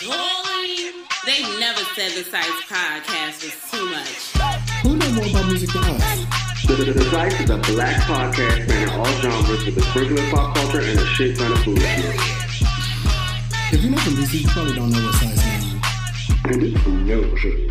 [0.00, 0.92] Boy,
[1.26, 4.32] they never said the Psyce podcast was too much.
[4.82, 6.64] Who knows more about music than us?
[6.66, 10.30] The, the, the Psyce is a black podcast spanning all genres with a sprinkle of
[10.30, 12.16] pop culture and a shit ton of foolishness.
[13.72, 15.74] If you're not from DC, you probably don't know what Psyce means.
[16.44, 17.70] And it's no shit.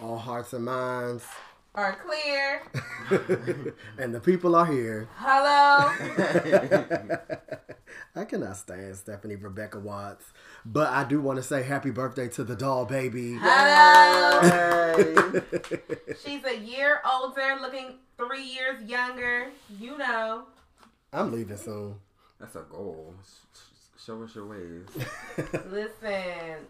[0.00, 1.24] All hearts and minds.
[1.72, 2.62] Are clear.
[3.98, 5.08] and the people are here.
[5.16, 5.92] Hello.
[8.16, 10.24] I cannot stand Stephanie Rebecca Watts.
[10.66, 13.38] But I do want to say happy birthday to the doll baby.
[13.40, 15.40] Hello.
[16.24, 19.50] She's a year older, looking three years younger.
[19.78, 20.46] You know.
[21.12, 21.94] I'm leaving soon.
[22.40, 23.14] That's a goal.
[24.04, 24.86] Show us your ways.
[25.70, 26.66] Listen,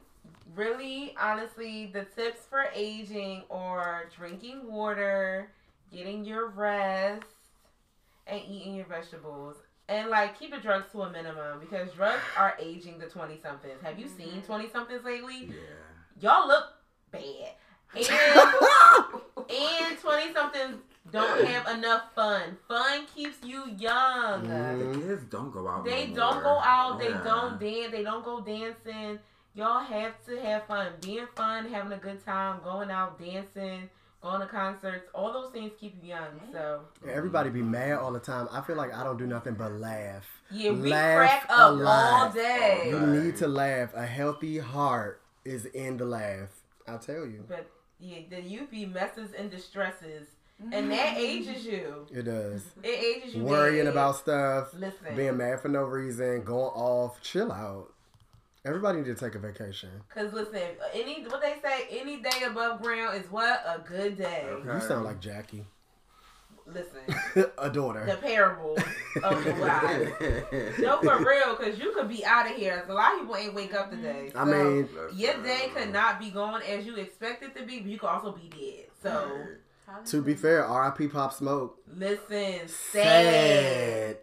[0.55, 5.51] really, honestly, the tips for aging are drinking water,
[5.93, 7.25] getting your rest,
[8.27, 9.57] and eating your vegetables.
[9.89, 13.83] And like keep the drugs to a minimum because drugs are aging the twenty somethings.
[13.83, 15.51] Have you seen twenty somethings lately?
[15.51, 15.57] Yeah.
[16.21, 16.65] Y'all look
[17.11, 17.55] bad.
[19.51, 20.77] And twenty somethings
[21.11, 22.57] don't have enough fun.
[22.69, 24.47] Fun keeps you young.
[24.47, 24.93] Mhm.
[24.93, 25.85] The kids don't go out.
[25.85, 27.01] They no don't go out.
[27.01, 27.91] They don't dance.
[27.91, 29.19] They don't go dancing.
[29.55, 30.93] Y'all have to have fun.
[31.03, 33.91] Being fun, having a good time, going out, dancing,
[34.23, 35.09] going to concerts.
[35.15, 36.41] All those things keep you young.
[36.53, 38.49] So Everybody be mad all the time.
[38.53, 40.27] I feel like I don't do nothing but laugh.
[40.51, 42.35] yeah, we Laugh crack a up all lot.
[42.35, 42.91] day.
[42.91, 43.93] You need to laugh.
[43.95, 46.51] A healthy heart is in the laugh.
[46.87, 47.45] I'll tell you.
[47.49, 50.29] But yeah, the youth be messes and distresses,
[50.73, 51.19] and that mm-hmm.
[51.19, 52.07] ages you.
[52.13, 52.65] It does.
[52.83, 53.45] It ages you.
[53.45, 53.93] Worrying bad.
[53.93, 55.17] about stuff, Listen.
[55.17, 57.21] being mad for no reason, going off.
[57.21, 57.93] Chill out.
[58.65, 59.89] Everybody need to take a vacation.
[60.15, 60.61] Cause listen,
[60.93, 64.45] any what they say, any day above ground is what a good day.
[64.47, 64.75] Okay.
[64.75, 65.65] You sound like Jackie,
[66.67, 67.01] Listen,
[67.59, 68.05] a daughter.
[68.05, 68.77] the parable
[69.25, 69.53] of the
[70.53, 70.79] wise.
[70.79, 72.85] No, for real, because you could be out of here.
[72.87, 74.31] A lot of people ain't wake up today.
[74.35, 77.91] I mean, your day could not be going as you expect it to be, but
[77.91, 78.87] you could also be dead.
[79.03, 79.41] So,
[80.11, 81.09] to be fair, R.I.P.
[81.09, 81.79] Pop Smoke.
[81.97, 83.03] listen, sad.
[83.03, 84.17] Sad.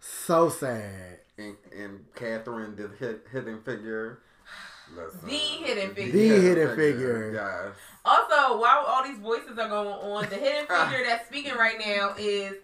[0.00, 1.20] So sad.
[1.38, 2.90] And, and Catherine, the
[3.32, 4.20] hidden figure.
[4.94, 6.12] Listen, The hidden figure.
[6.12, 7.32] The hidden figure.
[7.32, 7.74] Yes.
[8.04, 12.14] Also, while all these voices are going on, the hidden figure that's speaking right now
[12.18, 12.54] is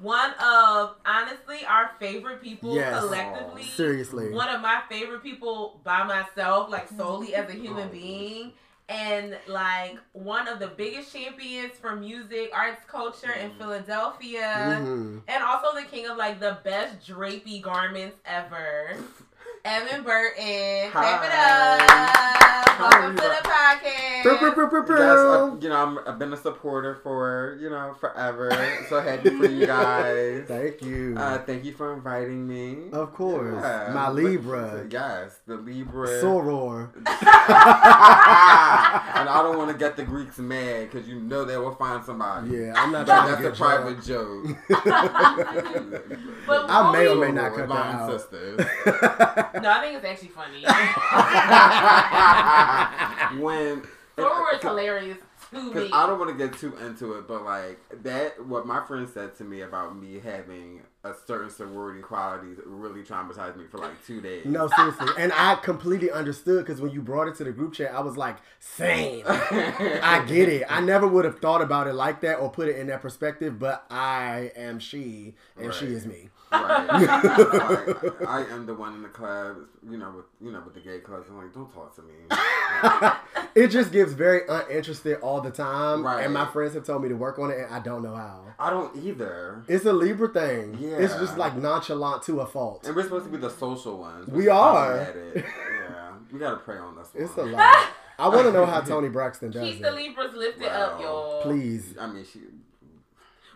[0.00, 2.98] one of, honestly, our favorite people Yes.
[2.98, 3.62] collectively.
[3.62, 4.30] Seriously.
[4.32, 7.92] one of my favorite people by myself, like solely as a human Oh.
[7.92, 8.52] being,
[8.88, 13.58] and like one of the biggest champions for music, arts, culture in Mm.
[13.58, 15.22] Philadelphia, Mhm.
[15.26, 18.96] and also the king of like the best drapey garments ever.
[19.66, 22.12] Evon Burton, clap it Hi.
[22.12, 22.78] up!
[22.78, 24.24] Welcome to the podcast.
[24.24, 24.42] Yes,
[25.00, 28.50] uh, you know, I'm, I've been a supporter for, you know, forever.
[28.88, 30.44] so happy for you guys.
[30.46, 31.14] Thank you.
[31.16, 32.90] Uh, thank you for inviting me.
[32.92, 33.60] of course.
[33.62, 33.90] Yeah.
[33.94, 34.86] My Libra.
[34.90, 36.06] Yes, the Libra.
[36.22, 36.90] Soror.
[36.96, 37.06] and
[39.28, 42.50] I don't want to get the Greeks mad because you know they will find somebody.
[42.50, 44.06] Yeah, I'm not But trying that's to a get private drunk.
[44.06, 44.58] joke.
[46.46, 48.10] But I may or may not cut that out.
[48.20, 48.60] sisters.
[49.62, 50.62] No, I think it's actually funny.
[53.42, 53.82] when
[54.16, 55.18] Soror is hilarious
[55.50, 55.68] to me.
[55.68, 59.08] Because I don't want to get too into it, but like that, what my friend
[59.08, 64.04] said to me about me having a certain sorority qualities really traumatized me for like
[64.06, 64.44] two days.
[64.44, 65.06] No, seriously.
[65.18, 68.16] And I completely understood because when you brought it to the group chat, I was
[68.16, 69.22] like, same.
[69.26, 70.64] I get it.
[70.68, 73.58] I never would have thought about it like that or put it in that perspective,
[73.58, 76.30] but I am she and she is me.
[76.52, 76.86] Right.
[76.88, 79.56] Like, I am the one in the club,
[79.88, 81.28] you know, with you know, with the gay clubs.
[81.28, 82.14] I'm like, don't talk to me.
[83.54, 86.04] It just gives very uninterested all the time.
[86.04, 86.22] Right.
[86.26, 88.44] And my friends have told me to work on it, and I don't know how.
[88.58, 89.64] I don't either.
[89.66, 90.76] It's a Libra thing.
[90.78, 90.98] Yeah.
[90.98, 92.86] It's just like nonchalant to a fault.
[92.86, 94.28] And we're supposed to be the social ones.
[94.28, 95.04] We We're are.
[95.06, 95.46] problematic.
[95.46, 97.24] Yeah, we gotta pray on this one.
[97.24, 97.86] It's a lot.
[98.18, 99.72] I want to know how Toni Braxton does it.
[99.72, 99.94] Keep the it.
[99.94, 101.02] Libras lifted up, Wow.
[101.02, 101.42] y'all.
[101.42, 101.94] Please.
[101.98, 102.40] I mean, she.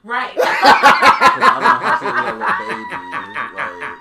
[0.02, 0.34] Right.
[0.34, 2.84] 'cause I don't know how she a little baby.
[3.54, 3.99] Like,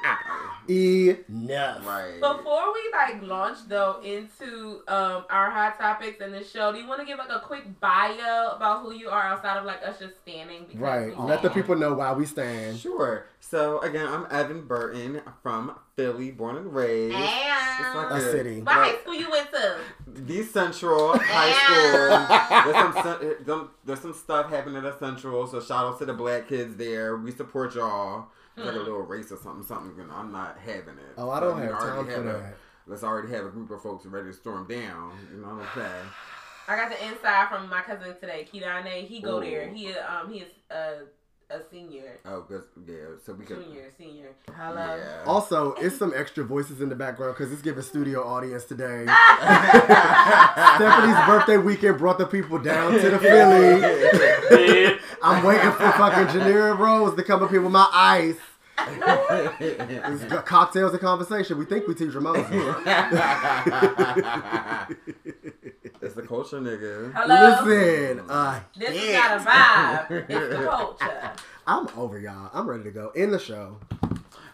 [0.70, 1.86] Enough.
[1.88, 2.20] right.
[2.20, 6.88] Before we like launch though into um our hot topics in the show, do you
[6.88, 9.98] want to give like a quick bio about who you are outside of like us
[10.00, 10.66] just standing?
[10.66, 11.18] Because Right.
[11.18, 12.78] we Let the people know why we stand.
[12.80, 13.26] Sure.
[13.40, 17.16] So again, I'm Evon Burton from Philly, born and raised.
[17.16, 18.62] It's like A city.
[18.62, 19.78] What high school you went to?
[20.08, 22.74] The Central High School.
[22.74, 25.48] There's some, some there's some stuff happening at the Central.
[25.48, 27.18] So shout out to the black kids there.
[27.18, 28.28] We support y'all.
[28.60, 29.94] It's like a little race or something, something.
[29.98, 31.14] You know, I'm not having it.
[31.18, 32.56] Oh, I don't you have know, I time already for have a- that.
[32.88, 35.12] let's already have a group of folks ready to storm down.
[35.32, 36.06] You know what I'm saying?
[36.68, 39.06] I got the inside from my cousin today, Kidane.
[39.08, 39.42] He go Ooh.
[39.42, 39.68] there.
[39.70, 41.06] He um he is uh
[41.52, 42.96] a senior, Oh, cause yeah,
[43.26, 43.64] so we could.
[43.66, 44.28] junior, senior.
[44.56, 44.96] Hello.
[44.98, 45.24] Yeah.
[45.26, 49.06] Also, it's some extra voices in the background because it's giving studio audience today.
[50.76, 55.00] Stephanie's birthday weekend brought the people down to the Philly.
[55.24, 58.36] I'm waiting for fucking Janira Rose to come up here with my ice.
[58.88, 61.58] It's got cocktails and conversation.
[61.58, 62.36] We think we teach Ramon.
[66.02, 67.14] it's the culture, nigga.
[67.14, 67.64] Hello.
[67.66, 69.20] Listen, uh, This is yeah.
[69.20, 70.30] not a vibe.
[70.30, 71.32] It's the culture.
[71.68, 72.50] I'm over y'all.
[72.54, 73.78] I'm ready to go in the show.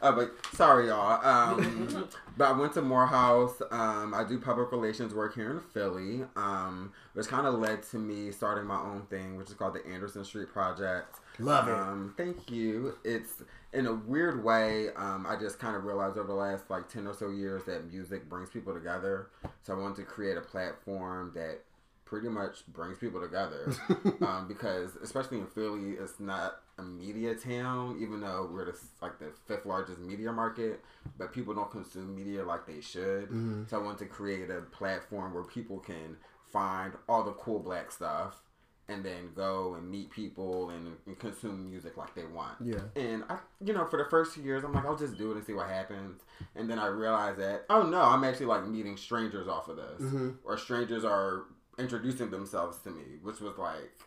[0.01, 1.25] Oh, but sorry, y'all.
[1.25, 2.07] Um,
[2.38, 3.62] but I went to Morehouse.
[3.72, 7.98] Um, I do public relations work here in Philly, um, which kind of led to
[7.98, 11.19] me starting my own thing, which is called the Anderson Street Project.
[11.39, 11.74] Love it.
[11.74, 12.95] Um, thank you.
[13.04, 13.42] It's
[13.75, 14.89] in a weird way.
[14.95, 17.92] Um, I just kind of realized over the last like ten or so years that
[17.92, 19.27] music brings people together.
[19.63, 21.62] So I wanted to create a platform that
[22.06, 23.74] pretty much brings people together.
[24.22, 29.19] um, because especially in Philly, it's not a media town, even though we're the, like
[29.19, 30.83] the fifth largest media market.
[31.18, 33.30] But people don't consume media like they should.
[33.69, 36.18] So I wanted to create a platform where people can
[36.51, 38.42] find all the cool black stuff
[38.87, 42.55] and then go and meet people and, and consume music like they want.
[42.63, 42.81] Yeah.
[42.95, 45.37] And I, you know, for the first few years, I'm like, I'll just do it
[45.37, 46.21] and see what happens.
[46.55, 50.01] And then I realized that, oh no, I'm actually like meeting strangers off of this,
[50.01, 50.29] mm-hmm.
[50.43, 51.45] or strangers are
[51.79, 53.99] introducing themselves to me, which was like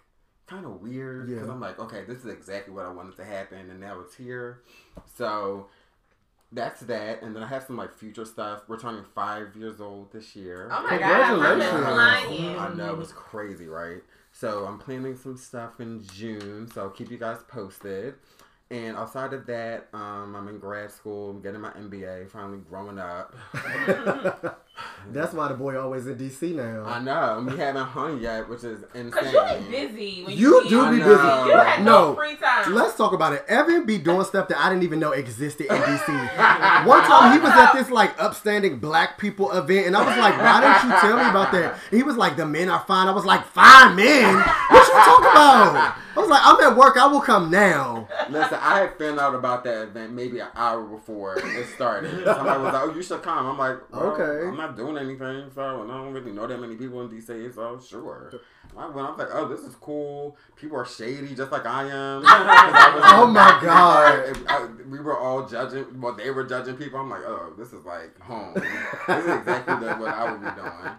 [0.47, 1.53] kind of weird because Yeah.
[1.53, 4.63] I'm like, okay, this is exactly what I wanted to happen, and now it's here.
[5.17, 5.67] So
[6.53, 7.23] that's that.
[7.23, 8.63] And then I have some like future stuff.
[8.69, 10.71] We're turning five years old this year.
[10.73, 11.85] Oh my god, Congratulations.
[11.85, 12.59] flying.
[12.59, 14.03] I know it's crazy, right?
[14.41, 18.15] So I'm planning some stuff in June, so I'll keep you guys posted.
[18.71, 22.99] And outside of that, um, I'm in grad school, I'm getting my MBA, finally growing
[22.99, 23.35] up.
[25.11, 26.85] That's why the boy always in DC now.
[26.85, 29.11] I know, we haven't hung yet, which is insane.
[29.11, 30.23] Cause you be busy.
[30.23, 31.09] When You you, do be busy.
[31.09, 32.15] You had no, No.
[32.15, 32.75] free time.
[32.75, 33.43] Let's talk about it.
[33.51, 36.07] Evon be doing stuff that I didn't even know existed in DC.
[36.87, 40.37] One time he was at this like upstanding black people event, and I was like,
[40.39, 43.09] "Why didn't you tell me about that?" And he was like, "The men are fine."
[43.09, 44.35] I was like, "Fine men?
[44.35, 46.97] What you talking about?" I was like, "I'm at work.
[46.97, 50.83] I will come now." Listen, I had found out about that event maybe an hour
[50.83, 52.11] before it started.
[52.25, 54.49] Somebody was like, "Oh, you should come." I'm like, well, Okay.
[54.49, 57.55] I'm not doing anything, so and I don't really know that many people in DC,
[57.55, 58.33] so sure."
[58.77, 58.99] I went.
[59.09, 60.37] I was like, "Oh, this is cool.
[60.55, 64.37] People are shady, just like I am." I was- Oh my God.
[64.49, 66.01] I- we were all judging.
[66.01, 67.01] Well, they were judging people.
[67.01, 68.55] I'm like, "Oh, this is like home.
[68.55, 70.95] this is exactly what I would be doing."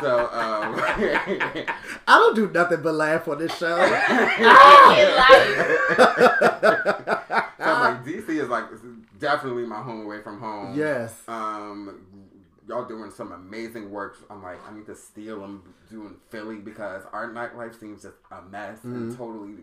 [0.00, 1.66] So, um, I
[2.08, 3.76] don't do nothing but laugh on this show.
[4.98, 6.46] In life.
[7.58, 8.64] So I'm like, DC is like
[9.18, 10.74] definitely my home away from home.
[10.76, 11.14] yes.
[11.28, 12.00] Um,
[12.68, 14.16] y'all doing some amazing work.
[14.30, 18.42] I'm like, I need to steal them doing Philly because our nightlife seems just a
[18.42, 18.94] mess Mm-hmm.
[18.94, 19.54] and totally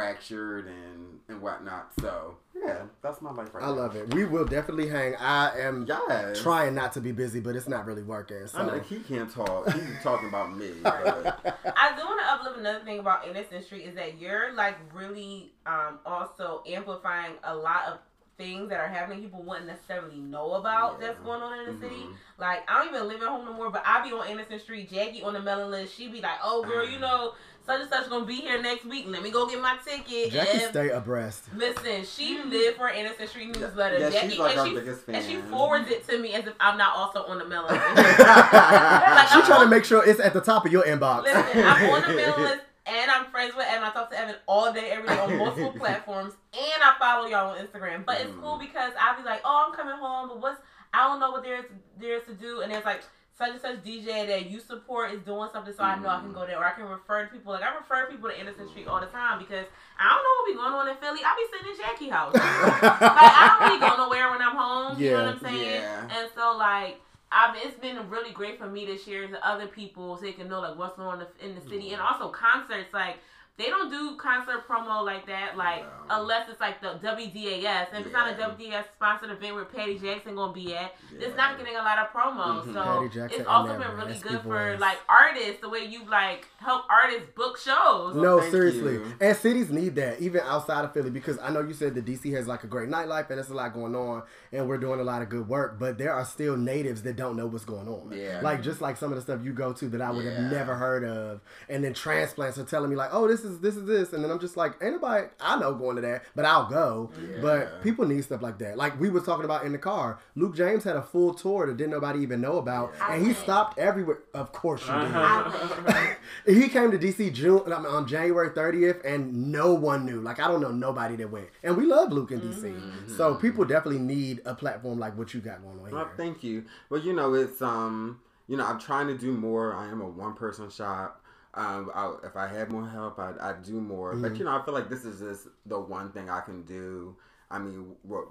[0.00, 1.90] fractured and and whatnot.
[2.00, 3.72] So yeah, that's my life right I now.
[3.72, 4.12] love it.
[4.14, 5.16] We will definitely hang.
[5.16, 6.42] I am Yes.
[6.42, 8.46] trying not to be busy, but it's not really working.
[8.46, 9.72] So I know he can't talk.
[9.72, 10.70] He's talking about me.
[10.82, 10.92] But
[11.76, 15.52] I do want to uplift another thing about Anderson Street is that you're like really
[15.64, 17.98] um also amplifying a lot of
[18.36, 21.06] things that are happening people wouldn't necessarily know about Yeah.
[21.06, 22.02] that's going on in the city.
[22.02, 22.14] Mhm.
[22.36, 24.90] Like I don't even live at home no more, but I be on Anderson Street.
[24.90, 25.94] Jackie on the mailing list.
[25.96, 27.32] She be like, "Oh girl, you know
[27.66, 29.04] such and such gonna be here next week.
[29.08, 31.44] Let me go get my ticket." Jackie And- stay abreast.
[31.54, 33.98] Listen, she lived for Anderson Street newsletter.
[33.98, 36.46] Yeah, Jackie, she's like and, our she, biggest and she forwards it to me as
[36.46, 37.96] if I'm not also on the mailing list.
[37.96, 41.24] like, She I'm trying to make sure it's at the top of your inbox.
[41.24, 43.82] Listen, I'm on the mailing list and I'm friends with Evon.
[43.84, 47.50] I talk to Evon all day, every day on multiple platforms, and I follow y'all
[47.50, 48.04] on Instagram.
[48.04, 48.40] But it's Mm.
[48.42, 50.60] cool because I'll be like, oh, I'm coming home, but what's
[50.94, 51.64] I don't know what there's
[51.98, 53.02] there's to do, and it's like
[53.36, 56.32] such and such DJ that you support is doing something, so I know I can
[56.32, 56.50] go mm-hmm.
[56.50, 57.52] there, or I can refer to people.
[57.52, 59.66] Like I refer people to Anderson Street all the time because
[59.98, 61.20] I don't know what be going on in Philly.
[61.24, 62.34] I be sitting in Jackie house.
[62.34, 65.00] like I don't really go nowhere when I'm home.
[65.00, 65.82] You know what I'm saying?
[65.82, 66.08] Yeah.
[66.18, 67.00] And so like.
[67.32, 70.48] I've, it's been really great for me to share to other people so they can
[70.48, 72.22] know like what's going on in the city and mm-hmm.
[72.22, 73.16] also concerts like
[73.58, 76.20] they don't do concert promo like that like No.
[76.20, 78.48] unless it's like the WDAS and if it's not a Yeah.
[78.48, 81.26] WDAS sponsored event where Patty Jackson gonna be at Yeah.
[81.28, 82.72] it's not getting a lot of promo Mhm.
[82.74, 84.80] so Jackson it's also been really raspy good for voice.
[84.80, 88.92] like artists the way you like help artists book shows No, thank seriously.
[88.94, 89.12] you.
[89.20, 92.32] And cities need that, even outside of Philly, because I know you said that DC
[92.32, 94.22] has like a great nightlife and it's a lot going on,
[94.52, 95.78] and we're doing a lot of good work.
[95.78, 98.12] But there are still natives that don't know what's going on.
[98.12, 98.40] Yeah.
[98.42, 100.32] Like just like some of the stuff you go to that I would Yeah.
[100.40, 103.76] have never heard of, and then transplants are telling me like, oh, this is this
[103.76, 106.68] is this, and then I'm just like, anybody I know going to that, but I'll
[106.68, 107.10] go.
[107.40, 108.76] But people need stuff like that.
[108.76, 111.76] Like we were talking about in the car, Luke James had a full tour that
[111.76, 114.18] didn't nobody even know about, and he stopped everywhere.
[114.34, 114.92] Of course you.
[114.92, 116.14] Uh-huh.
[116.46, 120.20] he came to DC June on January 30th, and no one knew.
[120.20, 123.16] Like I don't know nobody that went, and we love Luke in DC.
[123.16, 125.94] So people definitely need a platform like what you got going on here.
[125.96, 126.64] Well, thank you.
[126.90, 129.74] Well, you know, it's um, you know, I'm trying to do more.
[129.74, 131.22] I am a one person shop.
[131.56, 134.14] Um, I, if I had more help, I'd, I'd do more.
[134.14, 134.36] But mm-hmm.
[134.36, 137.16] you know, I feel like this is just the one thing I can do.
[137.50, 138.26] I mean, what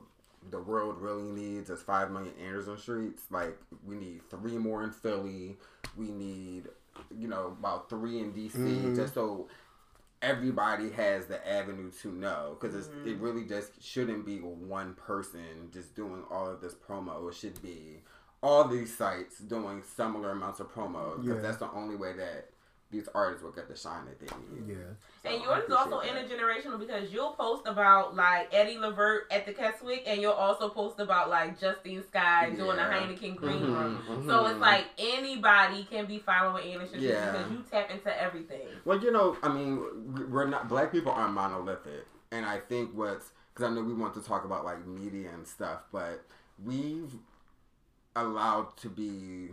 [0.52, 3.24] the world really needs is five million Anderson streets.
[3.32, 5.58] Like, we need three more in Philly.
[5.98, 6.66] We need,
[7.18, 8.96] you know, about three in DC, mm-hmm.
[8.96, 9.48] just so
[10.22, 13.08] everybody has the avenue to know because mm-hmm.
[13.08, 17.62] it really just shouldn't be one person just doing all of this promo it should
[17.62, 18.02] be
[18.42, 21.42] all these sites doing similar amounts of promo because Yeah.
[21.42, 22.50] that's the only way that
[22.92, 24.76] these artists will get the shine that they need Yeah.
[25.24, 26.08] So And yours is also that.
[26.10, 31.00] intergenerational because you'll post about like Eddie Levert at the Keswick, and you'll also post
[31.00, 34.04] about like Justine Skye doing the Heineken Green Mhm, Room.
[34.28, 34.52] So mhm.
[34.52, 37.32] it's like anybody can be following Anderson Yeah.
[37.32, 38.68] because you tap into everything.
[38.86, 43.32] Well, you know, I mean, we're not black people aren't monolithic, and I think what's
[43.54, 46.24] because I know we want to talk about like media and stuff, but
[46.64, 47.14] we've
[48.16, 49.50] allowed to be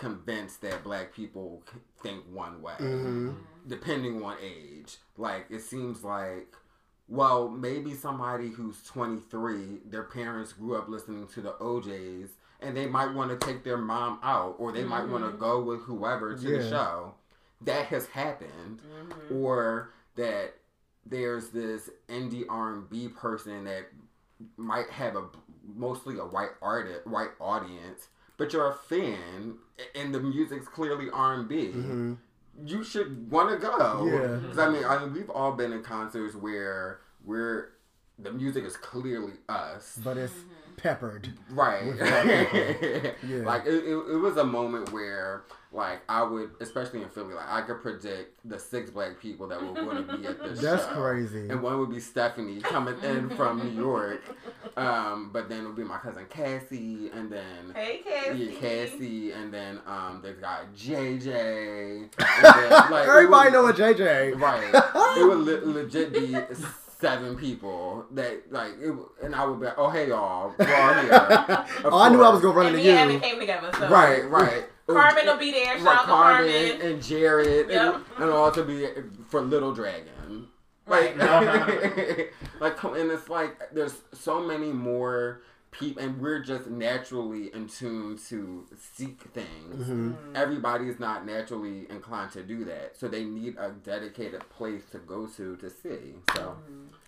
[0.00, 1.62] convinced that black people
[2.02, 3.30] think one way, Mm-hmm.
[3.68, 4.96] depending on age.
[5.16, 6.48] Like it seems like.
[7.12, 12.28] Well, maybe somebody who's 23, their parents grew up listening to the O'Jays,
[12.60, 15.60] and they might want to take their mom out, or they might want to go
[15.60, 17.14] with whoever to the show.
[17.62, 18.80] That has happened,
[19.28, 20.54] or that
[21.04, 23.86] there's this indie R&B person that
[24.56, 25.24] might have a
[25.74, 28.06] mostly a white artist, white audience,
[28.40, 29.54] but you're a fan,
[29.94, 32.16] and the music's clearly R&B Mhm.
[32.64, 34.06] you should want to go.
[34.06, 34.40] Yeah.
[34.48, 37.70] 'Cause, I mean, I mean, we've all been in concerts where we're
[38.18, 40.34] the music is clearly us, But it's
[40.76, 41.32] peppered.
[41.50, 41.94] right?
[43.22, 43.44] Yeah.
[43.44, 45.42] Like it, it, it was a moment where,
[45.72, 49.62] like, I would, especially in Philly, like I could predict the six black people that
[49.62, 50.92] were going to be at this That's show.
[50.94, 51.48] crazy.
[51.48, 54.22] And one would be Stephanie coming in from New York,
[54.76, 58.38] um, but then it would be my cousin Cassie, and then Hey, Cassie.
[58.38, 61.28] yeah, Cassie, and then um, there's got JJ.
[61.28, 64.40] And then, like, Everybody would- know a JJ.
[64.40, 65.18] Right.
[65.18, 66.36] it would le- legit be
[67.00, 70.94] seven people that like, it, and I would be, like, oh hey y'all, we're all
[70.94, 71.10] here.
[71.84, 73.20] Oh, I knew I was gonna run And into me and Evon you.
[73.30, 73.70] came together.
[73.78, 73.88] So.
[73.88, 74.64] Right, right.
[74.94, 75.78] Carmen will eh, be there.
[75.78, 76.80] Shout to Carmen Carmen.
[76.80, 77.94] and Jared, Yep.
[77.94, 78.90] and, and also be eh,
[79.28, 80.48] for Little Dragon.
[80.86, 81.16] Right.
[81.16, 85.42] Like, like, and it's like there's so many more
[85.72, 89.86] people, and we're just naturally in tune to seek things.
[89.88, 90.16] Mhm.
[90.34, 94.98] Everybody is not naturally inclined to do that, so they need a dedicated place to
[94.98, 96.16] go to to see.
[96.34, 96.56] So,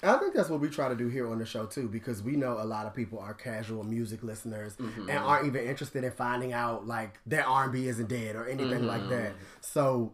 [0.03, 2.37] I think that's what we try to do here on the show too, because we
[2.37, 5.09] know a lot of people are casual music listeners Mm-hmm.
[5.11, 8.47] and aren't even interested in finding out like their R and B isn't dead or
[8.47, 9.31] anything like that.
[9.33, 9.43] Mm-hmm.
[9.61, 10.13] So,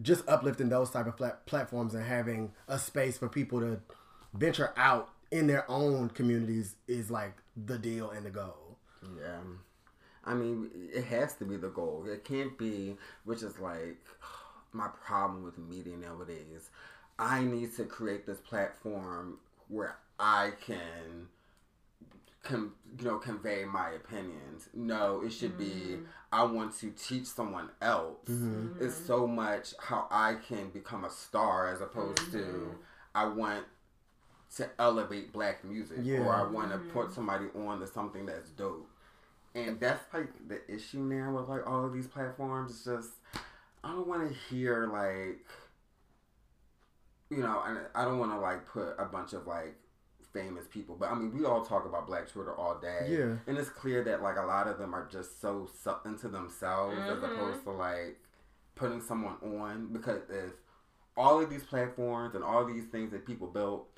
[0.00, 3.80] just uplifting those type of plat- platforms and having a space for people to
[4.32, 8.78] venture out in their own communities is like the deal and the goal.
[9.16, 9.40] yeah.
[10.24, 12.04] I mean, it has to be the goal.
[12.06, 13.98] It can't be, which is like
[14.72, 16.70] my problem with media nowadays.
[17.18, 19.38] I need to create this platform
[19.68, 21.28] where I can,
[22.42, 24.68] com- you know, convey my opinions.
[24.74, 26.04] No, it should be mm-hmm.
[26.32, 28.28] I want to teach someone else.
[28.28, 28.84] Mm-hmm.
[28.84, 32.76] It's so much how I can become a star as opposed to mm-hmm.
[33.14, 33.64] I want
[34.56, 36.20] to elevate black music Yeah.
[36.20, 38.88] or I want to put somebody on to something that's dope.
[39.54, 42.70] And that's like the issue now with like all of these platforms.
[42.72, 43.10] It's just
[43.84, 45.44] I don't want to hear like
[47.30, 49.76] you know, and I don't want to like put a bunch of like
[50.32, 53.36] famous people, but I mean, we all talk about Black Twitter all day, Yeah.
[53.46, 56.96] and it's clear that like a lot of them are just so sucked into themselves
[56.98, 57.24] as Mhm.
[57.34, 58.20] opposed to like
[58.74, 59.92] putting someone on.
[59.92, 60.52] Because if
[61.16, 63.88] all of these platforms and all these things that people built,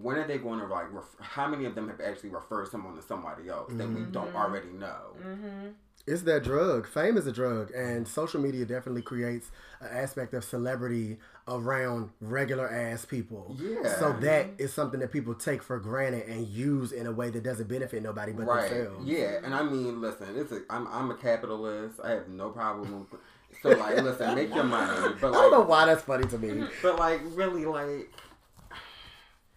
[0.00, 0.92] when are they going to like?
[0.92, 4.34] Ref- how many of them have actually referred someone to somebody else that we don't
[4.34, 5.16] already know?
[5.20, 5.68] Mm-hmm.
[6.06, 6.86] It's that drug.
[6.86, 11.16] Fame is a drug, and social media definitely creates an aspect of celebrity
[11.48, 13.56] around regular ass people.
[13.58, 13.98] Yeah.
[13.98, 17.42] So that is something that people take for granted and use in a way that
[17.42, 18.68] doesn't benefit nobody but right.
[18.68, 19.06] themselves.
[19.06, 22.00] Yeah, and I mean, listen, it's a, I'm I'm a capitalist.
[22.04, 23.06] I have no problem.
[23.10, 23.20] With,
[23.62, 26.66] so like, listen, make your money, but I don't know why that's funny to me.
[26.82, 28.10] but like, really, like,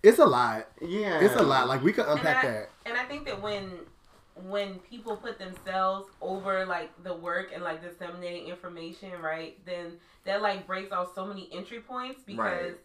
[0.04, 0.68] It's a lot.
[0.82, 1.68] yeah, It's a lot.
[1.68, 2.70] Like we could And unpack I, that.
[2.86, 3.72] and I think that when
[4.46, 9.58] when people put themselves over like the work and like disseminating information, right?
[9.66, 9.94] Then
[10.26, 12.38] that like breaks off so many entry points because
[12.74, 12.76] Right.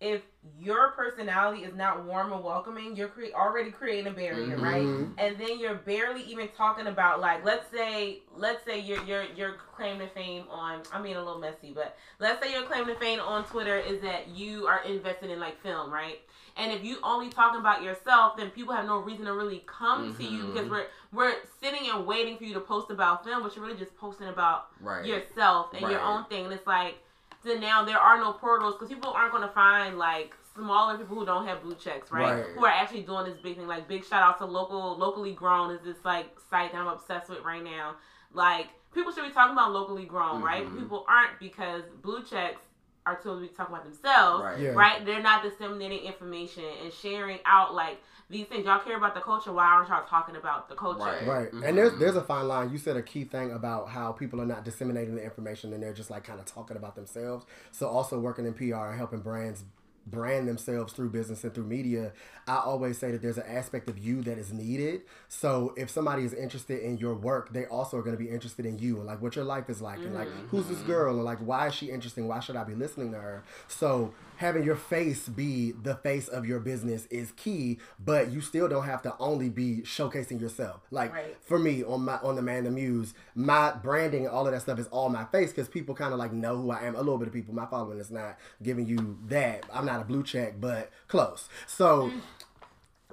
[0.00, 0.20] if
[0.60, 4.82] your personality is not warm and welcoming, you're cre- already creating a barrier, right?
[4.84, 5.14] Mhm.
[5.16, 9.52] and then you're barely even talking about like let's say let's say your your your
[9.74, 12.94] claim to fame on I mean a little messy, but let's say your claim to
[12.96, 16.20] fame on Twitter is that you are invested in like film, right?
[16.58, 20.14] And if you only talking about yourself, then people have no reason to really come
[20.16, 20.52] to you Mhm.
[20.54, 23.78] because we're we're sitting and waiting for you to post about them, but you're really
[23.78, 25.06] just posting about Right.
[25.06, 26.44] yourself and your own thing.
[26.44, 27.02] And it's like
[27.44, 31.16] then now there are no portals because people aren't going to find like smaller people
[31.16, 32.34] who don't have blue checks, right?
[32.44, 32.44] Right.
[32.56, 33.68] Who are actually doing this big thing.
[33.68, 37.30] Like big shout out to local locally grown is this like site that I'm obsessed
[37.30, 37.94] with right now.
[38.34, 40.66] Like people should be talking about locally grown, right?
[40.68, 40.80] Mhm.
[40.80, 42.60] People aren't because blue checks
[43.08, 44.44] are told to be talking about themselves.
[44.44, 44.60] Right.
[44.60, 44.70] Yeah.
[44.70, 45.04] Right?
[45.04, 48.00] They're not disseminating information and sharing out like
[48.30, 48.66] these things.
[48.66, 49.52] Y'all care about the culture.
[49.52, 51.00] Why aren't y'all talking about the culture?
[51.04, 51.26] Right.
[51.26, 51.52] Right.
[51.52, 51.66] Mhm.
[51.66, 52.70] And there's there's a fine line.
[52.70, 55.94] You said a key thing about how people are not disseminating the information and they're
[55.94, 57.46] just like kind of talking about themselves.
[57.72, 59.64] So also working in PR and helping brands
[60.10, 62.12] brand themselves through business and through media,
[62.46, 65.02] I always say that there's an aspect of you that is needed.
[65.28, 68.66] So if somebody is interested in your work, they also are going to be interested
[68.66, 70.46] in you and like what your life is like and like mm-hmm.
[70.48, 70.86] who's this mm-hmm.
[70.86, 72.28] girl and like why is she interesting?
[72.28, 73.44] Why should I be listening to her?
[73.68, 78.68] So having your face be the face of your business is key, but you still
[78.68, 80.80] don't have to only be showcasing yourself.
[80.90, 81.36] Like Right.
[81.42, 84.60] for me on my on the man the muse, my branding and all of that
[84.62, 86.94] stuff is all my face because people kind of like know who I am.
[86.94, 89.64] A little bit of people, my following is not giving you that.
[89.72, 91.48] I'm not a blue check, but close.
[91.66, 92.08] So.
[92.08, 92.20] Mm.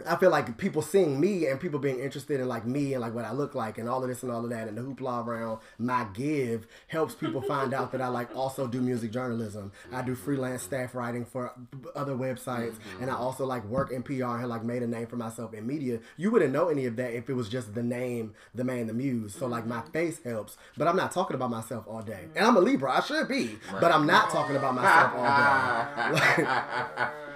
[0.06, 3.14] I feel like people seeing me and people being interested in like me and like
[3.14, 5.26] what I look like and all of this and all of that and the hoopla
[5.26, 9.72] around my give helps people find out that I like also do music journalism.
[9.94, 11.54] I do freelance staff writing for
[11.96, 13.04] other websites mm-hmm.
[13.04, 15.66] and I also like work in PR and like made a name for myself in
[15.66, 16.00] media.
[16.18, 18.94] You wouldn't know any of that if it was just the name, the man, the
[18.94, 19.34] muse.
[19.34, 19.92] So like my mm-hmm.
[19.92, 22.26] face helps, but I'm not talking about myself all day.
[22.26, 22.38] Mm-hmm.
[22.38, 27.22] And I'm a Libra, I should be, but I'm not talking about myself all day.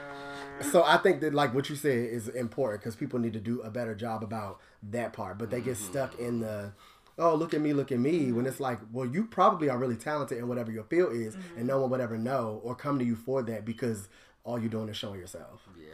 [0.62, 3.62] So I think that like what you said is important because people need to do
[3.62, 4.60] a better job about
[4.92, 6.72] that part, but they get stuck in the
[7.18, 9.96] oh look at me, look at me when it's like well you probably are really
[9.96, 13.06] talented in whatever your field is, and no one would ever know or come to
[13.06, 14.10] you for that because
[14.44, 15.62] all you're doing is showing yourself.
[15.78, 15.86] Yeah.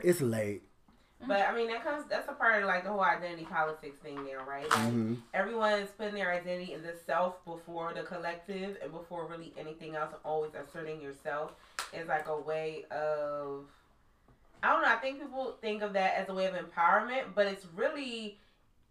[0.00, 0.62] It's late.
[1.26, 2.04] But I mean, that comes.
[2.10, 4.68] That's a part of like the whole identity politics thing now, right?
[4.68, 5.16] Like Mhm.
[5.32, 10.12] everyone's putting their identity in the self before the collective, and before really anything else.
[10.24, 11.52] Always asserting yourself
[11.92, 13.64] is like a way of.
[14.64, 14.88] I don't know.
[14.88, 18.38] I think people think of that as a way of empowerment, but it's really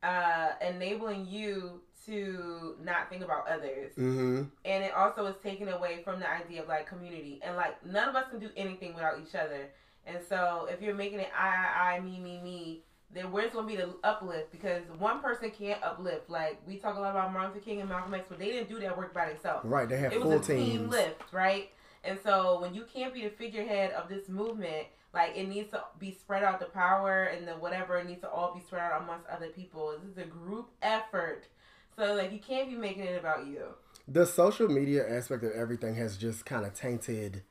[0.04, 4.44] uh, enabling you to not think about others Mm-hmm.
[4.66, 8.10] and it also is taken away from the idea of like community and like none
[8.10, 9.70] of us can do anything without each other
[10.06, 12.82] and so if you're making it i i i me me me
[13.14, 17.00] then where's gonna be the uplift because one person can't uplift like we talk a
[17.00, 19.30] lot about martin luther king and malcolm x but they didn't do that work by
[19.30, 21.70] themselves Right, they have it was a team lift, right?
[22.04, 25.84] And so when you can't be the figurehead of this movement, like it needs to
[26.00, 29.02] be spread out the power and the whatever it needs to all be spread out
[29.04, 29.96] amongst other people.
[30.02, 31.48] This is a group effort.
[31.96, 33.62] So like you can't be making it about you.
[34.08, 37.44] The social media aspect of everything has just kind of tainted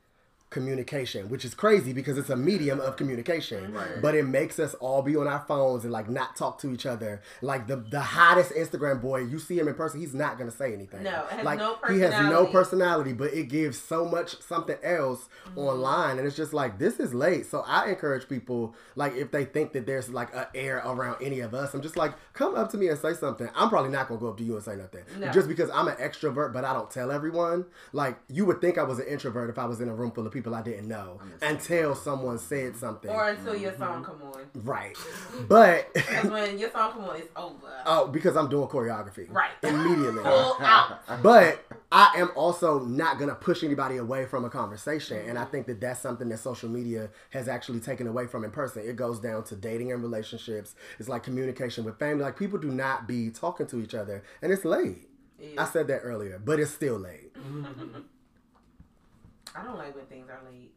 [0.53, 3.73] communication, which is crazy because it's a medium of communication.
[3.73, 4.01] Right.
[4.01, 6.85] But it makes us all be on our phones and like not talk to each
[6.85, 7.21] other.
[7.41, 10.73] Like the the hottest Instagram boy, you see him in person, he's not gonna say
[10.73, 11.03] anything.
[11.03, 13.13] No, it has like no he has no personality.
[13.13, 15.59] but it gives so much something else Mm-hmm.
[15.59, 17.45] online, and it's just like this is late.
[17.45, 21.41] So I encourage people like if they think that there's like a air around any
[21.41, 23.49] of us, I'm just like come up to me and say something.
[23.53, 25.31] I'm probably not gonna go up to you and say nothing, No.
[25.31, 27.65] just because I'm an extrovert, but I don't tell everyone.
[27.91, 30.25] Like you would think I was an introvert if I was in a room full
[30.25, 33.11] of people I didn't know until someone said something.
[33.11, 34.19] Or until your song mm-hmm.
[34.19, 34.41] come on.
[34.63, 34.97] right,
[35.47, 37.83] but Because when your song come on, it's over.
[37.85, 39.51] oh, because I'm doing choreography, Right.
[39.61, 40.23] immediately.
[40.23, 40.99] Full out.
[41.21, 45.67] but I am also not gonna push anybody away from a conversation, and I think
[45.67, 48.83] that that's something that social media has actually taken away from in person.
[48.87, 50.73] It goes down to dating and relationships.
[50.97, 52.23] It's like communication with family.
[52.23, 55.09] Like people do not be talking to each other, and it's late.
[55.57, 57.35] I said that earlier, but it's still late.
[59.55, 60.71] I don't like when things are late.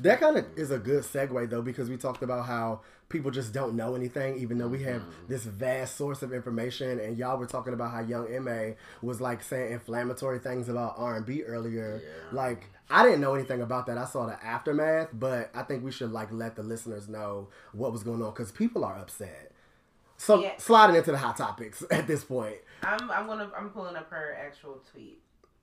[0.00, 3.52] That kind of is a good segue though, because we talked about how people just
[3.52, 5.26] don't know anything, even though we have mm-hmm.
[5.28, 7.00] this vast source of information.
[7.00, 11.16] And y'all were talking about how Young M.A was like saying inflammatory things about R
[11.16, 12.00] and B earlier.
[12.32, 13.98] Like I didn't know anything about that.
[13.98, 17.92] I saw the aftermath, but I think we should like let the listeners know what
[17.92, 19.52] was going on because people are upset.
[20.16, 20.52] So Yeah.
[20.58, 22.56] sliding into the hot topics at this point.
[22.82, 25.20] I'm I'm gonna I'm pulling up her actual tweet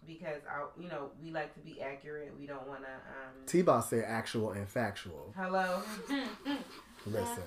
[0.07, 2.33] because I you know we like to be accurate.
[2.39, 2.89] We don't want to.
[2.89, 5.33] um T-Boz said actual and factual.
[5.37, 5.81] Hello.
[7.05, 7.43] Listen.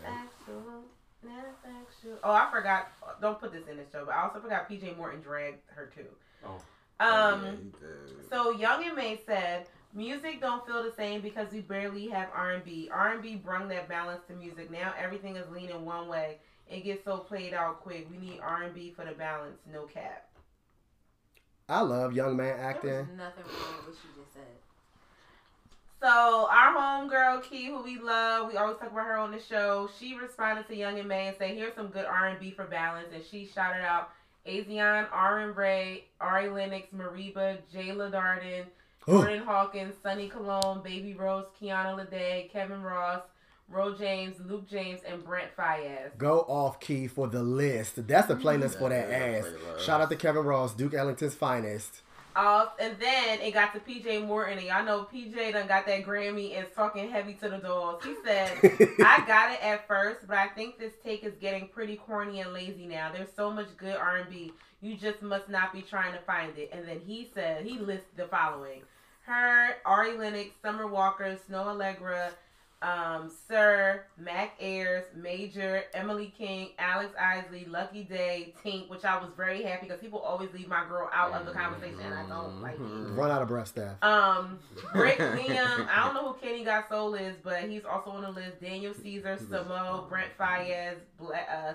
[1.25, 2.16] Netflix show.
[2.23, 2.92] Oh, I forgot.
[3.21, 6.07] Don't put this in the show, but I also forgot PJ Morton dragged her too.
[6.44, 6.61] Oh.
[7.05, 7.44] Um.
[7.44, 7.57] Yeah, he
[8.16, 8.31] did.
[8.31, 12.64] So Young M.A said, "Music don't feel the same because we barely have R and
[12.64, 12.88] B.
[12.92, 14.71] R and B brung that balance to music.
[14.71, 16.38] Now everything is leaning one way.
[16.71, 18.07] It gets so played out quick.
[18.11, 19.59] We need R and B for the balance.
[19.73, 20.29] No cap."
[21.68, 22.92] I love young man There was acting.
[23.16, 24.42] nothing wrong with what she just said.
[26.00, 29.88] So our homegirl Key, who we love, we always talk about her on the show.
[29.98, 33.09] She responded to Young M.A and said, "Here's some good R and B for balance."
[33.12, 34.11] And she shouted out
[34.46, 38.64] Azion, Arin Ray, Ari Lennox, Mereba, Jayla Darden,
[39.07, 43.22] Jordan Hawkins, Sunny Cologne, Baby Rose, Kiana Lede, Kevin Ross,
[43.70, 46.16] Ro James, Luke James, and Brent Faiyaz.
[46.16, 48.07] Go off key for the list.
[48.09, 49.44] That's the playlist for that That ass.
[49.46, 49.81] is a playlist.
[49.81, 52.00] Shout out to Kevin Ross, Duke Ellington's finest.
[52.37, 56.04] Uh, and then it got to PJ Morton, and y'all know PJ done got that
[56.07, 58.02] Grammy and is talking heavy to the dolls.
[58.04, 58.52] He said,
[59.04, 62.52] I got it at first, but I think this take is getting pretty corny and
[62.52, 63.11] lazy now.
[63.12, 64.52] There's so much good R&B.
[64.81, 66.70] You just must not be trying to find it.
[66.72, 68.83] And then he said, he listed the following.
[69.22, 72.31] Her, Ari Lennox, Summer Walker, Snoh Aalegra,
[72.80, 79.30] um, Sir, Mac Ayres, Major, Emily King, Alex Isley, Lucky Daye, Tink, which I was
[79.36, 82.62] very happy because people always leave my girl out of the conversation and I don't
[82.62, 82.80] like it.
[82.80, 83.96] Run out of breath, staff.
[84.02, 84.58] Um,
[84.94, 88.30] Rick Liam, I don't know who Kenny Got Soul is, but he's also on the
[88.30, 88.60] list.
[88.60, 91.72] Daniel Caesar, Samo, Brent Faiyaz, Bla- uh,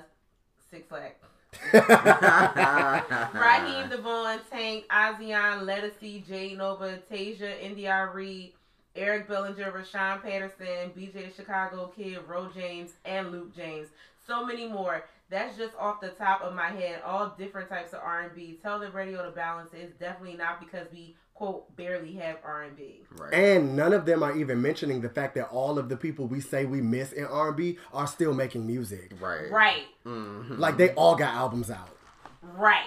[0.72, 1.12] Six Flag.
[1.74, 8.54] Raheem DeVaughn, Tank, Azion, Lettucey, Jay Nova, Tasia, India Reed,
[8.96, 13.88] Eric Bellinger, Rahsaan Patterson, BJ Chicago Kid, Ro James, and Luke James.
[14.28, 15.04] So many more.
[15.30, 17.02] That's just off the top of my head.
[17.06, 18.60] All different types of R&B.
[18.62, 19.78] Tell the radio to balance it.
[19.80, 23.02] It's definitely not because we quote barely have R&B.
[23.18, 23.34] Right.
[23.34, 26.40] And none of them are even mentioning the fact that all of the people we
[26.40, 29.14] say we miss in R&B are still making music.
[29.20, 29.50] right.
[29.50, 29.84] Right.
[30.06, 30.60] Mhm.
[30.60, 31.90] Like they all got albums out.
[32.44, 32.86] Right.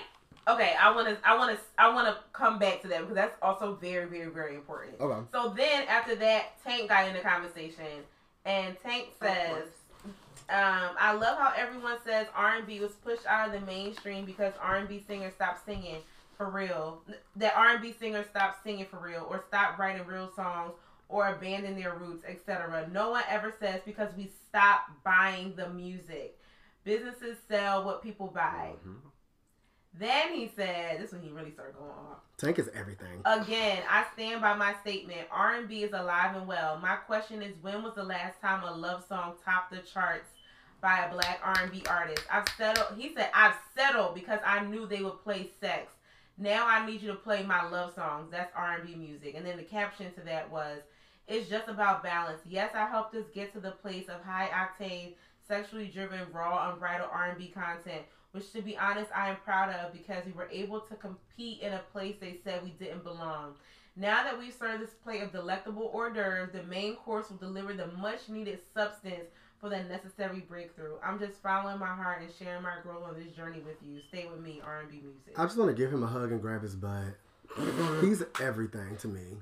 [0.49, 3.17] Okay, I want to I want to I want to come back to that because
[3.17, 5.01] that's also very very very important.
[5.01, 5.27] Okay.
[5.33, 8.05] So then after that, Tank got in the conversation,
[8.45, 9.65] and Tank says,
[10.49, 15.05] um, "I love how everyone says R&B was pushed out of the mainstream because R&B
[15.09, 15.97] singers stopped singing
[16.37, 17.03] for real.
[17.35, 20.75] That R&B singers stopped singing for real, or stopped writing real songs,
[21.09, 22.89] or abandoned their roots, etc.
[22.93, 26.39] No one ever says because we stopped buying the music.
[26.85, 29.06] Businesses sell what people buy." Mhm.
[29.99, 33.23] Then he said, "This is when he really started going off." Tank is everything.
[33.25, 35.27] Again, I stand by my statement.
[35.31, 36.79] R&B is alive and well.
[36.79, 40.29] My question is, when was the last time a love song topped the charts
[40.83, 42.27] by a black R&B artist?
[42.31, 42.99] I've settled.
[42.99, 45.93] He said, "I've settled because I knew they would play sex.
[46.37, 48.31] Now I need you to play my love songs.
[48.31, 50.83] That's R&B music." And then the caption to that was,
[51.27, 52.43] "It's just about balance.
[52.45, 55.15] Yes, I helped us get to the place of high octane,
[55.49, 58.05] sexually driven, raw, unbridled R&B content."
[58.37, 61.73] Which to be honest I am proud of because we were able to compete in
[61.73, 63.55] a place they said we didn't belong.
[63.97, 67.73] Now that we've served this plate of delectable hors d'oeuvres, the main course will deliver
[67.73, 69.25] the much needed substance
[69.59, 70.97] for the necessary breakthrough.
[71.03, 74.01] I'm just following my heart and sharing my growth on this journey with you.
[74.09, 75.33] Stay with me, R&B music.
[75.39, 77.17] I just want to give him a hug and grab his butt.
[78.03, 79.39] He's everything to me.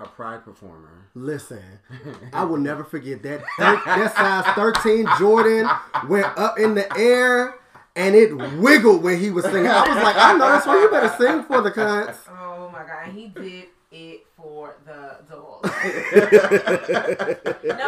[0.00, 1.06] A pride performer.
[1.14, 1.62] Listen,
[2.34, 3.40] I will never forget that.
[3.58, 5.70] Thir- that size 13 Jordan
[6.08, 7.54] went up in the air
[7.96, 9.66] and it wiggled when he was singing.
[9.66, 12.16] I was like, I know that's why you better sing for the cunts.
[12.28, 15.62] Oh my god, he did it for the dolls.
[15.64, 15.70] no,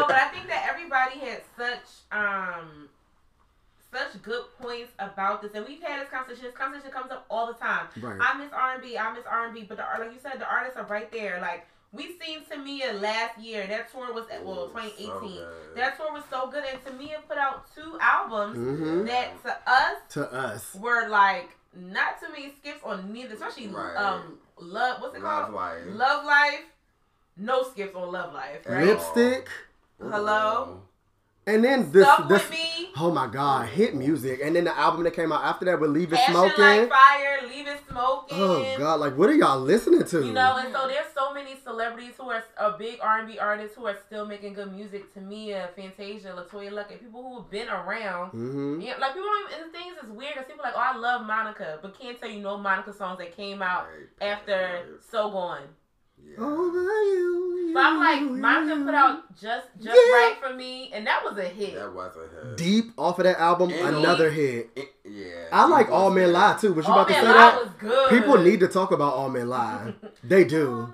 [0.07, 2.89] but I think that everybody had such um
[3.93, 6.47] such good points about this, and we've had this conversation.
[6.47, 7.89] This conversation comes up all the time.
[8.01, 8.19] Right.
[8.21, 8.97] I miss R and B.
[8.97, 11.41] I miss R and B, but the like you said, the artists are right there.
[11.41, 11.67] Like
[11.97, 13.67] we seen Tamia last year.
[13.67, 15.41] That tour was at well, Ooh, so 2018.
[15.77, 19.07] that tour was so good, and Tamia put out two albums Mhm.
[19.07, 20.75] that to us To us.
[20.75, 23.97] were like not too many skips on neither, especially Right.
[23.97, 25.01] um love.
[25.03, 25.55] What's it Love called?
[25.55, 25.83] Life.
[25.89, 26.65] Love Life.
[27.37, 28.65] No skips on Love Life.
[28.67, 28.85] Right?
[28.87, 29.49] Lipstick.
[30.01, 30.83] Hello?
[31.49, 32.51] And then this, this
[32.97, 34.41] oh my god, hit music.
[34.43, 36.59] And then the album that came out after that with Leave It Passion Smoking.
[36.65, 37.39] like fire.
[37.49, 38.39] Leave it smoking.
[38.41, 40.27] Oh god, like what are y'all listening to?
[40.27, 43.87] You know, and so there's so many celebrities who are a big R&B artists who
[43.87, 45.15] are still making good music.
[45.15, 48.31] Tamia, Fantasia, LeToya Luckett, people who have been around.
[48.31, 50.73] hmm Yeah, like people don't even, and the thing is, it's weird because people are
[50.73, 53.87] like, oh, I love Monica, but can't tell you no Monica songs that came out
[53.87, 54.31] Right.
[54.33, 54.85] after Right.
[55.13, 55.63] So Gone.
[56.23, 56.45] Yeah.
[56.45, 57.71] Over you.
[57.75, 58.85] But I'm like, you, Monica you.
[58.85, 59.93] put out just just Yeah.
[60.13, 61.75] right for me, and that was a hit.
[61.75, 62.57] That was a hit.
[62.57, 64.71] Deep off of that album, And another hit.
[64.77, 65.49] It- yeah.
[65.53, 66.33] I like All Men.
[66.33, 66.73] Lie too.
[66.73, 67.61] Was you All about to say Lie that?
[67.61, 68.11] was good.
[68.11, 69.95] People need to talk about All Men Lie.
[70.25, 70.93] They do.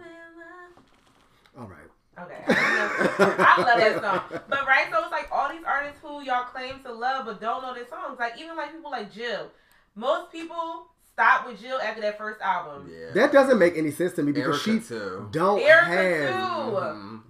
[1.58, 1.78] All right.
[2.18, 4.40] Okay, I love that song.
[4.48, 7.62] But right, so it's like all these artists who y'all claim to love but don't
[7.62, 8.18] know their songs.
[8.18, 9.48] Like even like people like Jill.
[9.94, 12.90] Most people stop with Jill after that first album.
[12.92, 13.10] Yeah.
[13.14, 15.28] That doesn't make any sense to me because Erykah she too.
[15.30, 15.86] don't Erykah
[16.30, 17.22] have too.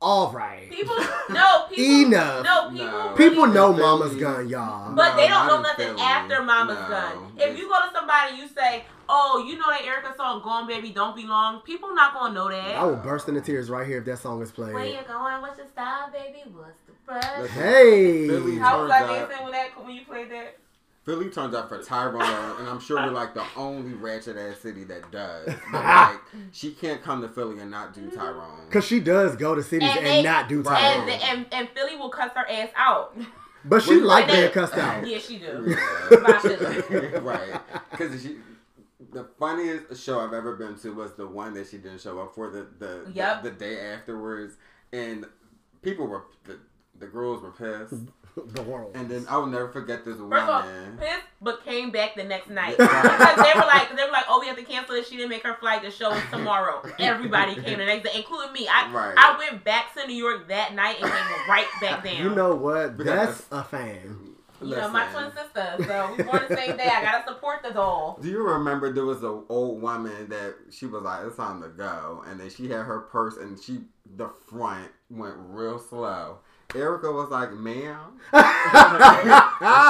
[0.00, 0.68] All right.
[0.70, 0.96] People,
[1.30, 2.44] no, people, Enough.
[2.44, 3.14] no, people, No.
[3.16, 3.82] People know Philly.
[3.82, 4.94] Mama's Gun, y'all.
[4.94, 6.88] But they don't know nothing after Mama's No.
[6.88, 7.32] Gun.
[7.38, 10.90] If you go to somebody you say, "Oh, you know that Erykah song, Gone Baby,
[10.90, 12.76] Don't Be Long," people not gonna know that.
[12.76, 14.92] I will burst into tears right here if that song is Where played.
[14.94, 15.40] you going?
[15.40, 16.42] What's your style, baby?
[16.52, 17.48] What's the price?
[17.52, 20.58] Hey, Philly- How was I dancing when that when you played that?
[21.04, 22.22] Philly turns out for Tyrone,
[22.60, 25.46] and I'm sure we're like the only ratchet ass city that does.
[25.70, 26.20] But like,
[26.52, 28.66] she can't come to Philly and not do Tyrone.
[28.66, 31.08] because she does go to cities and, And they- not do Tyrone.
[31.10, 33.16] And, and and Philly will cuss her ass out.
[33.66, 35.06] But she When- like being cussed out.
[35.06, 35.64] Yeah, she do.
[36.10, 37.20] Yeah.
[37.20, 37.60] Right.
[37.90, 38.36] Because she,
[39.10, 42.34] the funniest show I've ever been to was the one that she didn't show up
[42.34, 43.42] for the the, Yep.
[43.42, 44.56] the, the day afterwards,
[44.92, 45.24] and
[45.80, 46.58] people were the,
[46.98, 48.02] the girls were pissed,
[48.54, 48.92] the world.
[48.94, 50.98] and then I will never forget this First of all, woman.
[50.98, 54.40] pissed, but came back the next night because they were like, they were like, oh,
[54.40, 55.06] we have to cancel it.
[55.06, 55.82] She didn't make her flight.
[55.82, 56.82] The show is tomorrow.
[56.98, 58.66] Everybody came the next day, including me.
[58.68, 59.14] I Right.
[59.16, 62.16] I went back to New York that night and came right back down.
[62.16, 62.98] You know what?
[62.98, 64.30] That's that's- a fan.
[64.62, 65.76] You know, my twin sister.
[65.86, 66.88] So we born the same day.
[66.90, 68.18] I gotta support the doll.
[68.22, 71.68] Do you remember there was an old woman that she was like, "It's time to
[71.68, 73.80] go," and then she had her purse and she
[74.16, 76.38] the front went real slow.
[76.74, 78.42] Erykah was like, "Ma'am," and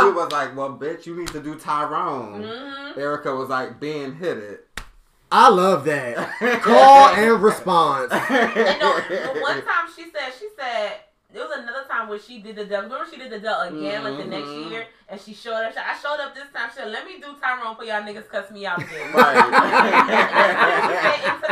[0.01, 4.15] she was like, "Well, bitch, you need to do Tyrone." hmm Erykah was like, "Ben
[4.15, 4.69] hit it."
[5.33, 6.17] I love that.
[6.63, 8.13] Call and response.
[8.31, 10.93] And no, the one time she said, she said.
[11.33, 12.83] There was another time where she did the Del.
[12.83, 14.71] Remember she did the Del again, like the next Mhm.
[14.71, 15.73] year, and she showed up.
[15.73, 16.69] She, I showed up this time.
[16.71, 19.13] She said, "Let me do Tyrone for y'all niggas, cuss me out again."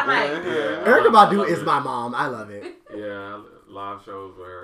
[0.07, 0.31] Right.
[0.33, 0.51] Into.
[0.51, 0.85] Yeah.
[0.87, 2.15] Erykah I Badu is my mom.
[2.15, 2.77] I love it.
[2.97, 4.62] Yeah, live shows were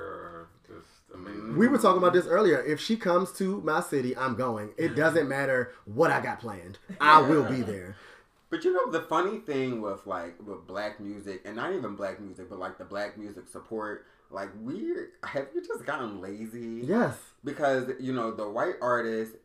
[1.57, 2.63] We were talking about this earlier.
[2.63, 4.71] If she comes to my city, I'm going.
[4.77, 6.79] It doesn't matter what I got planned.
[7.01, 7.97] I will be there.
[8.51, 12.21] But you know the funny thing with like with black music and not even black
[12.21, 16.87] music, but like the black music support, like we have you just gotten lazy?
[16.87, 17.17] Yes.
[17.45, 19.37] Because you know the white artists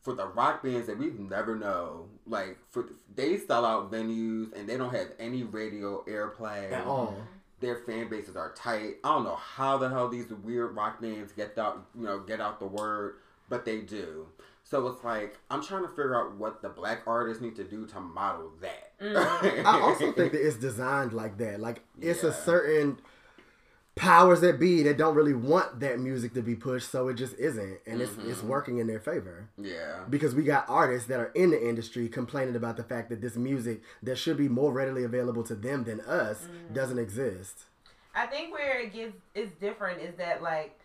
[0.00, 4.68] for the rock bands that we've never know, like for they sell out venues and
[4.68, 7.16] they don't have any radio airplay At all.
[7.60, 8.94] Their fan bases are tight.
[9.04, 12.40] I don't know how the hell these weird rock bands get out, you know, get
[12.40, 13.16] out the word,
[13.48, 14.26] but they do.
[14.64, 17.86] So it's like I'm trying to figure out what the black artists need to do
[17.86, 18.98] to model that.
[19.00, 19.64] Mhm.
[19.64, 21.60] I also think that it's designed like that.
[21.60, 22.98] Like it's a certain
[24.00, 27.34] powers that be that don't really want that music to be pushed, so it just
[27.38, 28.44] isn't, and it's it's Mhm.
[28.44, 30.04] working in their favor yeah.
[30.08, 33.36] because we got artists that are in the industry complaining about the fact that this
[33.36, 36.72] music that should be more readily available to them than us Mm-hmm.
[36.74, 37.66] doesn't exist.
[38.14, 40.78] I think where it gets is different is that like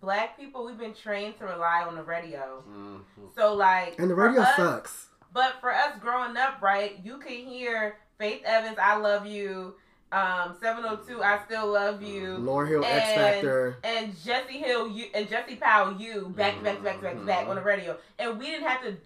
[0.00, 2.62] black people we've been trained to rely on the radio.
[2.68, 3.02] Mhm.
[3.36, 5.06] So like And the radio us- sucks.
[5.32, 9.76] But for us growing up, right, you can hear Faith Evans, I love you,
[10.12, 12.36] um, 702, I still love you.
[12.40, 13.76] Lauryn Hill, Ex-Factor.
[13.84, 17.26] And Jesse Hill, you and Jesse Powell, you back to back to back to back
[17.26, 17.50] back Mhm.
[17.50, 18.96] on the radio, and we didn't have to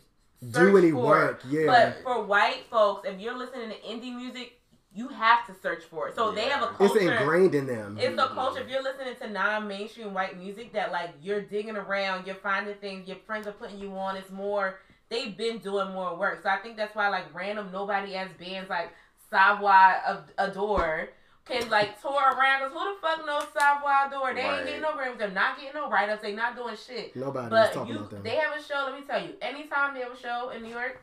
[0.50, 1.00] Do any for it.
[1.08, 1.66] work, yeah.
[1.66, 4.58] But for white folks, if you're listening to indie music,
[4.94, 6.14] you have to search for it.
[6.14, 6.70] So they have a Yeah.
[6.86, 7.12] It's culture.
[7.14, 7.96] ingrained in them.
[7.98, 8.60] It's a culture.
[8.60, 13.08] If you're listening to non-mainstream white music, that like you're digging around, you're finding things,
[13.08, 14.16] your friends are putting you on.
[14.16, 14.78] It's more.
[15.08, 18.70] They've been doing more work, so I think that's why like random nobody as bands
[18.70, 18.90] like
[19.34, 21.08] Ad- Adore
[21.44, 22.60] can like tour around.
[22.60, 24.34] Cause who the fuck knows Savoir Adore?
[24.34, 25.18] They ain't getting no Grammys.
[25.18, 26.22] They're not getting no write ups.
[26.22, 27.14] They not doing shit.
[27.16, 28.22] Nobody But talking you, about them.
[28.22, 28.88] they have a show.
[28.90, 29.34] Let me tell you.
[29.42, 31.00] Anytime they have a show in New York,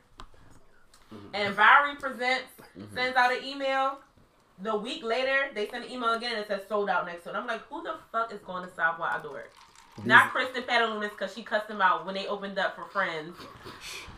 [1.14, 1.30] Mhm.
[1.34, 2.94] and Bowery presents, Mhm.
[2.94, 4.00] sends out an email.
[4.62, 7.30] The week later, they send an email again and it says sold out next to
[7.30, 7.36] it.
[7.36, 9.46] I'm like, who the fuck is going to Savoir Adore?
[10.06, 13.36] Not Kristen Petalunas because she cussed them out when they opened up for Friends.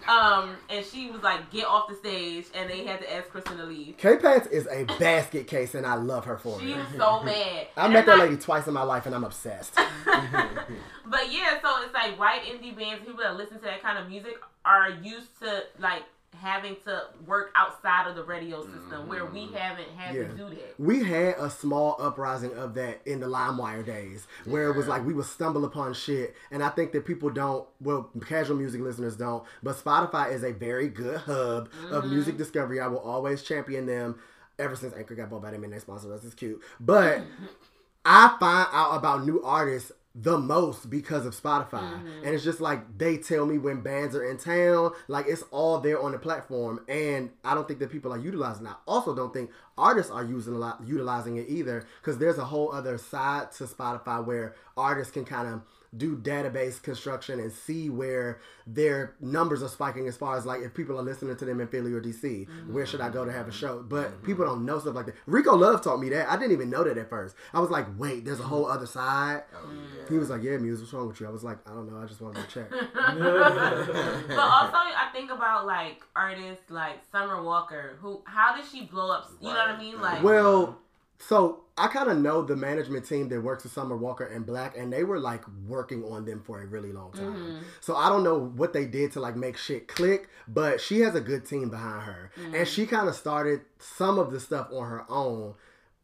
[0.08, 3.58] Um, and she was like, get off the stage, and they had to ask Kristen
[3.58, 3.98] to leave.
[3.98, 6.78] K Pants is a basket case, and I love her for She it.
[6.78, 7.68] was so mad.
[7.78, 9.76] I And met that not- lady twice in my life, and I'm obsessed.
[10.06, 14.10] but yeah, so it's like white indie bands, people that listen to that kind of
[14.10, 16.04] music are used to like
[16.42, 19.56] having to work outside of the radio system where we mm-hmm.
[19.56, 20.28] haven't had Yeah.
[20.28, 20.80] to do that.
[20.80, 25.06] We had a small uprising of that in the LimeWire days, where it was like
[25.06, 27.68] we would stumble upon shit, and I think that people don't.
[27.80, 32.10] Well, casual music listeners don't, but Spotify is a very good hub of mm-hmm.
[32.10, 32.80] music discovery.
[32.80, 34.20] I will always champion them.
[34.60, 36.62] Ever since Anchor got bought by them and they sponsor us, it's cute.
[36.80, 37.22] But
[38.06, 41.80] I find out about new artists the most because of Spotify.
[41.80, 42.26] Mm-hmm.
[42.26, 45.80] And it's just like they tell me when bands are in town, like it's all
[45.80, 46.84] there on the platform.
[46.88, 48.70] And I don't think that people are utilizing it.
[48.70, 52.46] I also don't think artists are using a lot utilizing it either because there's a
[52.46, 55.62] whole other side to Spotify where artists can kind of
[55.96, 60.74] do database construction and see where their numbers are spiking as far as like if
[60.74, 62.74] people are listening to them in Philly or DC, mm-hmm.
[62.74, 63.84] where should I go to have a show?
[63.84, 64.26] But mm-hmm.
[64.26, 65.16] people don't know stuff like that.
[65.26, 66.30] Rico Love taught me that.
[66.30, 67.36] I didn't even know that at first.
[67.54, 69.44] I was like, wait, there's a whole other side.
[69.54, 69.70] Oh,
[70.08, 71.28] he was like, yeah, Muse, what's wrong with you?
[71.28, 72.02] I was like, I don't know.
[72.02, 72.70] I just wanted to check.
[72.70, 77.98] but also, I think about like artists like Summer Walker.
[78.00, 78.22] Who?
[78.26, 79.30] How did she blow up?
[79.42, 80.00] You know what I mean?
[80.00, 80.78] Like, Well,
[81.20, 84.78] so I kind of know the management team that works with Summer Walker and Black,
[84.78, 87.34] and they were like working on them for a really long time.
[87.34, 87.58] Mm-hmm.
[87.80, 91.16] So I don't know what they did to like make shit click, but she has
[91.16, 92.64] a good team behind her, and mm-hmm.
[92.66, 95.56] she kind of started some of the stuff on her own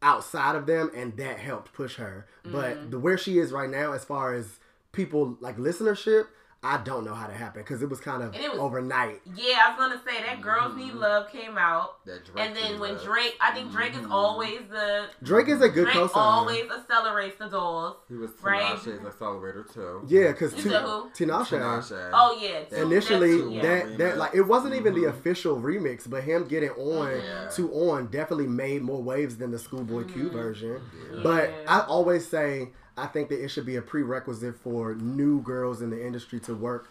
[0.02, 2.26] outside of them, and that helped push her.
[2.42, 2.90] But mm-hmm.
[2.90, 4.58] the where she is right now, as far as
[4.90, 6.26] people like listenership.
[6.60, 9.20] I don't know how that happened because it was kind of it was- overnight.
[9.36, 10.98] yeah, I was gonna say that "Girls Need mm-hmm.
[10.98, 13.04] Love" came out, That Drake and then when Love.
[13.04, 14.12] Drake, I think Drake is mm-hmm.
[14.12, 16.20] always the Drake is a good Drake co-signer.
[16.20, 17.96] always accelerates the dolls.
[18.08, 18.74] He was Right.
[18.76, 20.02] Tinashe's accelerator too.
[20.08, 21.10] Yeah, because You said who?
[21.10, 21.60] Tinashe.
[21.60, 22.10] Tinashe.
[22.12, 23.62] Oh yeah, two- initially that's two, yeah.
[23.62, 25.16] that that like it wasn't even the mm-hmm.
[25.16, 27.48] official remix, but him getting on Yeah.
[27.50, 30.80] to on definitely made more waves than the Schoolboy Q version.
[31.14, 31.20] Yeah.
[31.22, 35.80] But I always say I think that it should be a prerequisite for new girls
[35.82, 36.88] in the industry to work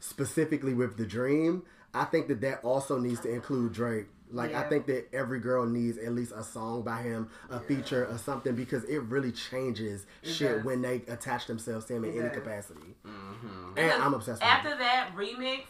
[0.00, 1.62] specifically with the Dream.
[1.94, 4.06] I think that that also needs to include Drake.
[4.30, 8.06] Like I think that every girl needs at least a song by him, a feature
[8.06, 10.64] or something because it really changes shit does.
[10.64, 12.36] when they attach themselves to him in It any does.
[12.38, 12.94] capacity.
[13.06, 13.78] Mm-hmm.
[13.78, 15.62] And I'm obsessed with After that remix,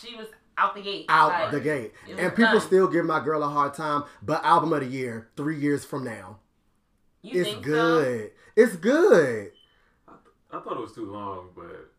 [0.00, 0.26] she was
[0.58, 1.06] out the gate.
[1.08, 1.92] out Like, the gate.
[2.08, 2.60] And people done.
[2.60, 6.02] still give my girl a hard time, but album of the year, three years from
[6.04, 6.38] now.
[7.22, 8.32] You it's think good.
[8.56, 9.52] It's good.
[10.08, 11.90] I thought it was too long, but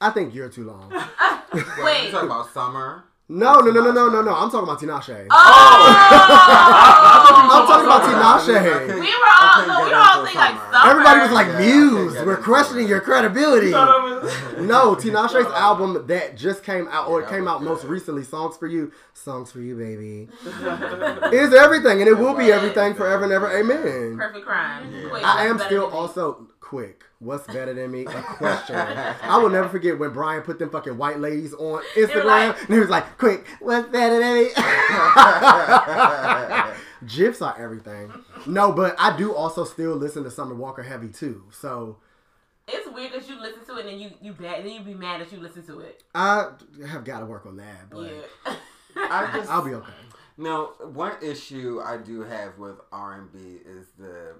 [0.00, 0.90] I think you're too long.
[0.90, 0.96] So?
[1.54, 2.04] Wait, Wait.
[2.06, 3.04] you talking about summer?
[3.32, 4.34] No, no, no, no, no, no, no.
[4.34, 5.26] I'm talking about Tinashe.
[5.30, 5.36] Oh!
[7.52, 8.02] I'm talking about
[8.48, 8.94] Tinashe.
[8.94, 9.06] We were
[9.40, 10.90] all, no, we were all thinking like summer.
[10.90, 13.70] Everybody was like, Yeah, Muse, okay, we're questioning your credibility.
[13.70, 17.84] Thought I was- No, Tinashe's album that just came out, or it came out most
[17.84, 20.28] recently, Songs for You, Songs for You, baby,
[21.32, 23.48] is everything, and it will be everything forever and ever.
[23.56, 24.16] Amen.
[24.18, 25.08] Perfect crime.
[25.08, 25.96] Quick, I am still than me.
[25.98, 27.02] also quick.
[27.18, 28.06] What's better than me?
[28.06, 28.76] A question.
[28.76, 32.74] I will never forget when Brian put them fucking white ladies on Instagram, like- and
[32.74, 34.50] he was like, "Quick, what's better than me?"
[37.06, 38.12] GIFs are everything.
[38.46, 41.42] No, but I do also still listen to Summer Walker heavy too.
[41.50, 41.96] So
[42.68, 44.94] It's weird that you listen to it and then you you bad then you be
[44.94, 46.04] mad that you listen to it.
[46.14, 46.50] I
[46.88, 48.12] have got to work on that, but
[48.46, 48.54] Yeah.
[48.96, 49.92] I just I'll be okay.
[50.36, 54.34] No, one issue I do have with R and B is the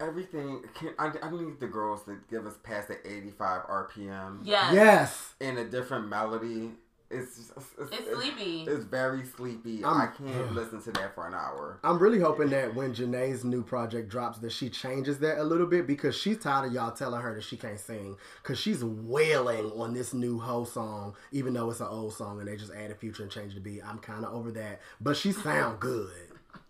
[0.00, 0.62] everything.
[0.74, 4.74] Can, I, I need the girls to give us past the eighty-five RPM yes.
[4.74, 6.70] Yes, in a different melody.
[7.08, 8.64] It's just, it's, It's sleepy.
[8.64, 9.84] It's very sleepy.
[9.84, 11.78] I'm- I can't listen to that for an hour.
[11.84, 15.68] I'm really hoping that when Jhené's new project drops, that she changes that a little
[15.68, 19.70] bit because she's tired of y'all telling her that she can't sing because she's wailing
[19.80, 22.96] on this new whole song, even though it's an old song and they just added
[22.98, 23.82] future and changed the beat.
[23.86, 26.10] I'm kind of over that, but she sound good.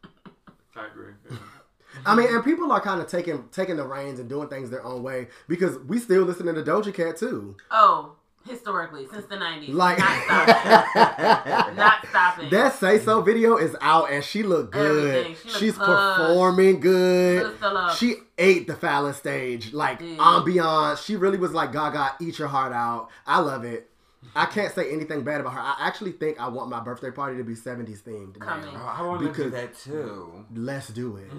[0.76, 1.14] I agree.
[1.30, 1.36] yeah.
[2.04, 4.84] I mean, and people are kind of taking taking the reins and doing things their
[4.84, 7.56] own way because we still listening to Doja Cat too.
[7.70, 8.16] Oh,
[8.48, 9.74] historically, since the nineties.
[9.74, 10.94] Like not stopping.
[11.76, 12.50] not stopping.
[12.50, 15.36] that say so video is out and she looked good.
[15.36, 17.54] She She's performing good.
[17.62, 17.96] Up.
[17.96, 20.18] She ate the Fallon stage like Dude.
[20.18, 21.04] ambiance.
[21.04, 23.10] She really was like Gaga, eat your heart out.
[23.26, 23.90] I love it.
[24.34, 25.60] I can't say anything bad about her.
[25.60, 28.38] I actually think I want my birthday party to be 70s themed.
[28.38, 28.46] now.
[28.46, 28.74] Coming.
[28.74, 30.44] Oh, I want to do Because- that too.
[30.54, 31.30] Let's do it.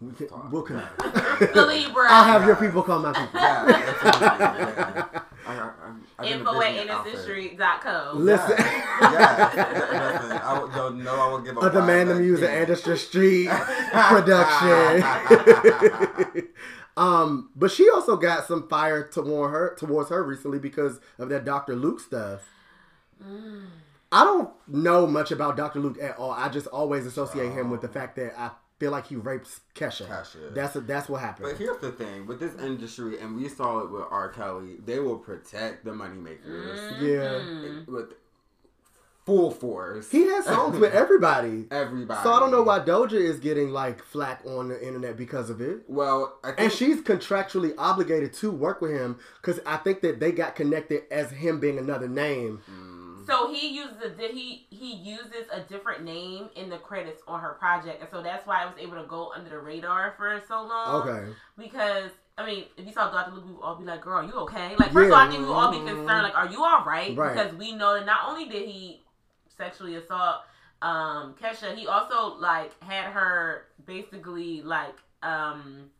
[0.00, 0.96] We can, we'll connect.
[0.98, 2.06] the Libra.
[2.08, 3.28] I'll have your people call my people.
[3.38, 5.20] Yeah, absolutely, yeah.
[5.46, 5.70] I, I,
[6.20, 8.24] I, Info at andersonstreet.com.
[8.24, 8.54] Listen.
[8.56, 10.22] Yes, yes.
[10.22, 12.46] Listen, I would, don't know I would give a Of the man, the five music,
[12.48, 13.48] back Anderson Street
[13.92, 15.02] production.
[17.00, 21.44] um, but she also got some fire toward her towards her recently because of that
[21.44, 21.74] Dr.
[21.74, 22.42] Luke stuff.
[24.12, 25.78] I don't know much about Dr.
[25.80, 26.30] Luke at all.
[26.32, 30.06] I just always associate him with the fact that I feel like he rapes Kesha.
[30.08, 30.54] Kesha.
[30.54, 31.48] That's that's what happened.
[31.50, 34.28] But here's the thing with this industry, and we saw it with R.
[34.30, 34.76] Kelly.
[34.84, 37.06] They will protect the moneymakers Mm-hmm.
[37.06, 38.14] yeah, with
[39.30, 40.10] full force.
[40.10, 41.66] he has songs with everybody.
[41.70, 42.20] Everybody.
[42.24, 45.60] So I don't know why Doja is getting like flack on the internet because of
[45.60, 45.82] it.
[45.86, 50.18] Well, I think And she's contractually obligated to work with him because I think that
[50.18, 52.60] they got connected as him being another name.
[52.66, 57.22] So So he uses a di- he he uses a different name in the credits
[57.28, 60.14] on her project, and so that's why I was able to go under the radar
[60.16, 61.02] for so long.
[61.02, 61.32] Okay.
[61.56, 63.32] Because I mean, if you saw Dr.
[63.34, 65.28] Luke, we would all be like, "Girl, are you okay?" Like, first of all, I
[65.28, 67.36] think we would all be concerned, like, "Are you all right?" Right.
[67.36, 69.02] Because we know that not only did he
[69.60, 70.36] sexually assault
[70.82, 75.90] um, Kesha, he also like had her basically like um,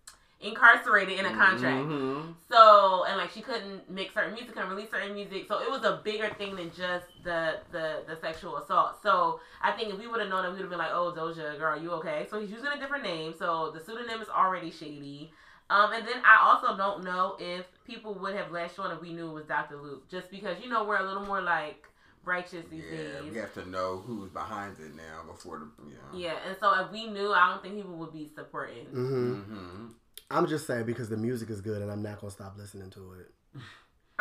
[0.40, 1.86] incarcerated in a contract.
[1.86, 2.34] Mhm.
[2.48, 5.46] So and like she couldn't make certain music, couldn't release certain music.
[5.48, 9.02] So it was a bigger thing than just the the the sexual assault.
[9.02, 11.12] So I think if we would have known that, we would have been like, "Oh,
[11.14, 13.34] Doja, girl, you okay?" So he's using a different name.
[13.38, 15.30] So the pseudonym is already shady.
[15.68, 19.12] Um, and then I also don't know if people would have latched on if we
[19.12, 19.76] knew it was Dr.
[19.76, 21.86] Luke, just because you know we're a little more like
[22.24, 23.32] righteous these Yeah, days.
[23.32, 26.18] we have to know who's behind it now before the you know.
[26.18, 28.86] Yeah, and so if we knew, I don't think people would be supporting.
[28.86, 29.86] hmm Mm-hmm.
[30.32, 33.14] I'm just saying because the music is good and I'm not gonna stop listening to
[33.20, 33.60] it.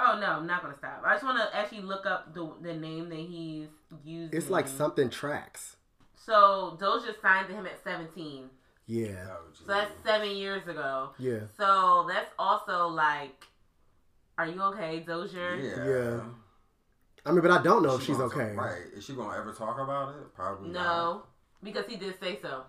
[0.02, 1.04] Oh no, I'm not gonna stop.
[1.06, 3.68] I just want to actually look up the the name that he's
[4.06, 4.30] using.
[4.38, 5.76] It's like something tracks.
[6.16, 8.50] So Doja signed to him at 17.
[8.88, 9.26] Yeah.
[9.54, 11.10] So that's seven years ago.
[11.20, 11.40] Yeah.
[11.58, 13.44] So that's also like,
[14.38, 15.62] are you okay, Doja?
[15.62, 15.86] Yeah.
[15.86, 16.20] Yeah.
[17.26, 18.54] I mean, but I don't know if She she's okay.
[18.56, 18.82] talk- right?
[18.96, 20.34] Is she gonna ever talk about it?
[20.34, 20.70] Probably.
[20.70, 20.84] not.
[20.84, 21.24] No,
[21.64, 22.64] because he did say so.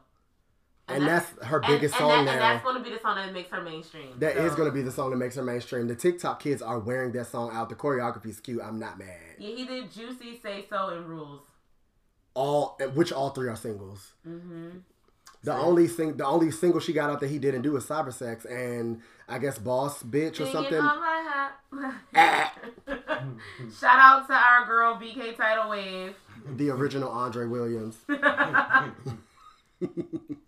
[0.89, 2.33] And that's her biggest and, song that- now.
[2.33, 4.19] And that's going to be the song that makes her mainstream.
[4.19, 4.57] That is so.
[4.57, 5.87] going to be the song that makes her mainstream.
[5.87, 7.69] The TikTok kids are wearing that song out.
[7.69, 8.61] The choreography's cute.
[8.61, 9.07] I'm not mad.
[9.39, 11.43] Yeah, he did Juicy, Say So, and Rules.
[12.35, 14.13] All which all three are singles.
[14.27, 14.79] Mm-hmm.
[15.43, 18.13] The only sing the only single she got out that he didn't do is Cyber
[18.13, 19.01] Sex and
[19.31, 20.81] I guess Boss Bitch or something.
[22.13, 22.53] Ah.
[23.79, 26.17] Shout out to our girl BK Tidal Wave.
[26.57, 27.97] The original Andre Williams.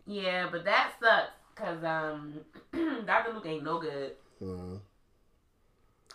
[0.07, 2.41] yeah, but that sucks because um,
[3.07, 3.35] Dr.
[3.35, 4.13] Luke ain't no good.
[4.43, 4.81] Mm.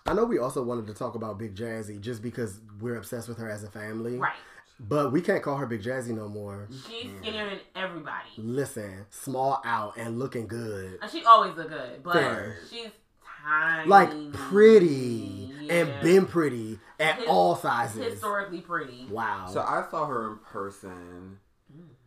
[0.06, 3.38] I know we also wanted to talk about Big Jazzy just because we're obsessed with
[3.38, 4.18] her as a family.
[4.18, 4.34] Right.
[4.80, 6.68] But we can't call her Big Jazzy no more.
[6.88, 8.30] She's skinnier than everybody.
[8.38, 11.00] Listen, small out and looking good.
[11.02, 12.58] And she always look good, but Fair.
[12.70, 12.90] she's
[13.44, 13.90] tiny.
[13.90, 18.14] Like pretty and been pretty at His- all sizes.
[18.14, 19.08] Historically pretty.
[19.10, 19.48] Wow.
[19.52, 21.40] So I saw her in person.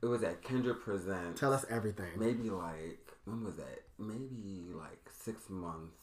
[0.02, 1.36] It was at Kendra Present.
[1.36, 2.08] Tell us everything.
[2.16, 3.82] Maybe like when was that?
[3.98, 5.96] Maybe like six months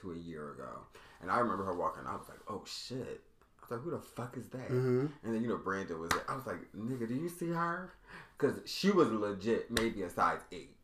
[0.00, 0.80] to a year ago.
[1.22, 2.02] And I remember her walking.
[2.06, 3.22] I was like, oh shit.
[3.70, 4.68] I was like, who the fuck is that?
[4.70, 5.10] Mhm.
[5.24, 6.22] And then you know Brandon was there.
[6.28, 7.92] I was like, nigga, do you see her?
[8.38, 10.76] Because she was legit, maybe a size eight.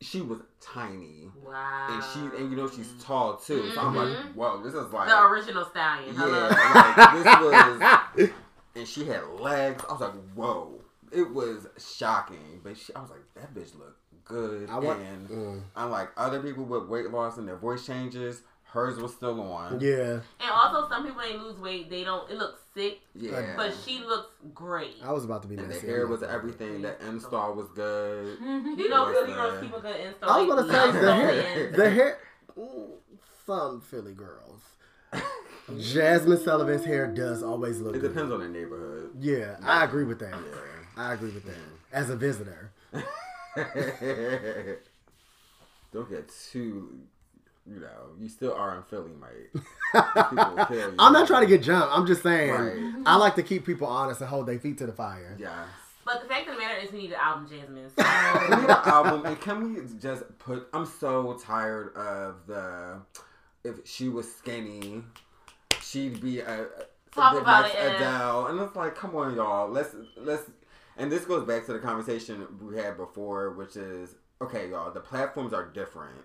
[0.00, 1.28] She was tiny.
[1.44, 1.88] Wow.
[1.90, 3.70] And she and you know she's tall too.
[3.74, 4.34] So I'm like, Mhm.
[4.34, 6.14] whoa, this is like the original stallion.
[6.14, 6.48] Hello.
[6.50, 8.30] yeah, like, this was,
[8.76, 9.84] and she had legs.
[9.88, 10.80] I was like, whoa.
[11.10, 14.68] It was shocking, but she, I was like, that bitch looked good.
[14.68, 15.62] I want- and Mm.
[15.74, 19.80] unlike other people with weight loss and their voice changes, hers was still on.
[19.80, 20.20] Yeah.
[20.40, 21.88] And also, some people ain't lose weight.
[21.90, 22.30] They don't.
[22.30, 23.00] It looks sick.
[23.14, 23.54] Yeah.
[23.56, 24.96] But she looks great.
[25.02, 26.82] I was about to be and the hair was everything.
[26.82, 28.38] The install was good.
[28.42, 29.62] You know, What's Philly girls that?
[29.62, 30.30] keep a good install.
[30.30, 31.42] I was gonna say the hair.
[31.42, 31.72] hair.
[31.72, 32.18] The hair.
[32.58, 32.88] mm,
[33.46, 34.60] Some Philly girls.
[35.70, 37.94] Jazmine Sullivan's hair does always look.
[37.96, 38.08] It good.
[38.14, 39.10] depends on the neighborhood.
[39.20, 40.30] Yeah, I agree with that.
[40.32, 40.60] Yeah.
[40.96, 41.56] I agree with that.
[41.92, 42.70] As a visitor,
[45.92, 47.00] Don't get too,
[47.68, 49.62] you know, you still are in Philly, mate.
[50.68, 50.94] Kill you.
[50.98, 51.88] I'm not trying to get jumped.
[51.96, 53.02] I'm just saying Right.
[53.06, 55.36] I like to keep people honest and hold their feet to the fire.
[55.38, 55.50] Yes.
[56.04, 57.90] But the fact of the matter is, we need an album, Jazmine.
[58.50, 60.66] we need an album, and can we just put?
[60.72, 63.00] I'm so tired of the.
[63.62, 65.02] If she was skinny,
[65.82, 66.66] she'd be a.
[67.10, 67.96] Talk the about next it.
[67.96, 69.68] Adele, and it's like, come on, y'all.
[69.68, 70.44] Let's let's.
[70.96, 74.90] And this goes back to the conversation we had before, which is okay, y'all.
[74.90, 76.16] The platforms are different.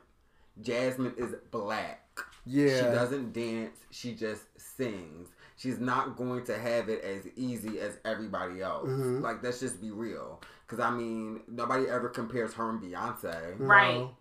[0.61, 2.01] Jazmine is black.
[2.45, 2.77] Yeah.
[2.77, 3.77] She doesn't dance.
[3.91, 5.29] She just sings.
[5.55, 8.89] She's not going to have it as easy as everybody else.
[8.89, 9.21] Mhm.
[9.21, 10.41] Like, let's just be real.
[10.65, 13.55] Because, I mean, nobody ever compares her and Beyonce.
[13.59, 13.95] Right.
[13.99, 14.15] No.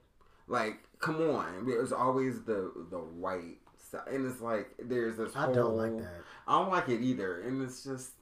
[0.47, 1.67] Like, come on.
[1.67, 4.09] There's always the the white side.
[4.09, 6.23] And it's like, there's this I don't like that.
[6.47, 7.41] I don't like it either.
[7.43, 8.13] And it's just,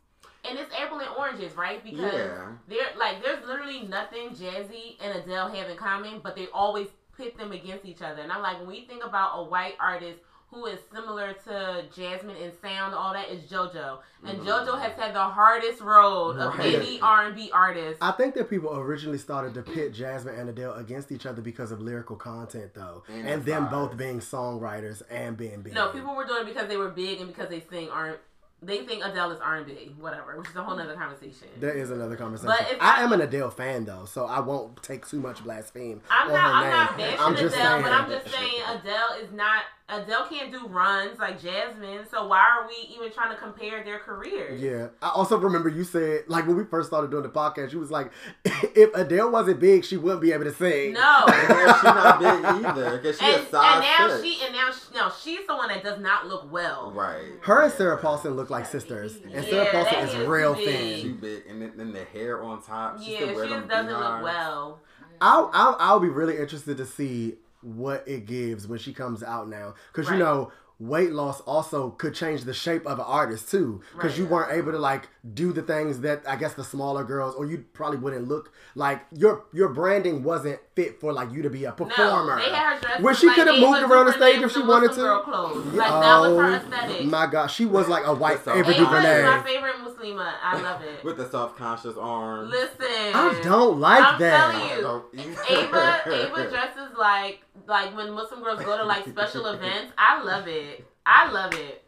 [0.48, 1.82] and it's April and Oranges, right?
[1.82, 2.52] Because Yeah.
[2.68, 6.88] they're like, there's literally nothing Jazzy and Adele have in common, but they always
[7.20, 8.22] pit them against each other.
[8.22, 12.40] And I'm like, when we think about a white artist who is similar to Jazmine
[12.40, 14.44] in sound, all that is JoJo, and Mhm.
[14.46, 17.98] JoJo has had the hardest road of any R&B artist.
[18.02, 21.70] I think that people originally started to pit Jazmine and Adele against each other because
[21.70, 23.70] of lyrical content, though, And and, them vibes.
[23.70, 25.72] both being songwriters and being big.
[25.72, 28.16] no, people were doing it because they were big and because they sing R
[28.62, 31.48] they think Adele is R and B, whatever, which is a whole nother conversation.
[31.60, 32.54] That is another conversation.
[32.58, 36.00] But I I- am an Adele fan though, so I won't take too much blaspheme
[36.10, 36.64] I'm on not.
[36.64, 37.16] her I'm name.
[37.16, 37.82] not bashing I'm Adele, saying.
[37.82, 39.62] but I'm just saying Adele is not.
[39.92, 42.08] Adele can't do runs like Jazmine.
[42.08, 44.60] So why are we even trying to compare their careers?
[44.60, 44.86] Yeah.
[45.02, 47.90] I also remember you said, like, when we first started doing the podcast, you was
[47.90, 48.12] like,
[48.44, 50.92] if Adele wasn't big, she wouldn't be able to sing.
[50.92, 51.24] No.
[51.26, 52.98] Yeah, she not big either.
[53.00, 54.22] Cause she and, a size and now six.
[54.22, 56.92] she and now she, no, she's the one that does not look well.
[56.94, 57.32] Right.
[57.42, 60.54] Her and Sarah Paulson look like sisters, and Sarah Yeah, Paulson that is is real
[60.54, 60.96] big.
[60.96, 61.16] She thin.
[61.16, 63.02] big, and then, then the hair on top.
[63.02, 64.80] She Yeah, still she wear just them doesn't look well.
[65.20, 69.48] I'll, I'll I'll be really interested to see what it gives when she comes out
[69.48, 70.18] now, because Right.
[70.18, 74.24] you know weight loss also could change the shape of an artist too, because you
[74.24, 77.64] weren't able to like do the things that I guess the smaller girls, or you
[77.74, 81.72] probably wouldn't look like your your branding wasn't fit for like you to be a
[81.72, 82.36] performer.
[82.36, 84.42] No, they had her dressed When up she like could have moved around the stage
[84.42, 84.96] if she wanted to.
[85.00, 85.66] girl clothes.
[85.66, 87.06] Like that was her oh aesthetic.
[87.06, 90.32] My God, she was like a white So- Ava Ava is my favorite Muslima.
[90.42, 91.04] I love it.
[91.04, 92.50] With the self-conscious arms.
[92.50, 94.52] Listen, I don't like I'm that.
[94.52, 95.36] telling you.
[95.48, 99.92] Ava Ava dresses like like when Muslim girls go to like special events.
[99.98, 100.84] I love it.
[101.06, 101.84] I love it.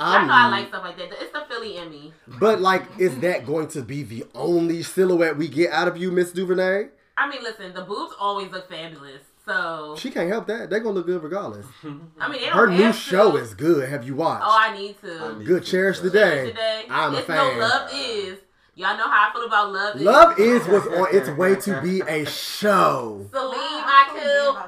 [0.00, 1.12] I I'm- know I like stuff like that.
[1.12, 2.12] It's the Philly in me.
[2.26, 6.10] But like, is that going to be the only silhouette we get out of you,
[6.10, 6.88] Miss DuVernay?
[7.22, 9.22] I mean, listen, the boobs always look fabulous.
[9.44, 10.70] So She can't help that.
[10.70, 11.66] They're gonna look good regardless.
[12.20, 13.00] I mean, Her new have to.
[13.00, 13.88] show is good.
[13.88, 14.44] Have you watched?
[14.46, 15.18] Oh, I need to.
[15.20, 15.64] I need good.
[15.64, 15.70] to.
[15.70, 16.50] Cherish the Cherish day.
[16.50, 16.84] today.
[16.88, 17.58] I'm a fan.
[17.58, 18.38] No, love is.
[18.74, 20.00] Y'all know how I feel about love.
[20.00, 23.26] Love is was on its way to be a show.
[23.30, 24.08] Celine, I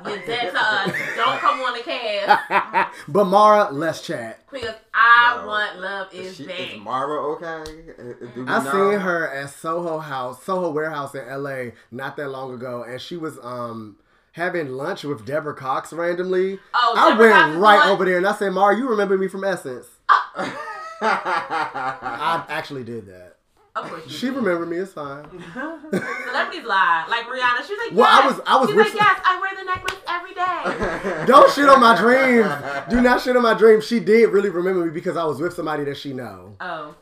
[0.02, 0.12] kill.
[0.12, 0.92] You're dead to us.
[1.16, 4.40] Don't come on the cast but Mara, let's chat.
[4.52, 5.46] because I No.
[5.46, 6.60] want love Is, is back.
[6.60, 7.64] is Mara okay?
[8.34, 8.70] Do we I know?
[8.90, 13.16] seen her at Soho House, Soho Warehouse in LA not that long ago, and she
[13.16, 13.96] was um
[14.32, 16.58] having lunch with Deborah Cox randomly.
[16.74, 18.86] Oh, I Deborah went Cox is right on- over there and I said, Mara, you
[18.86, 19.86] remember me from Essence.
[21.00, 23.33] I actually did that.
[23.76, 24.76] Of course, She remembered me.
[24.76, 25.24] It's fine.
[25.52, 27.06] Celebrities lie.
[27.08, 29.50] Like Rihanna, she's like, Well, I was- I was she's with- like, yes, I wear
[29.56, 31.24] the necklace every day.
[31.26, 32.48] Don't shit on my dreams.
[32.88, 33.84] Do not shit on my dreams.
[33.84, 36.54] She did really remember me because I was with somebody that she know.
[36.60, 36.94] oh,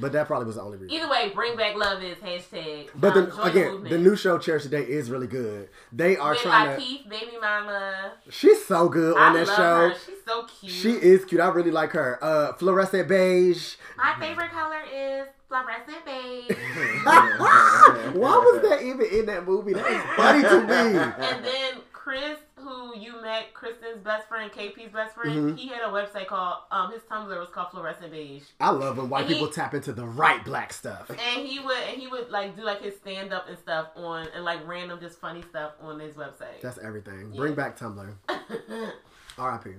[0.00, 0.96] But that probably was the only reason.
[0.96, 2.88] either way, bring back love is hashtag.
[2.94, 3.90] But um, the, again, movement.
[3.90, 5.68] the new show Cherish the Day is really good.
[5.92, 6.82] They are with trying to.
[6.82, 8.12] LaKeith, baby mama.
[8.30, 9.88] She's so good on I that love show.
[9.90, 9.94] her.
[10.06, 10.72] She's so cute.
[10.72, 11.40] She is cute.
[11.40, 12.18] I really like her.
[12.22, 13.74] Uh, fluorescent beige.
[13.96, 16.56] My favorite color is fluorescent beige.
[17.04, 19.72] Why was that even in that movie?
[19.72, 20.98] That was funny to me.
[20.98, 21.72] and then
[22.08, 25.58] Chris, who you met, Kristen's best friend, KP's best friend, Mhm.
[25.58, 28.44] he had a website called um his Tumblr was called Fluorescent Beige.
[28.58, 31.10] I love when white And he- people tap into the right black stuff.
[31.10, 34.26] And he would and he would like do like his stand up and stuff on
[34.34, 36.62] and like random just funny stuff on his website.
[36.62, 37.30] That's everything.
[37.36, 38.14] Bring back Tumblr.
[39.36, 39.74] R.I.P.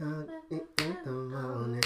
[0.00, 1.80] Uh,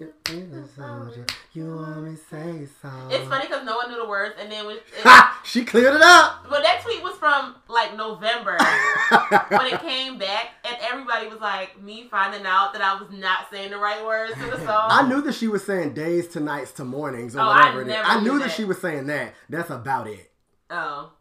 [0.00, 1.24] you.
[1.52, 2.90] You want me say so.
[3.10, 5.40] It's funny because no one knew the words, and then when it, Ha!
[5.44, 6.46] She cleared it up.
[6.48, 8.56] but that tweet was from like November
[9.48, 13.50] when it came back, and everybody was like me finding out that I was not
[13.50, 14.88] saying the right words to the song.
[14.90, 17.80] I knew that she was saying days to nights to mornings or Oh, I whatever
[17.82, 17.88] it is.
[17.94, 18.54] never I knew knew that that.
[18.56, 19.34] she was saying that.
[19.48, 20.30] That's about it.
[20.70, 21.12] Oh,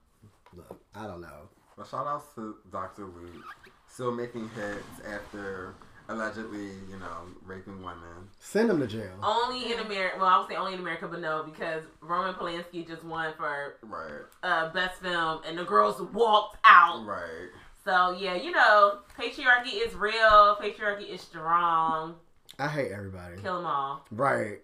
[0.55, 1.49] Look, I don't know.
[1.77, 3.05] Well, shout out to Dr.
[3.05, 3.43] Luke,
[3.87, 5.73] still making hits after
[6.09, 8.27] allegedly, you know, raping women.
[8.39, 9.11] Send him to jail.
[9.23, 10.17] only in America.
[10.19, 13.75] Well, I would say only in America, but no, because Roman Polanski just won for
[13.83, 17.05] Right, uh, best film, and the girls walked out.
[17.05, 17.49] right.
[17.85, 20.57] So yeah, you know, patriarchy is real.
[20.61, 22.15] Patriarchy is strong.
[22.59, 23.37] I hate everybody.
[23.41, 24.05] Kill them all.
[24.11, 24.59] Right.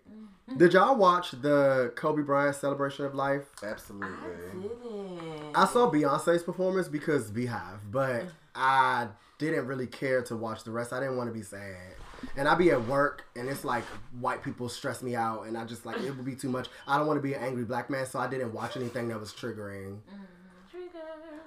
[0.58, 3.44] Did y'all watch the Kobe Bryant celebration of life?
[3.64, 4.08] Absolutely.
[4.18, 5.56] I Didn't.
[5.56, 9.08] I saw Beyonce's performance because BeyHive, but I
[9.50, 10.94] didn't really care to watch the rest.
[10.94, 11.76] I didn't want to be sad.
[12.38, 13.84] And I'd be at work and it's like
[14.20, 16.68] white people stress me out and I just like it would be too much.
[16.88, 19.20] I don't want to be an angry black man, so I didn't watch anything that
[19.20, 20.00] was triggering.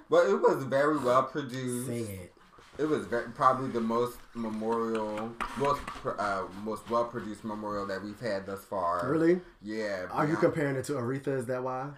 [0.09, 1.87] But it was very well produced.
[1.87, 2.33] Sing it.
[2.79, 5.81] It was very, probably the most memorial, most
[6.17, 9.05] uh, most well produced memorial that we've had thus far.
[9.05, 9.41] Really?
[9.61, 10.05] Yeah.
[10.11, 11.37] Are you beyond comparing it to Aretha?
[11.39, 11.89] Is that why?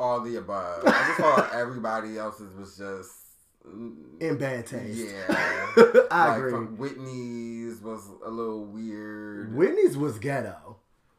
[0.00, 0.82] all the above?
[0.86, 3.19] I just thought everybody else's was just.
[3.64, 5.08] In bad taste.
[5.08, 5.24] Yeah.
[6.10, 6.66] I like agree.
[6.66, 9.54] Whitney's was a little weird.
[9.54, 10.76] Whitney's was ghetto.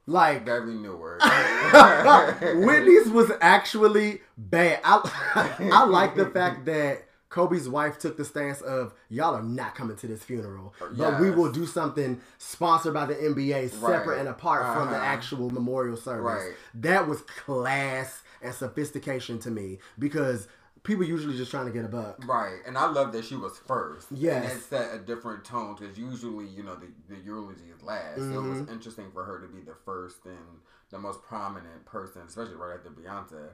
[0.08, 1.20] Like Very newer.
[2.42, 4.80] Whitney's was actually bad.
[4.84, 9.74] I, I like the fact that Kobe's wife took the stance of y'all are not
[9.74, 14.20] coming to this funeral, but we will do something sponsored by the NBA, separate Right.
[14.20, 15.06] and apart from the Uh-huh.
[15.06, 16.24] actual memorial service.
[16.44, 16.54] Right.
[16.76, 20.48] That was class and sophistication to me because
[20.84, 22.26] people usually just trying to get a buck.
[22.28, 24.08] Right, and I love that she was first.
[24.12, 24.44] Yes.
[24.44, 28.18] and it set a different tone because usually, you know, the, the eulogy is last.
[28.18, 28.72] So it was Mhm.
[28.72, 30.60] interesting for her to be the first and
[30.90, 33.50] the most prominent person, especially right after Beyonce.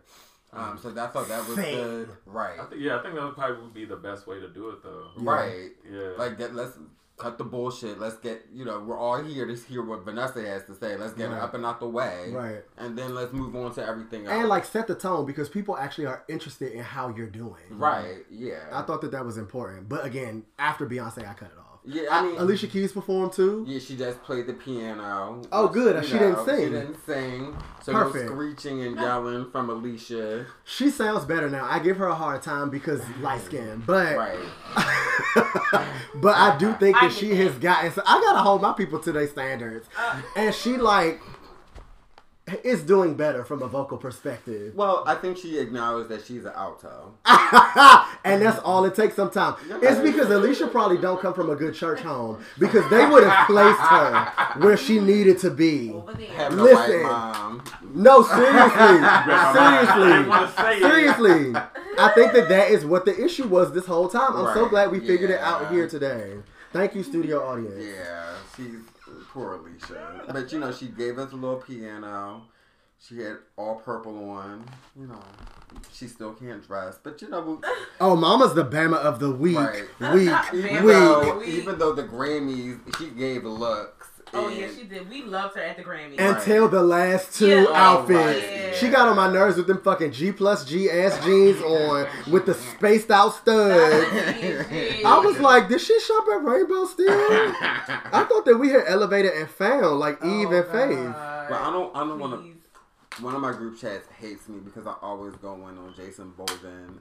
[0.53, 1.75] Um, so I thought that was Same.
[1.75, 2.09] good.
[2.25, 4.47] Right, I think, yeah, I think that would probably would be the best way to
[4.47, 5.09] do it, though.
[5.17, 5.71] right.
[5.91, 6.11] Yeah.
[6.17, 6.77] Like, get, let's
[7.17, 7.99] cut the bullshit.
[7.99, 10.95] Let's get, you know, we're all here to hear what Vanessa has to say.
[10.95, 11.37] Let's get Right.
[11.37, 12.31] it up and out the way.
[12.31, 12.63] Right.
[12.77, 14.33] And then let's move on to everything else.
[14.39, 17.55] And like set the tone because people actually are interested in how you're doing.
[17.71, 18.59] right, yeah.
[18.71, 19.89] I thought that that was important.
[19.89, 21.66] But again, after Beyonce, I cut it off.
[21.87, 23.63] Yeah, I mean, Alicia Keys performed too.
[23.67, 25.41] Yeah, she just played the piano.
[25.51, 25.95] Oh, good.
[25.95, 26.57] You She didn't sing.
[26.65, 27.55] She didn't sing.
[27.81, 28.25] So Perfect.
[28.25, 30.45] no screeching and yelling from Alicia.
[30.65, 31.65] She sounds better now.
[31.69, 34.37] I give her a hard time because light skin, but Right.
[36.15, 37.91] but I do think that get she has gotten.
[37.93, 40.21] So I gotta hold my people to their standards, Uh.
[40.35, 41.21] and she like
[42.63, 44.73] is doing better from a vocal perspective.
[44.75, 47.13] Well, I think she acknowledged that she's an alto.
[48.23, 49.57] and that's all it takes sometimes.
[49.67, 49.79] Yeah.
[49.81, 53.47] It's because Alicia probably don't come from a good church home because they would have
[53.47, 55.91] placed her where she needed to be.
[55.91, 56.13] Over
[56.51, 57.01] Listen.
[57.01, 57.63] a mom.
[57.93, 61.61] No, seriously, I didn't want to say seriously, seriously.
[61.99, 64.35] I think that that is what the issue was this whole time.
[64.35, 66.37] I'm so glad we figured it out here today.
[66.71, 67.83] Thank you, studio audience.
[67.83, 68.75] Yeah, she's
[69.37, 70.23] poor Alicia.
[70.31, 72.43] But you know, she gave us a little piano.
[72.99, 74.65] She had all purple on.
[74.99, 75.19] You know,
[75.93, 76.97] she still can't dress.
[77.03, 77.61] But you know,
[78.01, 79.83] Oh, Mama's the Bama of the week, Right.
[80.13, 80.93] week, even week.
[80.95, 83.96] though even though the Grammys, she gave looks.
[84.33, 85.09] Oh and- yeah, she did.
[85.09, 86.15] We loved her at the Grammys.
[86.19, 87.65] And- Until the last two Yeah.
[87.69, 88.43] Oh, outfits.
[88.43, 88.73] Yeah.
[88.73, 92.45] She got on my nerves with them fucking G plus G ass jeans on with
[92.45, 94.05] the spaced out studs.
[95.05, 97.07] I was like, did she shop at Rainbow still?
[97.09, 101.13] I thought that we had elevated and found like Eve and Faith.
[101.49, 101.95] But I don't.
[101.95, 103.23] I don't want to.
[103.23, 106.99] One of my group chats hates me because I always go in on Jason Bolden.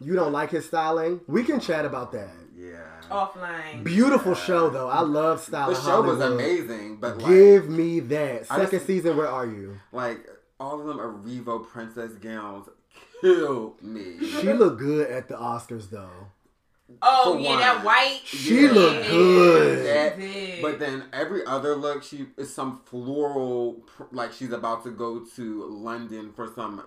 [0.00, 1.20] You don't like his styling?
[1.26, 2.30] We can chat about that.
[2.56, 2.78] Yeah.
[3.10, 3.84] Offline.
[3.84, 4.88] Beautiful show though.
[4.88, 5.74] I love styling.
[5.74, 8.46] the show was amazing, but like, Give me that.
[8.46, 9.76] Second just- season, where are you?
[9.92, 10.26] like
[10.58, 12.68] all of them are Revo princess gowns
[13.22, 14.18] kill me.
[14.20, 16.10] She looked good at the Oscars though.
[17.02, 17.58] Oh For yeah, one.
[17.60, 18.20] that white.
[18.24, 18.72] She Yeah.
[18.72, 19.86] looked good.
[19.86, 20.62] That- She did.
[20.62, 23.82] But then every other look, she is some floral,
[24.12, 26.82] like she's about to go to London for some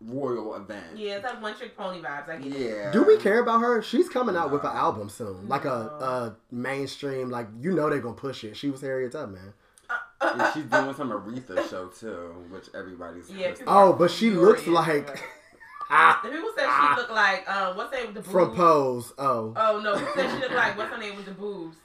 [0.00, 0.96] royal event.
[0.96, 2.28] yeah, it's like one trick pony vibes.
[2.28, 2.76] I get it.
[2.76, 2.92] Yeah.
[2.92, 3.82] Do we care about her?
[3.82, 7.30] She's coming out with an album soon, like a, a mainstream.
[7.30, 8.56] Like you know they're gonna push it.
[8.56, 9.54] She was Harriet Tubman.
[10.20, 13.30] And uh, she's doing some Aretha show too, which everybody's.
[13.30, 14.86] Yeah, Oh, but she looks Furious.
[14.88, 15.20] like The
[15.90, 16.94] ah, people said she ah.
[16.98, 18.32] looked like um, what's her name with the boobs?
[18.32, 19.12] from Pose.
[19.18, 21.76] Oh, Oh no, people said she looked like what's her name with the boobs?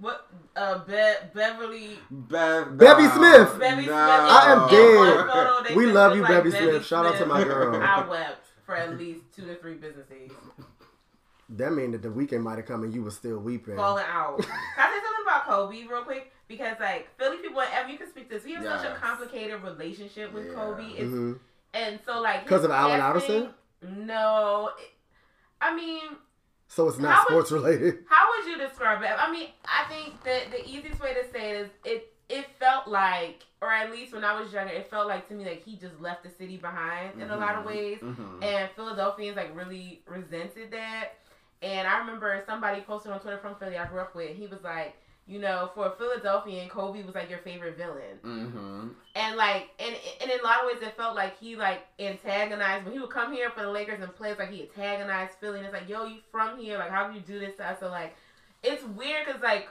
[0.00, 3.58] What uh Be- Beverly Bev, Bevy no, Smith.
[3.58, 3.94] Bevy Smith?
[3.96, 5.26] I am in dead.
[5.26, 6.86] photo, We love you, looked Bevy Smith.
[6.86, 7.74] Shout out to my girl.
[7.82, 10.30] I wept for at least two to three business days.
[11.50, 13.74] that mean that the weekend might have come and you were still weeping.
[13.76, 14.38] falling out.
[14.42, 16.32] Can I say something about Kobe real quick?
[16.46, 18.44] Because like Philly people, Evon, you can speak to this.
[18.44, 20.54] We have such a complicated relationship with Yeah.
[20.54, 20.84] Kobe.
[20.84, 21.32] It's, hmm
[21.74, 23.48] And so like because of Allen passing-
[23.82, 24.92] No, it-
[25.60, 26.02] I mean,
[26.68, 28.04] So it's not How would- sports related.
[28.08, 29.10] how would you describe it?
[29.18, 32.12] I mean, I think that the easiest way to say it is it.
[32.30, 35.46] It felt like, or at least when I was younger, it felt like to me
[35.46, 37.66] like he just left the city behind in a lot of Mhm.
[37.66, 37.98] ways.
[38.02, 38.44] Mhm.
[38.44, 41.12] And Philadelphians like really resented that.
[41.62, 44.36] And I remember somebody posted on Twitter from Philly I grew up with.
[44.36, 44.94] He was like,
[45.28, 48.18] you know, for a Philadelphian, Kobe was like your favorite villain.
[48.24, 48.94] Mhm.
[49.14, 52.84] And like, and, and in a lot of ways, it felt like he like antagonized
[52.84, 54.30] when he would come here for the Lakers and play.
[54.30, 56.78] It's like he antagonized Philly, and it's like, yo, you from here?
[56.78, 57.78] Like, how do you do this to us?
[57.80, 58.16] So like,
[58.62, 59.68] it's weird because like,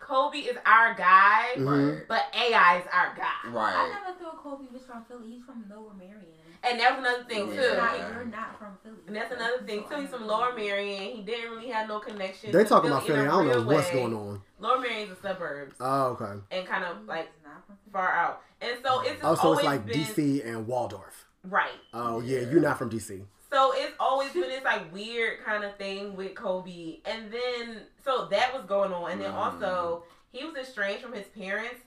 [0.00, 2.08] Kobe is our guy, Mhm.
[2.08, 3.50] but AI is our guy.
[3.50, 3.72] Right.
[3.76, 5.30] I never thought Kobe was from Philly.
[5.30, 6.31] He's from Lower Merion.
[6.64, 7.54] And that was another thing Yeah.
[7.54, 7.60] too.
[7.60, 8.96] You're not, you're not from Philly.
[9.08, 9.96] And that's another thing too.
[9.96, 11.16] He's from Lower Merion.
[11.16, 12.52] He didn't really have no connection.
[12.52, 13.20] They to talking about Philly.
[13.20, 14.42] I don't know real what's going on.
[14.60, 16.40] Lower Merion's the suburbs Oh, okay.
[16.52, 17.92] and kind of like He's not from Philly.
[17.92, 18.42] far out.
[18.60, 21.26] And so it's just Oh, always it's like been DC and Waldorf.
[21.44, 21.72] right.
[21.92, 22.50] Oh yeah, Yeah.
[22.50, 23.24] you're not from DC.
[23.50, 27.00] So it's always been this like weird kind of thing with Kobe.
[27.04, 29.10] And then so that was going on.
[29.10, 29.34] And then Mhm.
[29.36, 31.80] also he was estranged from his parents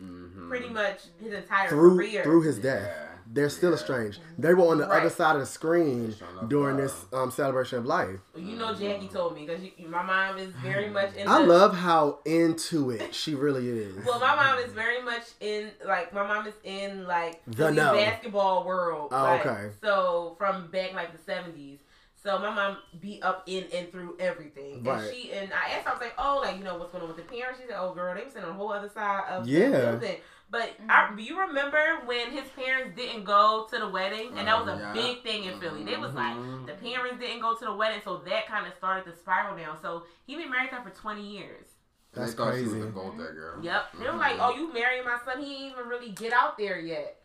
[0.00, 0.48] Mhm.
[0.48, 2.22] pretty much his entire Through career.
[2.22, 2.94] through his death.
[3.26, 3.32] Yeah.
[3.34, 3.76] They're still Yeah.
[3.76, 4.20] estranged.
[4.38, 5.00] They were on the Right.
[5.00, 6.14] other side of the screen
[6.48, 8.20] during this um, celebration of life.
[8.34, 11.74] you know Jackie told me because my mom is very much in I the, love
[11.76, 14.04] how into it she really is.
[14.04, 17.76] Well, my mom is very much in like my mom is in like The Philly
[17.76, 19.08] basketball world.
[19.12, 19.70] Oh, like, okay.
[19.82, 21.80] So from back like the seventies.
[22.22, 24.82] So my mom be up in and through everything.
[24.82, 25.00] Right.
[25.00, 27.02] And she and I asked her, I was like, Oh, like, you know, what's going
[27.02, 27.60] on with the parents?
[27.60, 29.68] She said, Oh girl, they were sitting on the whole other side of Yeah.
[29.68, 30.16] the building.
[30.48, 34.68] But I, you remember when his parents didn't go to the wedding, and that was
[34.68, 34.92] a Yeah.
[34.92, 35.82] big thing in Philly.
[35.82, 36.66] They was like Mhm.
[36.66, 39.76] the parents didn't go to the wedding, so that kind of started the spiral down.
[39.82, 41.66] So he been married to her for twenty years.
[42.12, 42.76] They That's she crazy.
[42.78, 43.58] was a gold digger.
[43.60, 43.92] Yep.
[43.98, 45.42] They were like, "Oh, you marrying my son?
[45.42, 47.22] He ain't even really get out there yet."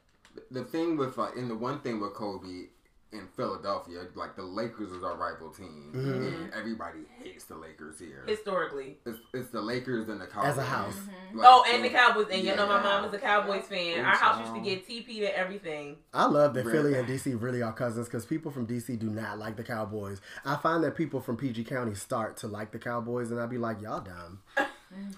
[0.49, 2.69] the thing with like, and the one thing with Kobe
[3.13, 6.27] in Philadelphia, like the Lakers is our rival team, Mhm.
[6.45, 8.23] and everybody hates the Lakers here.
[8.25, 8.99] Historically.
[9.05, 10.95] It's, it's the Lakers and the Cowboys As a house.
[11.33, 12.27] Like, oh, and so- the Cowboys.
[12.31, 14.05] And you know, my mom is a Cowboys fan.
[14.05, 15.97] Our house used to get TP to everything.
[16.13, 16.77] I love that Really?
[16.93, 20.21] Philly and DC really are cousins because people from DC do not like the Cowboys.
[20.45, 23.57] I find that people from PG County start to like the Cowboys, and I'd be
[23.57, 24.39] like, y'all dumb.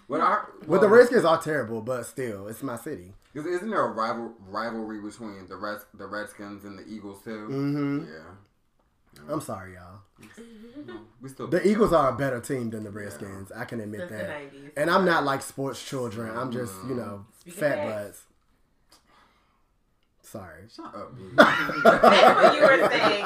[0.08, 3.14] What are, Well, the Redskins are terrible, but still, it's my city.
[3.34, 7.48] Is- Isn't there a rival rivalry between the Reds, the Redskins and the Eagles too?
[7.50, 8.06] Mm-hmm.
[8.08, 9.32] Yeah.
[9.34, 10.02] I'm sorry, y'all.
[11.22, 13.52] We still The Eagles are a better team than the Redskins.
[13.52, 14.30] I can admit Since that.
[14.30, 14.72] 90s.
[14.76, 16.36] And I'm not like sports children.
[16.38, 18.04] I'm just, you know, Speaking fat facts.
[18.06, 18.24] butts.
[20.24, 20.64] Sorry.
[20.76, 23.26] Shut up, That's what you were saying,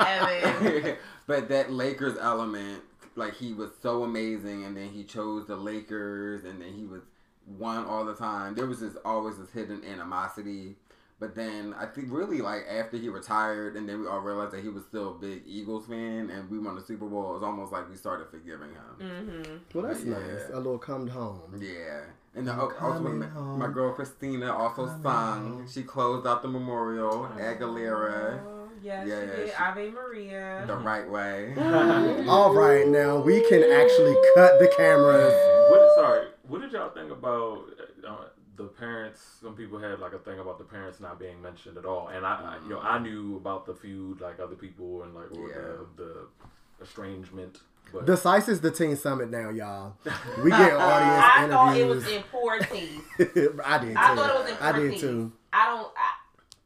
[0.84, 0.98] Evon.
[1.28, 2.84] but that Lakers element,
[3.18, 7.02] like he was so amazing, and then he chose the Lakers, and then he was
[7.46, 8.56] won all the time.
[8.56, 10.76] There was just always this hidden animosity.
[11.20, 14.62] But then I think really like after he retired, and then we all realized that
[14.62, 17.32] he was still a big Eagles fan, and we won the Super Bowl.
[17.32, 19.00] It was almost like we started forgiving him.
[19.00, 19.80] Mm-hmm.
[19.80, 20.20] Well, that's Yeah.
[20.20, 20.50] nice.
[20.54, 21.60] A little come home.
[21.60, 22.02] Yeah.
[22.36, 25.54] And then also my, my girl Christina also Coming sung.
[25.58, 25.68] home.
[25.68, 28.40] She closed out the memorial, Aguilera,
[28.78, 29.54] Oh, yes, she did.
[29.60, 30.64] Ave Maria.
[30.68, 31.54] the right way.
[32.28, 35.34] All right, now we can actually cut the cameras.
[35.72, 37.64] What, sorry, what did y'all think about
[38.08, 38.16] uh,
[38.56, 39.22] the parents?
[39.42, 42.26] Some people had like a thing about the parents not being mentioned at all, and
[42.26, 45.88] I, I you know, I knew about the feud, like other people, and like or
[45.98, 47.60] the, the estrangement.
[47.94, 49.96] But The Psyce is the Teen Summit now, y'all.
[50.44, 53.02] We get audience I thought it was in poor taste.
[53.20, 53.94] I did too.
[53.98, 55.02] I thought it was in I did taste.
[55.02, 55.32] too.
[55.54, 55.88] I don't.
[55.96, 56.12] I,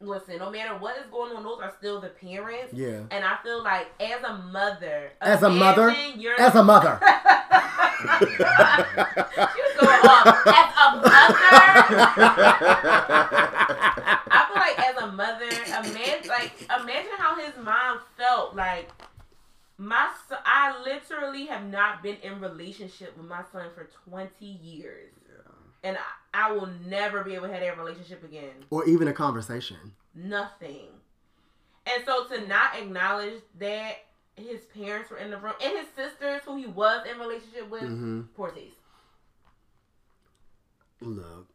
[0.02, 2.74] listen, no matter what is going on, those are still the parents.
[2.74, 3.02] Yeah.
[3.12, 5.90] And I feel like as a mother, As a mother,
[6.40, 7.00] as a mother.
[8.02, 10.26] she was going off.
[10.48, 11.48] As a mother,
[14.32, 15.50] I feel like as a mother,
[15.90, 18.56] imagine like imagine how his mom felt.
[18.56, 18.90] Like
[19.78, 25.14] my, son, I literally have not been in relationship with my son for twenty years,
[25.84, 25.98] and
[26.34, 28.52] I, I will never be able to have that relationship again.
[28.70, 29.78] or even a conversation.
[30.16, 30.88] Nothing.
[31.88, 33.96] And so to not acknowledge that
[34.36, 37.84] his parents were in the room and his sisters, who he was in relationship with,
[37.84, 38.28] Mhm.
[38.36, 38.76] poor taste.
[41.02, 41.48] Look,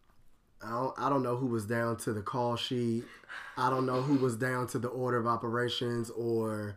[0.62, 3.04] I don't, I don't know who was down to the call sheet.
[3.56, 6.76] I don't know who was down to the order of operations or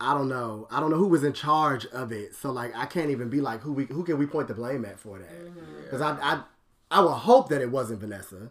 [0.00, 0.66] I don't know.
[0.70, 2.34] I don't know who was in charge of it.
[2.34, 4.84] So like I can't even be like who we who can we point the blame
[4.84, 5.54] at for that?
[5.84, 6.42] Because I, I
[6.92, 8.50] I would hope that it wasn't Vanessa.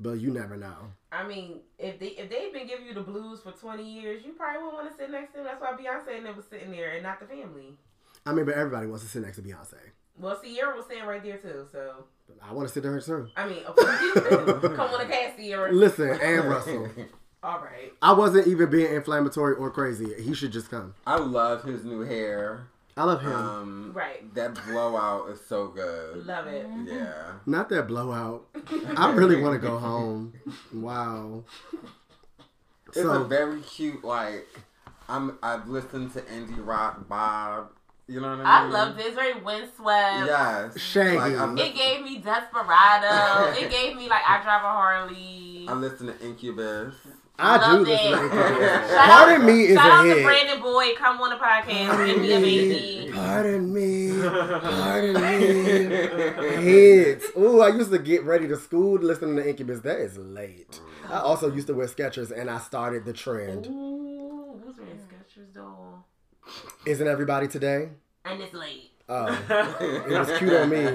[0.00, 0.92] But you never know.
[1.12, 4.32] I mean, if they if they've been giving you the blues for twenty years, you
[4.32, 5.44] probably wouldn't want to sit next to him.
[5.44, 7.76] That's why Beyonce never sitting there and not the family.
[8.26, 9.74] I mean, but everybody wants to sit next to Beyonce.
[10.18, 11.66] Well, Ciara was sitting right there too.
[11.70, 12.04] So
[12.42, 13.28] I want to sit there too.
[13.36, 13.98] I mean, of course,
[14.76, 15.70] come on the cast, Ciara.
[15.70, 16.88] Listen, and Russell.
[17.44, 17.92] All right.
[18.00, 20.14] I wasn't even being inflammatory or crazy.
[20.22, 20.94] He should just come.
[21.06, 22.68] I love his new hair.
[22.96, 23.32] I love him.
[23.32, 24.34] Um, Right.
[24.34, 26.26] That blowout is so good.
[26.26, 26.66] Love it.
[26.84, 27.32] Yeah.
[27.46, 28.46] Not that blowout.
[28.96, 30.34] I really want to go home.
[30.72, 31.44] Wow.
[32.88, 34.46] It's a very cute, like,
[35.08, 37.68] I'm, I've listened to indie rock Bob.
[38.08, 38.74] You know what I mean?
[38.74, 39.14] I love this.
[39.14, 40.26] Very windswept.
[40.26, 40.78] Yes.
[40.78, 41.16] Shaggy.
[41.16, 43.52] Like, I, It gave me Desperado.
[43.58, 45.66] it gave me like I drive a Harley.
[45.68, 46.94] I listen to Incubus.
[47.42, 48.22] I do Love listen to it.
[48.22, 48.90] Incubus.
[48.90, 50.22] Shout Pardon out- me is Shout a out to.
[50.22, 50.96] Brandon Boyd.
[50.96, 51.86] Come on the podcast.
[51.88, 53.12] Pardon Give me a baby.
[53.12, 54.22] Pardon me.
[54.60, 56.62] Pardon me.
[56.62, 57.26] Hits.
[57.36, 59.80] Ooh, I used to get ready to school listening to Incubus.
[59.80, 60.80] That is late.
[61.10, 63.66] I also used to wear Skechers, and I started the trend.
[63.66, 66.04] Ooh, who's wearing Skechers though?
[66.86, 67.88] Isn't everybody today?
[68.24, 68.90] And it's late.
[69.14, 69.76] Oh,
[70.08, 70.88] it was cute on me.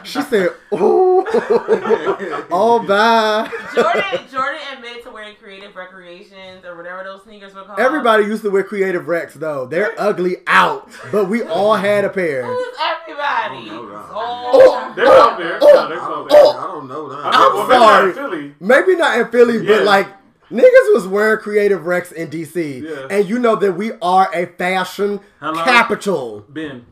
[0.04, 1.26] she said, "Ooh,
[2.52, 7.80] all bye." Jordan Jordan admitted to wearing creative recreations or whatever those sneakers were called.
[7.80, 9.66] Everybody used to wear Creative Rex though.
[9.66, 12.44] They're ugly out, but we all had a pair.
[12.44, 13.70] Who's everybody?
[13.70, 14.06] Oh, no.
[14.10, 14.50] Oh.
[14.54, 15.58] oh, They're out oh, there.
[15.60, 16.38] Oh, Yeah, they're I out don't, there.
[16.40, 16.58] oh.
[16.58, 17.16] I don't know that.
[17.18, 18.12] I mean, I'm well, maybe not sorry.
[18.12, 18.54] Philly.
[18.60, 19.76] Maybe not in Philly, Yeah.
[19.78, 20.06] but like
[20.50, 23.06] niggas was wearing Creative Rex in DC, Yeah.
[23.10, 25.64] and you know that we are a fashion Hello?
[25.64, 26.44] capital.
[26.48, 26.86] Ben.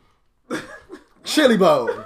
[1.25, 1.89] Chili Bowl.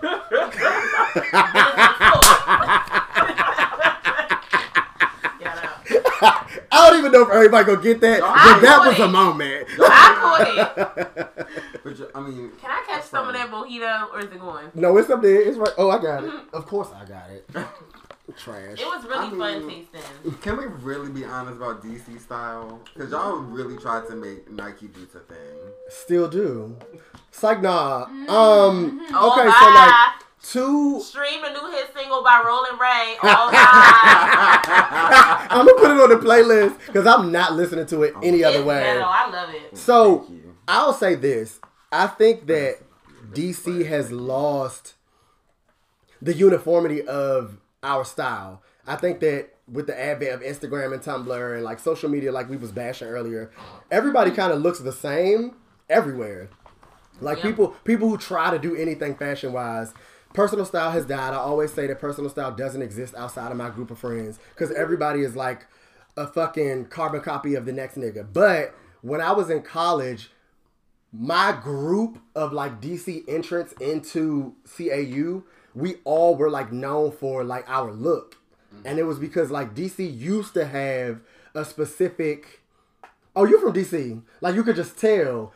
[5.90, 9.04] I don't even know if everybody gonna get that, I but that caught was a
[9.04, 9.08] it.
[9.08, 9.66] moment.
[9.80, 11.48] I caught it.
[11.84, 14.70] But I mean, Can I catch some of that mojito or is it going?
[14.74, 15.40] No, it's up there.
[15.40, 15.70] It's right.
[15.78, 16.30] Oh, I got it.
[16.30, 16.54] Mm-hmm.
[16.56, 17.48] Of course, I got it.
[18.36, 18.78] Trash.
[18.78, 20.32] It was really I fun mean- tasting.
[20.42, 22.80] Can we really be honest about DC style?
[22.94, 25.38] Because y'all really tried to make Nike boots a thing.
[25.88, 26.76] Still do.
[27.38, 28.02] It's like nah.
[28.28, 29.00] Um.
[29.12, 29.54] Oh, Okay, bye.
[29.60, 31.00] so like two.
[31.00, 33.14] Stream a new hit single by Rolling Ray.
[33.22, 35.46] Oh, bye.
[35.48, 38.58] I'm gonna put it on the playlist because I'm not listening to it any other
[38.58, 38.80] It's way.
[38.82, 39.02] ghetto.
[39.04, 39.76] I love it.
[39.76, 40.28] So
[40.66, 41.60] I'll say this:
[41.92, 42.78] I think that
[43.32, 44.94] DC has lost
[46.20, 48.62] the uniformity of our style.
[48.84, 52.48] I think that with the advent of Instagram and Tumblr and like social media, like
[52.50, 53.52] we was bashing earlier,
[53.92, 55.54] everybody kind of looks the same
[55.88, 56.48] everywhere.
[57.20, 57.44] Like Yeah.
[57.44, 59.92] people, people who try to do anything fashion wise,
[60.34, 61.34] personal style has died.
[61.34, 64.70] I always say that personal style doesn't exist outside of my group of friends because
[64.72, 65.66] everybody is like
[66.16, 68.26] a fucking carbon copy of the next nigga.
[68.32, 70.30] But when I was in college,
[71.12, 75.44] my group of like DC entrants into CAU,
[75.74, 78.36] we all were like known for like our look.
[78.74, 78.86] Mm-hmm.
[78.86, 81.20] And it was because like DC used to have
[81.54, 82.62] a specific
[83.36, 84.20] Oh, you're from DC.
[84.40, 85.52] Like you could just tell.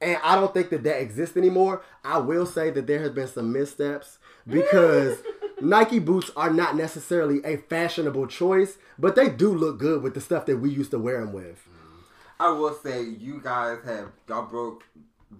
[0.00, 1.82] And I don't think that that exists anymore.
[2.04, 5.18] I will say that there has been some missteps because
[5.60, 10.20] Nike boots are not necessarily a fashionable choice, but they do look good with the
[10.20, 11.66] stuff that we used to wear them with.
[12.38, 14.84] I will say, you guys have y'all broke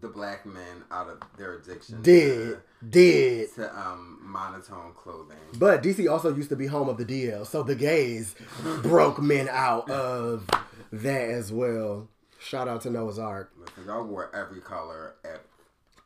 [0.02, 2.02] the black men out of their addiction.
[2.02, 2.58] Did,
[2.88, 3.48] did.
[3.54, 5.36] to, to um monotone clothing.
[5.58, 8.34] But DC also used to be home of the DL, so the gays
[8.82, 10.46] broke men out of
[10.92, 12.08] that as well.
[12.41, 13.53] Shout out to Noah's Ark.
[13.59, 15.43] Listen, y'all wore every color at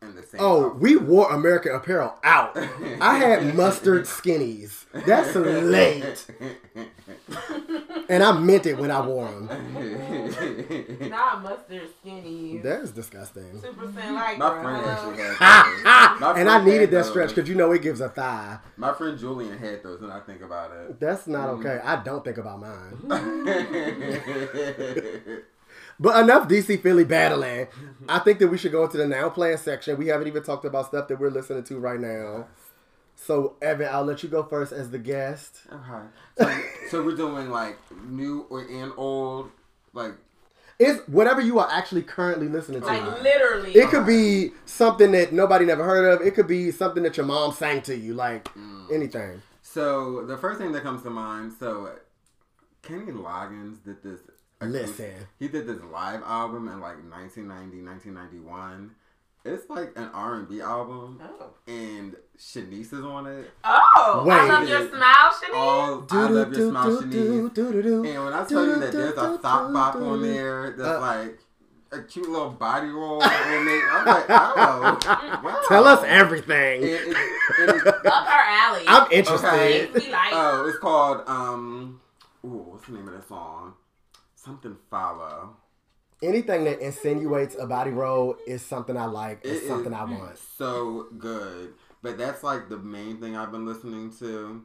[0.03, 0.41] in the same.
[0.43, 0.83] Oh, outfit.
[0.83, 2.57] we wore American Apparel out.
[3.01, 4.85] I had mustard skinnies.
[5.07, 6.27] That's late.
[8.11, 9.47] And I meant it when I wore them.
[11.09, 12.63] Not mustard skinnies.
[12.63, 13.59] That's disgusting.
[13.63, 16.37] Super Saiyan like My friend actually had those.
[16.37, 17.09] And I needed that those.
[17.09, 18.59] stretch because you know it gives a thigh.
[18.77, 21.01] My friend Julian had those, and I think about it.
[21.01, 21.67] That's not Mm-hmm.
[21.67, 21.81] okay.
[21.83, 22.99] I don't think about mine.
[26.05, 27.67] But enough DC Philly battling.
[28.11, 29.97] I think that we should go into the now playing section.
[29.97, 32.47] We haven't even talked about stuff that we're listening to right now.
[33.17, 35.61] So Evon, I'll let you go first as the guest.
[35.73, 39.51] okay, so, so we're doing like new or and old,
[39.95, 40.13] like
[40.79, 42.87] It's whatever you are actually currently listening to.
[42.87, 43.73] Like literally.
[43.73, 46.27] It could be something that nobody never heard of.
[46.27, 48.93] It could be something that your mom sang to you, like mm.
[48.93, 49.41] anything.
[49.63, 51.93] So the first thing that comes to mind, so
[52.83, 54.21] Kenny Loggins did this.
[54.73, 55.13] Listen.
[55.39, 58.91] he did this live album in like 1990, 1991.
[59.47, 61.51] It's like an R and B album, Oh.
[61.67, 63.51] and Shanice is on it.
[63.63, 64.35] Oh, Wait.
[64.35, 65.55] I love your smile, Shanice.
[65.55, 67.59] All I love your smile, Shanice.
[67.59, 71.39] And when I tell you that there's a thought bop on there that's Uh, like
[71.93, 74.99] a cute little body roll, and they, I'm like, oh,
[75.45, 75.61] wow.
[75.69, 76.83] Tell us And everything.
[76.83, 78.85] it- it is- Up her alley.
[78.89, 79.47] I'm interested.
[79.47, 79.87] Okay.
[79.93, 80.33] we like.
[80.33, 82.01] Oh, it's called um.
[82.47, 83.75] Ooh, what's the name of that song?
[84.45, 85.57] Something follow.
[86.23, 89.41] Anything that insinuates a body roll is something I like.
[89.43, 90.39] It It's is something I want.
[90.59, 94.63] So good, but that's like the main thing I've been listening to.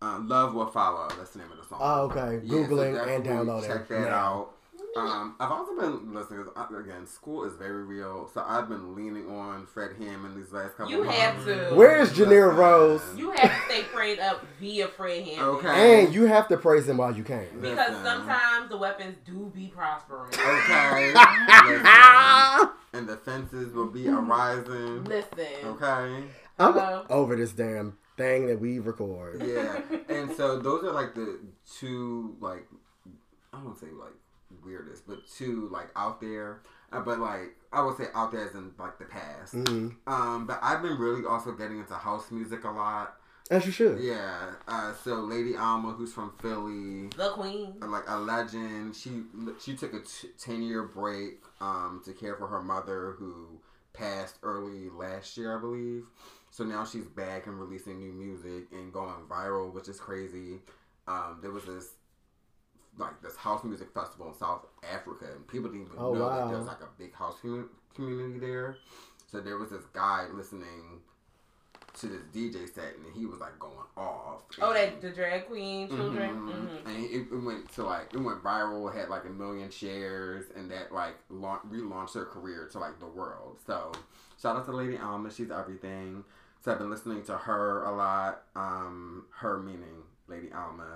[0.00, 1.08] Um, Love will follow.
[1.16, 1.78] That's the name of the song.
[1.82, 2.40] Oh, okay.
[2.44, 3.70] Yeah, so Googling and definitely downloading.
[3.70, 4.08] Check that now.
[4.08, 4.53] out.
[4.96, 6.44] Um, I've also been listening.
[6.44, 10.52] 'cause, uh, Again, school is very real, so I've been leaning on Fred Hammond these
[10.52, 10.90] last couple.
[10.92, 11.18] You months.
[11.18, 11.74] have to.
[11.74, 13.02] Where is Janira Rose?
[13.16, 15.56] You have to stay prayed up via Fred Hammond.
[15.58, 16.04] Okay.
[16.04, 17.46] And you have to praise him while you can.
[17.60, 18.04] Because Listen.
[18.04, 20.28] sometimes the weapons do be prospering.
[20.34, 21.14] Okay.
[22.94, 25.02] And the fences will be arising.
[25.04, 25.46] Listen.
[25.64, 26.24] Okay.
[26.60, 27.04] I'm Hello?
[27.10, 29.42] over this damn thing that we record.
[29.44, 29.80] Yeah.
[30.08, 31.40] and so those are like the
[31.78, 32.68] two like
[33.52, 34.12] I don't say like
[34.64, 36.62] weirdest, but two like out there.
[36.92, 39.54] Uh, but like I would say out there as in like the past.
[39.54, 43.16] hmm Um, but I've been really also getting into house music a lot.
[43.50, 44.00] As you should.
[44.00, 44.52] Yeah.
[44.66, 47.74] Uh, so Lady Alma, who's from Philly, The queen.
[47.80, 48.96] like a legend.
[48.96, 49.22] She
[49.60, 53.60] she took a t- ten year break um, to care for her mother who
[53.92, 56.04] passed early last year, I believe.
[56.50, 60.60] So now she's back and releasing new music and going viral, which is crazy.
[61.06, 61.88] Um, there was this
[62.98, 66.46] like this house music festival in South Africa, and people didn't even Oh, know wow.
[66.46, 68.76] that there's like a big house commu- community there.
[69.30, 71.00] So there was this guy listening
[71.94, 74.42] to this DJ set, and he was like going off.
[74.60, 76.30] Oh, And- that the drag queen children.
[76.30, 76.68] Mhm.
[76.68, 76.86] Mhm.
[76.86, 80.70] And it, it went to like it went viral, had like a million shares, and
[80.70, 83.58] that like launch, relaunched her career to like the world.
[83.66, 83.92] So
[84.40, 86.24] shout out to Lady Alma, she's everything.
[86.60, 88.42] So I've been listening to her a lot.
[88.56, 90.86] Um, her meaning Lady Alma,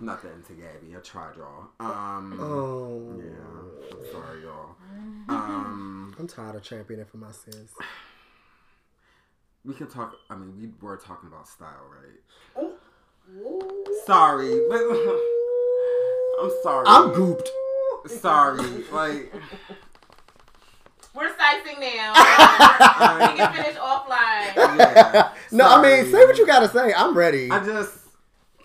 [0.00, 0.96] Nothing to into Gabby.
[0.96, 1.66] I tried y'all.
[1.80, 3.14] Um, Oh.
[3.18, 4.74] yeah, I'm sorry y'all.
[5.28, 7.54] Um, I'm tired of championing for my sis.
[9.64, 10.14] we can talk.
[10.30, 12.70] I mean, we were talking about style, right?
[14.06, 14.80] sorry, but
[16.42, 16.86] I'm sorry.
[16.88, 17.48] I'm gooped.
[18.06, 19.30] Sorry, like
[21.14, 22.12] We're sicing now.
[23.32, 24.54] we can finish offline.
[24.56, 25.32] yeah.
[25.52, 26.92] No, I mean, say what you gotta say.
[26.94, 27.50] I'm ready.
[27.50, 27.98] I just,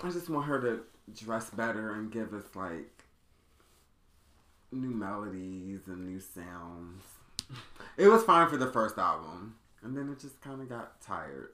[0.04, 0.82] I just want her to
[1.16, 3.04] dress better and give us like
[4.72, 7.04] new melodies and new sounds.
[7.98, 11.50] It was fine for the first album, and then it just kind of got tired.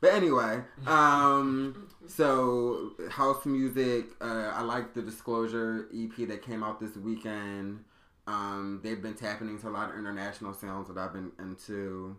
[0.00, 4.06] But anyway, um, so house music.
[4.20, 7.84] Uh, I like the Disclosure EP that came out this weekend.
[8.28, 12.16] Um, they've been tapping into a lot of international sounds that I've been into.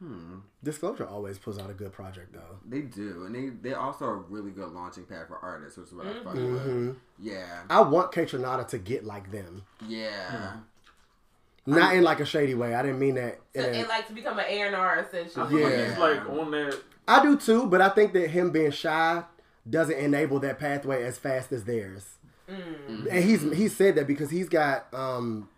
[0.00, 0.38] Hmm.
[0.64, 2.56] Disclosure always pulls out a good project though.
[2.68, 5.94] They do, and they they also a really good launching pad for artists, which is
[5.94, 6.42] what I fuck with.
[6.66, 6.96] Mhm.
[7.20, 10.54] Yeah, I want Kaytranada to get like them, yeah.
[11.66, 12.74] not in like a shady way.
[12.74, 13.38] I didn't mean that.
[13.54, 15.60] in a- and like to become an A and R essentially.
[15.60, 15.66] Yeah.
[15.68, 16.80] like he's like on that.
[17.06, 19.22] I do too, but I think that him being shy
[19.70, 22.18] doesn't enable that pathway as fast as theirs.
[22.52, 23.06] Mm.
[23.10, 25.48] And he's he said that because he's got um,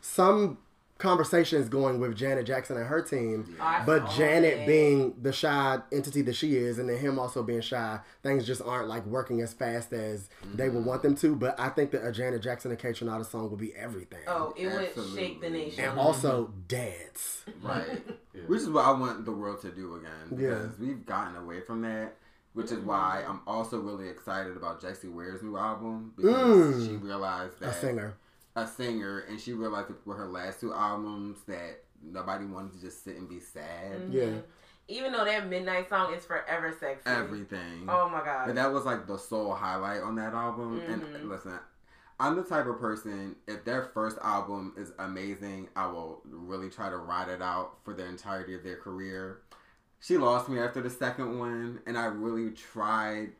[0.00, 0.58] some
[0.98, 4.66] conversations going with Janet Jackson and her team, I but Janet that.
[4.66, 8.60] being the shy entity that she is, and then him also being shy, things just
[8.62, 11.34] aren't like working as fast as they would want them to.
[11.34, 14.20] But I think that a Janet Jackson and Kaytranada song would be everything.
[14.28, 15.84] Oh, it would shake the nation.
[15.84, 17.44] and also dance.
[17.62, 18.02] Right.
[18.34, 18.42] Yeah.
[18.46, 20.38] Which is what I want the world to do again.
[20.38, 20.48] Yeah.
[20.50, 22.14] Because we've gotten away from that.
[22.52, 26.12] Which is why I'm also really excited about Jessie Ware's new album.
[26.16, 26.86] Because Mm.
[26.88, 28.14] she realized that A singer.
[28.56, 32.80] a singer and she realized that with her last two albums that nobody wanted to
[32.80, 34.08] just sit and be sad.
[34.10, 34.38] Yeah.
[34.88, 37.08] Even though that midnight song is forever sexy.
[37.08, 37.86] Everything.
[37.88, 38.46] Oh my god.
[38.46, 40.80] But that was like the sole highlight on that album.
[40.80, 41.14] Mhm.
[41.14, 41.56] And listen,
[42.18, 46.90] I'm the type of person, if their first album is amazing, I will really try
[46.90, 49.42] to ride it out for the entirety of their career.
[50.00, 53.32] She lost me after the second one, and I really tried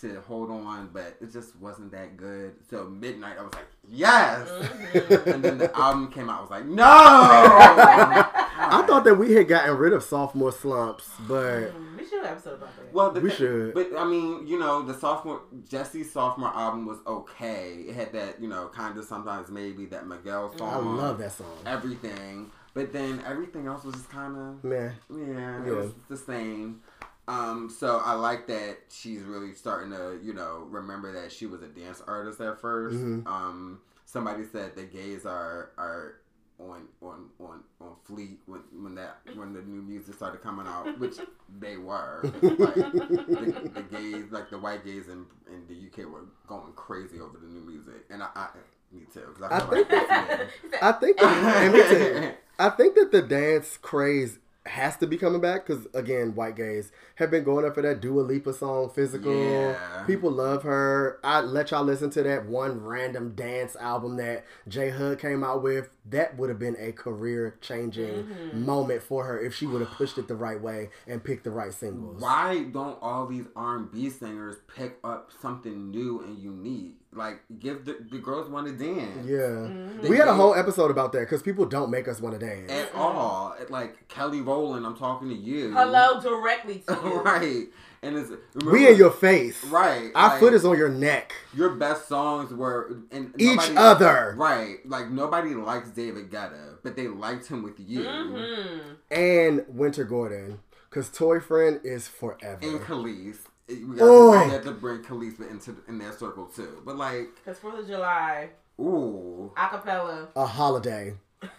[0.00, 2.54] to hold on, but it just wasn't that good.
[2.70, 4.46] So Midnight, I was like, yes!
[4.48, 5.26] Mhm.
[5.26, 6.84] and then the album came out, I was like, no!
[8.68, 12.18] I thought that we had gotten rid of sophomore slumps, but Mm, we should do
[12.20, 12.92] an episode about that.
[12.92, 13.74] Well, the We thi- should.
[13.74, 17.84] But I mean, you know, the sophomore Jessie's sophomore album was okay.
[17.88, 20.72] It had that, you know, kind of sometimes maybe that Miguel song.
[20.72, 21.46] I love that song.
[21.64, 22.50] everything.
[22.76, 25.66] But then everything else was just kind of Man, yeah, Yeah.
[25.66, 26.82] it was the same.
[27.26, 31.62] Um, so I like that she's really starting to, you know, remember that she was
[31.62, 33.26] a dance artist at 1st Mhm.
[33.26, 36.16] Um, somebody said the gays are are
[36.58, 40.98] on on on on fleet when when that when the new music started coming out,
[40.98, 41.16] which
[41.58, 42.20] they were.
[42.42, 47.20] Like, the, the gays, like the white gays in in the UK, were going crazy
[47.20, 48.48] over the new music, and I, I
[48.92, 50.78] me too, I I think like that's me.
[50.82, 52.32] I think that, me too.
[52.58, 56.90] I think that the dance craze has to be coming back because again, white gays
[57.16, 60.02] have been going up for that Dua Lipa song, "Physical." Yeah.
[60.08, 61.20] People love her.
[61.22, 65.62] I let y'all listen to that one random dance album that J Hud came out
[65.62, 65.90] with.
[66.08, 68.64] That would have been a career changing Mm-hmm.
[68.64, 71.50] moment for her if she would have pushed it the right way and picked the
[71.50, 72.20] right singles.
[72.20, 76.98] Why don't all these R and B singers pick up something new and unique?
[77.16, 79.26] Like, give the, the girls want to dance.
[79.26, 80.08] Yeah, Mm-hmm.
[80.08, 82.70] we had a whole episode about that because people don't make us want to dance.
[82.70, 83.54] At all.
[83.70, 85.72] Like, Kelly Rowland, I'm talking to you.
[85.72, 87.20] Hello directly to you.
[87.22, 87.66] right.
[88.02, 88.30] And it's.
[88.64, 89.64] we in your face.
[89.64, 90.10] Right.
[90.14, 91.32] Our like, foot is on your neck.
[91.54, 92.98] Your best songs were.
[93.10, 94.34] And Each nobody- other.
[94.36, 94.76] Right.
[94.86, 98.00] Like, nobody likes David Guetta, but they liked him with you.
[98.00, 98.92] Mm-hmm.
[99.10, 100.60] and Wynter Gordon
[100.90, 102.58] because Toy Friend is forever.
[102.62, 103.38] And Kelis.
[103.68, 104.32] We Oh.
[104.32, 106.82] got, to, we got to bring Kelis into in that circle too.
[106.84, 108.50] But like, Because 4th of July,
[108.80, 111.14] ooh, acapella, A holiday.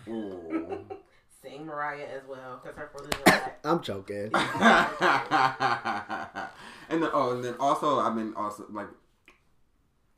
[0.07, 0.79] ooh.
[1.41, 2.59] sing Mariah as well.
[2.63, 3.51] Because her 4th of July.
[3.65, 4.31] I'm joking.
[6.89, 8.87] and then oh, and then also I've been also like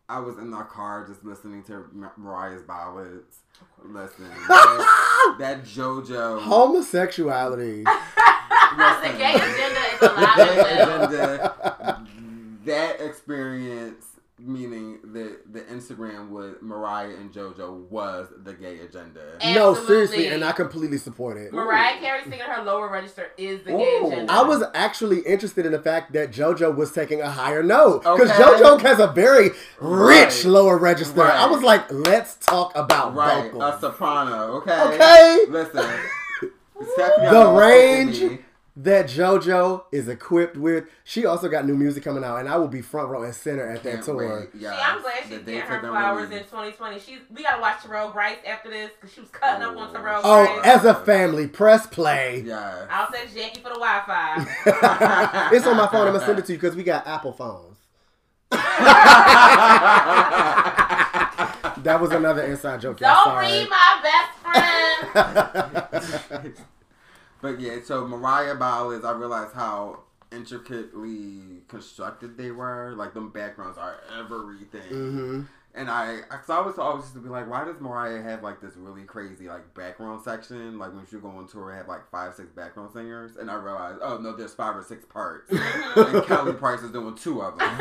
[0.07, 1.85] I was in our car just listening to
[2.17, 3.39] Mariah's ballads.
[3.83, 7.83] Listen, that, that JoJo Homosexuality.
[8.77, 12.05] The gay agenda is alive agenda,
[12.65, 14.05] that experience,
[14.37, 19.19] meaning the the Instagram with Mariah and JoJo was the gay agenda.
[19.53, 21.51] No, seriously, and I completely support it.
[21.51, 24.31] Mariah Carey singing her lower register is the gay agenda.
[24.31, 28.29] I was actually interested in the fact that JoJo was taking a higher note because
[28.31, 28.43] Okay.
[28.43, 29.49] JoJo has a very
[29.81, 30.45] rich Right.
[30.45, 31.21] lower register.
[31.21, 31.33] Right.
[31.33, 33.75] I was like, let's talk about Right, vocals.
[33.75, 34.51] a soprano.
[34.57, 34.81] Okay.
[34.93, 35.45] Okay.
[35.49, 35.85] Listen,
[36.79, 38.39] The range with me.
[38.81, 40.85] That JoJo is equipped with.
[41.03, 43.67] She also got new music coming out, and I will be front row and center
[43.69, 44.39] at that Can't tour.
[44.51, 44.51] wait.
[44.61, 46.99] See, I'm glad she's The getting her have been flowers in 2020.
[46.99, 50.21] She's we gotta watch Terrell Grice after this because she was cutting up on Terrell
[50.23, 50.65] Oh, Grice.
[50.65, 52.43] as a family, press play.
[52.45, 52.85] Yeah.
[52.89, 54.45] I'll send Jackie for the Wi-Fi.
[55.53, 56.07] it's on my phone.
[56.07, 57.75] I'm gonna send it to you because we got Apple phones.
[61.83, 62.97] That was another inside joke.
[62.99, 63.45] Don't Sorry.
[63.47, 64.31] read my best
[66.33, 66.53] friend.
[67.41, 72.93] But yeah, so Mariah ballads, I realized how intricately constructed they were.
[72.95, 74.81] Like them backgrounds are everything.
[74.89, 75.41] hmm
[75.73, 78.59] And I, cause I was always used to be like, why does Mariah have like
[78.59, 80.77] this really crazy like background section?
[80.77, 83.37] Like when she go on tour, have like five, six background singers.
[83.37, 85.49] And I realized, oh no, there's five or six parts.
[85.95, 87.69] and Kelly Price is doing two of them.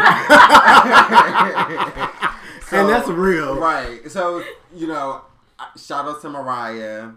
[2.72, 3.56] and that's real.
[3.58, 4.08] Right.
[4.10, 4.44] So,
[4.74, 5.22] you know,
[5.76, 7.10] shout out to Mariah.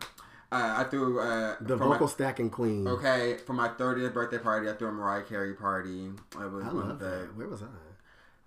[0.51, 2.87] Uh, I threw uh, The for my- vocal stacking queen.
[2.87, 6.07] Okay, for my 30th birthday party, I threw a Mariah Carey party.
[6.07, 7.05] It was I love the.
[7.05, 7.35] that.
[7.37, 7.67] Where was I?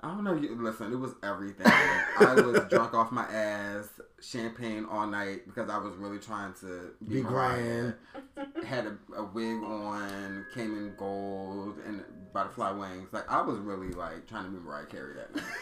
[0.03, 0.35] I don't know.
[0.35, 1.67] You, listen, it was everything.
[1.67, 3.89] I was drunk off my ass,
[4.21, 7.93] champagne all night because I was really trying to be, Be Mariah.
[8.67, 12.03] Had a, a wig on, came in gold and
[12.35, 13.15] butterfly wings.
[13.15, 15.45] Like I was really like trying to be Mariah Carey that night.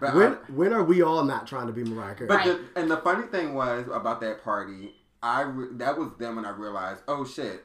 [0.00, 2.28] But When I- when are we all not trying to be Mariah Carey?
[2.28, 6.36] but the, and the funny thing was about that party, I re- that was then
[6.36, 7.64] when I realized, oh shit,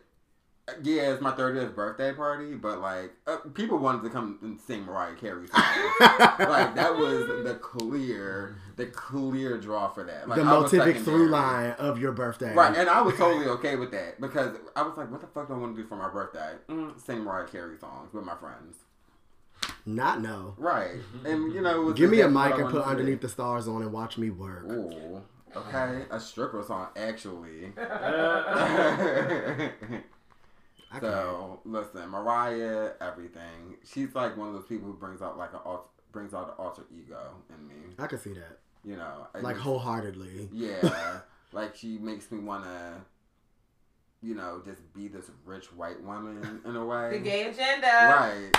[0.81, 4.85] yeah, it's my thirtieth birthday party, but like uh, people wanted to come and sing
[4.85, 5.65] Mariah Carey songs.
[6.39, 10.29] like that was the clear, the clear draw for that.
[10.29, 12.53] Like the motivic through line of your birthday.
[12.53, 15.47] Right, and I was totally okay with that because I was like, what the fuck
[15.47, 16.53] do I want to do for my birthday?
[16.69, 18.77] Mm, sing Mariah Carey songs with my friends.
[19.85, 20.55] Not no.
[20.57, 20.95] Right,
[21.25, 23.81] and you know, it was Give me a mic and put underneath the stars on
[23.81, 24.63] and watch me work.
[24.71, 25.21] Ooh,
[25.55, 27.71] okay, a stripper song actually.
[31.01, 33.77] So listen, Mariah, everything.
[33.83, 36.53] She's like one of those people who brings out like an alt- brings out an
[36.63, 37.95] alter ego in me.
[37.97, 38.59] I can see that.
[38.85, 40.49] You know, I Like just- wholeheartedly.
[40.53, 43.03] Yeah, like she makes me wanna,
[44.21, 47.17] you know, just be this rich white woman in a way.
[47.17, 47.87] the gay agenda.
[47.87, 48.51] Right.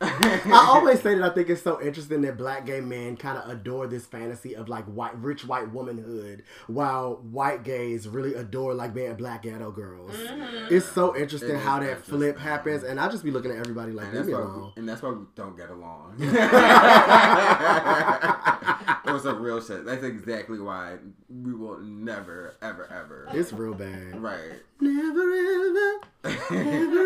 [0.00, 3.48] I always say that I think it's so interesting that black gay men kind of
[3.48, 8.92] adore this fantasy of like white, rich white womanhood, while white gays really adore like
[8.94, 10.12] being black ghetto girls.
[10.12, 10.70] Mhm.
[10.70, 13.58] It's so interesting It is how that flip happens, and I just be looking at
[13.58, 14.72] everybody like, and leave that's me why, alone.
[14.76, 16.16] we, and that's why we don't get along.
[19.06, 19.84] it was a real shit.
[19.84, 20.96] That's exactly why
[21.28, 23.28] we will never, ever, ever.
[23.32, 24.20] It's real bad.
[24.20, 24.62] Right.
[24.80, 27.00] Never ever, never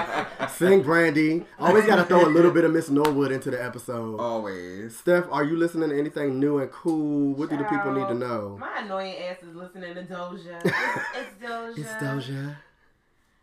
[0.00, 0.48] ever.
[0.56, 1.44] Sing Brandy.
[1.58, 4.20] Always got to throw a little bit of Miss Norwood into the episode.
[4.20, 4.96] Always.
[4.96, 7.34] Steph, are you listening to anything new and cool?
[7.34, 8.56] What do the people need to know?
[8.60, 10.60] My annoying ass is listening to Doja.
[11.18, 11.78] It's, it's Doja.
[11.78, 12.56] It's Doja.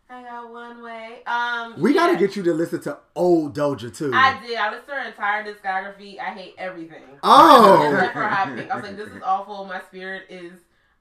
[0.08, 1.18] I got one way.
[1.26, 2.06] Um, We yeah.
[2.06, 4.12] gotta get you to listen to old Doja too.
[4.14, 4.56] I did.
[4.56, 6.18] I listened to her entire discography.
[6.20, 7.02] I hate everything.
[7.24, 7.90] Oh.
[7.92, 8.70] Except for Hot Pink.
[8.70, 9.64] I was like, this is awful.
[9.64, 10.52] My spirit is.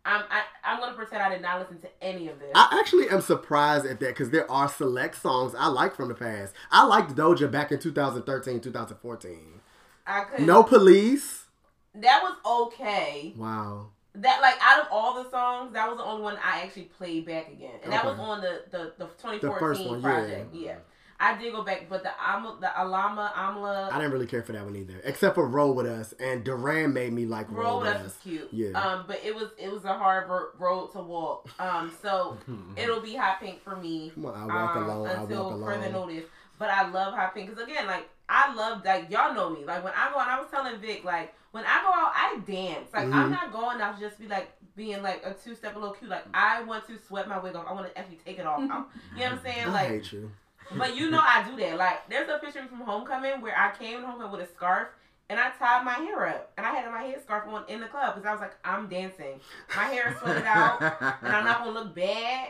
[0.06, 0.24] I'm.
[0.30, 2.52] I, I'm gonna pretend I did not listen to any of this.
[2.56, 6.16] I actually am surprised at that because there are select songs I like from the
[6.16, 6.54] past.
[6.72, 9.62] I liked Doja back in 2013, 2014.
[10.08, 10.46] I could.
[10.46, 11.46] No Police.
[11.94, 13.34] That was okay.
[13.38, 13.90] Wow.
[14.18, 17.26] That like out of all the songs, that was the only one I actually played
[17.26, 20.10] back again, and that was on the the, the 2014 The first one, yeah.
[20.10, 20.56] project.
[20.56, 20.76] Yeah.
[21.18, 24.52] I did go back, but the Amla, the Alama Amla I didn't really care for
[24.52, 26.14] that one either, except for Roll With Us.
[26.20, 28.50] And Duran made me like Roll, road With us was cute.
[28.52, 28.72] Yeah.
[28.72, 31.50] Um, but it was it was a hard road to walk.
[31.60, 32.38] Um, so
[32.76, 34.12] it'll be hot pink for me.
[34.14, 36.10] Come on, I walk um, alone, I until walk further alone.
[36.10, 36.26] notice.
[36.60, 39.64] But I love hot pink because again, like I love like y'all know me.
[39.66, 42.38] Like when I go and I was telling Vic, like when I go out, I
[42.46, 42.90] dance.
[42.94, 43.14] Like Mhm.
[43.16, 45.94] I'm not going out to just be like being like a two step a little
[45.96, 46.10] cute.
[46.12, 47.66] Like I want to sweat my wig off.
[47.70, 48.60] I want to actually take it off.
[48.60, 48.86] I- you know
[49.16, 49.68] what I'm saying?
[49.68, 50.32] I Like hate you.
[50.78, 51.78] but you know I do that.
[51.78, 54.90] Like there's a picture from homecoming where I came to homecoming with a scarf
[55.30, 57.88] and I tied my hair up and I had my head scarf on in the
[57.88, 59.40] club because I was like, I'm dancing.
[59.78, 62.50] My hair is sweated out and I'm not gonna look bad,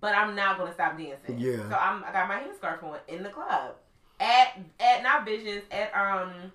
[0.00, 1.38] but I'm not gonna stop dancing.
[1.38, 1.58] Yeah.
[1.68, 3.76] So I'm I got my head scarf on in the club
[4.18, 6.50] at at not visions at um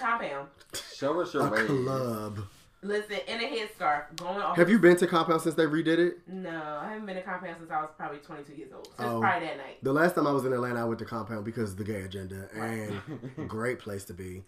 [0.00, 0.48] compound.
[0.94, 1.66] Show us your A ways.
[1.66, 2.38] club.
[2.82, 4.56] Listen, in a headscarf going off.
[4.56, 6.26] Have you been to Compound since they redid it?
[6.26, 6.48] No,
[6.80, 8.86] I haven't been to compound since I was probably 22 years old.
[8.86, 9.16] So Oh.
[9.16, 9.78] it's probably that night.
[9.82, 12.00] The last time I was in Atlanta, I went to Compound because of the gay
[12.02, 14.44] agenda, and great place to be.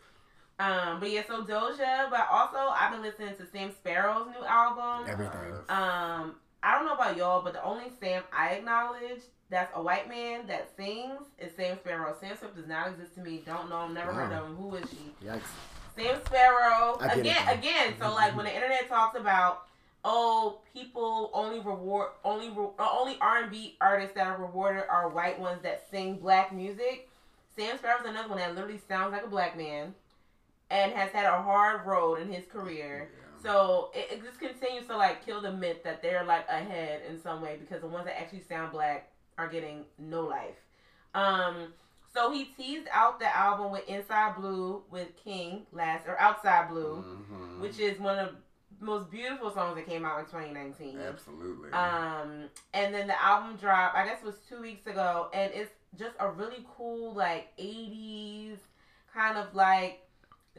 [0.58, 5.10] Um, but yeah, so Doja, but also I've been listening to Sam Sparro's new album.
[5.10, 5.52] Everything.
[5.68, 9.22] Um, I don't know about y'all, but the only Sam I acknowledge
[9.52, 12.18] that's a white man that sings is Sam Sparro.
[12.18, 13.42] Sam Sparro does not exist to me.
[13.44, 13.92] Don't know him.
[13.92, 14.56] Never heard of him.
[14.56, 15.26] Who is she?
[15.26, 15.42] Yikes.
[15.94, 16.98] Sam Sparro.
[16.98, 17.94] Get it, Again, again.
[18.00, 19.64] So like when the internet talks about
[20.04, 25.10] oh people only reward only uh, only R and B artists that are rewarded are
[25.10, 27.10] white ones that sing black music.
[27.54, 29.94] Sam Sparro's another one that literally sounds like a black man
[30.70, 33.10] and has had a hard road in his career.
[33.42, 37.20] So it, it just continues to like kill the myth that they're like ahead in
[37.20, 39.10] some way because the ones that actually sound black
[39.42, 40.56] are getting no life.
[41.14, 41.74] Um,
[42.14, 47.02] So he teased out the album with Inside Blue with King last or Outside Blue,
[47.02, 47.60] Mhm.
[47.60, 48.36] which is one of
[48.78, 51.00] the most beautiful songs that came out in 2019.
[51.00, 51.70] Absolutely.
[51.72, 55.72] Um, and then the album dropped, I guess it was two weeks ago, and it's
[55.96, 58.58] just a really cool, like 80s
[59.14, 60.06] kind of like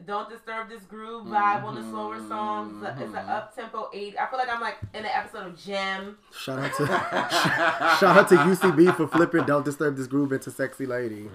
[0.06, 2.82] don't disturb this groove vibe on the slower songs.
[2.82, 3.28] It's a- It's an Mhm.
[3.28, 4.18] up tempo 80.
[4.18, 6.18] I feel like I'm like in an episode of Jem.
[6.36, 6.86] Shout out to
[8.00, 11.30] shout out to UCB for flipping "Don't Disturb This Groove" into "Sexy Lady," Yeah.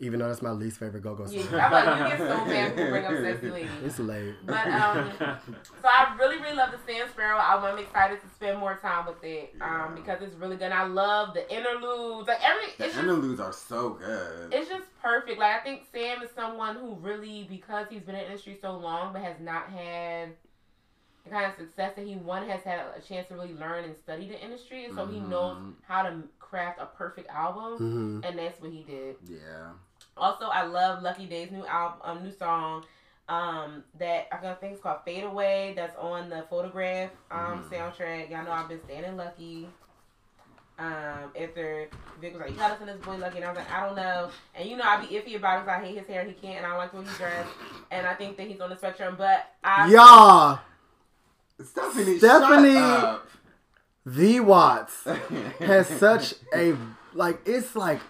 [0.00, 1.34] Even though that's my least favorite go-go song.
[1.34, 3.68] Yeah, I'm like, you get so mad when you bring up Sexy Lady.
[3.84, 4.34] It's late.
[4.44, 5.10] But um,
[5.82, 7.70] so I really, really love the Sam Sparro album.
[7.72, 9.88] I'm excited to spend more time with it um, Yeah.
[9.94, 10.66] because it's really good.
[10.66, 12.28] And I love the interludes.
[12.28, 14.52] Like every, the just interludes are so good.
[14.52, 15.38] it's just perfect.
[15.38, 18.76] Like I think Sam is someone who really, because he's been in the industry so
[18.76, 20.30] long, but has not had
[21.24, 23.96] the kind of success that he one has had a chance to really learn and
[23.96, 25.72] study the industry, and so he knows Mhm.
[25.82, 29.16] how to craft a perfect album, hmm and that's what he did.
[29.28, 29.70] yeah.
[30.16, 32.84] Also, I love Lucky Daye's new album, um, new song.
[33.28, 35.72] Um, that I think it's called Fade Away.
[35.74, 37.68] That's on the Photograph um Mhm.
[37.70, 38.30] soundtrack.
[38.30, 39.68] Y'all know I've been standing Lucky.
[40.78, 41.88] Um, after
[42.20, 43.84] Vic was like, "You gotta listen to this boy Lucky," and I was like, "I
[43.86, 46.22] don't know." And you know, I'd be iffy about it because I hate his hair.
[46.24, 47.50] He can't, and I don't like the way he dressed.
[47.90, 49.14] And I think that he's on the spectrum.
[49.18, 50.58] But I, Y'all,
[51.64, 53.26] Stephanie, Stephanie- shut up.
[54.04, 55.04] the Watts
[55.60, 56.76] has such a
[57.14, 58.00] like it's like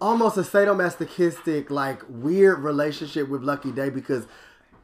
[0.00, 4.26] almost a sadomasochistic like weird relationship with Lucky Daye because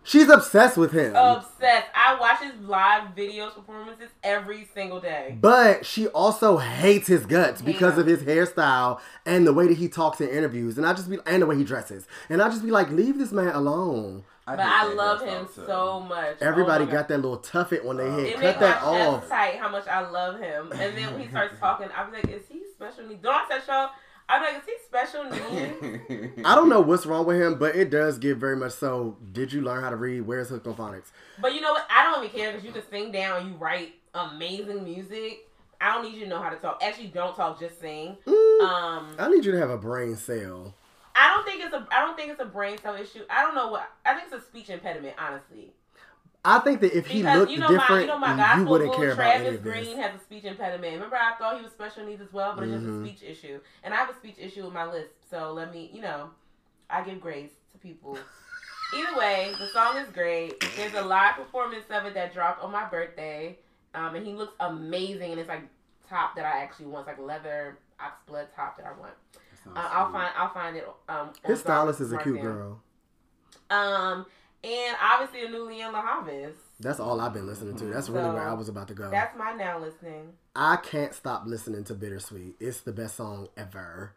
[0.03, 1.15] she's obsessed with him.
[1.15, 1.87] obsessed.
[1.95, 5.37] I watch his live videos performances every single day.
[5.41, 9.77] But she also hates his guts Hate because of his hairstyle and the way that
[9.79, 12.49] he talks in interviews, and I just be and the way he dresses, and I
[12.49, 14.25] just be like, leave this man alone.
[14.45, 15.63] But I love him too.
[15.67, 16.39] so much.
[16.41, 18.27] Everybody Oh got that little tuffet on their head.
[18.27, 19.29] It Cut makes my that off.
[19.29, 20.73] tight how much I love him.
[20.73, 23.23] And then when he starts talking, I be like, is he special needs?
[23.23, 23.91] Don't I say y'all?
[24.29, 26.33] I'm like, is he special needs?
[26.45, 29.17] I don't know what's wrong with him, but it does get very much so.
[29.33, 30.23] Did you learn how to read?
[30.23, 31.11] Where's hooked on phonics?
[31.41, 31.87] but you know what?
[31.91, 33.47] I don't even care because you can sing down.
[33.49, 35.49] You write amazing music.
[35.81, 36.81] I don't need you to know how to talk.
[36.83, 37.59] Actually, don't talk.
[37.59, 38.17] Just sing.
[38.27, 40.73] Mm, Um, I need you to have a brain cell.
[41.15, 41.87] I don't think it's a.
[41.91, 43.25] I don't think it's a brain cell issue.
[43.29, 43.91] I don't know what.
[44.07, 45.15] I think it's a speech impediment.
[45.19, 45.73] Honestly,
[46.45, 48.95] I think that if he because looked you know my, different, you know you wouldn't
[48.95, 49.73] care about any of this.
[49.85, 50.95] Green has a speech impediment.
[50.95, 52.85] Remember, I thought he was special needs as well, but it's Mhm.
[52.85, 55.11] just a speech issue, and I have a speech issue with my list.
[55.31, 56.31] So let me, you know,
[56.91, 58.19] I give grace to people.
[58.95, 60.59] Either way, the song is great.
[60.77, 63.57] There's a live performance of it that dropped on my birthday,
[63.95, 65.31] um, and he looks amazing.
[65.31, 65.63] And it's like
[66.09, 69.15] top that I actually want, it's like leather ox blood top that I want.
[69.65, 70.87] That Uh, I'll find, I'll find it.
[71.09, 72.83] Um, His stylist is a cute girl.
[73.71, 74.27] Um,
[74.65, 76.55] and obviously a new Lianne La Havas.
[76.81, 77.85] That's all I've been listening to.
[77.87, 79.11] That's really So, where I was about to go.
[79.11, 80.33] That's my now listening.
[80.57, 82.55] I can't stop listening to Bittersweet.
[82.61, 84.13] It's the best song ever.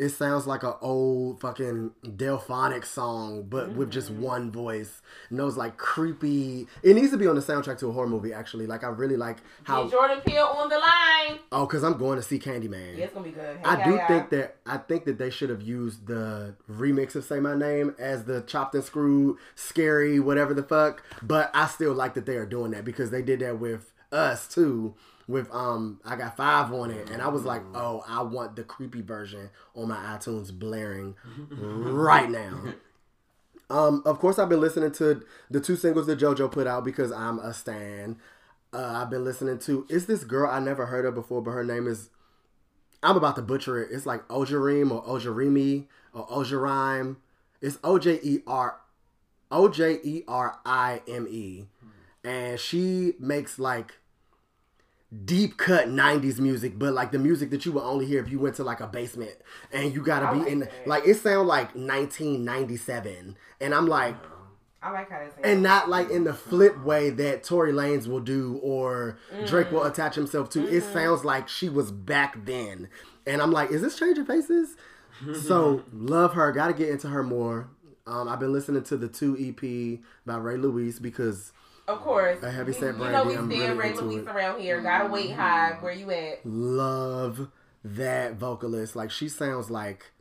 [0.00, 4.22] It sounds like an old fucking Delphonic song, but with just Mm-hmm.
[4.22, 5.02] one voice.
[5.28, 6.66] And those like creepy.
[6.82, 8.32] It needs to be on the soundtrack to a horror movie.
[8.32, 9.82] Actually, like I really like how.
[9.82, 11.38] Get Jordan Peele on the line.
[11.52, 12.96] Oh, because I'm going to see Candyman.
[12.96, 13.58] Yeah, it's gonna be good.
[13.58, 17.14] Hey, I do yeah, think that I think that they should have used the remix
[17.14, 21.02] of "Say My Name" as the chopped and screwed, scary, whatever the fuck.
[21.22, 24.48] But I still like that they are doing that because they did that with us
[24.48, 24.94] too.
[25.30, 28.64] With um, I got five on it, and I was like, oh, I want the
[28.64, 31.14] creepy version on my iTunes blaring
[31.50, 32.74] right now.
[33.70, 37.12] Um, of course, I've been listening to the two singles that JoJo put out because
[37.12, 38.16] I'm a stan.
[38.72, 39.86] Uh, I've been listening to.
[39.88, 42.10] Is this girl I never heard of before, but her name is
[43.02, 43.90] I'm about to butcher it.
[43.92, 47.16] It's like Ojarim or Ojarimi or Ojarime.
[47.60, 48.76] It's O J E R
[49.50, 51.66] O J E R I M E.
[52.22, 53.99] And she makes like
[55.24, 58.38] deep cut 90s music, but like the music that you would only hear if you
[58.38, 59.32] went to like a basement
[59.72, 60.86] and you gotta I be like in that.
[60.86, 63.36] like it sound like 1997.
[63.60, 64.14] And I'm like,
[64.82, 65.52] I like how they say.
[65.52, 69.84] and not like in the flip way that Tory Lanez will do or Drake will
[69.84, 70.66] attach himself to.
[70.66, 72.88] It sounds like she was back then.
[73.26, 74.76] And I'm like, is this changing faces?
[75.42, 76.50] so love her.
[76.52, 77.68] Got to get into her more.
[78.06, 81.52] Um, I've been listening to the two EP by Ray Louise because
[81.94, 84.80] of course, A heavy set You know we I'm stand really Ray around here.
[84.80, 85.76] Gotta wait high.
[85.80, 86.44] Where you at?
[86.44, 87.48] love
[87.84, 88.94] that vocalist.
[88.96, 90.12] Like she sounds like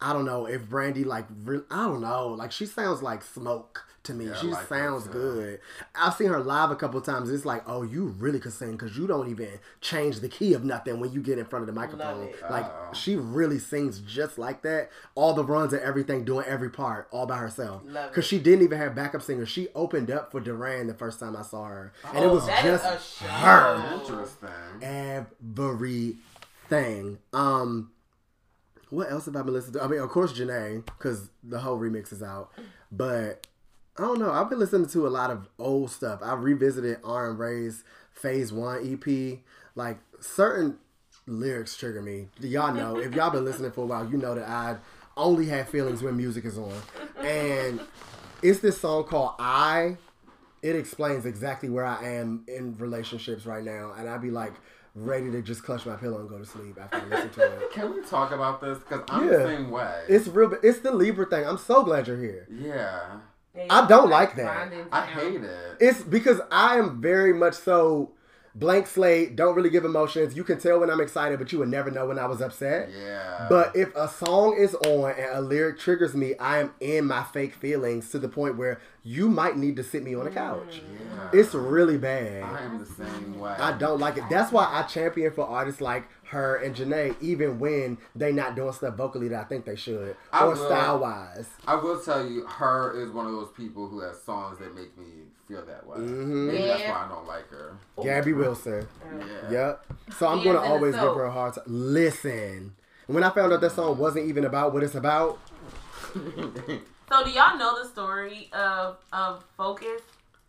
[0.00, 3.84] I don't know if Brandy like re- I don't know like she sounds like smoke
[4.06, 4.26] to me.
[4.26, 5.60] Yeah, she like her sounds good.
[5.94, 7.30] I've seen her live a couple times.
[7.30, 9.48] It's like oh you really could sing because you don't even
[9.80, 12.24] change the key of nothing when you get in front of the microphone.
[12.24, 12.36] it.
[12.50, 12.92] Like Oh.
[12.94, 14.90] she really sings just like that.
[15.14, 17.82] All the runs and everything, doing every part all by herself.
[17.86, 19.48] Because she didn't even have backup singers.
[19.48, 22.46] She opened up for Duran the first time I saw her, and it Oh, was
[22.46, 23.26] just a show.
[23.26, 24.48] her Interesting.
[24.82, 27.18] everything.
[27.32, 27.90] Um,
[28.90, 29.82] What else have I been listening to?
[29.82, 32.52] I mean, of course, Jhené, because the whole remix is out.
[32.92, 33.46] But
[33.98, 34.30] I don't know.
[34.32, 36.20] I've been listening to a lot of old stuff.
[36.22, 37.82] I revisited Arin Ray's
[38.12, 39.38] Phase One EP.
[39.74, 40.78] Like certain
[41.26, 42.28] lyrics trigger me.
[42.40, 44.76] Y'all know if y'all been listening for a while, you know that I
[45.16, 46.74] only have feelings when music is on.
[47.20, 47.80] And
[48.42, 49.96] it's this song called "I."
[50.62, 54.52] It explains exactly where I am in relationships right now, and I'd be like
[54.94, 57.70] ready to just clutch my pillow and go to sleep after I listen to it.
[57.72, 58.78] Can we talk about this?
[58.78, 59.36] Because I'm Yeah.
[59.38, 60.04] the same way.
[60.08, 60.54] It's real.
[60.62, 61.46] It's the Libra thing.
[61.46, 62.46] I'm so glad you're here.
[62.50, 63.18] yeah.
[63.70, 64.72] I don't like that.
[64.92, 65.76] I hate it.
[65.80, 68.12] It's because I am very much so
[68.54, 69.36] blank slate.
[69.36, 70.34] Don't really give emotions.
[70.36, 72.88] You can tell when I'm excited, but you would never know when I was upset.
[72.90, 73.46] Yeah.
[73.48, 77.22] But if a song is on and a lyric triggers me, I am in my
[77.22, 80.80] fake feelings to the point where you might need to sit me on a couch.
[80.82, 81.30] yeah.
[81.32, 82.42] It's really bad.
[82.42, 83.54] I am the same way.
[83.58, 84.24] I don't like it.
[84.30, 88.72] That's why I champion for artists like her and Jhené, even when they not doing
[88.72, 91.46] stuff vocally that I think they should, I or style wise.
[91.66, 93.00] I will tell you, H.E.R.
[93.00, 95.06] is one of those people who has songs that make me
[95.46, 95.98] feel that way.
[95.98, 96.46] Mhm.
[96.48, 97.76] Maybe that's why I don't like her.
[98.02, 98.88] Gabby Wilson.
[99.18, 99.50] Yeah.
[99.50, 99.86] Yep.
[100.18, 101.64] So I'm He gonna always give her a hard time.
[101.66, 102.74] Listen.
[103.06, 105.38] When I found out that song wasn't even about what it's about,
[106.14, 110.02] So do y'all know the story of of Focus?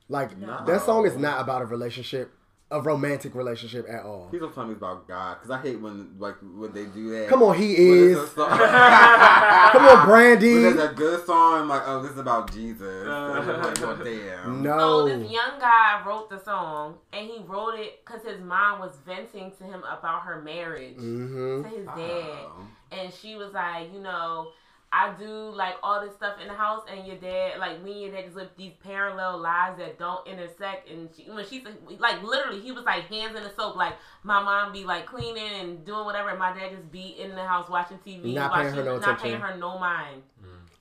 [0.10, 0.64] like No.
[0.66, 2.32] that song is not about a relationship,
[2.69, 4.27] a romantic relationship at all.
[4.30, 7.30] Please don't tell me about God, because I hate when like when they do that.
[7.30, 8.18] Come on, he When is.
[8.18, 8.49] it's a song-
[9.72, 10.53] Come on, Brandy.
[10.53, 13.07] When there's a good song, I'm like, oh, this is about Jesus.
[13.07, 14.61] I'm like, well, damn.
[14.64, 14.77] No.
[14.80, 15.18] So No.
[15.23, 19.52] this young guy wrote the song, and he wrote it because his mom was venting
[19.60, 22.68] to him about her marriage hmm to his dad, Oh.
[22.91, 24.48] and she was like, you know.
[24.98, 28.02] I do like all this stuff in the house, and your dad, like me and
[28.02, 30.90] your dad, just live these parallel lives that don't intersect.
[30.90, 33.76] And she, when she said, like, literally, he was like hands in the soap.
[33.76, 33.94] Like
[34.24, 37.44] my mom be like cleaning and doing whatever, and my dad just be in the
[37.45, 39.30] house watching TV, Not while paying her she- no not attention.
[39.30, 40.24] paying her no mind.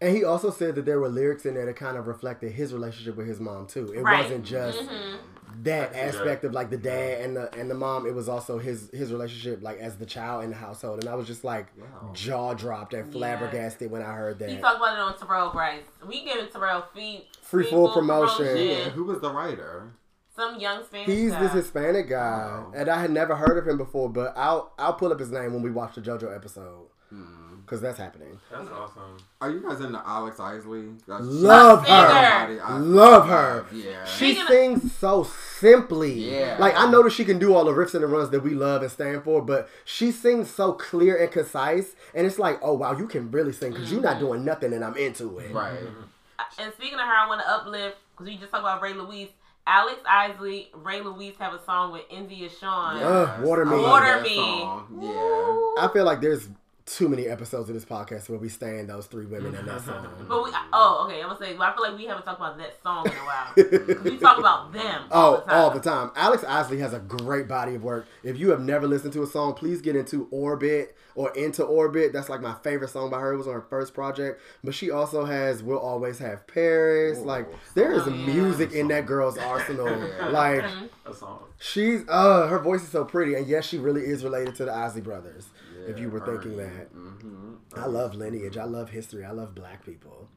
[0.01, 2.75] And he also said that there were lyrics in there that kind of reflected his
[2.75, 3.93] relationship with his mom too.
[3.95, 4.23] It Right.
[4.25, 5.17] wasn't just Mhm.
[5.63, 6.49] That aspect that.
[6.49, 8.07] of like the dad and the and the mom.
[8.07, 11.01] It was also his his relationship like as the child in the household.
[11.01, 12.11] And I was just like Wow.
[12.13, 14.49] jaw dropped and flabbergasted when I heard that.
[14.49, 14.63] He that.
[14.63, 15.83] talked about it on Terrell Bryce.
[16.07, 18.57] We giving Terrell free Free full promotion.
[18.57, 19.93] Yeah, who was the writer?
[20.35, 21.41] Some young Spanish He's guy.
[21.45, 22.73] this Hispanic guy, Wow.
[22.77, 24.11] and I had never heard of him before.
[24.11, 27.46] But I'll I'll pull up his name when we watch the JoJo episode Hmm.
[27.67, 28.39] Because that's happening.
[28.49, 29.17] That's awesome.
[29.41, 30.85] Are you guys into Alex Isley?
[31.09, 33.67] That's- Love her, Somebody I love her.
[33.73, 34.05] Yeah.
[34.05, 36.13] She Speaking of- sings so simply.
[36.13, 36.59] Yeah.
[36.61, 38.51] Like I know that she can do all the riffs and the runs that we
[38.51, 42.75] love and stand for, but she sings so clear and concise, and it's like, oh
[42.75, 44.27] wow, you can really sing because you're not mm-hmm.
[44.27, 45.53] doing nothing, and I'm into it.
[45.53, 45.73] Right.
[45.73, 46.63] Mm-hmm.
[46.63, 49.31] And speaking of her, I want to uplift because we just talked about Ray Louise.
[49.69, 53.03] Alex Isley, Ray Louise have a song with India Shawn.
[53.03, 53.77] Ugh, Water Me.
[53.77, 54.37] Water Me.
[54.37, 55.75] Yeah.
[55.79, 56.49] I feel like there's
[56.87, 60.07] too many episodes of this podcast where we stand those three women in that song.
[60.29, 62.57] But we, oh, okay, I'm gonna say, but I feel like we haven't talked about
[62.59, 64.03] that song in a while.
[64.05, 65.03] we talk about them.
[65.11, 65.59] All Oh, the time.
[65.61, 66.11] all the time.
[66.15, 68.07] Alex Isley has a great body of work.
[68.23, 72.13] If you have never listened to a song, please get into Orbit or Into Orbit.
[72.13, 73.33] That's like my favorite song by her.
[73.33, 74.41] It was on her first project.
[74.63, 77.19] But she also has We'll Always Have Paris.
[77.19, 78.27] Ooh, like there is Oh, yeah.
[78.33, 79.89] music in that girl's arsenal.
[79.89, 80.29] Yeah.
[80.29, 80.65] Like
[81.05, 81.41] A song.
[81.59, 83.35] she's uh her voice is so pretty.
[83.35, 85.47] And yes, she really is related to the Isley brothers.
[85.87, 86.95] If you were thinking that.
[86.95, 87.57] Mhm.
[87.77, 88.57] I love lineage.
[88.57, 89.25] I love history.
[89.25, 90.29] I love black people.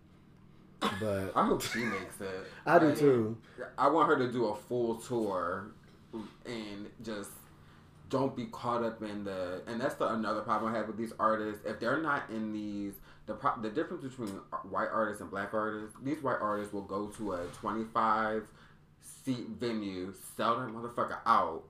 [0.80, 2.45] But I hope she makes it.
[2.65, 3.38] I do Like, too.
[3.77, 5.65] I want her to do a full tour
[6.45, 7.31] and just
[8.09, 11.13] don't be caught up in the and that's the another problem I have with these
[11.19, 11.63] artists.
[11.65, 12.93] If they're not in these
[13.27, 14.30] the pro, the difference between
[14.69, 18.47] white artists and black artists, these white artists will go to a 25
[19.01, 21.63] seat venue, sell their motherfucker out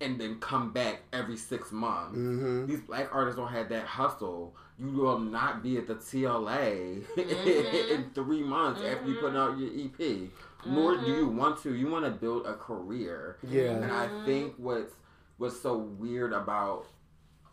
[0.00, 2.14] and then come back every 6 months.
[2.16, 4.54] hmm These black artists don't have that hustle.
[4.78, 7.90] You will not be at the TLA Mhm.
[7.90, 10.30] in three months after you put out your EP.
[10.66, 11.74] Nor do you want to.
[11.74, 13.38] You want to build a career.
[13.42, 13.70] Yeah.
[13.70, 14.92] And I think what's
[15.38, 16.86] what's so weird about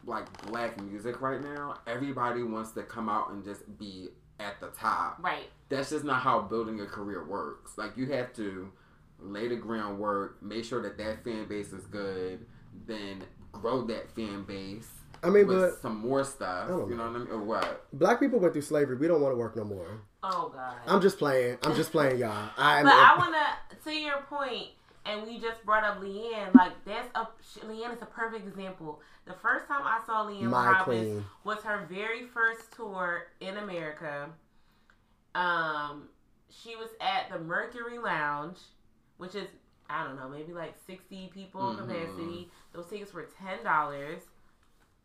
[0.05, 4.09] like black music right now, everybody wants to come out and just be
[4.39, 5.19] at the top.
[5.21, 5.49] Right.
[5.69, 7.77] That's just not how building a career works.
[7.77, 8.69] Like you have to
[9.23, 12.45] lay the groundwork, make sure that that fan base is good,
[12.87, 14.89] then grow that fan base
[15.23, 16.65] I mean, with but some more stuff.
[16.69, 17.27] I You know what I mean?
[17.31, 17.85] Or what?
[17.93, 18.97] black people went through slavery.
[18.97, 20.01] We don't want to work no more.
[20.21, 20.75] Oh God.
[20.85, 21.57] I'm just playing.
[21.63, 22.49] I'm just playing, y'all.
[22.57, 22.85] I'm.
[22.85, 23.45] But I wanna
[23.83, 24.67] to your point,
[25.05, 26.53] and we just brought up Lianne.
[26.53, 27.27] Like that's a
[27.65, 29.01] Lianne is a perfect example.
[29.25, 31.25] The first time I saw Lianne My Robbins queen.
[31.45, 34.29] was her very first tour in America.
[35.35, 36.09] Um,
[36.49, 38.57] she was at the Mercury Lounge,
[39.23, 39.47] which is
[39.89, 41.77] I don't know, maybe like sixty people Mhm.
[41.77, 42.51] capacity.
[42.73, 44.21] Those tickets were ten dollars.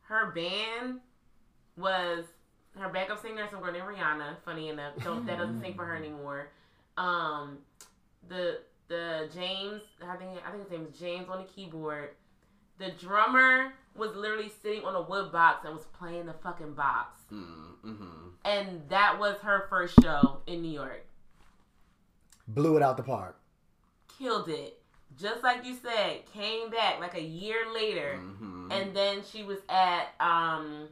[0.02, 1.00] Her band
[1.76, 2.24] was
[2.78, 4.38] her backup singer, some girl named Rihanna.
[4.44, 6.48] Funny enough, don't that doesn't sing for her anymore.
[6.96, 7.58] Um,
[8.28, 12.10] the the James, I think I think his name is James on the keyboard.
[12.78, 17.20] The drummer was literally sitting on a wood box and was playing the fucking box,
[17.32, 18.28] Mm-hmm.
[18.44, 21.04] and that was her first show in New York.
[22.46, 23.38] Blew it out the park.
[24.18, 24.80] Killed it,
[25.16, 26.22] just like you said.
[26.32, 28.18] Came back like a year later.
[28.20, 28.72] Mm-hmm.
[28.72, 30.88] and then she was at um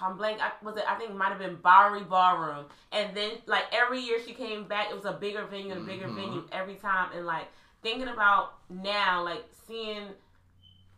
[0.00, 0.40] I'm blank.
[0.40, 0.84] I, was it?
[0.88, 4.64] I think it might have been Bowery Ballroom, and then like every year she came
[4.64, 6.14] back, it was a bigger venue, a bigger Mhm.
[6.16, 7.10] venue every time.
[7.14, 7.46] And like
[7.82, 10.08] thinking about now, like seeing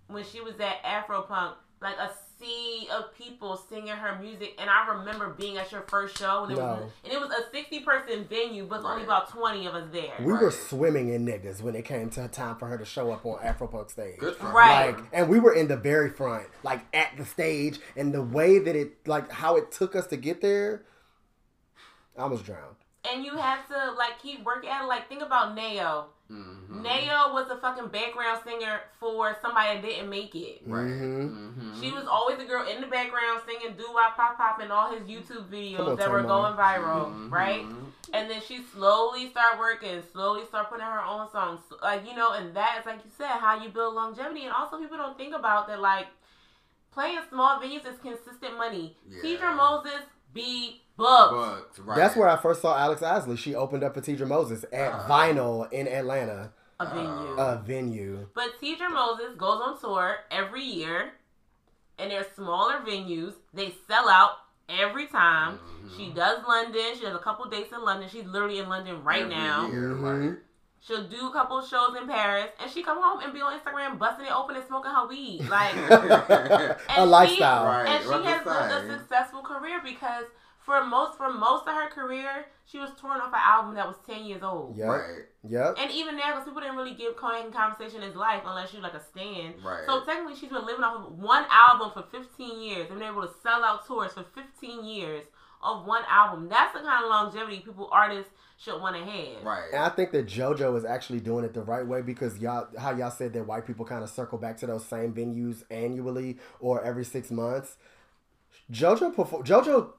[0.09, 4.89] when she was at Afropunk, like a sea of people singing her music, and I
[4.99, 8.27] remember being at your first show, and it was and it was a sixty person
[8.29, 10.13] venue, but only about twenty of us there.
[10.21, 13.25] We were swimming in niggas when it came to time for her to show up
[13.25, 14.19] on Afropunk stage.
[14.19, 14.97] Good for Right.
[14.97, 18.59] Like, and we were in the very front, like at the stage, and the way
[18.59, 20.83] that it, like, how it took us to get there,
[22.19, 22.77] I was drowned.
[23.11, 24.87] and you have to like keep working at it.
[24.89, 26.07] Like think about Neo.
[26.31, 26.83] Mm-hmm.
[26.83, 30.63] Neo was a fucking background singer for somebody that didn't make it.
[30.67, 30.85] Right.
[30.87, 31.31] Mhm.
[31.31, 31.81] Mm-hmm.
[31.81, 34.91] She was always a girl in the background singing doo wop pop pop in all
[34.91, 36.55] his YouTube videos on, that were Tamar.
[36.55, 37.31] going viral, Mhm.
[37.31, 37.65] right?
[38.13, 42.15] And then she slowly started working, slowly started putting out her own songs, like you
[42.15, 44.45] know, and that is like you said, how you build longevity.
[44.45, 46.07] And also, people don't think about that, like
[46.93, 48.97] playing small venues is consistent money.
[49.09, 49.23] Yeah.
[49.23, 51.33] Teedra Moses be booked.
[51.33, 51.97] Booked, right.
[51.97, 53.37] That's where I first saw Alex Isley.
[53.37, 55.09] She opened up for Teedra Moses at Uh.
[55.09, 57.37] Vinyl in Atlanta, a venue.
[57.39, 58.29] a venue.
[58.35, 61.13] But Teedra Moses goes on tour every year,
[61.99, 63.35] and they're smaller venues.
[63.55, 64.33] They sell out
[64.69, 65.59] every time.
[65.59, 65.97] Mhm.
[65.97, 66.95] She does London.
[66.99, 68.09] She has a couple dates in London.
[68.09, 69.67] She's literally in London right Every now.
[69.69, 70.37] year, right.
[70.81, 73.99] She'll do a couple shows in Paris, and she come home and be on Instagram
[73.99, 75.49] busting it open and smoking her weed.
[75.49, 77.63] Like, a And lifestyle.
[77.65, 80.27] she, Right, and she what has lived a successful career because
[80.67, 83.97] for most for most of her career, she was touring off an album that was
[84.05, 84.77] ten years old.
[84.77, 84.89] Yep.
[84.89, 85.25] Right.
[85.49, 85.77] Yep.
[85.79, 88.95] And even now, because people didn't really give Kanye conversation his life unless you're like
[88.95, 89.55] a stan.
[89.65, 89.85] Right.
[89.87, 93.23] So technically, she's been living off of one album for 15 years and been able
[93.23, 95.23] to sell out tours for 15 years
[95.63, 96.49] of one album.
[96.49, 99.45] That's the kind of longevity people artists should want to have.
[99.45, 99.69] Right.
[99.73, 102.93] And I think that JoJo is actually doing it the right way because y'all, how
[102.93, 106.83] y'all said that white people kind of circle back to those same venues annually or
[106.83, 107.77] every six months.
[108.73, 109.45] JoJo perform.
[109.45, 109.91] JoJo,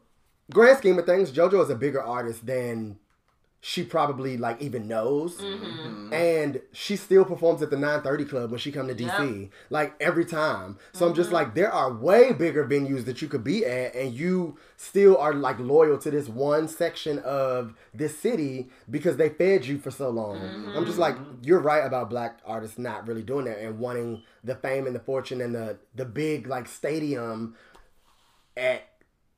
[0.52, 2.98] grand scheme of things, JoJo is a bigger artist than
[3.60, 5.38] she probably like even knows.
[5.42, 6.14] Mm-hmm.
[6.14, 10.26] And she still performs at the 930 Club when she come to DC, like every
[10.26, 10.78] time.
[10.94, 14.14] So I'm just like, there are way bigger venues that you could be at, and
[14.14, 19.66] you still are like loyal to this one section of this city because they fed
[19.66, 20.38] you for so long.
[20.76, 24.56] I'm just like, you're right about black artists not really doing that and wanting the
[24.56, 27.56] fame and the fortune and the the big like stadium
[28.56, 28.88] at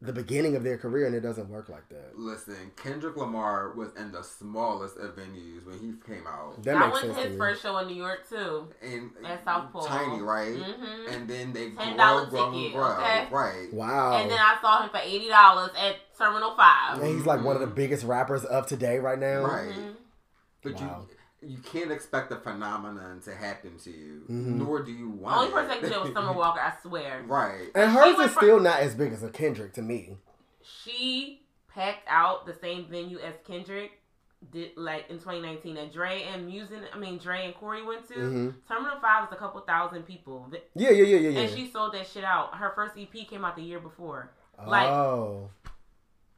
[0.02, 2.18] the beginning of their career, and it doesn't work like that.
[2.18, 6.64] Listen, Kendrick Lamar was in the smallest of venues when he came out.
[6.64, 7.38] That I makes went sense to to his me.
[7.38, 8.68] first show in New York too.
[8.82, 9.82] And At South Pole.
[9.82, 10.56] Tiny, right?
[10.56, 11.14] Mhm.
[11.14, 12.92] And then they $10 grow, grow, ticket, grow.
[12.94, 13.28] okay?
[13.30, 13.74] Right.
[13.74, 14.14] Wow.
[14.22, 17.00] And then I saw him for eighty dollars at Terminal Five.
[17.02, 19.42] And he's like one of the biggest rappers of today right now.
[19.42, 19.70] Right.
[19.70, 19.92] Mm-hmm.
[20.64, 20.80] But Wow.
[21.10, 24.58] you you can't expect the phenomenon to happen to you, Mhm.
[24.58, 25.54] nor do you want Only it.
[25.54, 26.60] person that could do was Summer Walker.
[26.60, 27.24] I swear.
[27.28, 27.70] right.
[27.76, 30.18] And hers went is from- still not as big as a Kendrick to me.
[30.62, 31.42] She
[31.74, 33.92] packed out the same venue as Kendrick
[34.52, 35.76] did, like in 2019.
[35.76, 38.14] That Dre and Musin, I mean Dre and Corey went to.
[38.16, 38.56] Mhm.
[38.68, 41.40] Terminal Five was a couple thousand people, Yeah, yeah, yeah, yeah, yeah.
[41.42, 42.56] and she sold that shit out.
[42.56, 44.32] Her first EP came out the year before.
[44.68, 45.50] like- oh,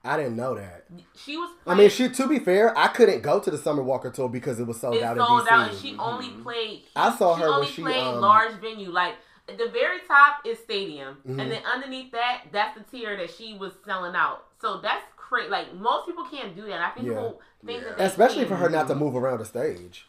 [0.04, 0.86] I didn't know that.
[1.16, 1.52] She was.
[1.68, 2.10] I mean, she.
[2.10, 4.96] To be fair, I couldn't go to the Summer Walker tour because it was sold
[4.96, 5.52] it out sold in DC.
[5.52, 6.84] out, and she only played.
[6.96, 8.90] I saw she her when only she, played um, large venue.
[8.90, 9.16] Like
[9.48, 11.40] the very top is stadium, Mhm.
[11.42, 14.46] and then underneath that, that's the tier that she was selling out.
[14.60, 15.50] So that's crazy.
[15.50, 16.82] Like most people can't do that.
[16.82, 17.14] I think Yeah.
[17.14, 17.90] people think Yeah.
[17.90, 20.08] that they Especially for her not to move around the stage.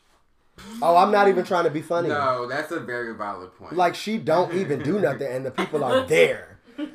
[0.81, 2.09] Oh, I'm not even trying to be funny.
[2.09, 3.75] No, that's a very valid point.
[3.75, 6.52] Like she don't even do nothing, and the people are there.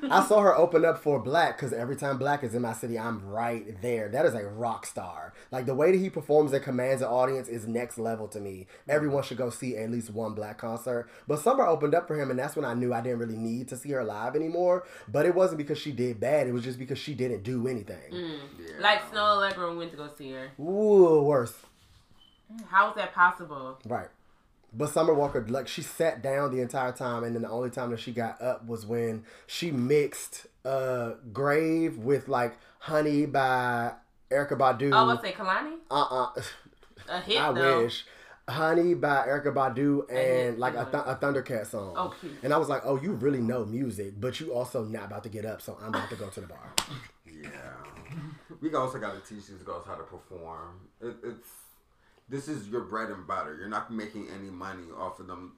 [0.10, 2.98] I saw her open up for Black because every time Black is in my city,
[2.98, 4.10] I'm right there.
[4.10, 5.34] That is a rock star.
[5.52, 8.68] Like the way that he performs and commands an audience is next level to me.
[8.88, 11.10] Everyone should go see at least one Black concert.
[11.28, 13.68] But Summer opened up for him, and that's when I knew I didn't really need
[13.70, 14.86] to see her live anymore.
[15.08, 18.12] But it wasn't because she did bad; it was just because she didn't do anything.
[18.12, 18.40] Mm.
[18.60, 18.82] Yeah.
[18.82, 20.52] Like Snoh Aalegra went to go see her.
[20.60, 21.54] Ooh, worse.
[22.70, 23.80] How is that possible?
[23.86, 24.08] Right.
[24.78, 27.90] But Summer Walker, like she sat down the entire time, and then the only time
[27.90, 33.94] that she got up was when she mixed uh "Grave" with like "Honey" by
[34.30, 34.92] Erykah Badu.
[34.94, 35.78] Oh, I say Kehlani?
[35.90, 35.96] uh
[36.36, 36.42] uh
[37.10, 37.84] A hit I though.
[37.84, 38.06] wish.
[38.50, 41.94] Honey by Erykah Badu and like a, th- a Thundercat song.
[41.98, 42.32] Oh, cute.
[42.44, 45.30] And I was like, oh, you really know music, but you also not about to
[45.30, 46.74] get up, so I'm about to go to the bar.
[47.26, 47.42] Yeah.
[48.62, 50.80] We also got to teach these girls how to perform.
[51.02, 51.50] It, it's
[52.30, 53.56] this is your bread and butter.
[53.58, 55.54] You're not making any money off of them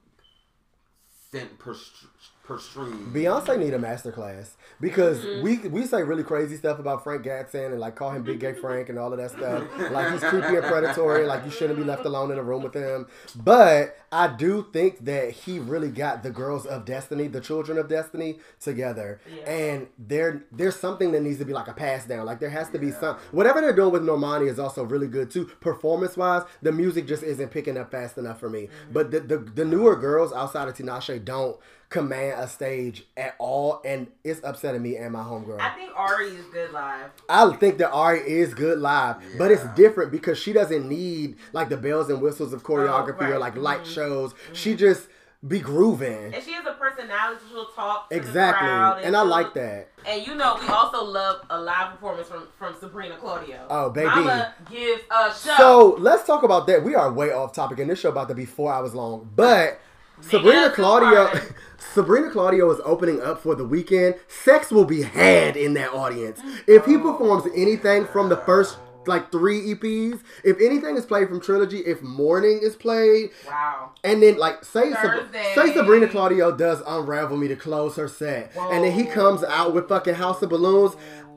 [1.31, 2.07] cent per str-
[2.49, 2.57] per.
[2.57, 5.43] Beyonce need a master class because Mm-hmm.
[5.43, 8.53] we we say really crazy stuff about Frank Gatson and like call him Big Gay
[8.53, 9.63] Frank and all of that stuff.
[9.91, 11.25] Like he's creepy and predatory.
[11.25, 13.07] Like you shouldn't be left alone in a room with him.
[13.35, 17.87] But I do think that he really got the girls of Destiny, the children of
[17.87, 19.19] Destiny, together.
[19.35, 19.51] Yeah.
[19.51, 22.25] And there there's something that needs to be like a pass down.
[22.25, 25.29] Like there has to be some whatever they're doing with Normani is also really good
[25.31, 25.45] too.
[25.59, 28.63] Performance wise, the music just isn't picking up fast enough for me.
[28.63, 28.93] Mm-hmm.
[28.93, 31.57] But the, the the newer girls outside of Tinashe don't
[31.89, 35.59] command a stage at all, and it's upsetting me and my homegirl.
[35.59, 37.09] I think Ari is good live.
[37.27, 41.69] I think that Ari is good live, but it's different because she doesn't need like
[41.69, 43.39] the bells and whistles of oh, choreography or right.
[43.39, 43.91] like light mm-hmm.
[43.91, 44.33] shows.
[44.33, 44.53] Mm-hmm.
[44.53, 45.07] She just
[45.47, 46.33] be grooving.
[46.33, 47.41] And she has a personality.
[47.49, 48.67] She'll talk to the Exactly.
[48.67, 49.87] crowd And I like that.
[50.05, 53.65] And you know, we also love a live performance from from Sabrina Claudio.
[53.69, 54.07] Oh, baby.
[54.07, 55.55] Mama gives a show.
[55.57, 56.83] So let's talk about that.
[56.83, 59.29] We are way off topic, and this show about to be four hours long.
[59.35, 59.79] But
[60.21, 61.29] Sabrina Claudio.
[61.93, 64.19] Sabrina Claudio is opening up for the Weeknd.
[64.27, 66.39] Sex will be had in that audience.
[66.67, 68.77] If he performs anything from the first
[69.07, 73.91] like three EPs, if anything is played from Trilogy, if Morning is played, wow.
[74.03, 78.51] and then like say Sab- say Sabrina Claudio does Unravel Me to close her set,
[78.55, 80.95] and then he comes out with fucking House of Balloons.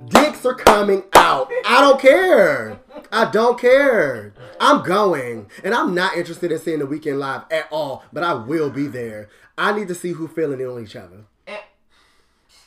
[0.08, 1.48] Dicks are coming out.
[1.66, 2.80] I don't care.
[3.10, 4.32] I don't care.
[4.60, 8.04] I'm going, and I'm not interested in seeing the Weeknd live at all.
[8.12, 9.28] But I will be there.
[9.56, 11.24] I need to see who feeling it on each other.
[11.46, 11.58] Eh,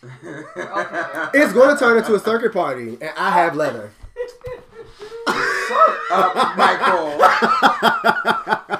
[1.33, 3.91] It's going to turn into a circuit party, and I have leather.
[5.27, 7.17] Uh, Michael.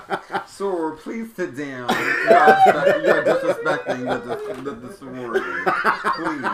[0.56, 1.90] Sir, please sit down.
[1.90, 4.18] You are, you are disrespecting the,
[4.54, 5.54] the, the, the sorority.
[6.16, 6.46] Please.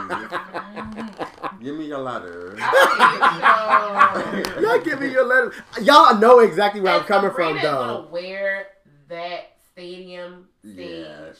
[1.63, 2.57] Give me your letter.
[4.59, 5.53] Y'all give me your letter.
[5.83, 7.97] Y'all know exactly where I'm And coming from, Sabrina's though.
[8.01, 8.67] gonna wear
[9.09, 11.33] that stadium stage Yeah.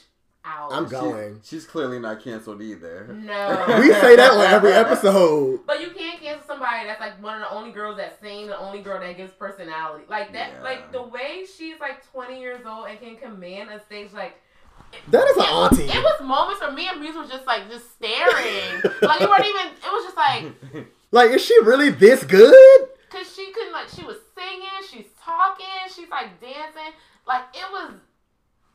[0.46, 0.72] Out.
[0.74, 1.40] I'm She- going.
[1.44, 3.08] she's clearly not canceled either.
[3.12, 3.66] No.
[3.80, 5.62] We say that on every episode.
[5.66, 8.58] But you can't cancel somebody that's like one of the only girls that sing, the
[8.58, 10.06] only girl that gives personality.
[10.10, 10.64] Like that, Yeah.
[10.64, 14.36] like the way she's like 20 years old and can command a stage, like
[15.10, 15.84] That is an auntie.
[15.84, 18.82] it was moments where me and Breeze was just like just staring.
[19.02, 19.68] like we weren't even.
[19.68, 22.88] It was just like Like, is she really this good?
[23.10, 26.94] because she couldn't like she was singing, she's talking, she's like dancing.
[27.28, 27.92] Like it was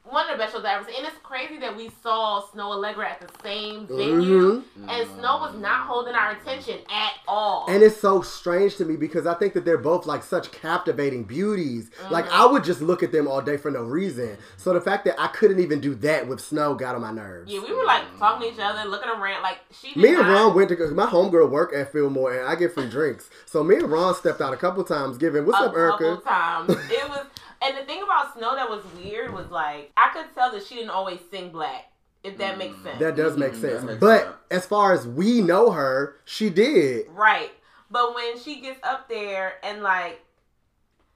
[0.09, 0.95] one of the best shows ever seen.
[0.99, 4.89] And it's crazy that we saw Snoh Aalegra at the same venue, Mhm.
[4.89, 7.67] and Snoh was not holding our attention at all.
[7.69, 11.25] And it's so strange to me because I think that they're both like such captivating
[11.25, 11.91] beauties.
[12.11, 12.43] Like Mm-hmm.
[12.43, 14.37] I would just look at them all day for no reason.
[14.57, 17.51] So the fact that I couldn't even do that with Snoh got on my nerves.
[17.53, 19.43] Yeah, we were like talking to each other, looking around.
[19.43, 19.99] Like she.
[19.99, 22.89] Me and not, Ron went to my homegirl work at Fillmore and I get free
[22.89, 23.29] drinks.
[23.45, 26.17] So me and Ron stepped out a couple times giving what's a up, Erica?
[26.17, 26.71] couple times.
[26.91, 27.27] It was,
[27.63, 30.75] and the thing about Snoh that was weird was like I could tell that she
[30.77, 31.91] didn't always sing black.
[32.25, 32.99] If that makes sense.
[32.99, 33.81] That does make Mhm, sense.
[33.83, 34.35] that makes but sense.
[34.51, 37.07] as far as we know her, she did.
[37.11, 37.53] Right.
[37.89, 40.21] But when she gets up there and like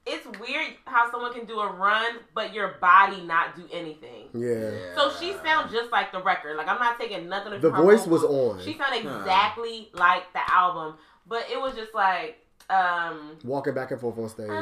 [0.06, 4.28] it's weird how someone can do a run but your body not do anything.
[4.32, 4.94] Yeah.
[4.94, 6.56] So she sounds just like the record.
[6.56, 8.60] Like I'm not taking nothing from The voice was on.
[8.62, 9.18] She sounded Huh.
[9.20, 10.96] exactly like the album.
[11.26, 12.38] But it was just like
[12.70, 14.48] um Walking back and forth on stage.
[14.48, 14.60] I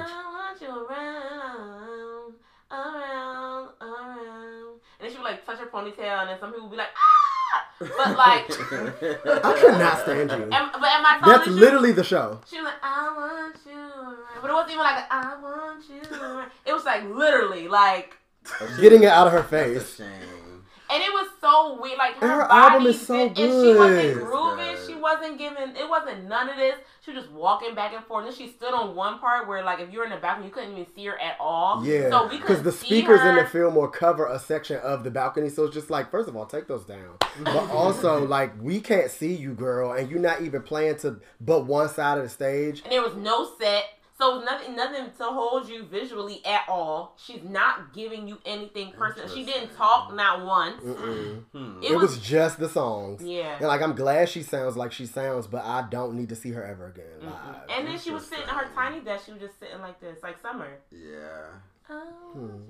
[0.48, 2.34] want you around,
[2.70, 4.80] around, around.
[5.00, 6.88] And then she would like touch her ponytail, and then some people would be like,
[6.96, 7.64] ah!
[7.80, 8.50] But like,
[9.44, 10.48] I cannot stand you.
[10.52, 11.60] am, but am I telling That's the truth?
[11.60, 12.40] literally the show.
[12.48, 14.16] She was like, I want you around.
[14.42, 16.50] But it wasn't even like, I want you around.
[16.66, 18.16] It was like literally, like,
[18.80, 19.96] Getting it out of her That's a face.
[19.96, 20.64] shame.
[20.90, 21.98] and it was so weird.
[21.98, 24.24] Like, her, her body album is so did- And she wasn't good.
[24.24, 24.76] grooving.
[24.98, 25.18] It's good.
[25.18, 26.74] She wasn't giving, it wasn't none of this.
[27.04, 28.26] She was just walking back and forth.
[28.26, 30.52] And she stood on one part where, like, if you were in the balcony, you
[30.52, 31.84] couldn't even see her at all.
[31.84, 35.10] Yeah, So we because the speakers in the film will cover a section of the
[35.10, 37.16] balcony, so it's just like, first of all, take those down.
[37.44, 41.66] But also, like, we can't see you, girl, and you're not even playing to but
[41.66, 42.82] one side of the stage.
[42.82, 43.84] and there was no set.
[44.18, 47.14] So nothing, nothing to hold you visually at all.
[47.24, 49.28] She's not giving you anything personal.
[49.28, 50.82] She didn't talk not once.
[50.82, 51.44] Mm-mm.
[51.52, 51.82] Hmm.
[51.82, 53.22] It, It was, was just the songs.
[53.22, 53.56] yeah.
[53.58, 56.50] And like, I'm glad she sounds like she sounds, but I don't need to see
[56.50, 57.34] her ever again live.
[57.70, 59.26] And then she was sitting at her tiny desk.
[59.26, 60.68] She was just sitting like this, like Summer.
[60.90, 61.46] Yeah.
[61.90, 62.60] Oh,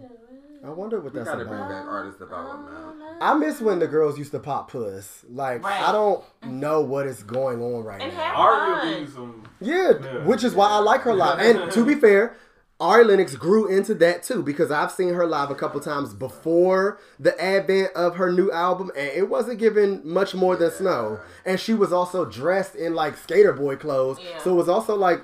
[0.65, 1.69] I wonder what We that's gotta bring about.
[1.70, 2.69] back artist development.
[2.73, 5.24] Oh, I miss when the girls used to pop puss.
[5.28, 5.82] Like, Right.
[5.82, 6.61] I don't mm-hmm.
[6.61, 8.19] know what is going on right And now.
[8.24, 8.89] have Ari will fun.
[8.90, 9.43] give you some.
[9.61, 10.24] Yeah, Yeah.
[10.24, 11.40] which is why I like her a lot.
[11.40, 12.36] And to be fair,
[12.81, 17.01] Ari Lennox grew into that too because I've seen her live a couple times before
[17.19, 21.20] the advent of her new album, and it wasn't given much more than Snoh.
[21.45, 24.39] And she was also dressed in like skater boy clothes, Yeah.
[24.39, 25.23] so it was also like,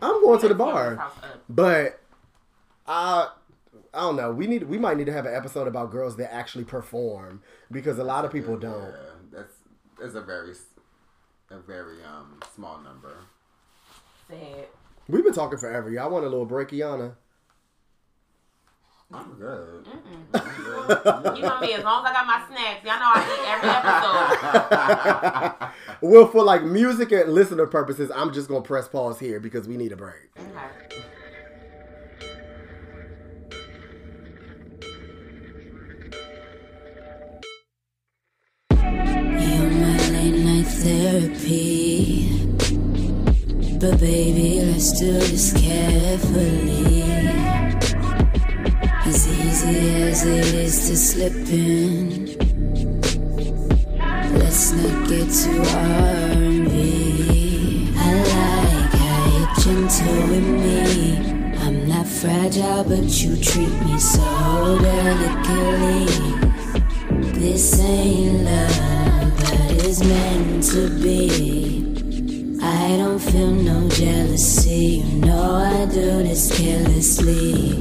[0.00, 0.90] I'm going to the bar.
[0.90, 1.16] this up.
[1.48, 2.00] But
[2.92, 3.28] I,
[3.94, 4.30] I don't know.
[4.32, 7.98] We need we might need to have an episode about girls that actually perform because
[7.98, 8.94] a lot of people don't.
[9.32, 9.54] That's
[9.98, 10.52] that's a very
[11.50, 13.16] a very um small number.
[14.28, 14.66] Sad.
[15.08, 15.90] We've been talking forever.
[15.90, 17.14] Y'all want a little break, Iana?
[19.12, 19.86] I'm good.
[21.36, 23.70] You know me, as long as I got my snacks, y'all know I eat every
[25.60, 25.68] episode.
[26.10, 29.76] Well, for like music and listener purposes, I'm just gonna press pause here because we
[29.76, 30.30] need a break.
[30.36, 31.02] Okay.
[40.62, 42.28] Night therapy.
[43.78, 47.02] But baby, let's do this carefully.
[49.04, 52.26] As easy as it is to slip in.
[54.38, 55.62] Let's not get too
[56.38, 57.92] R&B.
[57.96, 57.98] I
[58.32, 61.56] like how you're gentle with me.
[61.58, 66.06] I'm not fragile, but you treat me so delicately.
[67.38, 68.91] This ain't love,
[69.92, 71.84] it's meant to be.
[72.62, 75.02] I don't feel no jealousy.
[75.04, 77.76] You know I do this carelessly.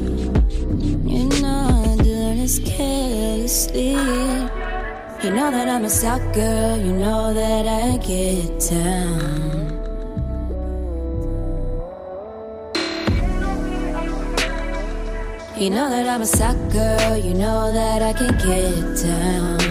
[1.13, 3.91] You know I do this carelessly.
[5.23, 6.75] You know that I'm a sucker.
[6.83, 9.71] You know that I get down.
[15.57, 17.17] You know that I'm a sucker.
[17.23, 19.70] You know that I can get down.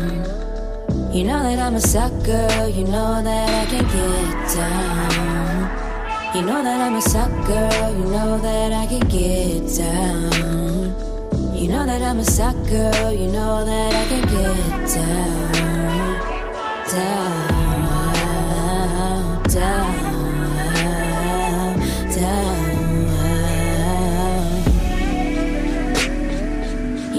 [1.13, 2.69] You know that I'm a sucker.
[2.69, 6.37] You know that I can get down.
[6.37, 7.69] You know that I'm a sucker.
[7.99, 10.31] You know that I can get down.
[11.53, 13.11] You know that I'm a sucker.
[13.11, 15.51] You know that I can get down.
[16.91, 17.49] Down,
[19.43, 20.11] down, down.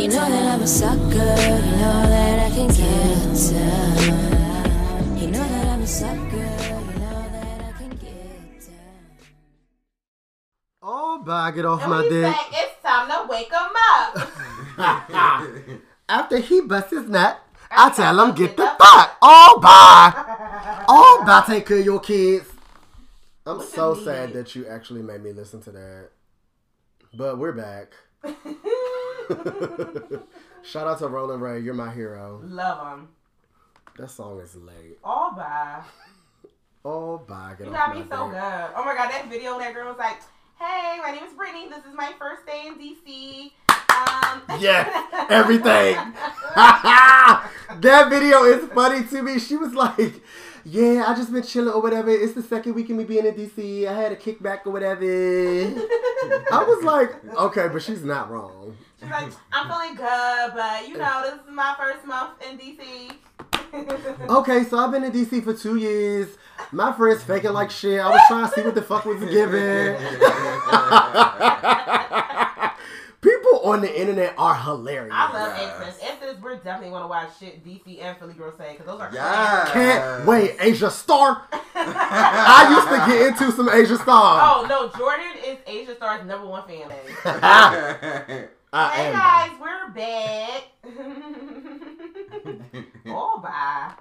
[0.02, 5.18] You know that I'm a sucker, you know that I can get down.
[5.18, 9.28] You know that I'm a sucker, you know that I can get down.
[10.82, 12.36] Oh, bye, get off And my dick.
[12.52, 15.82] It's time to wake him up.
[16.10, 17.40] After he busts his nut,
[17.72, 19.18] I tell him get the fuck.
[19.22, 20.38] Oh, bye.
[20.94, 21.44] Oh, bye.
[21.48, 22.50] Take care of your kids.
[23.46, 26.10] I'm so sad that you actually made me listen to that.
[27.14, 27.94] But we're back.
[30.64, 31.60] Shout out to Rolling Ray.
[31.62, 32.42] You're my hero.
[32.44, 33.08] Love him.
[34.02, 34.98] That song is late.
[35.04, 35.80] All by.
[36.84, 37.54] All by.
[37.56, 38.70] Get You got me so good.
[38.76, 40.18] Oh my god, that video that girl was like,
[40.58, 41.70] "Hey, my name is Brittany.
[41.70, 45.94] This is my first day in DC." Um, Yeah, everything.
[46.56, 49.38] that video is funny to me.
[49.38, 50.20] She was like,
[50.66, 52.10] "Yeah, I just been chilling or whatever.
[52.10, 53.86] It's the second week of me being in DC.
[53.86, 59.12] I had a kickback or whatever." I was like, "Okay, but she's not wrong." She's
[59.12, 63.12] like, "I'm feeling good, but you know, this is my first month in DC."
[64.30, 66.28] Okay, so I've been in DC for two years.
[66.72, 68.00] My friends faking like shit.
[68.00, 69.96] I was trying to see what the fuck was given.
[73.22, 75.14] People on the internet are hilarious.
[75.16, 75.70] I love Yes.
[75.80, 76.00] Exodus.
[76.10, 79.70] Exodus, we're definitely gonna watch shit DC and Philly girls say because those are Yes.
[79.72, 81.44] Can't wait, Asia Star.
[81.76, 84.42] I used to get into some Asia Star.
[84.44, 86.90] Oh no, Jordan is Asia Star's number one fan.
[88.74, 89.14] I hey am.
[89.14, 90.64] guys, we're back.
[93.14, 93.92] Oh bye.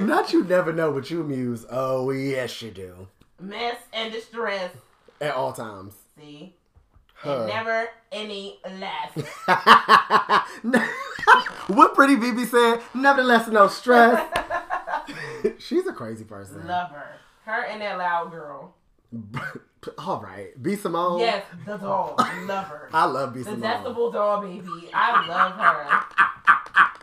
[0.00, 1.66] Not you never know what you muse.
[1.70, 3.08] Oh yes, you do.
[3.40, 4.72] Mess and distress.
[5.20, 5.94] At all times.
[6.18, 6.54] See,
[7.14, 7.40] Huh.
[7.40, 9.12] and never any less.
[11.68, 12.82] what Pretty BB said.
[12.94, 14.22] Nevertheless, no stress.
[15.58, 16.66] She's a crazy person.
[16.66, 17.16] Love her.
[17.44, 18.74] Her and that loud girl.
[19.98, 21.20] All right, B Simone.
[21.20, 22.14] Yes, the doll.
[22.46, 22.88] Love her.
[22.94, 23.60] I love B The Simone.
[23.62, 24.90] decibel doll baby.
[24.92, 26.04] I love her.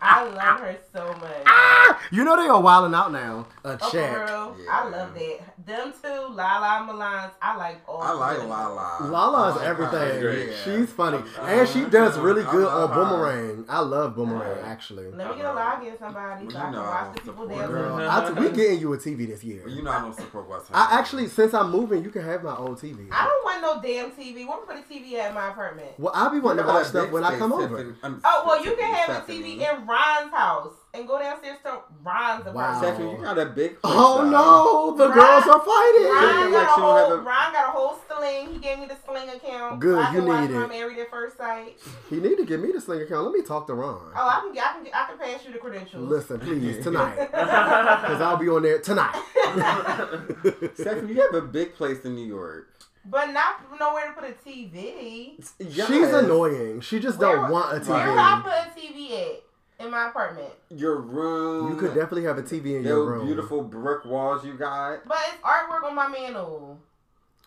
[0.04, 1.42] I love her so much.
[1.46, 2.00] Ah!
[2.10, 3.46] You know they are wilding out now.
[3.64, 4.12] A Oh, check.
[4.12, 4.56] for real?
[4.64, 4.70] Yeah.
[4.72, 5.38] I love that.
[5.64, 8.50] Them two, Lala Milan's, I like all I like three of them.
[8.50, 8.98] Lala.
[9.08, 10.20] Lala's like everything.
[10.20, 10.48] great.
[10.50, 10.56] Yeah.
[10.64, 12.94] She's funny, and she does really good on her.
[12.96, 13.64] Boomerang.
[13.68, 15.04] I love Boomerang actually.
[15.12, 17.48] Let me get a login, somebody, so You I can know watch the people support
[17.50, 17.70] dance.
[17.70, 17.84] her.
[17.86, 18.00] along.
[18.02, 19.62] I, we getting you a TV this year.
[19.64, 22.42] Well, you know I don't support what's I actually, since I'm moving, you can have
[22.42, 23.08] my old TV.
[23.10, 24.46] I don't want no damn TV.
[24.46, 25.90] Where we put a TV at in my apartment?
[25.98, 27.94] Well, I'll be wanting to watch stuff when I come over.
[28.02, 30.74] Oh, well, you can have a TV in Ron's house.
[30.94, 32.50] And go downstairs to Ron's Wow.
[32.50, 32.78] apartment.
[32.78, 33.78] Stephanie, you got a big.
[33.82, 36.04] Oh place, no, the Ron- girls are fighting.
[36.04, 38.52] Ron got, like a she don't have whole, a- Ron got a whole sling.
[38.52, 39.80] He gave me the sling account.
[39.80, 40.68] Good, I you can watch need my it.
[40.68, 41.78] Married at First Sight.
[42.10, 43.24] He need to give me the sling account.
[43.24, 44.12] Let me talk to Ron.
[44.14, 46.08] Oh, I can, I can, I can pass you the credentials.
[46.10, 47.16] Listen, please, tonight.
[47.32, 49.14] Because I'll be on there tonight.
[50.74, 52.68] Stephanie, you have a big place in New York.
[53.04, 55.34] but not nowhere to put a TV.
[55.58, 55.88] Yes.
[55.88, 56.80] She's annoying.
[56.80, 57.88] She just don't want a TV.
[57.88, 59.42] Where would I put a TV at?
[59.82, 60.48] In my apartment.
[60.70, 61.70] Your room.
[61.72, 63.26] You could definitely have a TV in your Those room.
[63.26, 65.06] beautiful brick walls you got.
[65.06, 66.78] But it's artwork on my mantle.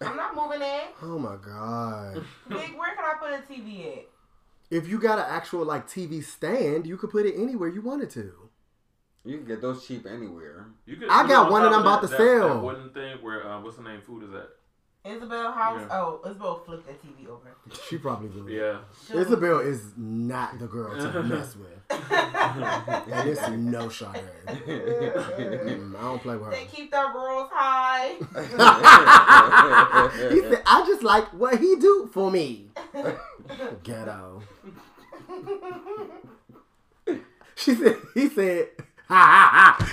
[0.02, 0.84] I'm not moving it.
[1.02, 2.26] Oh my god.
[2.50, 4.06] Big, where can I put a TV at?
[4.70, 8.10] If you got an actual like TV stand, you could put it anywhere you wanted
[8.12, 8.34] to.
[9.24, 10.68] You can get those cheap anywhere.
[10.86, 12.40] You could, I you got know, one on that I'm about of to that- that-
[12.40, 12.50] sell.
[12.56, 14.02] That wooden thing where uh, what's the name?
[14.02, 14.50] Food is that?
[15.06, 15.82] Isabel House.
[15.82, 16.02] Yeah.
[16.02, 17.56] Oh, Isabel flipped that TV over.
[17.88, 18.52] She probably would.
[18.52, 18.80] Yeah.
[19.14, 21.70] Isabel is not the girl to mess with.
[21.90, 24.56] and it's no shot at her.
[24.68, 26.52] Mm, I don't play with her.
[26.52, 28.16] They keep their girls high.
[30.34, 32.70] he said, I just like what he do for me.
[33.84, 34.42] Ghetto.
[37.56, 38.70] She said, he said.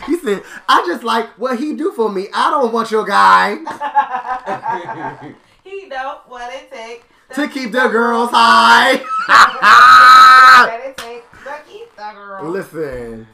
[0.06, 2.28] He said, I just like what he do for me.
[2.32, 3.56] I don't want your guy
[5.64, 8.96] he know what it takes to keep the girls high.
[10.66, 12.52] What it takes to keep the girls.
[12.52, 13.26] Listen,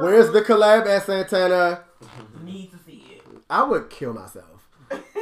[0.00, 1.84] where's the collab at Santana?
[2.42, 3.22] Need to see it.
[3.48, 4.46] I would kill myself.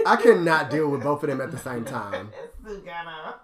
[0.06, 2.30] I cannot deal with both of them at the same time.
[2.62, 3.34] Still gotta.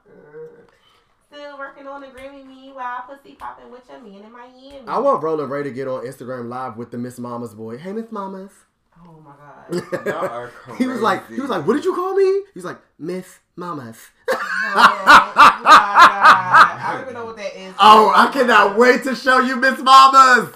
[1.36, 4.88] Still working on the Grammy meanwhile, pussy popping with your man in Miami.
[4.88, 7.76] I want Rolling Ray to get on Instagram live with the Miss Mamas boy.
[7.76, 8.52] Hey, Miss Mamas.
[9.04, 10.06] Oh my god.
[10.06, 12.24] Y'all are he was like, he was like, what did you call me?
[12.24, 13.98] He was like, Miss Mamas.
[14.30, 14.36] Oh
[14.74, 15.62] my god.
[15.66, 17.74] I don't even know what that is.
[17.78, 20.54] Oh, I cannot wait to show you Miss Mamas.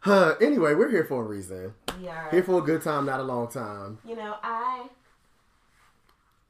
[0.00, 0.36] Huh.
[0.40, 1.74] Anyway, we're here for a reason.
[2.00, 2.30] Yeah.
[2.30, 3.98] Here for a good time, not a long time.
[4.08, 4.86] You know, I.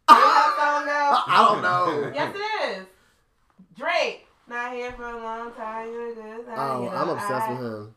[0.06, 1.22] How song go?
[1.26, 2.12] I don't know.
[2.14, 2.86] Yes, it is.
[3.76, 4.26] Drake.
[4.48, 5.88] Not here for a long time.
[5.90, 6.54] You're a good time.
[6.58, 7.94] Oh, you know, I'm obsessed I- with him.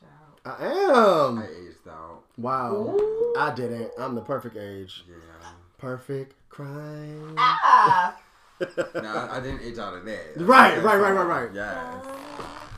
[0.00, 0.40] Child.
[0.60, 1.38] I am.
[1.38, 2.22] I aged out.
[2.38, 2.96] Wow.
[3.38, 3.90] I didn't.
[3.98, 5.04] I'm the perfect age.
[5.08, 5.16] Yeah.
[5.78, 7.34] Perfect crime.
[7.38, 8.16] Ah.
[8.60, 10.34] No, I, I didn't age out of that.
[10.36, 11.50] Right, right, right, right, right.
[11.54, 12.04] Yes.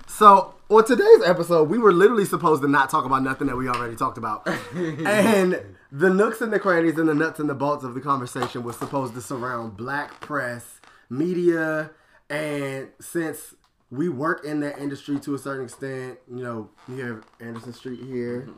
[0.06, 3.68] So on today's episode, we were literally supposed to not talk about nothing that we
[3.68, 4.46] already talked about,
[4.76, 8.62] and the nooks and the crannies and the nuts and the bolts of the conversation
[8.62, 10.80] was supposed to surround black press,
[11.12, 11.90] media,
[12.30, 13.55] and since
[13.90, 18.01] we work in that industry to a certain extent, you know, you have Anderson Street
[18.02, 18.48] here,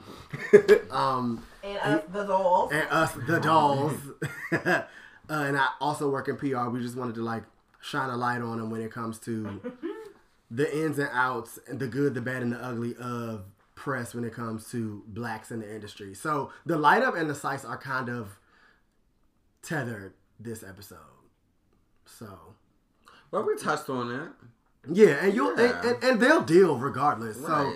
[0.90, 2.72] um, And us, the dolls.
[2.72, 3.94] and us the dolls.
[5.31, 7.44] Uh, and i also work in pr we just wanted to like
[7.81, 9.59] shine a light on them when it comes to
[10.51, 13.43] the ins and outs and the good the bad and the ugly of
[13.74, 16.12] press when it comes to blacks in the industry.
[16.12, 18.39] So the light up and the sights are kind of
[19.62, 20.98] tethered this episode
[22.06, 22.26] so
[23.31, 24.28] Well, we touched on it.
[24.93, 25.81] yeah and you'll Yeah.
[25.81, 27.72] and, and, and they'll deal regardless so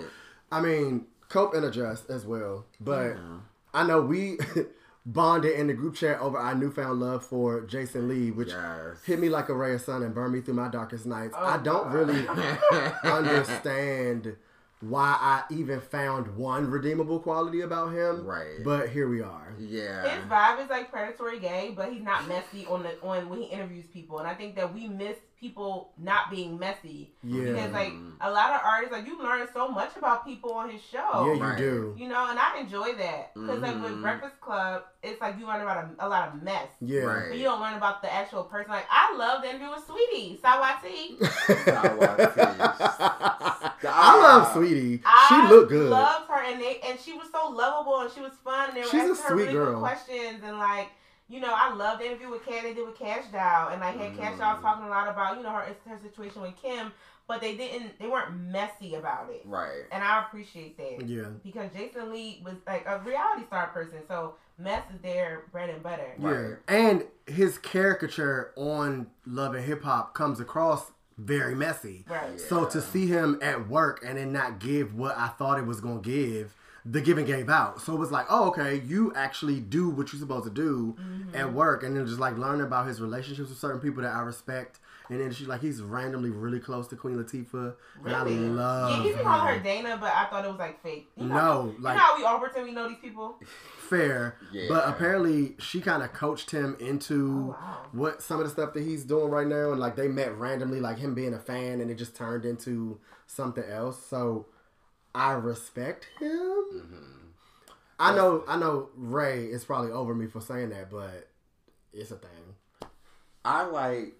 [0.51, 2.65] I mean, cope and adjust as well.
[2.81, 3.17] But
[3.73, 4.39] I know we
[5.05, 9.03] bonded in the group chat over our newfound love for Jason Lee, which Yes.
[9.05, 11.35] hit me like a ray of sun and burned me through my darkest nights.
[11.37, 11.93] Oh, I Oh, don't God.
[11.93, 12.27] really
[13.03, 14.35] understand
[14.81, 18.25] why I even found one redeemable quality about him.
[18.25, 18.63] Right.
[18.63, 19.53] But here we are.
[19.59, 20.07] Yeah.
[20.07, 23.45] His vibe is like predatory gay, but he's not messy on the on when he
[23.47, 24.19] interviews people.
[24.19, 27.11] And I think that we miss people not being messy.
[27.23, 27.51] Yeah.
[27.53, 30.81] Because like a lot of artists, like you learn so much about people on his
[30.81, 31.25] show.
[31.27, 31.57] yeah, you Right.
[31.57, 31.95] do.
[31.97, 34.01] You know, and I enjoy that because like with Mhm.
[34.01, 36.67] Breakfast Club, it's like you learn about a, a lot of mess.
[36.81, 37.01] Yeah.
[37.01, 37.29] Right.
[37.29, 38.71] But you don't learn about the actual person.
[38.71, 41.17] Like I love the interview with Sweetie Saweetie.
[42.91, 45.01] I love Sweetie.
[45.05, 45.89] I she looked good.
[45.89, 48.69] loved her, and they and she was so lovable, and she was fun.
[48.69, 49.79] And they were She's a asking her sweet really good girl.
[49.79, 50.89] questions, and like
[51.29, 53.97] you know, I loved the interview with Kat they did with Cash Doll, and like
[53.97, 54.39] had Cash Mm.
[54.39, 56.91] Doll talking a lot about you know her her situation with Kim,
[57.27, 59.83] but they didn't they weren't messy about it, Right.
[59.91, 61.25] and I appreciate that yeah.
[61.43, 65.81] because Jason Lee was like a reality star person, so mess is their bread and
[65.83, 66.13] butter.
[66.19, 66.55] Yeah.
[66.67, 72.05] And his caricature on Love and Hip Hop comes across very messy.
[72.09, 72.39] Right.
[72.39, 75.79] So to see him at work and then not give what I thought it was
[75.81, 77.81] gonna give, the giving gave out.
[77.81, 81.35] So it was like, oh, okay, you actually do what you're supposed to do Mm-hmm.
[81.35, 84.21] at work, and then just like learning about his relationships with certain people that I
[84.21, 84.79] respect,
[85.11, 87.73] And then she's like, he's randomly really close to Queen Latifah,
[88.05, 88.97] and I love.
[88.97, 89.59] yeah, he be calling her.
[89.63, 91.09] Dana, but I thought it was like fake.
[91.17, 93.39] You know, No, you know how we all pretend we know these people.
[93.77, 94.35] fair.
[94.51, 94.65] Yeah.
[94.69, 97.85] But apparently she kind of coached him into Oh, wow.
[97.91, 100.79] what some of the stuff that he's doing right now, and like they met randomly,
[100.79, 104.03] like him being a fan, and it just turned into something else.
[104.05, 104.45] So
[105.15, 106.29] I respect him.
[106.29, 107.15] Mm-hmm.
[107.99, 108.89] I know, I know.
[108.95, 111.27] Ray is probably over me for saying that, but
[111.91, 112.89] it's a thing.
[113.43, 114.13] I like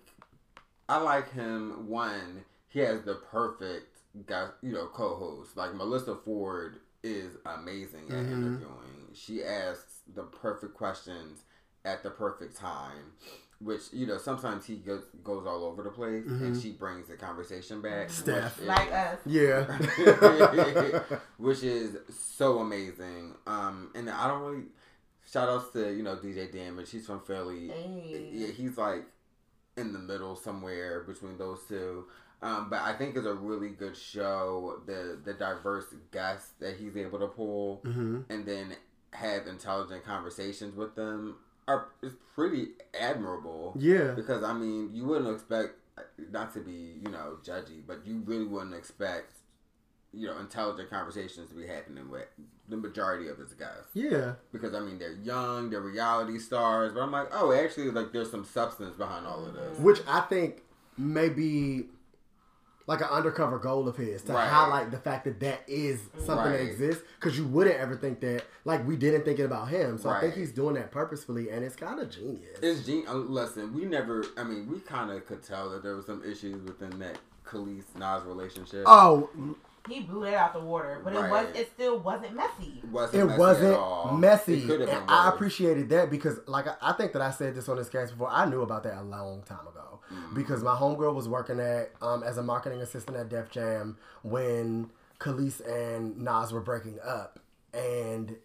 [0.89, 5.55] I like him one, he has the perfect guy you know, co host.
[5.55, 8.31] Like Melyssa Ford is amazing at Mhm.
[8.31, 9.11] interviewing.
[9.13, 11.43] She asks the perfect questions
[11.85, 13.13] at the perfect time.
[13.61, 16.61] Which, you know, sometimes he goes goes all over the place and Mhm.
[16.61, 18.09] she brings the conversation back.
[18.09, 18.57] Steph.
[18.59, 19.19] which Like is- us.
[19.25, 21.09] Yeah.
[21.37, 23.35] which is so amazing.
[23.45, 24.63] Um, and I don't really
[25.29, 26.89] shout outs to you know DJ Damage.
[26.91, 27.67] He's from Philly.
[27.67, 28.29] Hey.
[28.33, 29.03] Yeah, he's like
[29.77, 32.05] in the middle somewhere between those two.
[32.41, 34.81] Um, but I think it's a really good show.
[34.85, 38.73] The the diverse guests that he's able to pull, hmm and then
[39.11, 41.35] have intelligent conversations with them
[41.69, 42.69] are is pretty
[42.99, 43.73] admirable.
[43.77, 44.11] Yeah.
[44.11, 45.75] Because I mean, you wouldn't expect
[46.31, 49.33] not to be you know judgy, but you really wouldn't expect
[50.11, 52.25] you know intelligent conversations to be happening with
[52.67, 53.85] the majority of his guys.
[53.93, 54.33] Yeah.
[54.51, 58.31] Because I mean, they're young, they're reality stars, but I'm like, oh, actually, like there's
[58.31, 59.77] some substance behind all of this.
[59.79, 60.63] Which I think
[60.97, 61.85] may be
[62.89, 64.47] like an undercover goal of his to Right.
[64.49, 68.43] highlight the fact that that is something that exists because you wouldn't ever think that
[68.65, 71.63] like we didn't think it about him so i think he's doing that purposefully and
[71.63, 74.25] it's kind of genius It's gen- uh, listen, we never.
[74.37, 77.83] I mean, we kind of could tell that there was some issues within that Kelis
[77.97, 78.83] Nas relationship.
[78.85, 79.29] oh
[79.87, 82.79] He blew that out the water, but it was it still wasn't messy.
[82.83, 83.23] it wasn't.
[83.23, 84.17] it messy wasn't at all.
[84.17, 87.31] messy It could have and i appreciated that because like I, I think that i
[87.31, 90.33] said this on this cast before i knew about that a long time ago Mm-hmm.
[90.33, 94.89] because my homegirl was working at um, as a marketing assistant at def jam when
[95.19, 97.39] Kelis and nas were breaking up.
[97.73, 98.37] And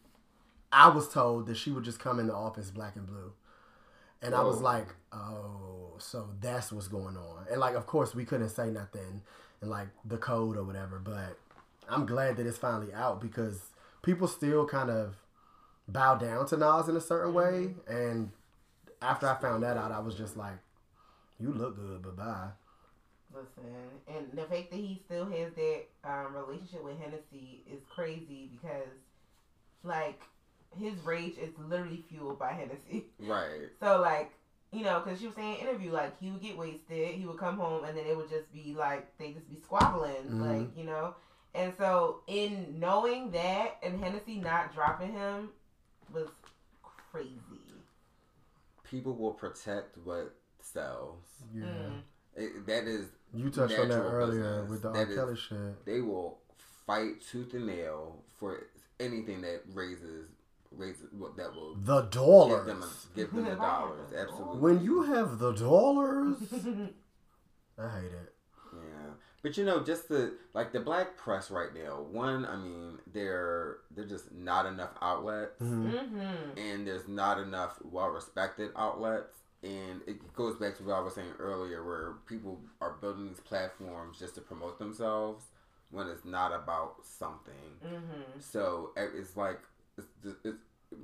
[0.70, 3.32] i was told that she would just come in the office black and blue.
[4.20, 7.46] And i was like oh so that's what's going on.
[7.50, 9.22] And like of course we couldn't say nothing
[9.60, 11.38] and like the code or whatever but
[11.88, 13.70] i'm glad that it's finally out because
[14.02, 15.16] people still kind of
[15.88, 17.74] bow down to Nas in a certain way.
[17.88, 18.30] And
[19.02, 20.58] after I found that out, I was just like,
[21.38, 22.50] "You look good, but bye."
[23.32, 28.48] Listen, and the fact that he still has that um, relationship with Hennessy is crazy
[28.52, 28.92] because,
[29.82, 30.20] like,
[30.70, 33.06] his rage is literally fueled by Hennessy.
[33.18, 33.70] Right.
[33.80, 34.32] So, like,
[34.70, 37.38] you know, because she was saying in interview, like, he would get wasted, he would
[37.38, 40.40] come home, and then it would just be like, they just be squabbling, Mhm.
[40.40, 41.14] like, you know?
[41.54, 45.50] And so, in knowing that and Hennessy not dropping him
[46.12, 46.28] was
[47.10, 47.82] crazy.
[48.84, 50.34] People will protect what
[50.64, 51.22] sells.
[51.54, 52.00] Yeah, Mm.
[52.36, 53.06] It, that is.
[53.32, 54.70] you touched on that earlier business.
[54.70, 54.94] with the R.
[54.94, 55.84] That is- Kelly shit.
[55.86, 56.38] They will
[56.86, 58.66] fight tooth and nail for
[59.00, 60.28] anything that raises
[60.72, 62.66] raises what that will The give dollars.
[62.66, 64.12] them a, give them the dollars.
[64.16, 64.58] Absolutely.
[64.58, 66.36] When you have the dollars,
[67.78, 68.32] I hate it.
[68.72, 69.10] Yeah,
[69.42, 72.00] but you know, just the like the black press right now.
[72.10, 75.92] One, I mean, they're they're just not enough outlets, Mhm.
[75.92, 76.58] mm-hmm.
[76.58, 79.38] and there's not enough well respected outlets.
[79.64, 83.40] And it goes back to what I was saying earlier, where people are building these
[83.40, 85.46] platforms just to promote themselves
[85.90, 87.54] when it's not about something.
[87.84, 88.40] Mm-hmm.
[88.40, 89.58] So it's like
[89.96, 90.06] it's,
[90.44, 90.58] it's,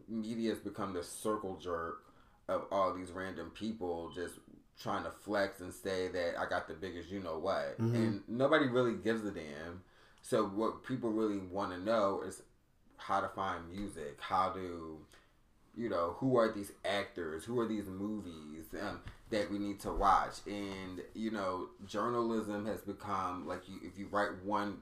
[0.08, 2.02] media has become the circle jerk
[2.48, 4.34] of all these random people just
[4.80, 7.94] trying to flex and say that I got the biggest you know what, Mhm.
[7.94, 9.82] and nobody really gives a damn.
[10.22, 12.42] So what people really want to know is
[12.96, 14.98] how to find music, how to,
[15.76, 19.92] you know, who are these actors, who are these movies um, that we need to
[19.92, 24.78] watch, and you know, journalism has become like you, if you write one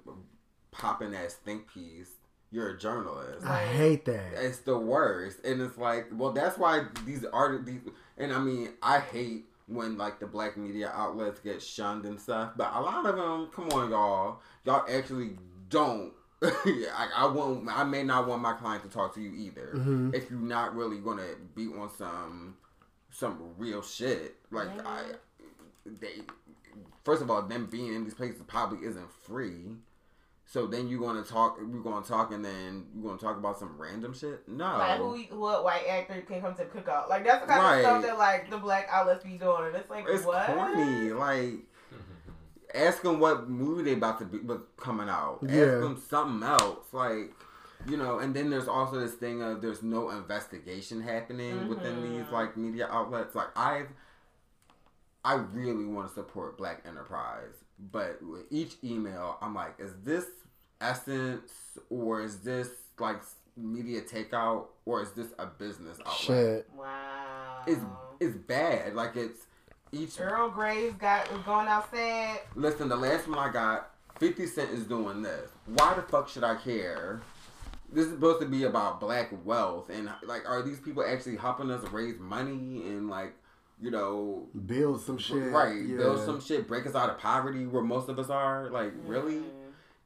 [0.70, 2.10] popping ass think piece,
[2.51, 3.44] you're a journalist.
[3.47, 4.32] I hate that.
[4.35, 7.81] It's the worst, and it's like, well, that's why these art these,
[8.16, 12.52] and I mean, I hate when like the black media outlets get shunned and stuff,
[12.56, 15.32] but a lot of them, come on, y'all, y'all actually
[15.69, 16.12] don't.
[16.43, 17.69] I, I won't.
[17.69, 20.15] I may not want my client to talk to you either Mhm.
[20.15, 22.56] if you're not really gonna be on some
[23.10, 24.36] some real shit.
[24.51, 25.02] Like I,
[25.85, 26.20] they
[27.05, 29.77] first of all, them being in these places probably isn't free.
[30.47, 31.59] So then you're gonna talk.
[31.60, 34.48] We're gonna talk, and then you're gonna talk about some random shit.
[34.48, 37.09] No, Like who, what white actor can come to the cookout?
[37.10, 37.74] Like that's the kind Right.
[37.81, 40.47] of stuff that like the black outlets be doing, and it's like it's what?
[40.47, 41.10] corny.
[41.10, 41.55] Like
[42.74, 45.40] ask them what movie they about to be was coming out.
[45.43, 45.62] Yeah.
[45.62, 46.86] Ask them something else.
[46.93, 47.32] Like
[47.89, 52.03] you know, and then there's also this thing of there's no investigation happening within Mhm.
[52.24, 53.35] these like media outlets.
[53.35, 53.89] Like I've
[55.24, 57.53] I really want to support Black enterprise,
[57.93, 60.24] but with each email, I'm like, is this
[60.81, 61.53] Essence
[61.90, 62.69] or is this
[62.99, 63.20] like
[63.57, 66.16] media takeout or is this a business outlet?
[66.16, 66.70] Shit.
[66.74, 67.62] Wow.
[67.66, 67.81] It's
[68.20, 68.95] it's bad.
[68.95, 69.40] Like it's
[69.93, 70.20] each.
[70.20, 72.40] Earl Grey's got was going outside.
[72.55, 75.51] Listen, the last one I got, 50 Cent is doing this.
[75.66, 77.20] Why the fuck should I care?
[77.93, 81.70] This is supposed to be about black wealth and like, are these people actually helping
[81.70, 83.32] us raise money and like,
[83.81, 85.52] you know, Build some shit.
[85.52, 85.97] right, Yeah.
[85.98, 88.69] build some shit, break us out of poverty where most of us are?
[88.70, 89.40] Like, really?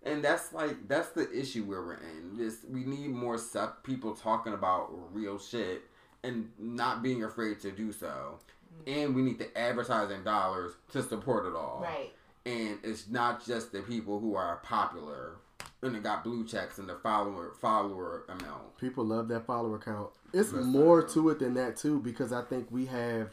[0.04, 2.36] And that's like that's the issue where we're in.
[2.36, 5.82] This we need more stuff, people talking about real shit
[6.22, 8.38] and not being afraid to do so.
[8.86, 11.80] And we need the advertising dollars to support it all.
[11.82, 12.12] Right.
[12.44, 15.36] And it's not just the people who are popular
[15.82, 18.76] and they got blue checks and the follower follower amount.
[18.78, 20.10] People love that follower count.
[20.32, 20.70] It's Listen.
[20.70, 23.30] more to it than that too, because I think we have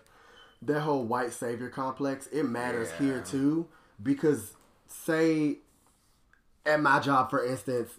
[0.64, 2.28] that whole white savior complex.
[2.28, 3.06] It matters Yeah.
[3.06, 3.68] here too,
[4.02, 4.54] because
[4.88, 5.60] say
[6.66, 7.92] at my job, for instance,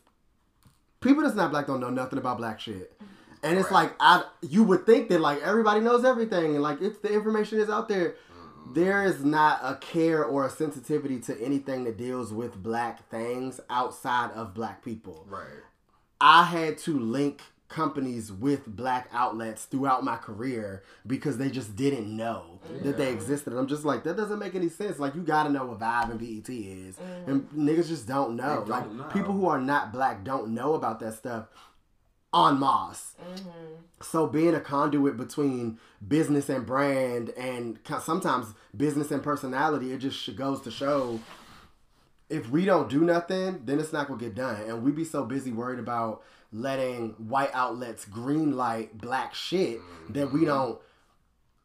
[1.01, 3.01] people that's not black don't know nothing about black shit.
[3.43, 3.85] And it's Right.
[3.85, 7.59] like I, you would think that like everybody knows everything, and like if the information
[7.59, 8.11] is out there.
[8.11, 8.75] Mm-hmm.
[8.75, 13.59] There is not a care or a sensitivity to anything that deals with black things
[13.69, 15.27] outside of black people.
[15.29, 15.65] Right.
[16.21, 22.15] I had to link companies with black outlets throughout my career because they just didn't
[22.15, 23.15] know that they Yeah.
[23.15, 23.55] existed.
[23.55, 24.99] I'm just like, that doesn't make any sense.
[24.99, 26.99] Like, you gotta know what Vibe and BET is.
[27.27, 27.57] And mm.
[27.57, 28.57] niggas just don't know.
[28.57, 29.05] Don't like, know.
[29.05, 31.47] people who are not black don't know about that stuff
[32.33, 33.15] on Moss.
[33.23, 33.49] Mm-hmm.
[34.03, 40.35] So being a conduit between business and brand and sometimes business and personality, it just
[40.37, 41.21] goes to show
[42.31, 44.63] if we don't do nothing, then it's not gonna get done.
[44.63, 49.81] And we be so busy worried about letting white outlets green light black shit
[50.11, 50.49] that we mm-hmm.
[50.49, 50.81] don't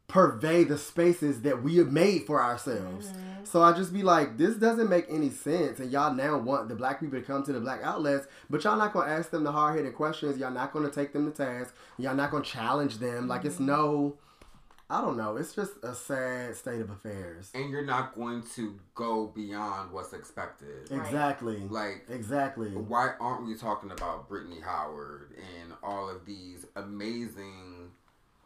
[0.07, 3.07] purvey the spaces that we have made for ourselves.
[3.07, 3.45] Mm-hmm.
[3.45, 5.79] So I just be like, this doesn't make any sense.
[5.79, 8.77] And y'all now want the black people to come to the black outlets, but y'all
[8.77, 10.37] not gonna ask them the hard hitting questions.
[10.37, 11.75] Y'all not gonna take them to task.
[11.97, 13.27] Y'all not gonna challenge them.
[13.27, 13.67] Like it's mm-hmm.
[13.67, 14.17] no,
[14.89, 15.37] I don't know.
[15.37, 17.49] It's just a sad state of affairs.
[17.55, 20.91] And you're not going to go beyond what's expected.
[20.91, 21.57] Exactly.
[21.57, 22.69] Like Exactly.
[22.69, 27.91] why aren't we talking about Brittany Howard and all of these amazing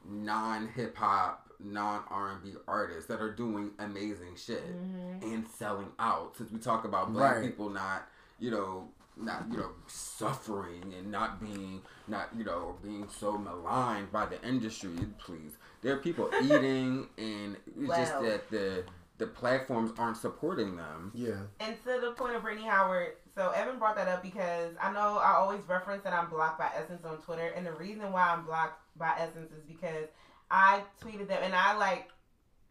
[0.05, 5.31] non hip hop, non R and B artists that are doing amazing shit mm-hmm.
[5.31, 6.37] and selling out?
[6.37, 7.45] Since we talk about black Right.
[7.45, 8.07] people not,
[8.39, 14.11] you know, not you know suffering and not being not you know being so maligned
[14.11, 14.91] by the industry.
[15.17, 18.83] Please, there are people eating, and it's just that the
[19.17, 21.11] the platforms aren't supporting them.
[21.13, 21.41] Yeah.
[21.59, 25.17] And to the point of Brittany Howard, so Evon brought that up because I know
[25.17, 28.45] I always reference that I'm blocked by Essence on Twitter, and the reason why I'm
[28.45, 30.07] blocked by Essence is because
[30.51, 32.09] I tweeted them, and I like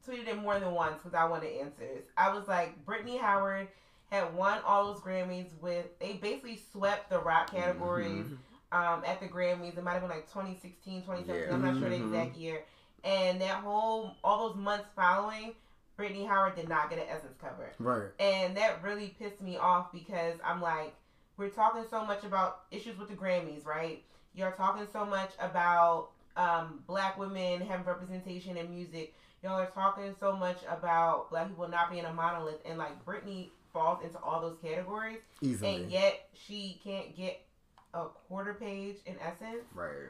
[0.09, 2.05] tweeted it more than once because I wanted answers.
[2.17, 3.69] I was like, Brittany Howard
[4.11, 8.27] had won all those Grammys with they basically swept the rock categories
[8.73, 9.77] um, at the Grammys.
[9.77, 11.49] It might have been like 2016, 2017.
[11.49, 11.55] Yeah.
[11.55, 12.07] I'm not sure the Mhm.
[12.09, 12.65] exact year.
[13.05, 15.55] And that whole all those months following,
[15.97, 17.71] Brittany Howard did not get an Essence cover.
[17.79, 18.09] Right.
[18.19, 20.95] And that really pissed me off because I'm like,
[21.37, 24.03] we're talking so much about issues with the Grammys, right?
[24.35, 29.15] You're talking so much about um, black women having representation in music.
[29.43, 32.61] Y'all are talking so much about black people not being a monolith.
[32.65, 35.19] And like, Brittany falls into all those categories.
[35.43, 35.75] Easily.
[35.75, 37.45] And yet, she can't get
[37.93, 39.65] a quarter page in essence.
[39.75, 40.09] Right.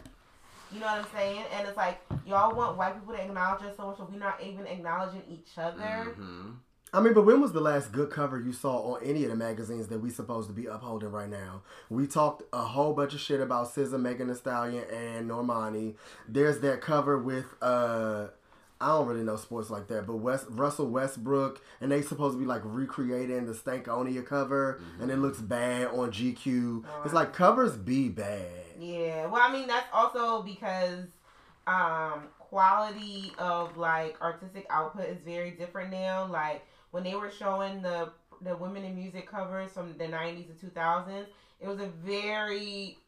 [0.70, 1.44] You know what I'm saying?
[1.54, 4.42] And it's like, y'all want white people to acknowledge us so much, but we're not
[4.42, 6.08] even acknowledging each other.
[6.10, 6.50] Mm-hmm.
[6.92, 9.36] I mean, but when was the last good cover you saw on any of the
[9.36, 11.62] magazines that we supposed to be upholding right now?
[11.90, 15.94] We talked a whole bunch of shit about SZA, Megan Thee Stallion, and Normani.
[16.26, 18.28] There's that cover with uh,
[18.80, 22.40] I don't really know sports like that, but West Russell Westbrook, and they supposed to
[22.40, 26.84] be like recreating the Stankonia cover, and it looks bad on GQ.
[27.04, 28.46] It's like covers be bad.
[28.78, 31.04] Yeah, well, I mean that's also because
[31.66, 36.26] um quality of like artistic output is very different now.
[36.26, 36.64] Like
[36.98, 38.10] when they were showing the
[38.40, 41.26] the women in music covers from the '90s to 2000s,
[41.60, 42.98] it was a very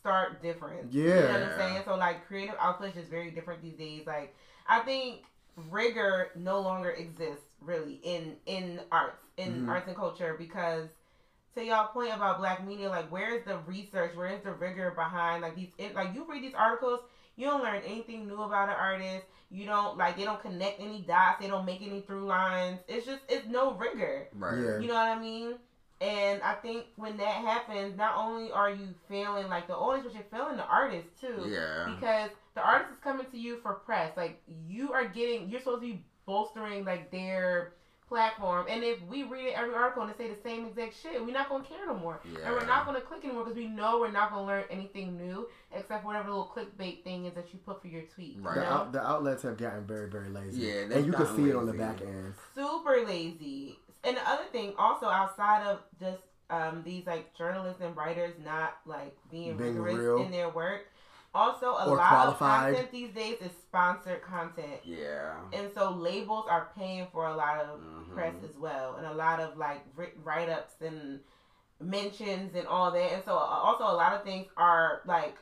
[0.00, 0.92] stark difference.
[0.92, 1.02] Yeah.
[1.02, 1.82] you know what I'm saying.
[1.84, 4.06] So like creative output is very different these days.
[4.06, 4.34] Like
[4.68, 5.22] I think
[5.70, 9.68] rigor no longer exists really in in arts in Mhm.
[9.68, 10.88] arts and culture because
[11.56, 15.56] to y'all point about black media, like where's the research, where's the rigor behind like
[15.56, 17.00] these it, like you read these articles,
[17.36, 19.26] you don't learn anything new about an artist.
[19.52, 22.80] You don't like they don't connect any dots, they don't make any through lines.
[22.88, 24.28] It's just it's no rigor.
[24.32, 24.58] Right.
[24.58, 24.78] Yeah.
[24.78, 25.54] You know what I mean?
[26.00, 30.14] And I think when that happens, not only are you failing like the audience, but
[30.14, 31.46] you're failing the artist too.
[31.46, 31.94] Yeah.
[31.94, 34.16] Because the artist is coming to you for press.
[34.16, 37.74] Like you are getting, you're supposed to be bolstering like their
[38.12, 38.66] platform.
[38.68, 41.48] And if we read every article and it say the same exact shit, we're not
[41.48, 44.30] gonna care no more, and we're not gonna click anymore because we know we're not
[44.30, 47.88] gonna learn anything new except for whatever little clickbait thing is that you put for
[47.88, 48.36] your tweet.
[48.36, 48.56] you Right.
[48.56, 50.60] The, out, the outlets have gotten very, very lazy.
[50.66, 52.34] Yeah, and you can gotten see it on the back end.
[52.54, 53.78] super lazy.
[54.04, 56.20] And the other thing, also outside of just
[56.50, 60.22] um, these like journalists and writers not like being, Being rigorous real.
[60.22, 60.86] in their work,
[61.34, 62.70] also a Or lot qualified.
[62.70, 64.80] of content these days is sponsored content.
[64.84, 65.34] Yeah.
[65.52, 68.14] And so labels are paying for a lot of Mhm.
[68.14, 69.82] press as well, and a lot of like
[70.22, 71.20] write ups and
[71.80, 73.12] mentions and all that.
[73.12, 75.36] And so uh, also a lot of things are like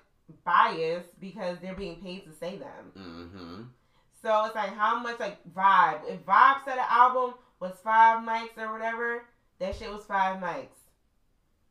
[0.44, 2.92] biased because they're being paid to say them.
[2.96, 3.62] Mm-hmm.
[4.22, 6.04] So it's like how much like Vibe.
[6.08, 9.24] If Vibe said an album was five mics or whatever,
[9.58, 10.79] that shit was five mics.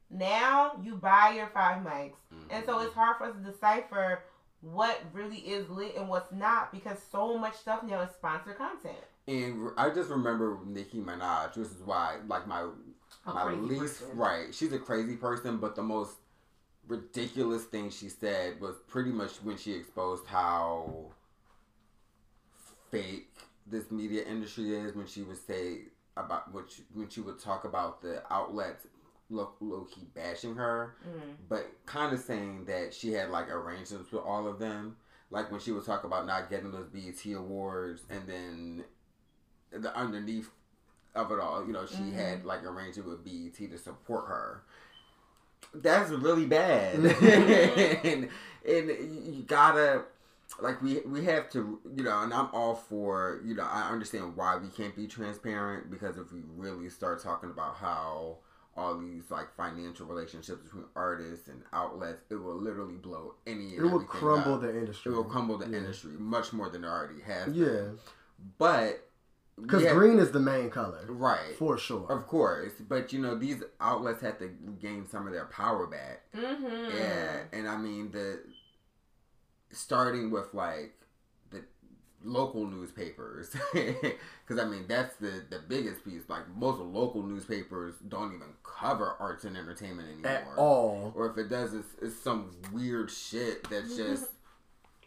[0.10, 2.14] Now you buy your five mics.
[2.50, 2.86] And so mm-hmm.
[2.86, 4.24] it's hard for us to decipher
[4.62, 8.98] what really is lit and what's not because so much stuff now is sponsored content.
[9.28, 14.18] And I just remember Nicki Minaj, which is why, like my A my least person.
[14.18, 14.54] right.
[14.54, 16.16] She's a crazy person, but the most
[16.88, 21.12] ridiculous thing she said was pretty much when she exposed how
[22.90, 23.30] fake
[23.68, 24.96] this media industry is.
[24.96, 25.82] When she would say
[26.18, 28.88] about what she, when she would talk about the outlets
[29.30, 31.36] low, low key bashing her, Mhm.
[31.48, 34.98] but kind of saying that she had like arrangements with all of them.
[35.32, 38.84] Like when she would talk about not getting those BET awards, and then
[39.72, 40.50] the underneath
[41.14, 42.14] of it all, you know, she Mhm.
[42.14, 44.64] had like arrangement with BET to support her.
[45.74, 46.96] That's really bad,
[48.04, 48.30] and,
[48.68, 48.90] and
[49.36, 50.06] you gotta
[50.60, 54.36] like we we have to you know, and I'm all for you know I understand
[54.36, 58.38] why we can't be transparent because if we really start talking about how
[58.80, 63.76] all these like financial relationships between artists and outlets, it will literally blow any.
[63.76, 64.62] It will crumble up.
[64.62, 65.12] the industry.
[65.12, 65.78] It will crumble the Yeah.
[65.80, 67.54] industry much more than it already has.
[67.54, 67.66] Yeah.
[67.66, 68.00] been.
[68.58, 69.06] but
[69.62, 71.06] Because we have- green is the main color.
[71.10, 72.10] right For sure.
[72.10, 76.24] of course, but you know these outlets have to gain some of their power back.
[76.34, 76.96] Mm-hmm.
[76.98, 78.40] Yeah, and I mean the
[79.72, 80.99] starting with like the
[82.24, 86.24] local newspapers, because I mean that's the the biggest piece.
[86.28, 91.14] Like most local newspapers don't even cover arts and entertainment anymore At all.
[91.16, 94.12] or if it does, it's, it's some weird shit that's mm-hmm.
[94.14, 94.28] just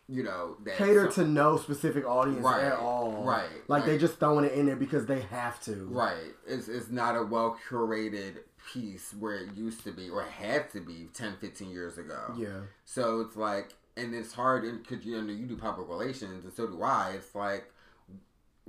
[0.09, 3.23] you know that Cater some- to no specific audience Right, at all.
[3.25, 4.01] right, Like they right.
[4.01, 5.87] just throwing it in there because they have to.
[5.91, 6.35] Right.
[6.47, 8.39] It's, it's not a well curated
[8.73, 12.35] piece where it used to be or had to be 10, 15 years ago.
[12.37, 12.61] Yeah.
[12.85, 16.67] So it's like, and it's hard because you know you do public relations and so
[16.67, 17.15] do I.
[17.17, 17.65] It's like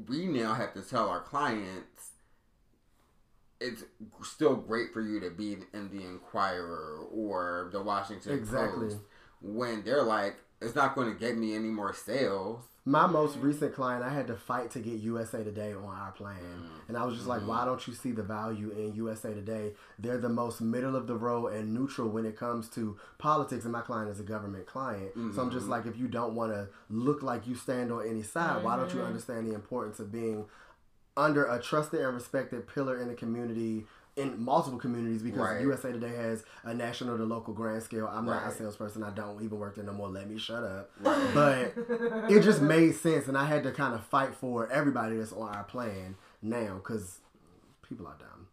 [0.08, 2.12] we now have to tell our clients
[3.64, 3.84] it's
[4.24, 8.90] still great for you to be in the Inquirer or the Washington Exactly.
[8.90, 8.98] Post
[9.42, 12.62] when they're like, it's not going to get me any more sales.
[12.86, 16.38] My most recent client, I had to fight to get USA Today on our plan.
[16.90, 17.46] And I was just like, Mhm.
[17.48, 19.74] why don't you see the value in USA Today?
[19.98, 23.64] They're the most middle of the road and neutral when it comes to politics.
[23.64, 25.14] And my client is a government client.
[25.34, 25.70] So I'm just Mhm.
[25.70, 28.94] like, if you don't want to look like you stand on any side, why don't
[28.94, 29.08] you Mhm.
[29.08, 30.46] understand the importance of being
[31.16, 33.88] under a trusted and respected pillar in the community?
[34.16, 35.62] In multiple communities, because Right.
[35.62, 38.08] USA Today has a national to local grand scale.
[38.08, 39.04] I'm not a salesperson.
[39.04, 40.08] I don't even work there no more.
[40.08, 40.92] Let me shut up.
[41.02, 41.32] Right.
[41.34, 41.74] But
[42.32, 45.50] it just made sense, and I had to kind of fight for everybody that's on
[45.56, 47.22] our plan now because
[47.82, 48.48] people are dumb,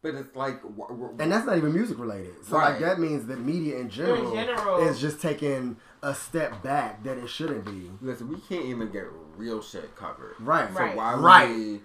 [0.00, 2.34] But it's like, wh- wh- and that's not even music related.
[2.46, 4.78] So like that means that media in general, general.
[4.88, 7.90] is just taking a step back that it shouldn't be.
[8.00, 9.04] Listen, we can't even get
[9.36, 10.36] real shit covered.
[10.40, 10.72] Right.
[10.72, 10.96] So Right.
[10.96, 11.48] why would Right.
[11.54, 11.80] we?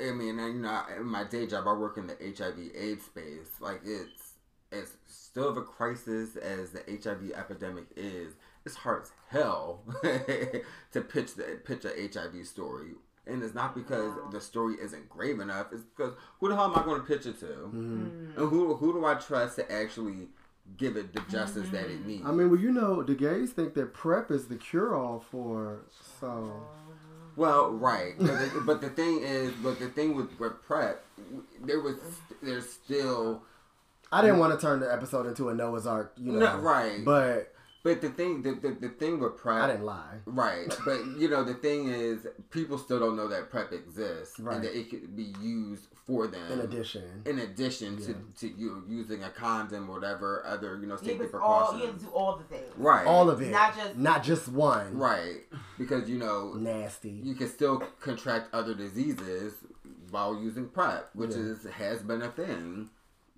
[0.00, 3.60] I mean, and, you know, in my day job, I work in the HIV/AIDS space.
[3.60, 4.34] Like it's
[4.70, 8.34] it's still of a crisis as the HIV epidemic is.
[8.64, 12.90] It's hard as hell to pitch the pitch a HIV story.
[13.26, 15.66] And it's not because the story isn't grave enough.
[15.72, 17.46] It's because who the hell am I going to pitch it to?
[17.46, 18.38] Mm-hmm.
[18.38, 20.28] And who who do I trust to actually
[20.76, 22.08] give it the justice that it mm-hmm.
[22.08, 22.26] needs?
[22.26, 25.84] I mean, well, you know, the gays think that PrEP is the cure all for
[26.20, 26.52] so.
[27.38, 31.04] Well, right, but the, but the thing is, but the thing with, with PrEP,
[31.62, 31.94] there was
[32.42, 33.42] there's still
[34.10, 36.38] I didn't want to turn the episode into a Noah's Ark, you know.
[36.40, 37.04] No, right.
[37.04, 37.54] But
[37.88, 40.16] but the thing the, the, the thing with PrEP, I didn't lie.
[40.26, 44.56] right, but you know the thing is, people still don't know that PrEP exists Right.
[44.56, 48.06] and that it could be used for them In addition, in addition Yeah.
[48.08, 51.78] to, to you using a condom or whatever other you know Yeah, safety but all,
[51.78, 52.70] you have to do all the things.
[52.76, 54.96] Right, all of it, Not just- not just one.
[54.98, 55.40] right,
[55.78, 57.10] because you know Nasty.
[57.24, 59.54] you can still contract other diseases
[60.10, 61.36] while using PrEP, which Yeah.
[61.38, 62.90] is has been a thing,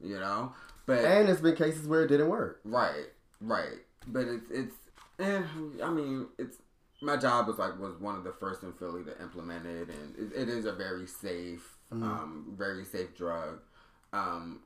[0.03, 0.55] you know.
[0.87, 2.61] But And there's been cases where it didn't work.
[2.65, 3.07] right,
[3.41, 3.79] right.
[4.07, 4.75] But it's it's.
[5.19, 5.43] Eh,
[5.83, 6.57] I mean, it's
[7.03, 10.33] my job was like was one of the first in Philly to implement it, and
[10.33, 12.05] it, it is a very safe, Mm-hmm.
[12.05, 13.59] um, very safe drug.
[14.13, 14.61] Um,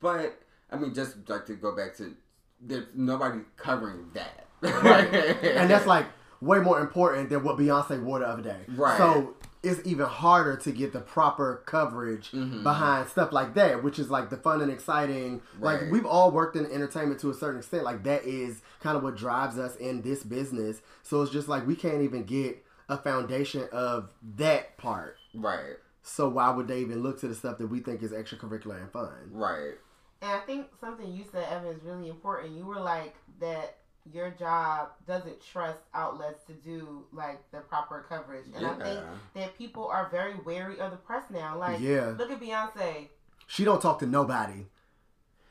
[0.00, 0.40] but
[0.70, 2.14] I mean, just like to go back to,
[2.60, 5.12] there's nobody covering that, right.
[5.44, 6.06] and that's like
[6.40, 8.60] way more important than what Beyonce wore the other day.
[8.68, 8.96] Right.
[8.96, 12.62] So it's even harder to get the proper coverage Mhm.
[12.62, 15.42] behind stuff like that, which is like the fun and exciting.
[15.58, 15.82] Right.
[15.82, 17.82] Like we've all worked in entertainment to a certain extent.
[17.84, 20.80] Like that is kind of what drives us in this business.
[21.02, 25.16] So it's just like we can't even get a foundation of that part.
[25.34, 28.80] right, So why would they even look to the stuff that we think is extracurricular
[28.80, 29.12] and fun?
[29.32, 29.74] right,
[30.22, 32.52] And I think something you said, Evon, is really important.
[32.56, 33.77] You were like that
[34.12, 38.46] your job doesn't trust outlets to do like the proper coverage.
[38.56, 39.00] And I think
[39.34, 41.58] that people are very wary of the press now.
[41.58, 42.14] Like Yeah.
[42.18, 43.08] look at Beyonce.
[43.46, 44.66] She don't talk to nobody.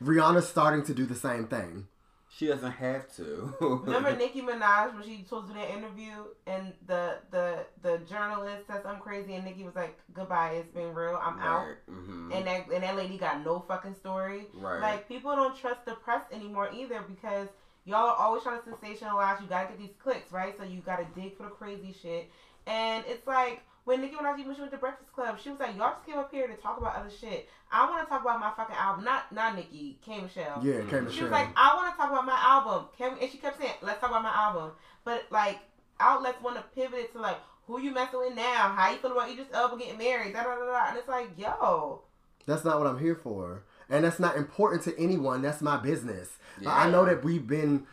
[0.04, 1.88] Rihanna's starting to do the same thing.
[2.30, 3.56] She doesn't have to.
[3.86, 6.12] Remember Nicki Minaj when she supposed to do that interview
[6.46, 10.94] and the the the journalist said something crazy and Nicki was like, Goodbye, it's been
[10.94, 11.66] real, I'm out.
[11.66, 12.36] Right, mhm.
[12.36, 14.46] And that and that lady got no fucking story.
[14.54, 14.82] Right.
[14.82, 17.48] Like people don't trust the press anymore either because
[17.88, 19.42] y'all are always trying to sensationalize.
[19.42, 20.56] You gotta get these clicks, right?
[20.58, 22.30] So you gotta dig for the crazy shit.
[22.68, 25.76] And it's like when Nicki Minaj when she went to Breakfast Club, she was like,
[25.78, 27.48] "Y'all just came up here to talk about other shit.
[27.72, 30.62] I want to talk about my fucking album, not not Nicki, K Michelle.
[30.62, 31.12] Yeah, K Michelle.
[31.12, 32.90] She was like, I want to talk about my album.
[32.98, 33.22] Can we?
[33.22, 34.72] And she kept saying, "Let's talk about my album."
[35.06, 35.60] But like
[36.00, 37.38] outlets want to pivot it to like,
[37.68, 38.74] who you messing with now?
[38.76, 40.34] How you feel about Idris Elba getting married?
[40.34, 40.90] Da da da da.
[40.90, 42.02] And it's like, yo,
[42.46, 43.64] That's not what I'm here for.
[43.90, 45.42] And that's not important to anyone.
[45.42, 46.38] That's my business.
[46.60, 46.76] Yeah.
[46.76, 47.86] I know that we've been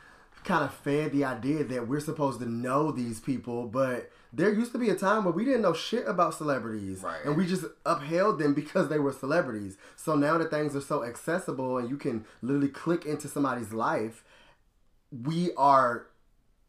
[0.44, 4.72] kind of fed the idea that we're supposed to know these people, but there used
[4.72, 7.02] to be a time where we didn't know shit about celebrities.
[7.02, 7.24] Right.
[7.24, 9.78] And we just upheld them because they were celebrities.
[9.96, 14.24] So now that things are so accessible and you can literally click into somebody's life,
[15.10, 16.08] we are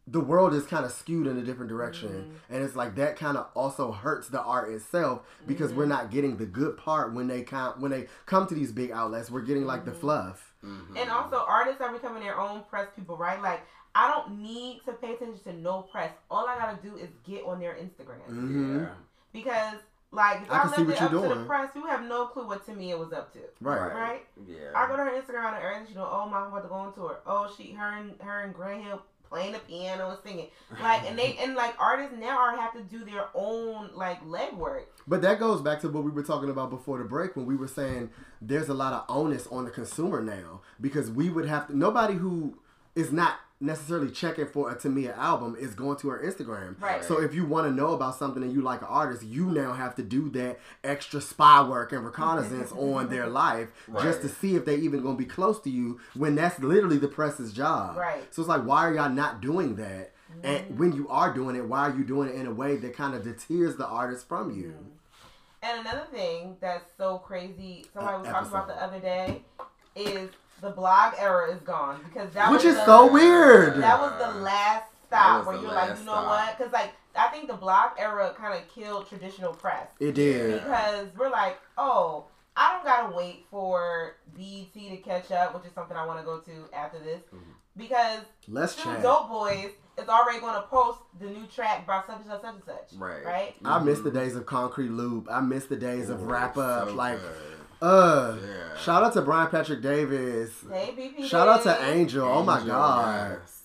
[0.08, 3.38] the world is kind of skewed in a different direction and it's like that kind
[3.38, 7.42] of also hurts the art itself because we're not getting the good part when they
[7.42, 10.98] come when they come to these big outlets we're getting like the fluff Mhm.
[11.00, 13.40] And also, artists are becoming their own press people, right?
[13.40, 13.62] Like,
[13.94, 16.12] I don't need to pay attention to no press.
[16.32, 18.82] All I gotta do is get on their Instagram Mhm.
[18.82, 18.88] Yeah.
[19.32, 19.76] because,
[20.12, 21.86] like, if I I, can see left what it you're up to the press, you
[21.86, 24.28] have no clue what Tamia was up to, right right?
[24.48, 24.72] Yeah.
[24.76, 25.88] I go to her Instagram and everything.
[25.90, 27.20] She know, oh, my mom about to go on tour.
[27.28, 29.04] Oh, she, her and her and Grant Hill
[29.36, 30.48] playing the piano and singing.
[30.82, 34.86] Like, and they and like artists now are have to do their own like legwork.
[35.08, 37.56] but that goes back to what we were talking about before the break when we
[37.56, 38.10] were saying
[38.42, 42.14] there's a lot of onus on the consumer now because we would have to nobody
[42.14, 42.58] who
[42.96, 46.80] is not necessarily checking for a Tamia album is going to her Instagram.
[46.82, 47.04] Right.
[47.04, 49.74] So if you want to know about something and you like an artist, you now
[49.74, 53.70] have to do that extra spy work and reconnaissance on their life
[54.02, 56.98] just to see if they even going to be close to you when that's literally
[56.98, 57.98] the press's job.
[57.98, 58.24] Right.
[58.34, 60.12] So it's like why are y'all not doing that?
[60.44, 62.96] And when you are doing it, why are you doing it in a way that
[62.96, 64.76] kind of deters the artist from you?
[65.64, 69.44] And another thing that's so crazy, somebody Uh, was talking about the other day,
[69.96, 70.30] is
[70.62, 73.82] the blog era is gone because that Which was is the, so weird.
[73.82, 76.26] That was the last stop where you're like, you know stop.
[76.28, 76.58] what?
[76.58, 80.62] Because like I think the blog era kind of killed traditional press It did.
[80.64, 82.26] because we're like, oh,
[82.58, 86.26] I don't gotta wait for BET to catch up, which is something I want to
[86.26, 87.52] go to after this, Mm-hmm.
[87.78, 89.02] because Let's Two chat.
[89.04, 92.62] Dope Boys is already going to post the new track by such and such and
[92.66, 93.00] such.
[93.00, 93.26] Right.
[93.26, 93.56] Right.
[93.64, 95.28] I miss the days of Concrete Loop.
[95.32, 96.90] I miss the days of Rap-Up.
[96.90, 97.55] so like, good.
[97.82, 98.78] Uh, Yeah.
[98.78, 100.52] shout out to Brian Patrick Davis.
[100.70, 101.28] Hey, BP.
[101.28, 102.00] Shout out to Diddy.
[102.00, 102.28] Angel.
[102.28, 103.40] Oh my God.
[103.42, 103.62] yes.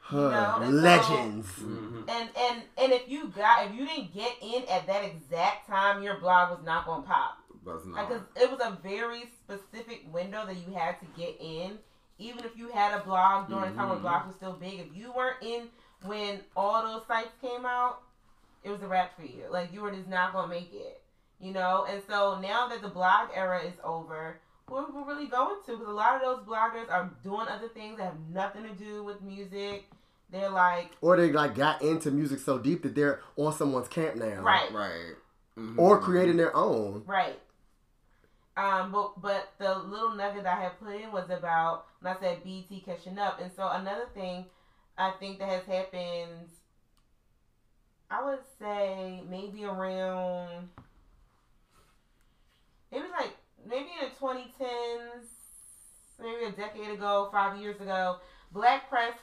[0.00, 0.30] Huh.
[0.30, 1.46] know, and so- Legends.
[1.58, 2.08] Mhm.
[2.08, 6.02] And and and if you got if you didn't get in at that exact time,
[6.02, 7.38] your blog was not gonna pop.
[7.64, 8.06] Was not.
[8.08, 11.78] Because it was a very specific window that you had to get in.
[12.18, 14.02] Even if you had a blog during the time when Mhm.
[14.04, 15.68] blogs were still big, if you weren't in
[16.02, 18.02] when all those sites came out,
[18.62, 19.44] it was a wrap for you.
[19.50, 21.02] Like you were just not gonna make it,
[21.44, 21.86] you know.
[21.88, 25.72] And so now that the blog era is over, who are we really going to?
[25.72, 29.04] Because a lot of those bloggers are doing other things that have nothing to do
[29.04, 29.84] with music.
[30.30, 34.16] They're like, Or they like got into music so deep that they're on someone's camp
[34.16, 34.40] now.
[34.40, 35.14] right, Right.
[35.56, 35.78] Mhm.
[35.78, 37.04] Or creating their own.
[37.06, 37.38] Right.
[38.56, 42.42] Um, but but the little nugget I had put in was about when I said
[42.42, 44.46] BT catching up, and so another thing
[44.96, 46.48] I think that has happened,
[48.10, 50.68] I would say maybe around
[52.94, 55.26] maybe like maybe in the twenty tens,
[56.20, 58.18] maybe a decade ago, five years ago,
[58.52, 59.14] black press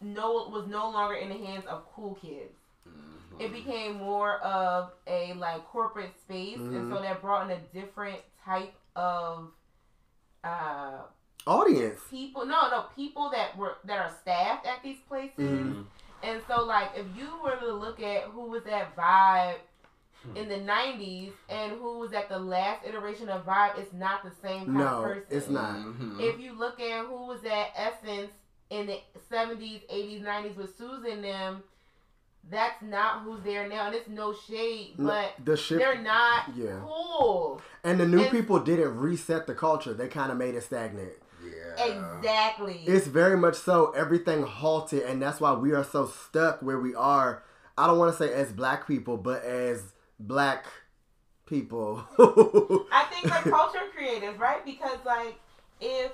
[0.00, 2.54] no was no longer in the hands of cool kids
[2.86, 3.40] Mhm.
[3.40, 8.20] it became more of a like corporate space and so that brought in a different
[8.44, 9.50] type of
[10.44, 10.98] uh
[11.48, 12.00] Audience.
[12.10, 15.86] people no no people that were that are staffed at these places Mhm.
[16.20, 19.60] And so, like, if you were to look at who was that Vibe
[20.36, 24.30] in the '90s and who was at the last iteration of Vibe, it's not the
[24.42, 25.22] same kind of No, person.
[25.30, 25.76] it's not.
[25.76, 26.20] Mhm.
[26.20, 28.30] If you look at who was at Essence
[28.70, 28.98] in the
[29.30, 31.62] '70s, '80s, '90s with Susan and them,
[32.50, 33.86] that's not who's there now.
[33.86, 36.80] And it's no shade, but the shift- they're not yeah.
[36.82, 37.60] cool.
[37.84, 39.92] And the new And- people didn't reset the culture.
[39.92, 41.12] They kind of made it stagnant.
[41.44, 41.84] yeah.
[42.18, 42.82] Exactly.
[42.86, 43.90] It's very much so.
[43.92, 47.42] Everything halted, and that's why we are so stuck where we are.
[47.76, 50.66] I don't want to say as black people, but as black
[51.46, 52.04] people.
[52.92, 54.64] I think like culture creators, right?
[54.64, 55.38] Because like
[55.80, 56.12] if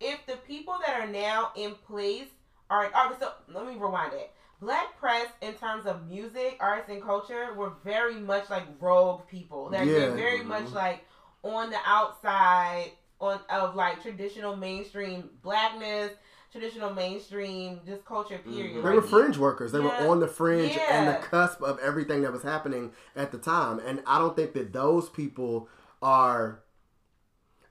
[0.00, 2.28] if the people that are now in place
[2.70, 4.30] are okay, so let me rewind it.
[4.60, 9.68] Black press in terms of music, arts, and culture were very much like rogue people.
[9.68, 10.14] They're, they're Yeah.
[10.14, 10.48] very mm-hmm.
[10.48, 11.04] much like
[11.42, 16.12] on the outside on of like traditional mainstream blackness,
[16.58, 18.54] traditional mainstream just culture mm-hmm.
[18.54, 18.76] period.
[18.76, 19.72] They Like, were fringe workers.
[19.72, 20.04] They Yeah.
[20.04, 23.78] were on the fringe and the cusp of everything that was happening at the time.
[23.78, 25.68] And I don't think that those people
[26.02, 26.62] are.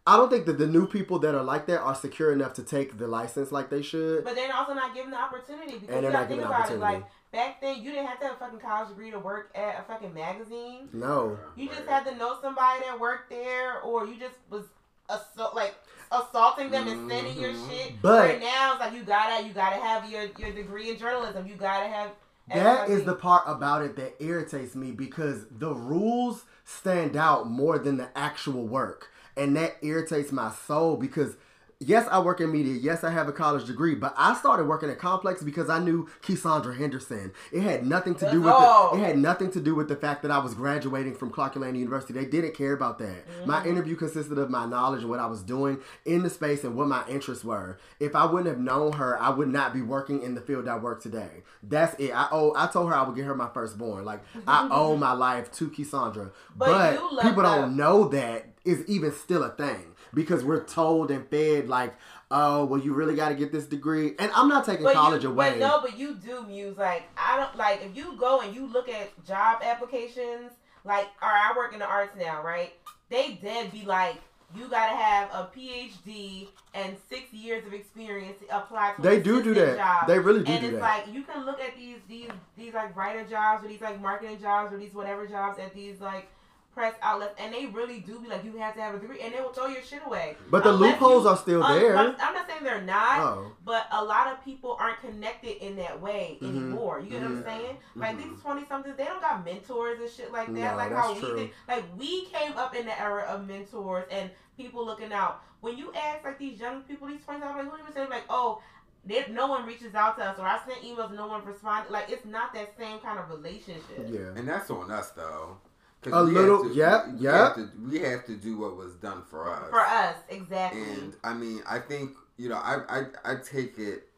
[0.07, 2.64] I don't think that the new people that are like that are secure enough to
[2.64, 4.24] take the license like they should.
[4.24, 6.45] But they're also not given the opportunity because And you they're gotta not think given
[6.45, 6.74] about it.
[6.74, 6.94] opportunity.
[7.02, 9.80] Like back then, you didn't have to have a fucking college degree to work at
[9.80, 10.90] a fucking magazine.
[10.94, 11.40] No.
[11.56, 14.66] You just had to know somebody that worked there, or you just was
[15.10, 15.76] assault like
[16.11, 17.69] assaulting them and sending your mm-hmm.
[17.69, 18.02] shit.
[18.02, 21.48] But- Where now it's like you gotta you gotta have your your degree in journalism.
[21.48, 22.11] You gotta have.
[22.48, 27.80] That is the part about it that irritates me because the rules stand out more
[27.80, 29.10] than the actual work.
[29.36, 31.38] And that irritates my soul because
[31.80, 32.73] yes, I work in media.
[32.73, 36.07] Yes, I have a college degree, but I started working at Complex because I knew
[36.22, 37.31] Keysandra Henderson.
[37.52, 38.91] It had nothing to do with Oh.
[38.93, 41.56] the, it had nothing to do with the fact that I was graduating from Clark
[41.56, 42.14] Atlanta University.
[42.14, 43.26] They didn't care about that.
[43.45, 43.69] My Mm-hmm.
[43.69, 46.88] interview consisted of my knowledge and what I was doing in the space and what
[46.88, 47.77] my interests were.
[47.99, 50.77] If I wouldn't have known her, I would not be working in the field I
[50.77, 51.43] work today.
[51.64, 52.11] That's it.
[52.11, 54.06] I owe I told her I would get her my firstborn.
[54.06, 56.31] Like I owe my life to Keysandra.
[56.56, 61.28] But But, people don't know that is even still a thing because we're told and
[61.30, 61.94] fed like,
[62.32, 64.14] oh, well, you really got to get this degree.
[64.18, 65.52] And I'm not taking But college you, away.
[65.52, 66.78] But no, but you do muse.
[66.78, 70.52] Like I don't like if you go and you look at job applications.
[70.84, 72.74] Like, all right, I work in the arts now, right?
[73.10, 74.16] They did be like,
[74.56, 79.02] you gotta have a PhD and six years of experience to apply to.
[79.02, 79.78] They do do that.
[79.78, 80.08] Job.
[80.08, 80.82] They really do and do it's that.
[80.82, 84.40] like you can look at these these these like writer jobs or these like marketing
[84.40, 86.28] jobs or these whatever jobs at these like
[86.76, 89.34] press outlets, and they really do be like you have to have a degree, and
[89.34, 90.35] they will throw your shit away.
[90.52, 91.97] But the Unless loopholes you- are still un- there.
[91.97, 93.52] I'm I'm not saying they're not, Oh.
[93.64, 96.49] but a lot of people aren't connected in that way Mhm.
[96.49, 96.99] anymore.
[96.99, 97.45] You get what I'm Mhm.
[97.45, 97.77] saying?
[97.95, 98.23] Like Mhm.
[98.30, 100.53] these twenty somethings, they don't got mentors and shit like that.
[100.53, 101.35] No, like that's how we true.
[101.38, 101.52] did.
[101.68, 105.41] Like we came up in the era of mentors and people looking out.
[105.61, 108.23] When you ask like these young people, these twenty something, like who even say like,
[108.30, 108.61] oh.
[109.07, 111.91] There, no one reaches out to us, or I sent emails, no one responded.
[111.91, 114.07] Like it's not that same kind of relationship.
[114.07, 114.34] Yeah.
[114.35, 115.57] And that's on us though.
[116.06, 117.34] 'Cause A little- to- yep, we yep.
[117.34, 119.69] Have to, we have to do what was done for us.
[119.69, 120.82] For us, exactly.
[120.84, 124.10] And I mean, I think you know, I I, I take it.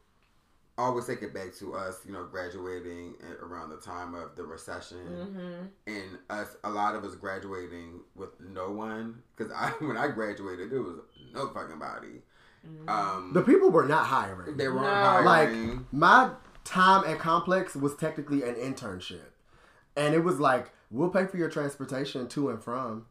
[0.80, 4.44] I always take it back to us, you know, graduating around the time of the
[4.44, 6.56] recession, hmm and us.
[6.64, 10.98] A lot of us graduating with no one, because I when I graduated, there was
[11.34, 12.22] no fucking body.
[12.88, 14.58] Um, The people were not hiring.
[14.58, 15.22] they weren't No.
[15.24, 15.88] like hiring.
[15.94, 16.32] my
[16.66, 19.30] time at complex was technically an internship
[19.96, 23.06] and it was like we'll pay for your transportation to and from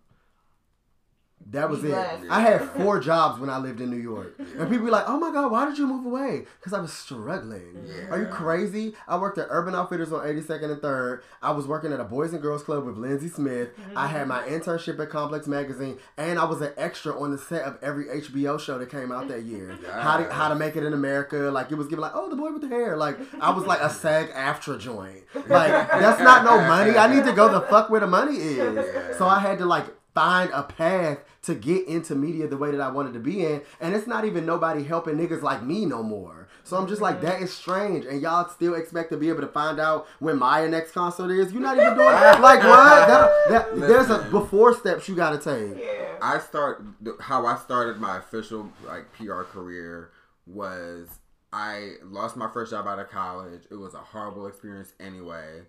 [1.50, 1.94] that was it.
[1.94, 5.18] I had four jobs when I lived in New York, and people be like, "Oh
[5.18, 7.86] my God, why did you move away?" Because I was struggling.
[7.86, 8.08] Yeah.
[8.10, 8.94] Are you crazy?
[9.06, 11.22] I worked at Urban Outfitters on 82nd and 3rd.
[11.42, 13.70] I was working at a Boys and Girls Club with Lindsay Smith.
[13.94, 14.54] I had my mm-hmm.
[14.54, 18.58] internship at Complex Magazine, and I was an extra on the set of every HBO
[18.58, 19.78] show that came out that year.
[19.92, 21.36] How to How to Make It in America.
[21.36, 23.80] Like it was given like, "Oh, the boy with the hair." Like I was like
[23.80, 25.24] a SAG AFTRA joint.
[25.34, 26.98] Like that's not no money.
[26.98, 29.16] I need to go the fuck where the money is.
[29.16, 29.86] So I had to like
[30.16, 33.60] find a path to get into media the way that I wanted to be in.
[33.82, 36.48] And it's not even nobody helping niggas like me no more.
[36.64, 37.26] So I'm just like, mm-hmm.
[37.26, 38.06] that is strange.
[38.06, 41.52] And y'all still expect to be able to find out when my next concert is.
[41.52, 43.08] You're not even doing that like what?
[43.08, 45.78] That, that, there's a before steps you gotta take.
[45.78, 46.16] Yeah.
[46.22, 46.82] I start
[47.20, 50.12] how I started my official like PR career
[50.46, 51.08] was
[51.52, 53.64] I lost my first job out of college.
[53.70, 55.60] It was a horrible experience anyway.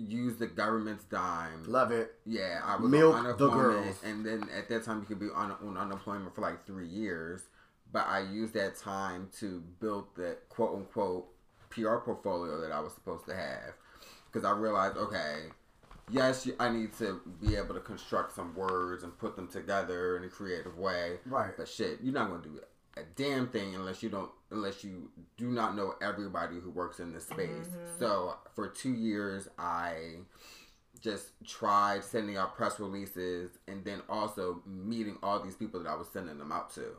[0.00, 1.64] Used the government's dime.
[1.66, 2.14] Love it.
[2.24, 3.96] Yeah, I was Milk on the girls.
[4.04, 7.42] and then at that time you could be on, on unemployment for like three years.
[7.92, 11.26] But I used that time to build the quote unquote
[11.70, 13.74] PR portfolio that I was supposed to have
[14.30, 15.46] because I realized, okay,
[16.10, 20.24] yes, I need to be able to construct some words and put them together in
[20.24, 21.18] a creative way.
[21.26, 21.52] Right.
[21.56, 22.56] But shit, you're not gonna do
[23.00, 27.12] a damn thing unless you don't unless you do not know everybody who works in
[27.12, 27.68] this space.
[27.68, 27.98] Mhm.
[27.98, 30.18] So for two years, I
[31.00, 35.94] just tried sending out press releases and then also meeting all these people that I
[35.94, 36.94] was sending them out to.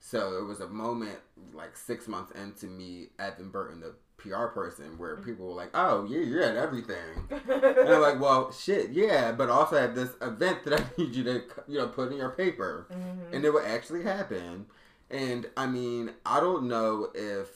[0.00, 1.18] So it was a moment
[1.54, 6.04] like six months into me, Evon Burton, the PR person, where people were like, "Oh,
[6.08, 10.14] yeah, you're at everything," and I'm like, "Well, shit, yeah, but also I have this
[10.22, 13.32] event that I need you to, you know, put in your paper." Mhm.
[13.34, 14.66] and it would actually happen.
[15.10, 17.48] And I mean, I don't know if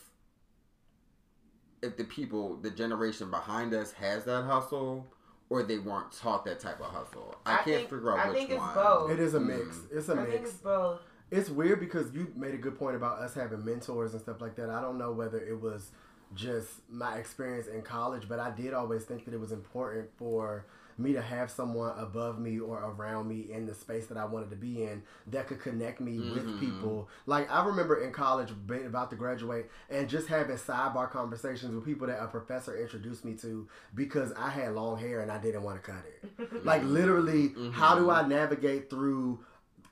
[1.83, 5.07] if the people, the generation behind us, has that hustle,
[5.49, 7.35] or they weren't taught that type of hustle.
[7.47, 8.75] I, I can't think- figure out I which think it's one.
[8.75, 9.11] both.
[9.11, 9.47] It is a Mm.
[9.47, 9.79] mix.
[9.91, 10.51] It's a I think mix.
[10.51, 11.01] it's both.
[11.31, 14.57] It's weird because you made a good point about us having mentors and stuff like
[14.57, 14.69] that.
[14.69, 15.93] I don't know whether it was
[16.35, 20.67] just my experience in college, but I did always think that it was important for
[21.01, 24.51] me to have someone above me or around me in the space that I wanted
[24.51, 26.59] to be in that could connect me with Mhm.
[26.61, 27.09] people.
[27.27, 31.85] Like I remember in college being about to graduate and just having sidebar conversations with
[31.85, 35.63] people that a professor introduced me to because I had long hair and I didn't
[35.63, 36.65] want to cut it.
[36.65, 39.41] like literally, how do I navigate through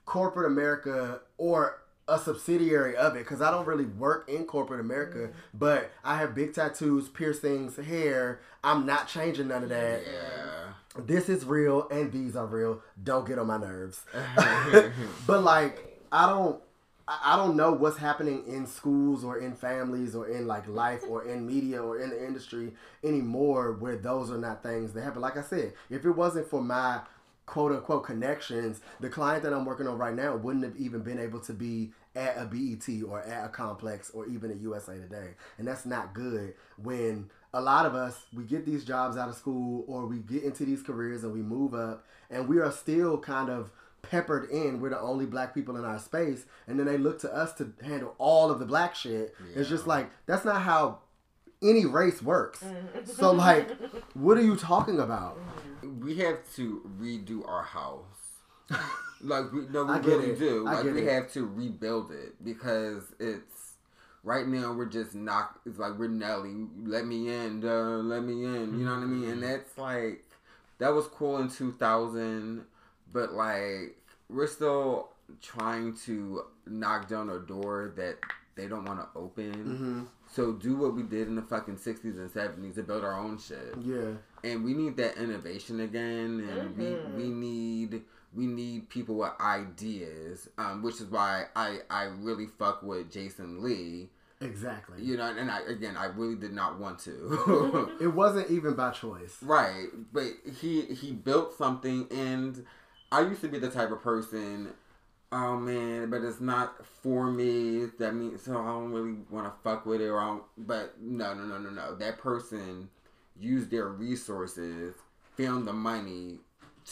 [0.04, 1.80] corporate America or
[2.10, 6.34] a subsidiary of it because I don't really work in corporate America, but I have
[6.34, 8.40] big tattoos, piercings, hair.
[8.64, 10.00] I'm not changing none of that.
[10.06, 10.67] Yeah.
[10.98, 12.82] This is real and these are real.
[13.02, 14.04] Don't get on my nerves.
[15.26, 16.60] but like I don't
[17.06, 21.24] I don't know what's happening in schools or in families or in like life or
[21.24, 25.22] in media or in the industry anymore where those are not things that happen.
[25.22, 27.00] Like I said, if it wasn't for my
[27.46, 31.18] quote unquote connections, the client that I'm working on right now wouldn't have even been
[31.18, 35.30] able to be at a BET or at a complex or even a USA Today.
[35.56, 39.34] And that's not good when a lot of us we get these jobs out of
[39.34, 43.18] school or we get into these careers and we move up and we are still
[43.18, 43.70] kind of
[44.02, 47.34] peppered in we're the only black people in our space and then they look to
[47.34, 50.98] us to handle all of the black shit it's just like that's not how
[51.62, 53.04] any race works mm-hmm.
[53.04, 53.68] so like
[54.14, 56.04] what are you talking about mm-hmm.
[56.04, 58.04] we have to redo our house.
[59.22, 60.38] like we no, we I get really it.
[60.38, 60.66] do.
[60.66, 61.12] I Like get we it.
[61.12, 63.57] have to rebuild it because it's
[64.24, 65.60] right now we're just knock.
[65.66, 66.54] It's like we're Nelly.
[66.84, 67.64] Let me in.
[67.64, 68.78] Uh, let me in.
[68.78, 69.28] You know what I mean?
[69.30, 70.24] And that's like
[70.78, 72.64] that was cool in two thousand,
[73.12, 73.96] but like
[74.28, 75.10] we're still
[75.42, 78.16] trying to knock down a door that
[78.56, 79.52] they don't want to open.
[79.54, 80.06] Mhm.
[80.30, 83.38] So do what we did in the fucking sixties and seventies to build our own
[83.38, 84.10] shit yeah
[84.44, 87.16] and we need that innovation again and Mhm.
[87.16, 88.02] we we need
[88.34, 93.62] we need people with ideas um, which is why i i really fuck with jason
[93.62, 94.08] lee.
[94.40, 95.02] Exactly.
[95.02, 97.90] You know and i again i really did not want to.
[98.00, 99.36] It wasn't even by choice.
[99.42, 100.28] Right but
[100.60, 102.64] he he built something and
[103.10, 104.68] i used to be the type of person
[105.32, 107.86] oh man but it's not for me.
[107.98, 110.94] That means so i don't really want to fuck with it or I don't, but
[111.00, 111.94] no no no no no.
[111.96, 112.90] That person
[113.40, 114.94] used their resources
[115.36, 116.38] found the money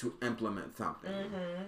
[0.01, 1.63] to implement something Mm-hmm.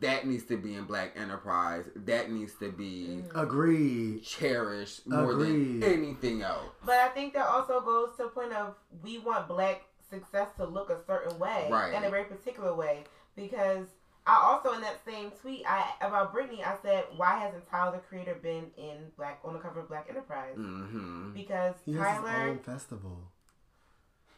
[0.00, 5.80] that needs to be in black enterprise that needs to be agreed cherished more Agreed.
[5.82, 9.48] than anything else But I think that also goes to the point of we want
[9.48, 11.94] black success to look a certain way, Right.
[11.94, 13.04] in a very particular way.
[13.34, 13.86] Because
[14.26, 17.98] I also in that same tweet I about Britney, I said, why hasn't Tyler the
[17.98, 20.54] Creator been in black on the cover of Black Enterprise?
[20.56, 21.32] mm-hmm.
[21.32, 23.18] Because he has his Tyler own festival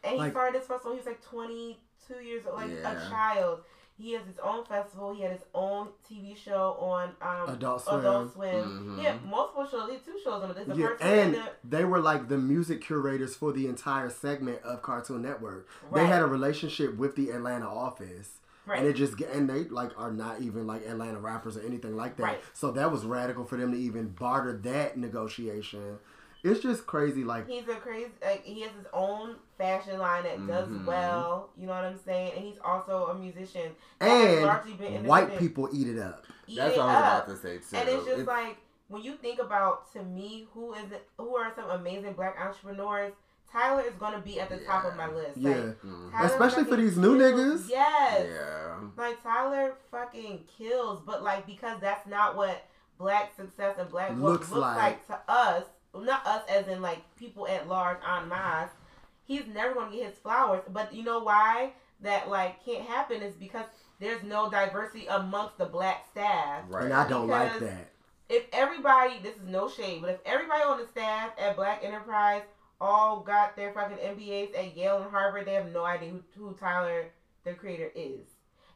[0.05, 0.93] and he like- started this festival.
[0.93, 2.91] He was like twenty two years old, like Yeah.
[3.07, 3.61] a child.
[3.97, 5.15] He has his own festival.
[5.15, 8.01] He had his own TV show on um, Adult Swim.
[8.01, 8.97] Adult Swim.
[8.97, 8.99] Mhm.
[8.99, 9.87] He had multiple shows.
[9.89, 10.67] He had two shows on it.
[10.69, 14.11] The yeah, first and and the they were like the music curators for the entire
[14.11, 15.69] segment of Cartoon Network.
[15.93, 18.41] They had a relationship with the Atlanta office.
[18.67, 18.79] Right.
[18.81, 22.17] And it just and they like are not even like Atlanta rappers or anything like
[22.17, 22.23] that.
[22.23, 22.41] Right.
[22.53, 25.99] So that was radical for them to even barter that negotiation.
[26.45, 27.25] It's just crazy.
[27.25, 28.11] Like He's a crazy.
[28.23, 30.85] Like he has his own fashion line that does Mhm.
[30.85, 31.51] well.
[31.57, 32.33] You know what I'm saying?
[32.37, 33.75] And he's also a musician.
[33.99, 36.25] that has largely been and white people eat it up.
[36.47, 37.25] Eat that's it what i was up.
[37.25, 38.59] about to say too And it's just It's- like
[38.89, 43.15] when you think about to me who is it, who are some amazing black entrepreneurs.
[43.51, 45.37] Tyler is gonna be at the top of my list.
[45.37, 45.51] Yeah.
[45.57, 46.25] Like, Mhm.
[46.25, 47.63] Especially for these new kills.
[47.63, 47.71] niggas.
[47.71, 48.27] Yes.
[48.35, 52.65] yeah Like Tyler fucking kills, but like because that's not what
[52.99, 54.77] black success and black Looks looks, like.
[54.77, 55.07] like.
[55.07, 55.65] to us.
[55.95, 58.71] Well, not us as in like people at large on masse.
[59.25, 60.63] He's never gonna get his flowers.
[60.69, 63.65] But you know why that like can't happen is because
[64.01, 66.65] there's no diversity amongst the black staff.
[66.69, 67.91] right And I don't like that.
[68.29, 72.43] If everybody, this is no shade, but if everybody on the staff at Black Enterprise
[72.81, 76.55] all got their fucking MBAs at Yale and Harvard, they have no idea who, who
[76.55, 77.05] Tyler,
[77.45, 78.27] the creator, is.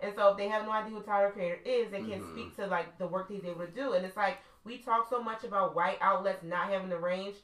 [0.01, 2.31] And so if they have no idea who Tyler the creator is, they can't Mhm.
[2.33, 3.95] speak to like the work that he's able to do.
[3.95, 7.37] And it's like we talk so much about white outlets not having the range.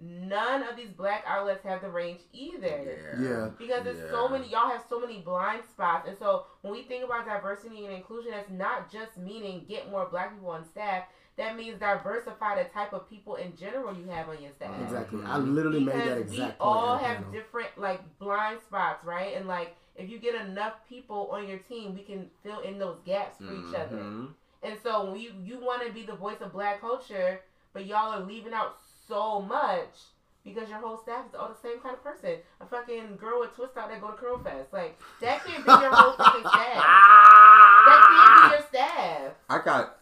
[0.00, 3.16] None of these black outlets have the range either.
[3.20, 3.50] Yeah.
[3.58, 6.08] Because there's so many, y'all have so many blind spots.
[6.08, 10.08] And so when we think about diversity and inclusion, that's not just meaning get more
[10.10, 11.04] black people on staff.
[11.36, 14.70] That means diversify the type of people in general you have on your staff.
[14.82, 15.20] Exactly.
[15.24, 15.54] I mm-hmm.
[15.54, 16.56] literally made that Because exact we point.
[16.60, 17.32] all have panel.
[17.32, 19.36] different like blind spots, right?
[19.36, 22.98] And like if you get enough people on your team, we can fill in those
[23.04, 23.74] gaps for each mm-hmm.
[23.76, 24.28] other.
[24.62, 27.40] And so when you you want to be the voice of black culture,
[27.72, 28.76] but y'all are leaving out
[29.08, 29.90] so much
[30.44, 32.36] because your whole staff is all the same kind of person.
[32.60, 34.72] A fucking girl with twist out that go to Curl Fest.
[34.72, 36.84] Like that can't be your whole fucking staff.
[37.86, 39.32] That can't be your staff.
[39.48, 39.98] I got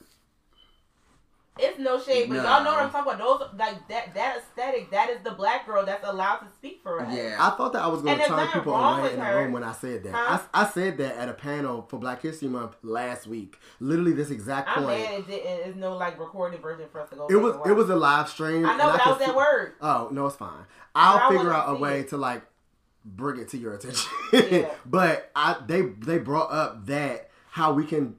[1.62, 2.42] It's no shade, but No.
[2.44, 3.40] y'all know what I'm talking about.
[3.50, 7.00] Those like that that aesthetic, that is the black girl that's allowed to speak for
[7.00, 7.12] us.
[7.14, 7.36] yeah.
[7.38, 9.36] I thought that I was going to turn people wrong away with in the her.
[9.42, 10.12] room when I said that.
[10.14, 10.38] Huh?
[10.54, 13.58] I, I said that at a panel for Black History Month last week.
[13.80, 14.78] Literally this exact point.
[14.80, 15.00] I'm point.
[15.10, 15.44] mad it didn't.
[15.64, 17.26] There's no like recorded version for us to go.
[17.28, 18.64] It was it was a live stream.
[18.66, 19.76] I know, and but I could was see- at work.
[19.80, 20.64] Oh no, it's fine.
[20.94, 22.08] I'll figure out a way it.
[22.08, 22.42] to like
[23.04, 24.10] bring it to your attention.
[24.32, 24.70] Yeah.
[24.86, 28.16] but I they they brought up that how we can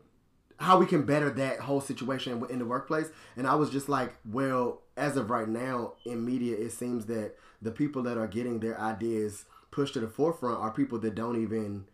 [0.61, 4.13] how we can better that whole situation in the workplace, and I was just like,
[4.23, 8.59] well, as of right now in media, it seems that the people that are getting
[8.59, 11.85] their ideas pushed to the forefront are people that don't even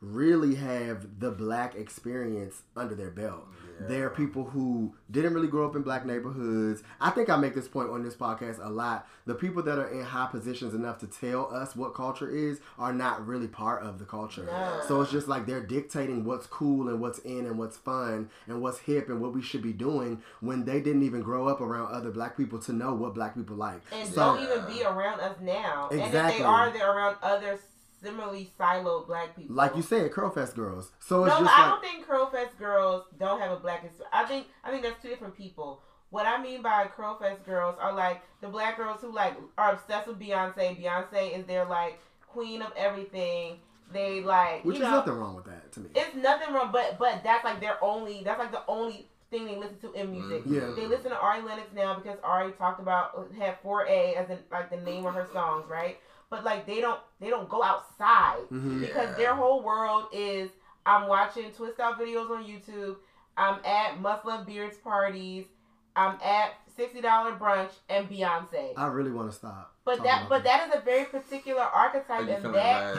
[0.00, 3.46] really have the black experience under their belt.
[3.80, 6.82] They're people who didn't really grow up in black neighborhoods.
[7.00, 9.06] I think I make this point on this podcast a lot.
[9.26, 12.92] The people that are in high positions enough to tell us what culture is are
[12.92, 14.44] not really part of the culture.
[14.44, 14.80] No.
[14.86, 18.62] So it's just like they're dictating what's cool and what's in and what's fun and
[18.62, 21.92] what's hip and what we should be doing when they didn't even grow up around
[21.92, 23.80] other black people to know what black people like.
[23.92, 25.88] and so don't even be around us now.
[25.90, 26.00] Exactly.
[26.18, 27.58] And if they are, they're around other
[28.06, 29.54] similarly siloed black people.
[29.56, 30.92] like you said, Curlfest girls.
[31.00, 33.84] So it's no, just I like don't think Curlfest girls don't have a black.
[34.12, 35.82] I think I think that's two different people.
[36.10, 40.06] What I mean by Curlfest girls are like the black girls who like are obsessed
[40.06, 40.80] with Beyonce.
[40.80, 43.58] Beyonce is their like queen of everything.
[43.92, 45.90] They like which is know, nothing wrong with that to me.
[45.94, 48.22] It's nothing wrong, but but that's like their only.
[48.24, 50.44] That's like the only thing they listen to in music.
[50.44, 50.54] Mm-hmm.
[50.54, 50.72] Yeah.
[50.76, 54.70] They listen to Ari Lennox now because Ari talked about had 4A as in like
[54.70, 55.98] the name of her songs, right?
[56.30, 58.80] But like they don't they don't go outside Mhm.
[58.80, 60.50] because their whole world is
[60.84, 62.96] I'm watching twist out videos on YouTube.
[63.36, 65.46] I'm at Must Love Beards parties.
[65.94, 68.72] I'm at sixty dollar brunch and Beyonce.
[68.76, 69.72] I really want to stop.
[69.84, 72.96] But that about but that is a very particular archetype you and that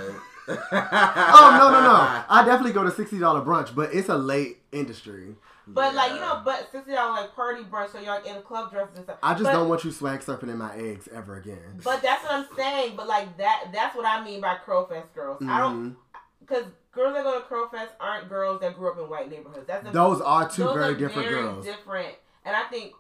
[0.49, 2.24] oh no no no!
[2.30, 5.36] I definitely go to sixty dollar brunch, but it's a late industry.
[5.68, 8.95] But like you know, but since y'all like party brunch, so y'all in club dresses
[8.95, 9.18] and stuff.
[9.22, 11.81] I just but, don't want you swag surfing in my eggs ever again.
[11.84, 12.95] But that's what I'm saying.
[12.95, 15.41] But like that, that's what I mean by Curlfest girls.
[15.44, 16.19] I don't mm-hmm.
[16.39, 19.68] because girls that go to Curlfest aren't girls that grew up in white neighborhoods.
[19.68, 21.65] That's a, Those are two those very are different very girls.
[21.65, 22.15] Different,
[22.45, 22.94] and I think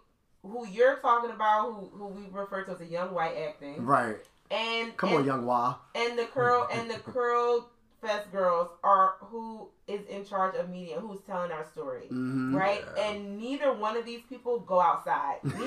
[0.43, 4.17] who you're talking about, who who we refer to as a young white acting, Right.
[4.51, 5.75] and Come and, on, young Wah.
[5.95, 7.69] and the curl and the curl
[8.01, 12.07] fest girls are who is in charge of media, who's telling our story.
[12.11, 12.53] Mhm.
[12.53, 13.03] Right, Yeah.
[13.03, 15.37] and neither one of these people go outside.
[15.43, 15.65] Neither,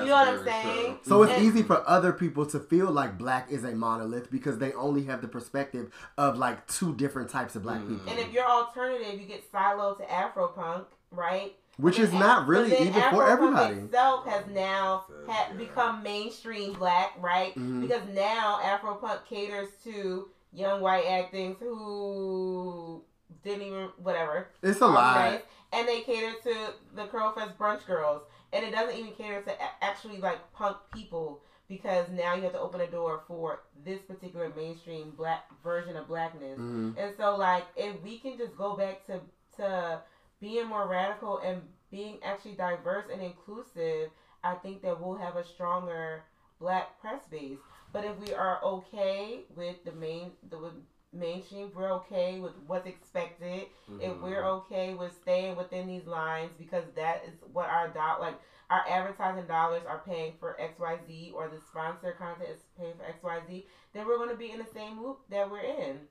[0.00, 0.86] you know what I'm saying?
[0.86, 0.98] true.
[1.04, 4.58] So it's And- easy for other people to feel like black is a monolith because
[4.58, 7.88] they only have the perspective of like two different types of black Mm.
[7.88, 11.54] people, And if you're alternative, you get siloed to Afropunk, right?
[11.78, 13.76] which But is not really but then even for everybody.
[13.76, 15.52] Itself has now Yeah.
[15.56, 17.54] become mainstream black, right?
[17.58, 17.80] Mhm.
[17.80, 23.02] Because now Afropunk caters to young white actings who
[23.42, 24.48] didn't even whatever.
[24.62, 25.42] It's a race,
[25.72, 28.22] and they cater to the Curlfest brunch girls,
[28.52, 29.52] and it doesn't even cater to
[29.82, 34.52] actually like punk people because now you have to open a door for this particular
[34.54, 36.58] mainstream black version of blackness.
[36.58, 36.96] Mhm.
[36.98, 39.20] And so, like, if we can just go back to
[39.56, 40.00] to
[40.40, 44.10] being more radical and being actually diverse and inclusive,
[44.42, 46.24] I think that we'll have a stronger
[46.58, 47.58] black press base.
[47.92, 50.72] But if we are okay with the main the with
[51.12, 53.68] mainstream, we're okay with what's expected.
[54.00, 54.22] If Mhm.
[54.22, 58.38] we're okay with staying within these lines because that is what our dot like
[58.70, 62.94] our advertising dollars are paying for X Y Z or the sponsor content is paying
[62.96, 65.60] for X Y Z, then we're going to be in the same loop that we're
[65.60, 66.08] in.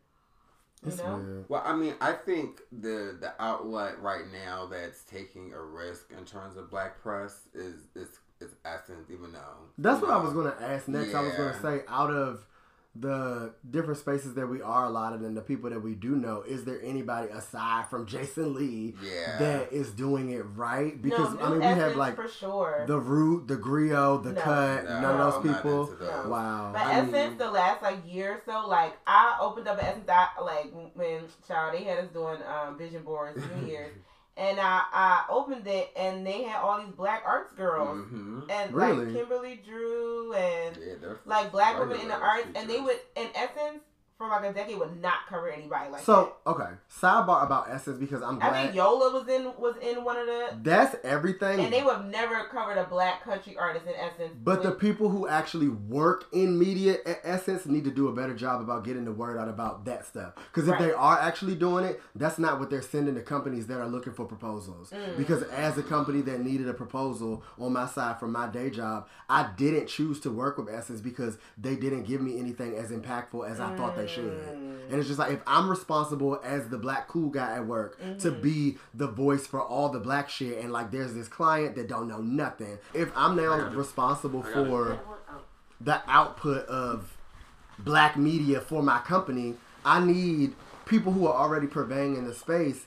[0.83, 1.45] You know?
[1.47, 6.25] Well, I mean, I think the the outlet right now that's taking a risk in
[6.25, 9.39] terms of black press is is is Essence, even though
[9.77, 11.13] That's you what I was gonna ask next.
[11.13, 12.45] I was gonna say out of
[12.93, 16.65] the different spaces that we are allotted and the people that we do know, is
[16.65, 19.37] there anybody aside from Jason Lee Yeah.
[19.39, 21.01] that is doing it right?
[21.01, 22.83] Because no, I mean, we have like for sure.
[22.87, 24.41] the root, the Grio, the No.
[24.41, 25.83] cut, No, none of those I'm people.
[25.89, 26.27] into those.
[26.27, 26.71] Wow.
[26.73, 29.85] But I Essence, mean- the last like year or so, like I opened up an
[29.85, 33.93] Essence, I, like when child they had us doing um, vision boards New Year's,
[34.37, 38.49] and I I opened it and they had all these black arts girls Mhm.
[38.49, 39.05] and Really?
[39.05, 42.99] like Kimberly Drew and Yeah, like black women in the arts arts, and they would,
[43.15, 43.83] in essence,
[44.21, 48.21] for like a decade, would not cover anybody like So okay, sidebar about Essence because
[48.21, 48.45] I'm that.
[48.45, 51.59] I glad think Yola was in was in one of the, that's everything.
[51.59, 54.37] and they would have never covered a black country artist in essence.
[54.43, 58.35] But the people who actually work in media at Essence need to do a better
[58.35, 60.33] job about getting the word out about that stuff.
[60.35, 63.79] Because if they are actually doing it, that's not what they're sending to companies that
[63.79, 64.91] are looking for proposals.
[64.91, 65.17] Mm.
[65.17, 69.07] Because as a company that needed a proposal on my side from my day job,
[69.29, 73.49] I didn't choose to work with Essence because they didn't give me anything as impactful
[73.49, 74.23] as I thought they should.
[74.25, 74.89] Mm.
[74.91, 78.31] And it's just like if I'm responsible as the black cool guy at work to
[78.31, 78.41] Mm-hmm.
[78.41, 82.07] be the voice for all the black shit, and like there's this client that don't
[82.07, 82.77] know nothing.
[82.93, 84.67] If I'm now responsible I got it.
[84.67, 84.99] for
[85.79, 87.17] the output of
[87.79, 89.55] black media for my company,
[89.85, 90.53] I need
[90.85, 92.85] people who are already purveying in the space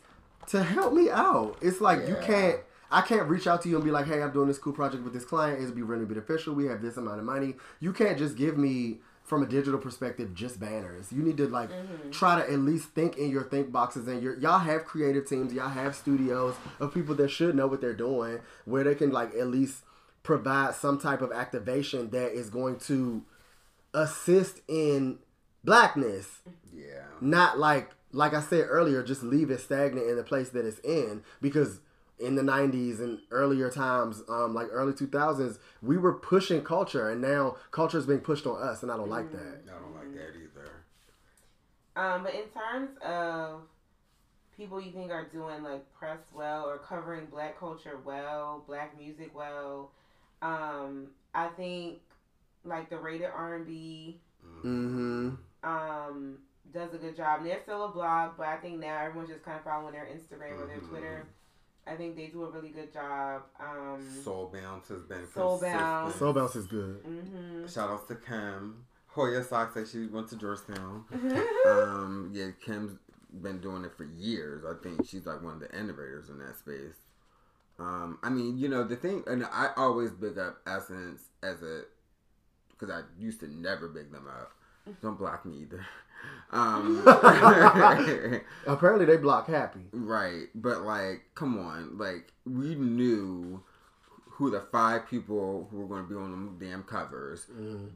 [0.49, 1.57] to help me out.
[1.63, 2.61] It's like you can't.
[2.91, 5.03] I can't reach out to you and be like, "Hey, I'm doing this cool project
[5.03, 5.61] with this client.
[5.61, 6.55] It'll be really beneficial.
[6.55, 8.99] We have this amount of money." You can't just give me,
[9.35, 11.11] from a digital perspective, just banners.
[11.11, 12.11] You need to like mm-hmm.
[12.11, 15.53] try to at least think in your think boxes and your y'all have creative teams.
[15.53, 19.35] Y'all have studios of people that should know what they're doing, where they can like
[19.35, 19.83] at least
[20.23, 23.25] provide some type of activation that is going to
[23.93, 25.19] assist in
[25.65, 26.41] blackness
[26.73, 27.03] Yeah.
[27.21, 30.79] not like like I said earlier, just leave it stagnant in the place that it's
[30.81, 31.81] in because
[32.19, 37.21] in the 90s and earlier times, um, like early 2000s, we were pushing culture and
[37.21, 39.63] now culture is being pushed on us and I don't like that.
[39.67, 40.71] I don't like that either.
[41.97, 43.63] Um, but in terms of
[44.57, 49.35] people you think are doing like press well or covering black culture well, black music
[49.35, 49.91] well,
[50.43, 51.99] um, I think
[52.65, 54.21] like the rated R and B
[54.65, 55.31] Mm-hmm.
[55.63, 56.39] um
[56.73, 57.41] does a good job.
[57.41, 60.07] And they're still a blog, but I think now everyone's just kind of following their
[60.07, 60.89] Instagram or their Mhm.
[60.89, 61.27] Twitter.
[61.87, 63.43] I think they do a really good job.
[63.61, 65.81] Um, Soul Bounce has been Soul consistent.
[65.81, 66.15] Bounce.
[66.17, 67.01] Soul Bounce is good.
[67.05, 68.85] hmm Shout outs to Kim.
[69.09, 71.05] Hoya Saxa said she went to Georgetown.
[71.15, 71.69] Mm-hmm.
[71.69, 72.99] um, yeah, Kim's
[73.43, 74.65] been doing it for years.
[74.65, 76.97] I think she's like one of the innovators in that space.
[77.79, 81.83] Um, I mean, you know, the thing, and I always big up Essence as a,
[82.71, 84.53] because I used to never big them up.
[85.01, 85.85] Don't block me either.
[86.51, 87.03] Um,
[88.67, 89.81] Apparently they block happy.
[89.93, 93.63] Right, but like, come on, like we knew
[94.27, 97.47] who the five people who were going to be on them damn covers: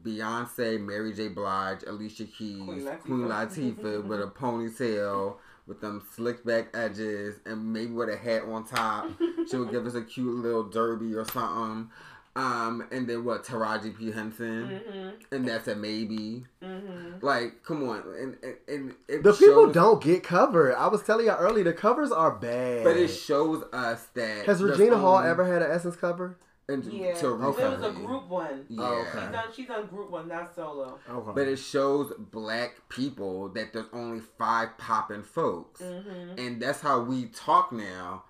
[0.03, 1.29] Beyonce, Mary J.
[1.29, 3.75] Blige, Alicia Keys, Queen Queen Latifah.
[3.77, 5.35] Latifah, with a ponytail,
[5.67, 9.09] with them slick back edges, and maybe with a hat on top.
[9.49, 11.89] she would give us a cute little derby or something.
[12.35, 13.43] Um, and then what?
[13.43, 16.45] Taraji P Henson, hmm and that's a maybe.
[16.63, 20.75] hmm Like, come on, and and, and it The people don't get covered.
[20.75, 22.83] I was telling you earlier, the covers are bad.
[22.83, 26.37] But it shows us that Has there's Regina Hall only- ever had an Essence cover?
[26.69, 28.63] And Yeah, to it was a group one.
[28.69, 28.83] Yeah.
[28.83, 29.31] Oh, She's okay.
[29.31, 29.45] done.
[29.55, 30.99] She's done group one, not solo.
[31.09, 31.31] Okay.
[31.33, 36.37] But it shows black people that there's only five popping folks, Mm-hmm.
[36.37, 38.23] and that's how we talk now.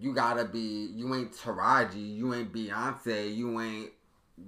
[0.00, 0.90] You gotta be.
[0.94, 2.16] You ain't Taraji.
[2.16, 3.34] You ain't Beyonce.
[3.34, 3.90] You ain't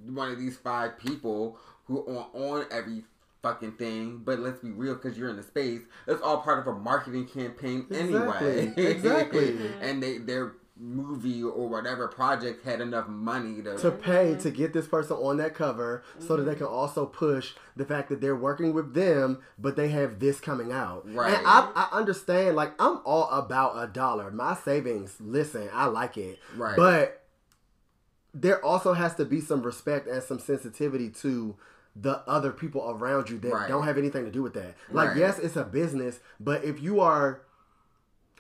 [0.06, 3.04] one of these five people who are on every
[3.42, 4.22] fucking thing.
[4.24, 5.80] But let's be real, because you're in the space.
[6.06, 8.72] It's all part of a marketing campaign anyway.
[8.76, 9.70] Exactly, exactly.
[9.80, 13.76] and they their movie or whatever project had enough money to.
[13.76, 14.56] to pay to mm-hmm.
[14.56, 16.59] get this person on that cover so that they mm-hmm.
[16.59, 20.70] can also push the fact that they're working with them but they have this coming
[20.70, 21.34] out Right.
[21.36, 26.16] and I, I understand like i'm all about a dollar my savings listen i like
[26.16, 26.77] it Right.
[26.77, 27.24] but
[28.32, 31.56] there also has to be some respect and some sensitivity to
[31.96, 33.69] the other people around you that Right.
[33.69, 35.16] don't have anything to do with that like Right.
[35.19, 37.43] yes it's a business but if you are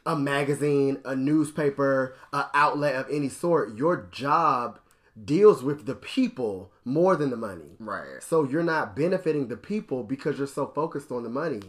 [0.08, 4.80] a magazine, a newspaper, an outlet of any sort, your job
[5.22, 7.76] deals with the people more than the money.
[7.78, 8.22] Right.
[8.22, 11.60] So you're not benefiting the people because you're so focused on the money.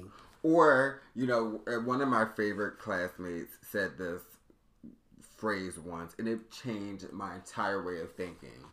[0.42, 4.22] Or, you know, uh, one of my favorite classmates said this
[5.35, 8.64] phrase once, and it changed my entire way of thinking.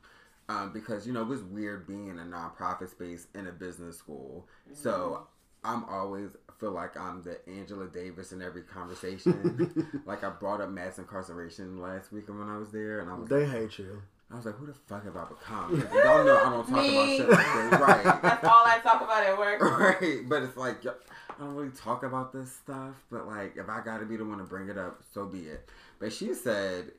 [0.49, 3.99] Um, because, you know, it was weird being in a nonprofit space in a business
[3.99, 4.47] school.
[4.73, 5.27] So
[5.67, 10.01] I'm always feel like I'm the Angela Davis in every conversation.
[10.07, 13.29] like I brought up mass incarceration last week when I was there, and I was
[13.29, 14.01] They hate you.
[14.31, 15.79] I was like, who the fuck have I become?
[15.93, 16.97] Y'all know I don't talk Me.
[16.97, 18.05] about shit like this, right?
[18.23, 19.61] That's all I talk about at work.
[19.61, 20.21] right.
[20.29, 20.95] But it's like, yo-
[21.29, 24.39] I don't really talk about this stuff, but like, if I gotta be the one
[24.39, 25.69] to bring it up, so be it.
[26.01, 26.91] But she said,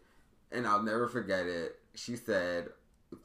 [0.54, 2.70] and I'll never forget it, she said,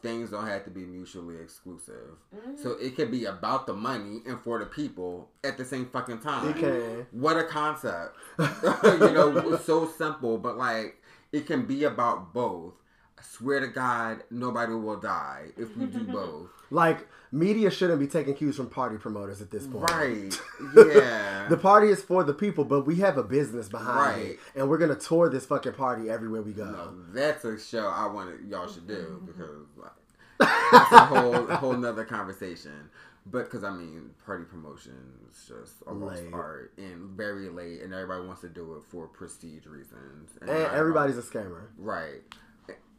[0.00, 2.16] things don't have to be mutually exclusive.
[2.34, 2.62] Mm-hmm.
[2.62, 6.20] So it could be about the money and for the people at the same fucking
[6.20, 6.48] time.
[6.48, 7.06] You can.
[7.10, 8.16] What a concept.
[8.38, 12.74] you know, it's so simple, but like, it can be about both.
[13.22, 16.48] I swear to God, nobody will die if we do both.
[16.70, 19.88] Like media shouldn't be taking cues from party promoters at this point.
[19.90, 20.40] Right.
[20.76, 21.46] Yeah.
[21.48, 24.26] the party is for the people, but we have a business behind Right.
[24.32, 26.70] it, and we're gonna tour this fucking party everywhere we go.
[26.70, 29.26] No, that's a show I wanted y'all should do mm-hmm.
[29.26, 32.90] because like, that's a whole whole nother conversation.
[33.24, 34.94] But because I mean, party promotion
[35.30, 36.32] is just a lost Late.
[36.34, 40.30] art and very late, and everybody wants to do it for prestige reasons.
[40.40, 41.66] And not about- everybody's a scammer.
[41.78, 42.22] right.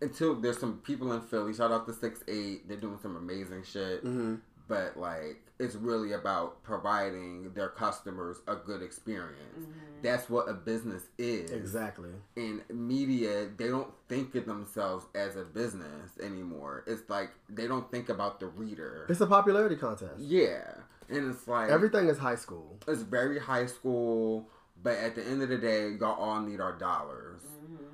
[0.04, 1.54] Until there's some people in Philly.
[1.54, 2.68] Shout out to Six Eight.
[2.68, 4.04] They're doing some amazing shit.
[4.06, 4.36] Mm-hmm.
[4.68, 9.68] But like, it's really about providing their customers a good experience.
[10.02, 12.10] That's what a business is Exactly.
[12.36, 16.84] in media, they don't think of themselves as a business anymore.
[16.88, 19.06] It's like they don't think about the reader.
[19.10, 20.20] It's a popularity contest.
[20.20, 20.64] yeah,
[21.10, 22.78] and it's like Everything is high school.
[22.88, 24.50] It's very high school,
[24.82, 27.42] but at the end of the day, y'all all need our dollars,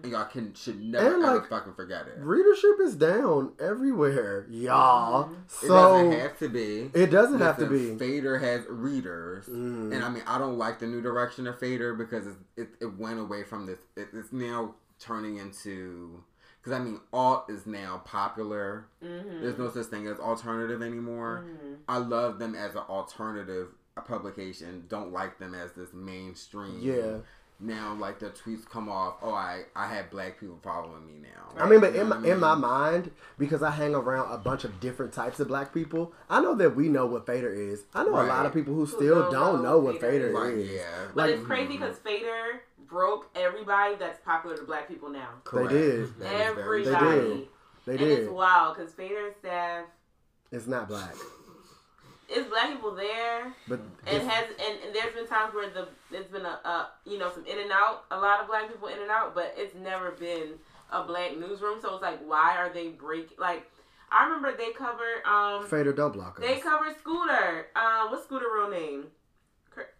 [0.04, 2.16] and y'all can should never And, ever like, fucking forget it.
[2.20, 5.32] Readership is down everywhere, y'all.
[5.32, 6.90] it So doesn't have to be.
[6.94, 7.96] it doesn't have to be.
[7.98, 9.94] Fader has readers, Mm.
[9.94, 12.98] and I mean, I don't like the new direction of Fader because it it, it
[12.98, 13.80] went away from this.
[13.96, 16.24] It, it's now turning into
[16.62, 18.86] because I mean, alt is now popular.
[19.04, 19.42] Mm-hmm.
[19.42, 21.46] There's no such thing as alternative anymore.
[21.88, 23.70] I love them as an alternative
[24.06, 24.86] publication.
[24.88, 26.80] Don't like them as this mainstream.
[26.82, 27.18] Yeah.
[27.62, 29.16] Now, like the tweets come off.
[29.22, 31.62] Oh, I I have black people following me now.
[31.62, 34.32] I mean, but You in my, what I in my mind, because I hang around
[34.32, 37.52] a bunch of different types of black people, I know that we know what Fader
[37.54, 37.84] is.
[37.94, 40.28] I know a lot of people who Who still don't don't know know what Fader
[40.28, 40.70] Fader Right, is.
[40.72, 40.84] yeah.
[41.14, 41.84] But Like it's crazy mm-hmm.
[41.84, 45.28] because Fader broke everybody that's popular to black people now.
[45.44, 45.70] Correct.
[45.70, 46.00] did.
[46.20, 47.20] That is very Everybody.
[47.20, 47.48] true.
[47.86, 48.20] they and did.
[48.20, 49.86] it's wild because Fader staff,
[50.52, 51.14] It's not black,
[52.30, 53.54] it's black people there.
[53.68, 57.18] but And has and, and there's been times where the it's been a, a you
[57.18, 59.76] know some in and out, a lot of black people in and out, but it's
[59.76, 60.54] never been
[60.92, 61.80] a black newsroom.
[61.82, 63.38] So it's like, why are they break?
[63.38, 63.70] Like,
[64.12, 67.68] I remember they covered um Fader don't they covered Scooter.
[67.76, 69.06] Um, what's Scooter real name?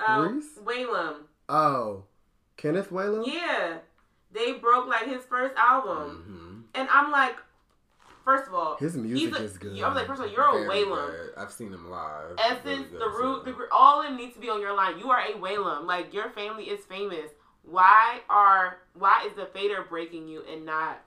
[0.06, 0.58] Um, Reese?
[0.64, 1.16] Whalum.
[1.48, 2.04] oh,
[2.58, 3.26] Kenneth Whalum.
[3.26, 3.78] Yeah,
[4.32, 6.80] they broke like his first album, Mhm.
[6.80, 7.38] and I'm like,
[8.38, 9.80] first of all, His music a- is good.
[9.82, 11.08] I was like, first of all, you're a Very Whalum.
[11.12, 11.30] good.
[11.38, 12.36] I've seen him live.
[12.38, 15.00] Essence, Really the root, the all of them need to be on your line.
[15.00, 15.86] You are a Whalum.
[15.86, 17.30] Like your family is famous.
[17.64, 21.00] Why are why is the fader breaking you and not?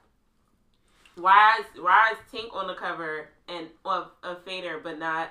[1.17, 5.31] Why is why is Tink on the cover and of a fader but not?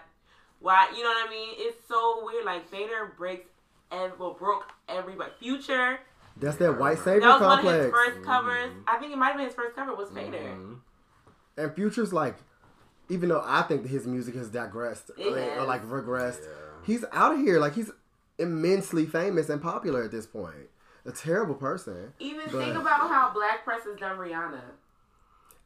[0.60, 1.50] Why you know what I mean?
[1.58, 2.46] It's so weird.
[2.46, 3.50] Like fader breaks
[3.92, 5.32] and well broke everybody.
[5.40, 6.00] Future
[6.38, 8.14] That's that white savior that was one of his complex.
[8.16, 8.72] first covers.
[8.88, 10.38] I think it might have been his first cover was fader.
[10.38, 10.78] Mhm.
[11.62, 12.36] And Future's like,
[13.10, 16.48] even though I think his music has digressed It I mean, or like regressed, Yeah.
[16.84, 17.60] he's out of here.
[17.60, 17.92] Like he's
[18.38, 20.70] immensely famous and popular at this point.
[21.06, 24.62] A terrible person, Even But- think about how Black Press has done Rihanna.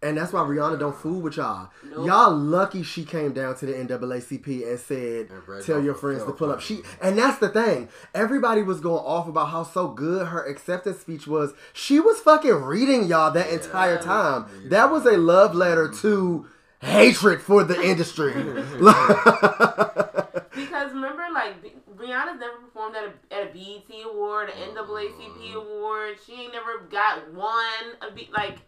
[0.05, 1.69] And that's why Rihanna don't fool with y'all.
[1.83, 2.07] Nope.
[2.07, 6.31] Y'all lucky she came down to the NAACP and said, And "Tell your friends to
[6.31, 7.89] pull up." She, and that's the thing.
[8.13, 11.53] Everybody was going off about how so good her acceptance speech was.
[11.73, 14.69] She was fucking reading y'all that entire time.
[14.69, 16.47] That was a love letter to
[16.81, 18.33] hatred for the industry.
[20.55, 25.53] Because remember, like B- Rihanna's never performed at a, at a BET award, an NAACP
[25.53, 26.15] award.
[26.25, 27.95] She ain't never got one.
[28.01, 28.61] A B, like the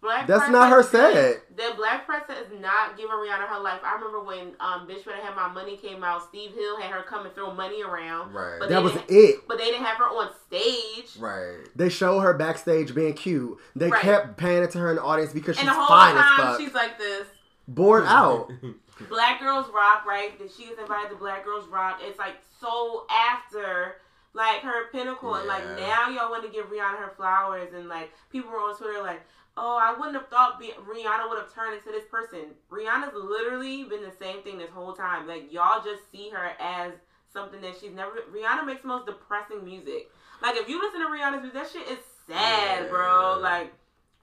[0.00, 0.26] Black.
[0.28, 1.56] That's not her has been- set.
[1.56, 3.80] The Black press has not given Rihanna her life.
[3.84, 6.22] I remember when um Bitch Better Have My Money came out.
[6.28, 8.32] Steve Hill had her come and throw money around.
[8.32, 8.58] Right.
[8.60, 9.40] But that was it.
[9.48, 11.16] But they didn't have her on stage.
[11.18, 11.56] Right.
[11.74, 13.58] They showed her backstage being cute.
[13.74, 14.00] They Right.
[14.00, 16.36] kept panning to her in the audience because she's and the whole fine as time
[16.36, 16.60] fuck.
[16.60, 17.26] she's like this.
[17.66, 18.50] Bored out.
[19.08, 20.38] Black Girls Rock, right?
[20.38, 21.98] That she was invited to Black Girls Rock.
[22.02, 23.96] It's like so after
[24.34, 28.12] like her pinnacle, and like now y'all want to give Rihanna her flowers, and like
[28.30, 29.20] people were on Twitter like,
[29.56, 32.54] oh, I wouldn't have thought Be- Rihanna would have turned into this person.
[32.70, 35.26] Rihanna's literally been the same thing this whole time.
[35.26, 36.92] Like y'all just see her as
[37.32, 38.12] something that she's never.
[38.32, 40.10] Rihanna makes the most depressing music.
[40.42, 43.38] Like if you listen to Rihanna's music, that shit is sad, bro.
[43.40, 43.72] Like.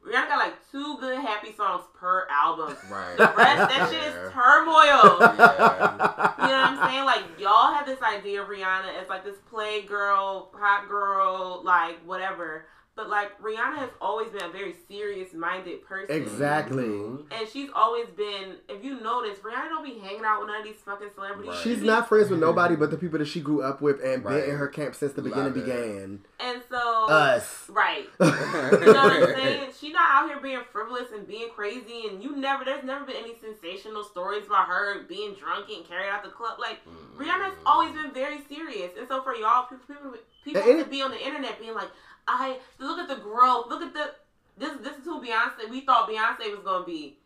[0.04, 2.76] Rihanna got like two good happy songs per album.
[2.90, 3.16] Right.
[3.18, 5.20] The rest, that shit is turmoil.
[5.22, 6.34] Yeah.
[6.42, 7.06] You know what I'm saying?
[7.06, 12.04] Like y'all have this idea of Rihanna as like this play girl, hot girl, like
[12.04, 12.66] whatever.
[13.02, 16.16] But like Rihanna has always been a very serious minded person.
[16.16, 16.84] exactly.
[16.84, 17.34] Mm-hmm.
[17.34, 20.64] And she's always been, if you notice, Rihanna don't be hanging out with none of
[20.66, 21.50] these fucking celebrities.
[21.50, 21.64] Right.
[21.64, 22.50] She She's be- not friends with mm-hmm.
[22.50, 25.14] nobody but the people that she grew up with and been in her camp since
[25.14, 25.66] the beginning it.
[25.66, 26.20] began.
[26.40, 27.66] And so Us.
[27.70, 28.06] Right.
[28.22, 29.70] You know what I'm saying?
[29.80, 32.64] She not out here being frivolous and being crazy, and you never.
[32.64, 36.60] There's never been any sensational stories about her being drunk and carried out the club.
[36.60, 36.80] Like
[37.18, 37.66] Rihanna's mm.
[37.66, 40.14] always been very serious, and so for y'all people, people,
[40.44, 41.90] people And it- to be on the internet being like,
[42.28, 44.12] "I look at the growth, look at the."
[44.58, 44.78] This.
[44.82, 45.70] This is who Beyonce.
[45.70, 47.18] We thought Beyonce was gonna be.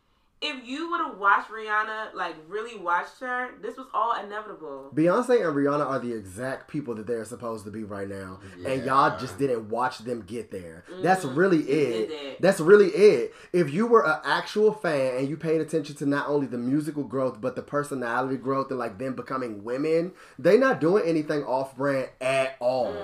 [0.42, 4.92] If you would have watched Rihanna, like really watched her, this was all inevitable.
[4.94, 8.84] Beyonce and Rihanna are the exact people that they're supposed to be right now, and
[8.84, 10.84] y'all just didn't watch them get there.
[11.02, 11.36] That's Mhm.
[11.36, 12.42] really You it.
[12.42, 13.34] That's really it.
[13.54, 17.04] If you were an actual fan and you paid attention to not only the musical
[17.04, 21.74] growth but the personality growth and like them becoming women, they're not doing anything off
[21.76, 22.94] brand at all.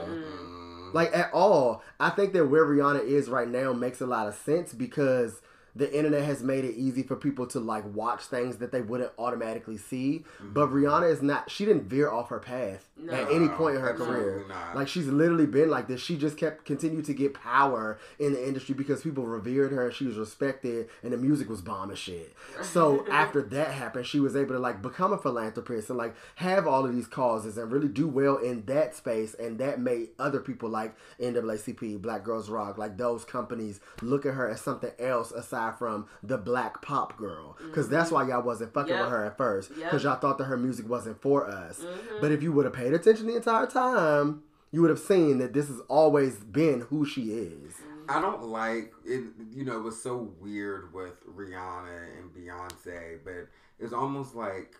[0.93, 1.83] Like at all.
[1.99, 5.41] I think that where Rihanna is right now makes a lot of sense because
[5.75, 9.11] the internet has made it easy for people to like watch things that they wouldn't
[9.19, 10.25] automatically see.
[10.41, 10.53] Mm-hmm.
[10.53, 13.13] But Rihanna is not she didn't veer off her path No.
[13.15, 14.45] at any point in her career.
[14.49, 14.77] not.
[14.77, 16.01] Like she's literally been like this.
[16.03, 20.05] She just kept continued to get power in the industry because people revered her, she
[20.05, 22.35] was respected, and the music was bomb as shit.
[22.63, 26.67] So after that happened, she was able to like become a philanthropist and like have
[26.67, 29.33] all of these causes and really do well in that space.
[29.35, 34.35] And that made other people like NAACP, Black Girls Rock, like those companies look at
[34.35, 37.57] her as something else aside from the black pop girl.
[37.65, 39.03] Because that's why y'all wasn't fucking Yep.
[39.05, 39.71] with her at first.
[39.71, 39.79] Yep.
[39.79, 41.79] Because y'all thought that her music wasn't for us.
[41.81, 42.21] Mhm.
[42.21, 44.43] But if you would have paid attention the entire time,
[44.73, 47.75] you would have seen that this has always been who she is.
[48.09, 49.25] I don't like it.
[49.53, 54.75] You know, it was so weird with Rihanna and Beyonce, but it's almost like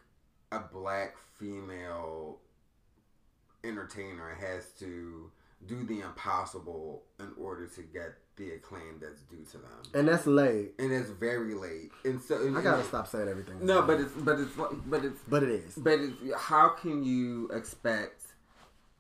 [0.51, 2.41] a black female
[3.65, 5.31] entertainer has to
[5.67, 9.83] do the impossible in order to get the acclaim that's due to them.
[9.95, 10.73] And that's late.
[10.79, 11.91] And it's very late.
[12.05, 13.65] And so and- I gotta and- stop saying everything.
[13.65, 14.51] No, but it's but it's
[14.87, 15.75] but it's But it is.
[15.77, 18.23] But it's how can you expect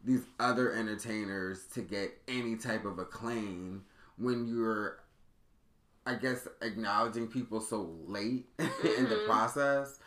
[0.04, 3.84] these other entertainers to get any type of acclaim
[4.18, 4.98] when you're
[6.04, 8.66] I guess acknowledging people so late in
[9.08, 9.26] the Mhm.
[9.26, 9.98] process?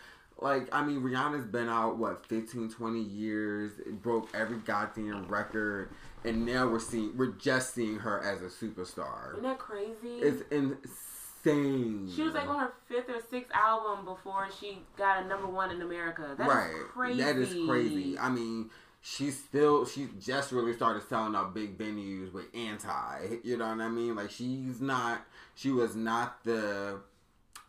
[0.41, 5.89] Like, I mean, Rihanna's been out, what, 15, 20 years, it broke every goddamn record,
[6.25, 9.31] and now we're seeing, we're just seeing her as a superstar.
[9.31, 10.19] Isn't that crazy?
[10.19, 12.11] It's insane.
[12.13, 15.71] she was like on her fifth or sixth album before she got a number one
[15.71, 16.35] in America.
[16.37, 16.73] That's right.
[16.89, 17.21] crazy.
[17.21, 18.19] That is crazy.
[18.19, 18.71] I mean,
[19.05, 23.37] she's still she just really started selling out big venues with anti.
[23.43, 24.15] You know what I mean?
[24.15, 25.21] Like she's not
[25.53, 26.99] she was not the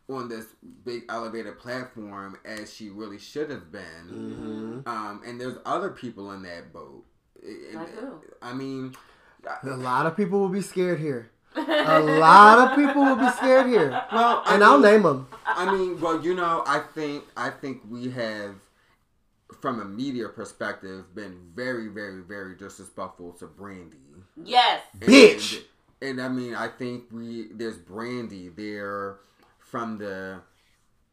[0.08, 0.46] on this
[0.84, 4.82] big elevated platform as she really should have been.
[4.84, 4.88] Mhm.
[4.88, 7.04] Um, and there's other people in that boat.
[7.42, 8.20] And- Like who?
[8.40, 8.94] I mean,
[9.62, 11.30] A lot of people will be scared here.
[11.54, 13.90] A lot of people will be scared here.
[14.12, 15.28] Well, I and I'll name them.
[15.46, 18.56] I mean, well, you know, I think I think we have,
[19.60, 23.96] from a media perspective, been very, very, very disrespectful to Brandy.
[24.36, 24.82] Yes.
[24.98, 25.62] Bitch.
[26.02, 29.18] And, and I mean, I think we there's Brandy there
[29.70, 30.40] from the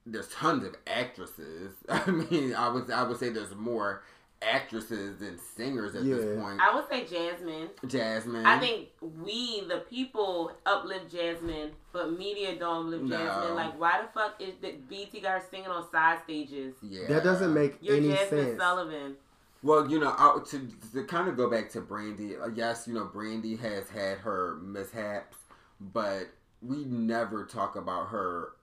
[0.05, 1.73] there's tons of actresses.
[1.89, 4.03] I mean, I would I would say there's more
[4.41, 6.59] actresses than singers at this point.
[6.59, 7.69] I would say Jazmine.
[7.85, 8.45] Jazmine.
[8.45, 8.89] I think
[9.23, 13.17] we, the people, uplift Jazmine, but media don't uplift No.
[13.17, 13.55] Jazmine.
[13.55, 16.75] Like, why the fuck is that BET got her singing on side stages?
[16.81, 17.07] Yeah.
[17.07, 18.57] That doesn't make You're any Jazmine sense.
[18.59, 19.15] Sullivan.
[19.61, 22.35] Well, you know, I, to to kind of go back to Brandy.
[22.35, 25.37] uh, Yes, you know, Brandy has had her mishaps,
[25.79, 26.27] but
[26.65, 28.53] we never talk about her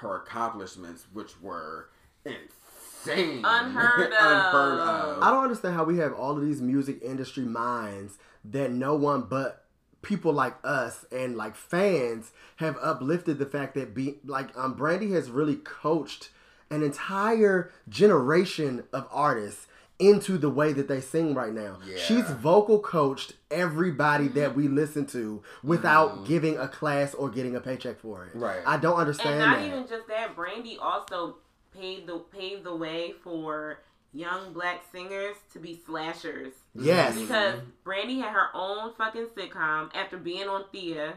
[0.00, 1.88] her accomplishments, which were
[2.24, 4.18] insane, Unheard of.
[4.18, 5.22] unheard of.
[5.22, 9.22] I don't understand how we have all of these music industry minds that no one
[9.22, 9.64] but
[10.02, 15.12] people like us and like fans have uplifted the fact that be like um Brandy
[15.12, 16.30] has really coached
[16.70, 19.68] an entire generation of artists
[20.02, 21.78] into the way that they sing right now.
[21.86, 21.96] Yeah.
[21.96, 24.60] She's vocal coached everybody that mm-hmm.
[24.60, 26.24] we listen to without mm-hmm.
[26.24, 28.34] giving a class or getting a paycheck for it.
[28.34, 28.60] Right.
[28.66, 29.66] I don't understand And not that.
[29.66, 31.36] even just that, Brandy also
[31.78, 33.78] paved the paved the way for
[34.12, 36.52] young black singers to be slashers.
[36.74, 37.18] Yes.
[37.18, 37.70] Because mm-hmm.
[37.84, 41.14] Brandy had her own fucking sitcom after being on Thea.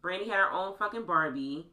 [0.00, 1.66] Brandy had her own fucking Barbie.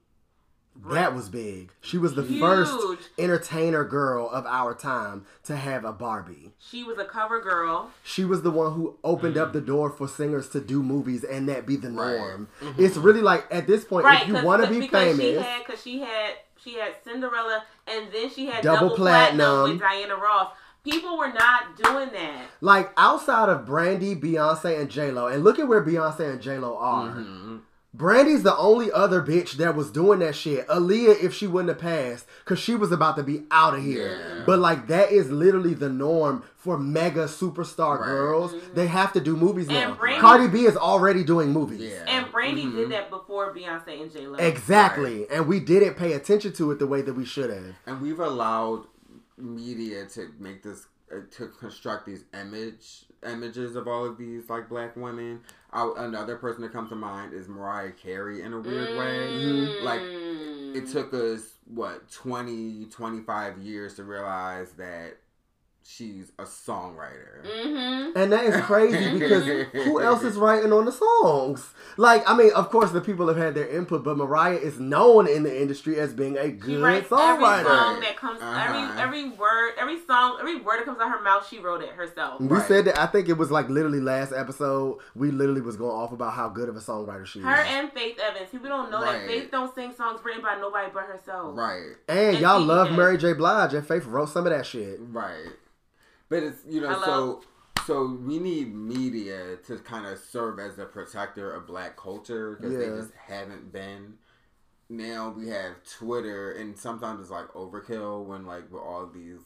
[0.91, 1.71] That was big.
[1.81, 2.39] She was the Huge.
[2.41, 6.51] first entertainer girl of our time to have a Barbie.
[6.59, 7.91] She was a cover girl.
[8.03, 9.67] She was the one who opened up the Mm-hmm.
[9.67, 12.49] door for singers to do movies and that be the norm.
[12.77, 15.33] It's really like at this point, right, if you want to be because famous, she
[15.35, 19.37] had because she had she had Cinderella and then she had Double double, platinum.
[19.37, 19.71] platinum.
[19.71, 20.51] with Diana Ross.
[20.83, 22.45] People were not doing that.
[22.59, 26.57] like outside of Brandy, Beyonce, and J Lo, and look at where Beyonce and J
[26.57, 27.07] Lo are.
[27.09, 27.57] Mm-hmm.
[27.95, 30.67] Brandy's the only other bitch that was doing that shit.
[30.67, 34.17] Aaliyah, if she wouldn't have passed, because she was about to be out of here.
[34.17, 34.43] Yeah.
[34.47, 38.07] But like that is literally the norm for mega superstar Right.
[38.07, 38.55] girls.
[38.73, 39.93] They have to do movies And now.
[39.95, 41.81] Brandy- Cardi B is already doing movies.
[41.81, 42.03] Yeah.
[42.07, 42.75] And Brandy Mhm.
[42.75, 44.37] did that before Beyonce and J Lo.
[44.39, 45.29] Exactly.
[45.29, 47.75] And we didn't pay attention to it the way that we should have.
[47.85, 48.85] and we've allowed
[49.37, 50.87] media to make this
[51.21, 55.39] to construct these image images of all of these like black women
[55.73, 59.27] I, another person that comes to mind is Mariah Carey in a weird way.
[59.27, 59.83] Mm.
[59.83, 60.01] Like
[60.75, 65.17] it took us what 20, 25 years to realize that
[65.85, 67.43] she's a songwriter.
[67.45, 68.17] Mm-hmm.
[68.17, 69.45] And that is crazy because
[69.85, 71.69] who else is writing on the songs?
[71.97, 75.27] Like, I mean, of course, the people have had their input, but Mariah is known
[75.27, 77.63] in the industry as being a She good writes every songwriter.
[77.65, 78.63] song that comes, Uh-huh.
[78.67, 81.81] every every word, every song, every word that comes out of her mouth, she wrote
[81.83, 82.39] it herself.
[82.41, 82.67] We Right.
[82.67, 84.99] said that I think it was like literally last episode.
[85.15, 87.45] We literally was going off about how good of a songwriter she is.
[87.45, 88.49] Her and Faith Evans.
[88.51, 89.19] People don't know Right.
[89.19, 91.57] that Faith don't sing songs written by nobody but herself.
[91.57, 91.95] Right.
[92.07, 92.97] and and y'all love did.
[92.97, 93.33] Mary J.
[93.33, 94.99] Blige, and Faith wrote some of that shit.
[95.11, 95.49] Right.
[96.33, 97.41] But it's you know Hello?
[97.75, 102.55] so so we need media to kind of serve as a protector of black culture
[102.55, 104.15] because they just haven't been.
[104.89, 109.41] Now we have Twitter, and sometimes it's like overkill when like with all these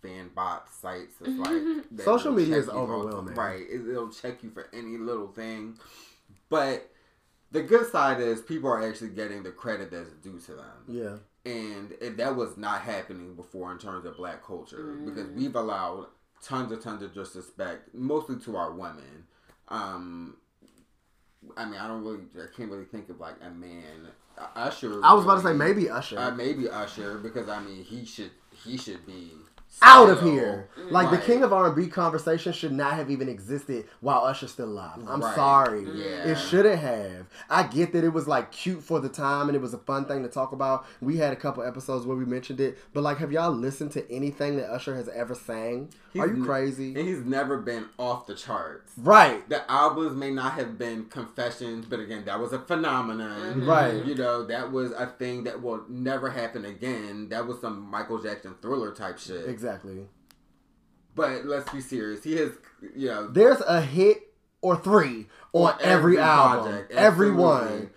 [0.00, 1.14] fan bot sites.
[1.24, 3.34] It's like Social media is you all- overwhelming.
[3.34, 3.62] right?
[3.68, 5.76] It, it'll check you for any little thing,
[6.48, 6.88] but.
[7.50, 11.50] The good side is people are actually getting the credit that's due to them Yeah.
[11.50, 15.34] and it, that was not happening before in terms of black culture because mm.
[15.34, 16.08] we've allowed
[16.42, 19.26] tons and tons of disrespect, mostly to our women.
[19.68, 20.36] Um,
[21.56, 24.08] I mean, I don't really, I can't really think of like a man.
[24.36, 25.00] Uh, Usher.
[25.04, 26.18] I was about to say maybe Usher.
[26.18, 28.30] Uh, maybe Usher because I mean he should
[28.64, 29.32] he should be
[29.80, 30.68] out of here.
[30.76, 34.24] Mm, like the king of R and B conversation should not have even existed while
[34.24, 34.98] Usher's still alive.
[35.06, 35.34] I'm Right.
[35.34, 35.82] sorry.
[35.82, 35.96] Mm.
[35.96, 36.32] Yeah.
[36.32, 37.26] It shouldn't have.
[37.48, 40.06] I get that it was like cute for the time and it was a fun
[40.06, 40.84] thing to talk about.
[41.00, 44.10] We had a couple episodes where we mentioned it, but like have y'all listened to
[44.10, 45.90] anything that Usher has ever sang?
[46.18, 46.94] Are He's you n- crazy?
[46.98, 48.92] And he's never been off the charts.
[48.96, 49.46] Right.
[49.48, 53.60] The albums may not have been confessions, but again, that was a phenomenon.
[53.60, 53.68] Mm-hmm.
[53.68, 54.04] Right.
[54.04, 57.28] You know, that was a thing that will never happen again.
[57.28, 59.36] That was some Michael Jackson thriller type shit.
[59.48, 59.57] Exactly.
[61.14, 62.22] But let's be serious.
[62.22, 62.52] He has,
[62.94, 66.86] you know, There's a hit or three on every, album.
[66.90, 67.90] Everyone.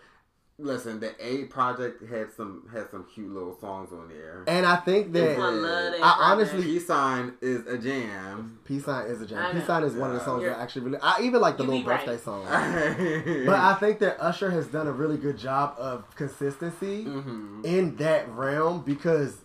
[0.57, 4.43] Listen, the A project had some had some cute little songs on there.
[4.45, 8.59] And I think that I I honestly Peace sign is a jam.
[8.63, 9.39] Peace Sign is a jam.
[9.41, 9.51] know.
[9.59, 11.57] Peace Sign is one of the songs You're- that I actually really I even like
[11.57, 12.05] the little be right.
[12.05, 12.45] birthday song.
[12.45, 17.61] but But I think that Usher has done a really good job of consistency hmm
[17.65, 19.37] in that realm because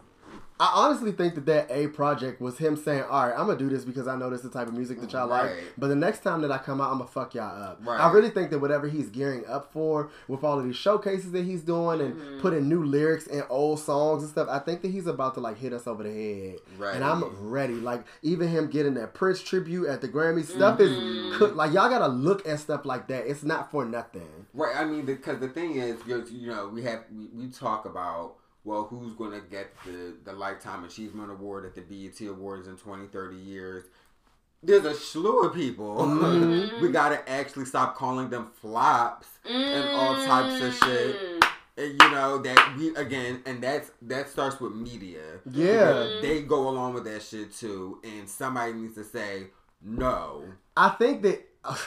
[0.58, 3.68] I honestly think that that A project was him saying, "All right, I'm gonna do
[3.68, 5.96] this because I know this is the type of music that y'all like." But the
[5.96, 7.80] next time that I come out, I'm gonna fuck y'all up.
[7.84, 8.00] Right.
[8.00, 11.44] I really think that whatever he's gearing up for with all of these showcases that
[11.44, 12.40] he's doing and Mm-hmm.
[12.40, 15.58] putting new lyrics in old songs and stuff, I think that he's about to like
[15.58, 16.58] hit us over the head.
[16.78, 16.94] Right.
[16.94, 17.74] And I'm ready.
[17.74, 21.44] Like even him getting that Prince tribute at the Grammy stuff Mm-hmm.
[21.44, 21.52] is.
[21.52, 23.26] Like y'all gotta look at stuff like that.
[23.26, 24.46] It's not for nothing.
[24.54, 24.74] Right.
[24.74, 28.36] I mean, because the thing is, you you know, we have we, we talk about
[28.66, 32.76] well, who's going to get the the lifetime achievement award at the BET Awards in
[32.76, 33.84] 20, 30 years.
[34.62, 35.96] There's a slew of people.
[36.26, 36.82] Mm-hmm.
[36.82, 41.16] we got to actually stop calling them flops and all types of shit.
[41.16, 41.48] Mm.
[41.78, 45.20] And, you know that we again, and that's that starts with media.
[45.50, 45.74] Yeah.
[45.76, 49.48] Because they go along with that shit too, and somebody needs to say
[49.82, 50.44] no.
[50.76, 51.46] I think that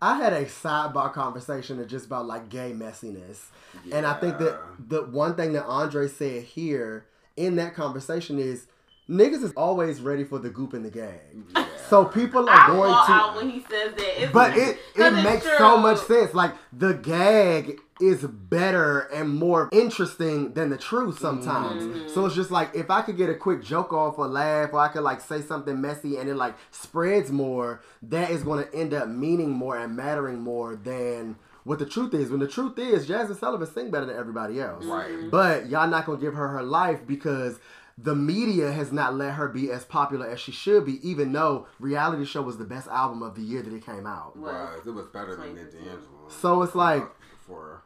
[0.00, 3.46] I had a sidebar conversation of just about like gay messiness.
[3.92, 8.66] And I think that the one thing that Andre said here in that conversation is
[9.08, 11.44] niggas is always ready for the goop and the gang.
[11.54, 11.66] Yeah.
[11.88, 14.22] So people are I going to out when he says that.
[14.22, 15.58] It's, but it it makes true.
[15.58, 16.34] so much sense.
[16.34, 21.84] Like the gag is better and more interesting than the truth sometimes.
[21.84, 22.08] Mm-hmm.
[22.08, 24.80] So it's just like if I could get a quick joke off or laugh or
[24.80, 28.74] I could like say something messy and it like spreads more, that is going to
[28.74, 31.36] end up meaning more and mattering more than
[31.66, 32.30] what the truth is.
[32.30, 34.84] When the truth is, Jazmine Sullivan sing better than everybody else.
[34.84, 35.30] Right.
[35.30, 37.58] But y'all not gonna give her her life because
[37.98, 41.66] the media has not let her be as popular as she should be, even though
[41.80, 44.36] reality show was the best album of the year that it came out.
[44.36, 44.86] was.
[44.86, 46.28] It was better than the D'Angelo.
[46.28, 47.04] So it's like,
[47.46, 47.82] for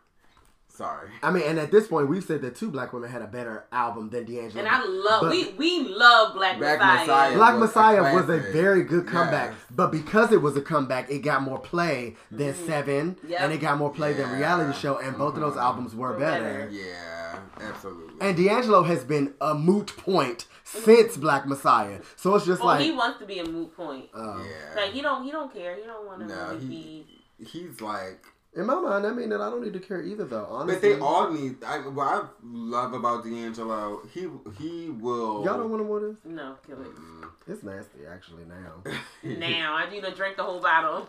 [0.68, 1.10] sorry.
[1.22, 3.66] I mean, and at this point, we've said that two black women had a better
[3.70, 4.64] album than D'Angelo.
[4.64, 7.00] And I love But we we love Black, Black Messiah.
[7.06, 7.34] Messiah.
[7.36, 9.60] Black was a Messiah was a very good comeback, Yes.
[9.70, 12.66] but because it was a comeback, it got more play than mm-hmm.
[12.66, 13.40] Seven, Yep.
[13.40, 15.60] and it got more play than Reality Show, and both of those mm-hmm.
[15.60, 16.42] albums were Were better.
[16.44, 16.70] better.
[16.72, 17.19] Yeah,
[17.60, 18.14] absolutely.
[18.20, 22.80] And D'Angelo has been a moot point since Black Messiah, so it's just Well, like,
[22.84, 24.06] he wants to be a moot point.
[24.14, 24.80] uh, yeah.
[24.80, 25.74] Like he don't he don't care.
[25.76, 27.06] He don't want to No, really he- be.
[27.46, 30.44] He's like, in my mind, I mean that I don't need to care either, though.
[30.50, 31.62] Honestly, but they all need.
[31.64, 34.28] I, what I love about D'Angelo, he
[34.58, 35.44] he will.
[35.44, 36.16] y'all don't want to more this.
[36.24, 36.88] No, kill it.
[36.94, 37.30] Mm.
[37.46, 38.42] It's nasty, actually.
[38.44, 38.92] Now,
[39.24, 41.08] now I need to drink the whole bottle.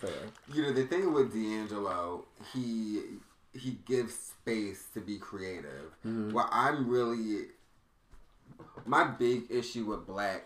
[0.00, 0.10] Fair.
[0.54, 2.24] You know the thing with D'Angelo,
[2.54, 3.02] he
[3.52, 5.92] he gives space to be creative.
[6.06, 6.32] Mm-hmm.
[6.32, 7.46] Well, I'm really
[8.86, 10.44] my big issue with black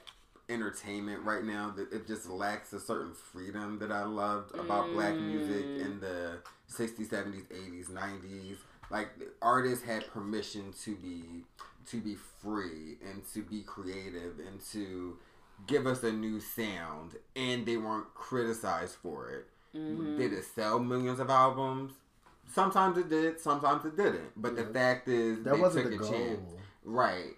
[0.49, 1.73] entertainment right now.
[1.77, 5.85] That it just lacks a certain freedom that I loved about black music Mm.
[5.85, 6.39] in the
[6.71, 8.57] '60s, '70s, '80s, '90s.
[8.91, 9.09] Like
[9.41, 11.45] artists had permission to be
[11.91, 15.19] to be free and to be creative and to
[15.67, 19.47] give us a new sound, and they weren't criticized for it.
[19.77, 20.19] Mm-hmm.
[20.19, 21.93] Did it sell millions of albums?
[22.53, 24.31] Sometimes it did, sometimes it didn't.
[24.37, 26.41] But the fact is, That they wasn't took the a chance.
[26.85, 27.33] Right.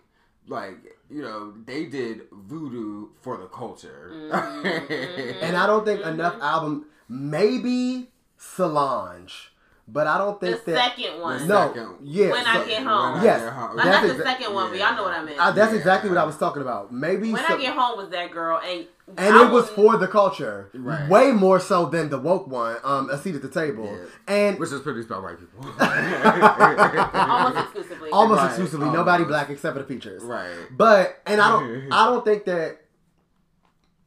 [0.49, 0.75] Like,
[1.11, 4.11] you know, they did voodoo for the culture.
[4.13, 4.93] Mm-hmm.
[5.45, 6.87] And I don't think enough album.
[7.09, 9.53] Maybe Solange,
[9.89, 10.97] but I don't The think that.
[10.97, 11.47] second one.
[11.49, 11.97] No, Second.
[12.03, 12.31] yeah.
[12.31, 13.13] When I Get Home.
[13.15, 13.43] When I Yes.
[13.43, 13.71] Get Home.
[13.71, 15.39] Uh, That's not the exa- second one, but y'all know what I meant.
[15.39, 15.79] Uh, that's Yeah.
[15.79, 16.93] exactly what I was talking about.
[16.93, 18.87] Maybe when so- I get home was that girl, and
[19.17, 21.09] and I it was for the culture, Right.
[21.09, 22.77] way more so than the woke one.
[22.83, 24.05] Um, a seat at the table, Yeah.
[24.27, 25.65] and Which is produced by white people.
[25.81, 28.11] almost exclusively.
[28.11, 28.47] almost Right.
[28.49, 28.99] exclusively Almost.
[28.99, 30.23] nobody black except for the features.
[30.23, 30.51] right.
[30.71, 32.81] But and I don't I don't think that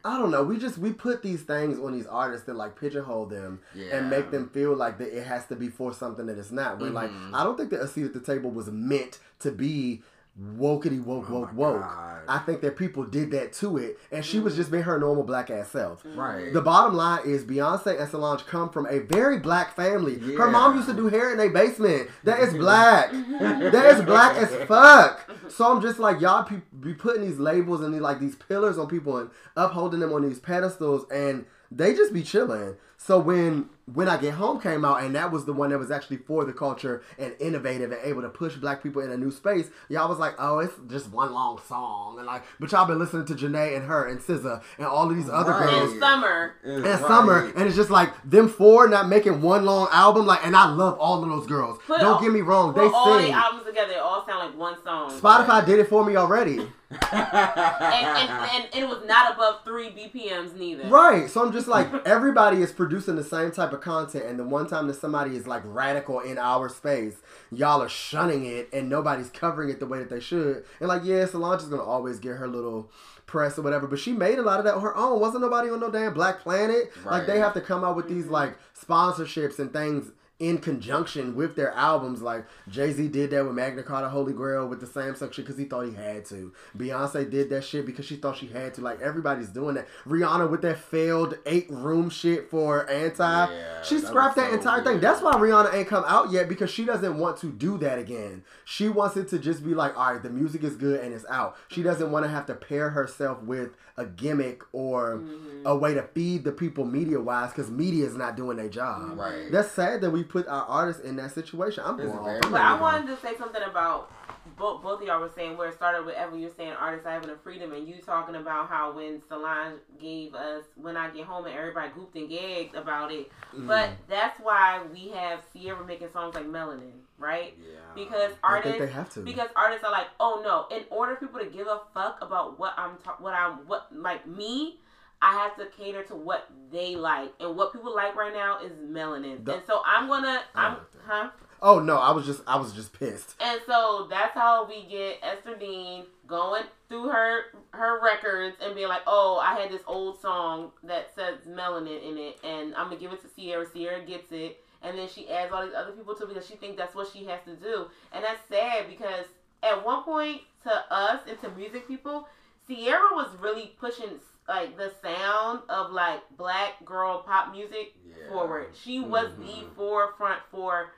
[0.02, 0.42] I don't know.
[0.44, 3.96] We just we put these things on these artists that like pigeonhole them Yeah.
[3.98, 6.78] and make them feel like that it has to be for something that it's not.
[6.78, 7.34] When like Mhm.
[7.34, 10.02] I don't think that a seat at the table was meant to be
[10.38, 11.80] wokety woke Oh woke my woke.
[11.80, 12.10] God.
[12.28, 14.58] I think that people did that to it, and she was mm.
[14.58, 16.02] just being her normal black ass self.
[16.14, 16.52] Right.
[16.52, 20.18] The bottom line is Beyonce and Solange come from a very black family.
[20.36, 22.08] Her mom used to do hair in a basement.
[22.24, 23.10] That is black.
[23.40, 25.28] that is black as fuck.
[25.48, 28.78] So I'm just like y'all pe- be putting these labels and these, like these pillars
[28.78, 32.76] on people and upholding them on these pedestals, and they just be chilling.
[32.96, 35.90] So when when I get home came out and that was the one that was
[35.90, 39.30] actually for the culture and innovative and able to push black people in a new
[39.30, 42.98] space, y'all was like, oh, it's just one long song and like, but y'all been
[42.98, 45.70] listening to Jhené and H.E.R and SZA and all of these other Right.
[45.70, 46.54] girls in summer.
[46.62, 47.00] It's and right.
[47.00, 50.26] summer, and it's just like them four not making one long album.
[50.26, 51.78] Like, and I love all of those girls.
[51.86, 54.38] Put Don't all- get me wrong, they Put all the albums together, it all sound
[54.50, 55.10] like one song.
[55.18, 56.68] Spotify did it for me already.
[57.12, 60.88] and, and, and it was not above three BPMs neither.
[60.88, 61.30] Right.
[61.30, 64.66] So I'm just like everybody is producing the same type of content, and the one
[64.66, 67.16] time that somebody is like radical in our space,
[67.50, 70.64] y'all are shunning it, and nobody's covering it the way that they should.
[70.78, 72.90] And like, yeah, Solange is gonna always get her little
[73.26, 75.20] press or whatever, but she made a lot of that on her own.
[75.20, 76.90] Wasn't nobody on no damn Black Planet.
[77.04, 78.32] Like they have to come out with these mm-hmm.
[78.32, 82.22] like sponsorships and things in conjunction with their albums.
[82.22, 85.58] Like Jay Z did that with Magna Carta Holy Grail with the Samsung shit because
[85.58, 86.52] he thought he had to.
[86.76, 88.80] Beyonce did that shit because she thought she had to.
[88.80, 89.86] Like everybody's doing that.
[90.06, 93.52] Rihanna with that failed eight room shit for anti.
[93.52, 95.00] Yeah, she scrapped was that so entire thing.
[95.00, 98.42] That's why Rihanna ain't come out yet because she doesn't want to do that again.
[98.70, 101.26] She wants it to just be like, all right, the music is good and it's
[101.28, 101.56] out.
[101.72, 105.66] She doesn't want to have to pair herself with a gimmick or Mm-hmm.
[105.66, 109.18] a way to feed the people media wise because media is not doing their job.
[109.18, 109.50] Right.
[109.50, 111.82] That's sad that we put our artists in that situation.
[111.84, 112.44] I'm It's going off.
[112.44, 114.12] I'm But I wanted to say something about
[114.56, 116.38] both both of y'all were saying where it started with Evon.
[116.38, 120.64] You're saying artists having a freedom, and you talking about how when Solange gave us
[120.76, 123.30] "When I Get Home" and everybody gooped and gagged about it.
[123.54, 123.66] Mm.
[123.66, 127.56] But that's why we have Ciara making songs like "Melanin," right?
[127.60, 127.76] Yeah.
[127.94, 129.20] Because I artists, think they have to.
[129.20, 132.58] because artists are like, oh no, in order for people to give a fuck about
[132.58, 134.78] what I'm, ta- what I'm, what like me,
[135.22, 138.72] I have to cater to what they like, and what people like right now is
[138.72, 141.30] melanin, The- and so I'm gonna, I I'm, like huh?
[141.62, 143.34] Oh no, I was just I was just pissed.
[143.38, 147.40] And so that's how we get Ester Dean going through her
[147.72, 152.16] her records and being like, "Oh, I had this old song that says melanin in
[152.16, 153.66] it, and I'm gonna give it to Ciara.
[153.70, 156.54] Ciara gets it, and then she adds all these other people to it because she
[156.56, 157.86] thinks that's what she has to do.
[158.12, 159.26] And that's sad because
[159.62, 162.26] at one point to us and to music people,
[162.66, 164.08] Ciara was really pushing
[164.48, 168.28] like the sound of like black girl pop music Yeah.
[168.28, 168.68] forward.
[168.74, 169.74] She was the Mhm.
[169.74, 170.92] forefront for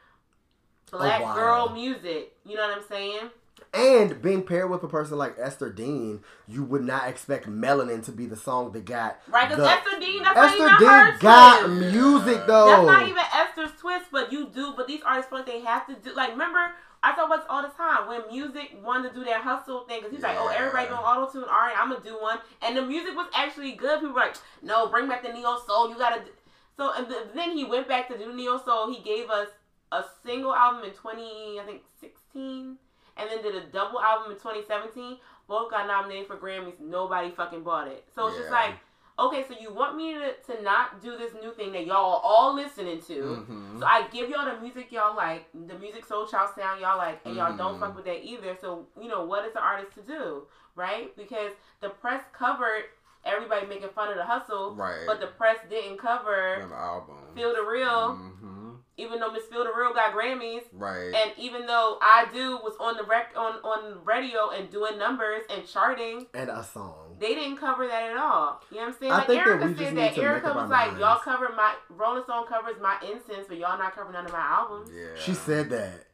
[0.90, 2.36] black girl music.
[2.44, 3.30] You know what I'm saying?
[3.74, 8.12] And being paired with a person like Ester Dean, you would not expect Melanin to
[8.12, 11.18] be the song that got Right, because Ester Dean, that's not Esther even Dean her
[11.18, 11.94] got twist.
[11.96, 12.66] Musiq though.
[12.66, 14.74] That's not even Ester's twist, but you do.
[14.76, 16.14] But these artists feel like they have to do.
[16.14, 16.58] Like, remember,
[17.02, 20.00] I talk about this all the time when music wanted to do that Husel thing.
[20.00, 20.58] Because he's like, oh, Yeah.
[20.58, 21.44] everybody doing auto tune.
[21.44, 22.38] All right, I'm gonna do one.
[22.60, 24.00] And the music was actually good.
[24.00, 25.88] People were like, no, bring back the neo soul.
[25.88, 26.20] You gotta.
[26.20, 26.30] Do.
[26.76, 28.92] So and th- then he went back to do neo soul.
[28.92, 29.48] He gave us
[29.92, 32.76] a single album in 20, I think 16,
[33.16, 35.18] and then did a double album in 2017.
[35.48, 36.78] Both got nominated for Grammys.
[36.80, 38.04] Nobody fucking bought it.
[38.14, 38.74] So it's just like.
[39.18, 42.20] Okay, so you want me to, to not do this new thing that y'all are
[42.24, 43.44] all listening to.
[43.46, 43.78] Mhm.
[43.78, 47.36] So I give y'all the music y'all like, the Musiq Soulchild sound y'all like, and
[47.36, 47.80] y'all don't Mhm.
[47.80, 48.56] fuck with that either.
[48.58, 50.46] So, you know, what is the artist to do?
[50.76, 51.14] Right?
[51.14, 52.84] Because the press covered
[53.26, 55.04] everybody making fun of the Husel, Right.
[55.06, 57.16] but the press didn't cover Another album.
[57.34, 58.61] Feel the Real, hmm
[58.98, 60.62] even though Miss Feel the Real got Grammys.
[60.72, 61.12] Right.
[61.14, 65.42] And even though I do was on the rec on on radio and doing numbers
[65.48, 67.16] and charting, and a song.
[67.18, 68.60] they didn't cover that at all.
[68.70, 69.12] You know what I'm saying?
[69.12, 70.14] I Like think that Erykah we just said need that.
[70.14, 71.00] to make Erykah was like, minds.
[71.00, 74.38] y'all cover my Rolling Stone covers my incense, but y'all not covering none of my
[74.40, 74.90] albums.
[74.94, 75.06] Yeah.
[75.18, 76.06] She said that.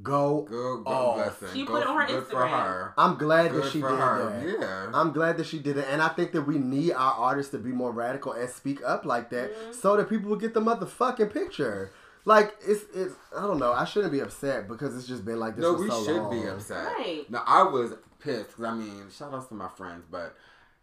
[0.00, 0.42] Go.
[0.42, 1.42] Good, good off.
[1.52, 2.50] She Go- put it on her good For Instagram.
[2.62, 2.94] her.
[2.96, 4.30] I'm glad Good that she did her.
[4.30, 4.60] that.
[4.60, 4.90] Yeah.
[4.94, 7.58] I'm glad that she did it, and I think that we need our artists to
[7.58, 9.72] be more radical and speak up like that, Mm-hmm.
[9.72, 11.90] so that people will get the motherfucking picture.
[12.28, 13.72] Like it's it's I don't know.
[13.72, 16.16] I shouldn't be upset because it's just been like this no, for we so should
[16.16, 16.42] long.
[16.42, 16.84] be upset.
[16.84, 17.24] Right.
[17.30, 20.36] No, I was pissed because I mean, shout outs to my friends, but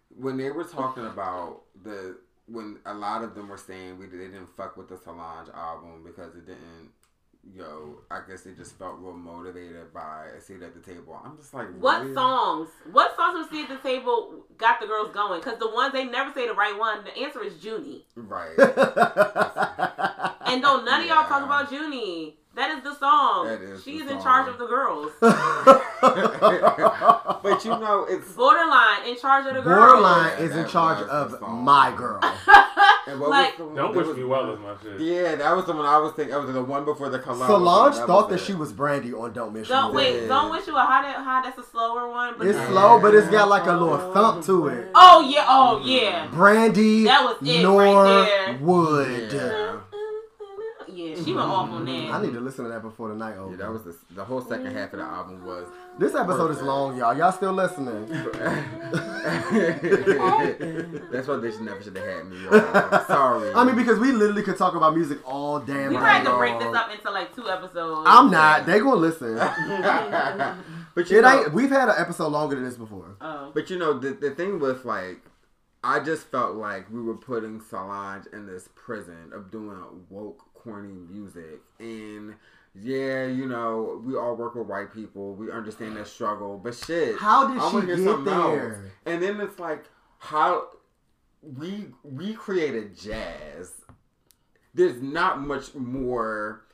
[0.09, 2.17] when they were talking about the
[2.47, 6.01] when a lot of them were saying we they didn't fuck with the Solange album
[6.03, 6.89] because it didn't.
[7.53, 11.19] Yo, I guess they just felt real motivated by a seat at the table.
[11.23, 12.13] I'm just like, What really?
[12.15, 12.69] songs?
[12.91, 15.41] What songs from Seat at the Table got the girls going?
[15.41, 17.03] Because the ones they never say the right one.
[17.03, 18.05] The answer is Junie.
[18.15, 18.57] Right.
[20.47, 22.37] And don't none of y'all talk about Junie.
[22.55, 23.47] That is the song.
[23.47, 25.11] That is the She's in charge of the girls.
[25.21, 25.83] but
[27.65, 29.91] you know, it's Borderline in charge of the girls.
[29.91, 32.19] Borderline Yeah, is in charge of my girl.
[33.07, 34.99] and what Like- was the, Don't wish was- me well is my shit.
[35.01, 36.31] Yeah, that was the one I was thinking.
[36.33, 37.47] That was the one before the collab.
[37.47, 38.41] Solange That thought that it.
[38.45, 39.97] she was Brandy on Don't Miss Don't You.
[39.97, 40.21] wait.
[40.21, 40.27] Yeah.
[40.27, 42.35] Don't wish you a how that how that's a slower one.
[42.37, 44.89] But It's then- slow, but it's got like a little thump to it.
[44.95, 45.45] Oh yeah.
[45.47, 46.27] Oh yeah.
[46.27, 48.57] Brandy That was it right there.
[48.59, 49.31] Norwood.
[49.33, 49.79] Yeah.
[51.25, 51.31] Yeah.
[51.31, 53.51] She went off on I need to listen to that before the night over.
[53.51, 55.67] Yeah, that was the, the whole second half of the album was.
[55.97, 57.17] this episode is long, y'all.
[57.17, 58.05] Y'all still listening?
[61.11, 62.43] That's why they should never should have had me.
[62.43, 63.05] Y'all.
[63.05, 63.53] Sorry.
[63.53, 66.37] I mean, because we literally could talk about music all damn We night tried to
[66.37, 68.03] break this up into like two episodes.
[68.07, 68.65] I'm not.
[68.65, 69.35] They gonna listen.
[70.95, 71.53] but you It know, ain't.
[71.53, 73.15] We've had an episode longer than this before.
[73.21, 73.51] Oh.
[73.53, 75.21] But you know, the the thing with like,
[75.83, 80.91] I just felt like we were putting Solange in this prison of doing woke, corny
[80.91, 82.35] music, and
[82.73, 87.15] yeah, you know, we all work with white people, we understand their struggle, but shit,
[87.17, 88.55] How did I wanna she hear get something else.
[88.55, 88.91] there?
[89.05, 89.85] And then it's like
[90.17, 90.67] how
[91.41, 93.71] we we created jazz.
[94.73, 96.65] There's not much more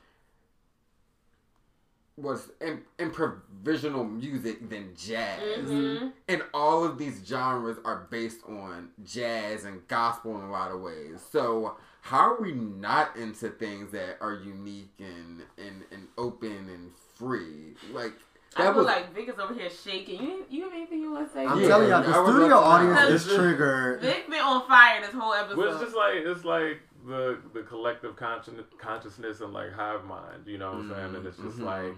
[2.16, 5.40] was in, improvisational music than jazz.
[5.68, 6.08] Mm-hmm.
[6.28, 10.80] And all of these genres are based on jazz and gospel in a lot of
[10.80, 11.20] ways.
[11.30, 16.90] So how are we not into things that are unique and and, and open and
[17.16, 17.74] free?
[17.92, 18.12] Like
[18.56, 20.20] I that feel was like Vic is over here shaking.
[20.22, 21.46] You you have anything you want to say?
[21.46, 24.00] I'm Yeah, telling y'all, the studio audience is triggered.
[24.02, 25.56] Vic been on fire this whole episode.
[25.58, 30.46] Well, it's just like it's like the the collective conscien- consciousness and like hive mind.
[30.46, 31.14] You know what I'm saying?
[31.16, 31.64] And it's just Mhm.
[31.64, 31.96] like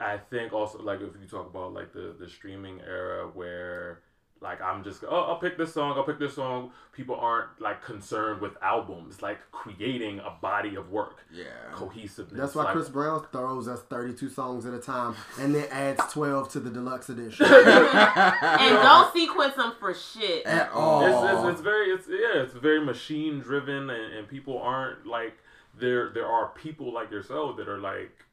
[0.00, 4.00] I think also like if you talk about like the the streaming era where
[4.42, 6.72] like I'm just oh I'll pick this song I'll pick this song.
[6.92, 11.44] People aren't like concerned with albums like creating a body of work, yeah.
[11.72, 12.38] cohesiveness.
[12.38, 16.02] That's why like, Chris Brown throws us 32 songs at a time and then adds
[16.12, 17.46] 12 to the deluxe edition.
[17.50, 20.44] and don't sequence them for shit.
[20.44, 21.04] At all.
[21.04, 25.38] It's, it's, it's very it's yeah it's very machine driven and, and people aren't like
[25.78, 28.24] there there are people like yourself that are like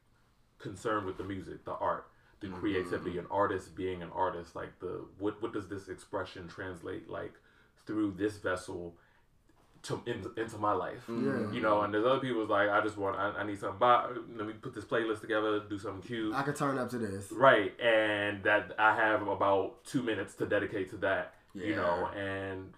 [0.58, 2.09] concerned with the music the art
[2.40, 3.20] the creativity mm-hmm.
[3.20, 7.34] an artist being an artist like the what what does this expression translate like
[7.86, 8.94] through this vessel
[9.82, 11.26] to in, into my life mm-hmm.
[11.26, 11.52] Yeah.
[11.52, 14.08] you know and there's other people's like I just want I, I need something by,
[14.36, 17.30] let me put this playlist together do something cute I could turn up to this.
[17.32, 21.34] Right, and that I have about two minutes to dedicate to that.
[21.54, 22.72] You know, and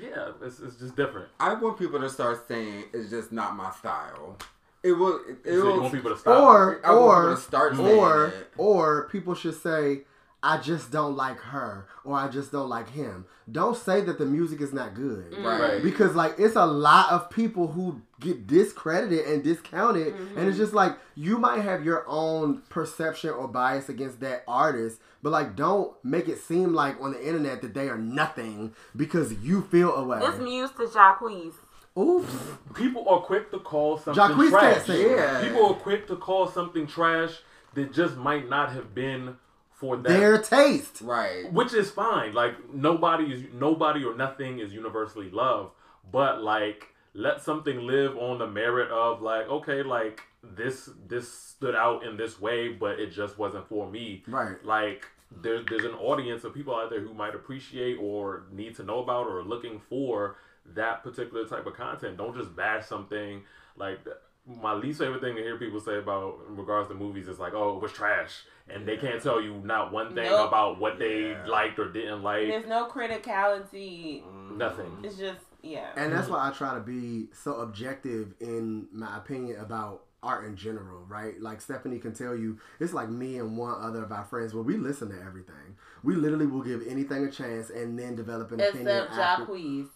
[0.00, 1.28] yeah, it's, it's just different.
[1.40, 4.38] I want people to start saying it's just not my style.
[4.84, 5.20] It will.
[5.28, 5.90] It, it So will.
[5.90, 6.42] people to stop.
[6.42, 8.48] Or, or, start or, it.
[8.58, 10.02] or people should say,
[10.42, 13.24] I just don't like her or I just don't like him.
[13.50, 15.32] Don't say that the music is not good.
[15.38, 15.58] Right.
[15.60, 15.82] Right.
[15.82, 20.38] Because like it's a lot of people who get discredited and discounted Mm-hmm.
[20.38, 25.00] and it's just like you might have your own perception or bias against that artist
[25.22, 29.32] but like don't make it seem like on the internet that they are nothing because
[29.42, 30.20] you feel away.
[30.20, 31.54] This muse to Jacquees.
[31.96, 32.32] Oops.
[32.74, 34.74] people are quick to call something Jacquees trash.
[34.74, 35.40] can't say Yeah.
[35.42, 37.40] People are quick to call something trash
[37.74, 39.36] that just might not have been
[39.70, 40.12] for them.
[40.12, 41.00] Their taste.
[41.02, 41.52] Right.
[41.52, 42.32] which is fine.
[42.34, 45.72] Like nobody is nobody or nothing is universally loved,
[46.10, 51.74] but like let something live on the merit of like okay, like this this stood
[51.74, 54.24] out in this way, but it just wasn't for me.
[54.26, 54.56] Right.
[54.64, 55.06] Like
[55.42, 59.00] there's there's an audience of people out there who might appreciate or need to know
[59.02, 60.36] about or are looking for
[60.74, 62.16] that particular type of content.
[62.16, 63.42] Don't just bash something
[63.76, 64.00] like
[64.46, 67.54] my least favorite thing to hear people say about in regards to movies is like,
[67.54, 68.44] oh, it was trash.
[68.68, 70.48] And they can't tell you not one thing Nope.
[70.48, 71.46] about what they Yeah.
[71.46, 72.48] liked or didn't like.
[72.48, 74.22] There's no criticality.
[74.22, 74.58] Mm-hmm.
[74.58, 74.98] Nothing.
[75.02, 75.90] It's just yeah.
[75.96, 76.32] And that's mm.
[76.32, 81.40] why I try to be so objective in my opinion about art in general, right?
[81.40, 84.62] Like Stephanie can tell you, it's like me and one other of our friends where
[84.62, 85.76] we listen to everything.
[86.02, 88.88] We literally will give anything a chance and then develop an opinion.
[88.88, 89.88] Except after- Jacquees.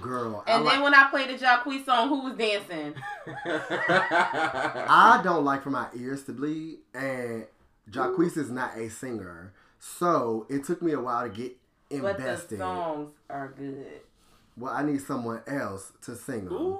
[0.00, 2.94] Girl, I And like- then when I played the Jacquees song, who was dancing?
[3.26, 7.46] I don't like for my ears to bleed, and
[7.90, 11.56] Jacquees is not a singer, so it took me a while to get
[11.90, 12.22] invested.
[12.22, 14.00] But the songs are good.
[14.56, 16.78] Well, I need someone else to sing them.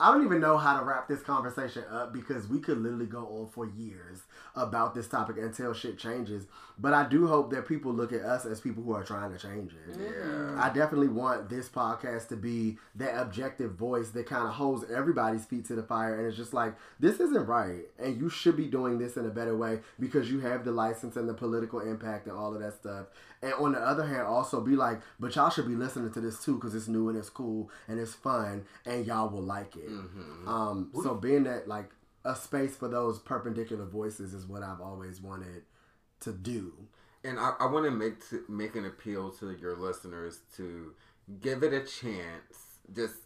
[0.00, 3.26] I don't even know how to wrap this conversation up because we could literally go
[3.26, 4.20] on for years
[4.60, 6.46] about this topic until shit changes.
[6.78, 9.38] But I do hope that people look at us as people who are trying to
[9.38, 9.98] change it.
[10.00, 10.56] Yeah.
[10.58, 15.44] I definitely want this podcast to be that objective voice that kind of holds everybody's
[15.44, 17.82] feet to the fire and it's just like, this isn't right.
[17.98, 21.16] And you should be doing this in a better way because you have the license
[21.16, 23.06] and the political impact and all of that stuff.
[23.42, 26.42] And on the other hand, also be like, but y'all should be listening to this
[26.42, 29.88] too because it's new and it's cool and it's fun and y'all will like it.
[30.46, 31.90] Um, so being that like
[32.24, 35.62] a space for those perpendicular voices is what I've always wanted
[36.20, 36.72] to do.
[37.24, 40.94] And I, I want to make make an appeal to your listeners to
[41.40, 43.16] give it a chance, just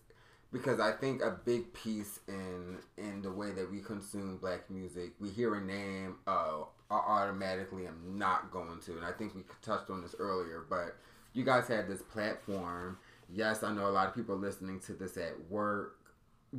[0.52, 5.12] because I think a big piece in in the way that we consume black music,
[5.20, 9.42] we hear a name, oh, I automatically am not going to, and I think we
[9.62, 10.96] touched on this earlier, but
[11.32, 12.98] you guys had this platform.
[13.32, 15.98] Yes, I know a lot of people listening to this at work,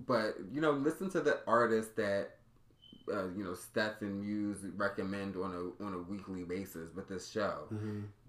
[0.07, 2.32] but you know, listen to the artists that
[3.11, 7.30] uh, you know Steph and Muse recommend on a on a weekly basis with this
[7.30, 7.67] show.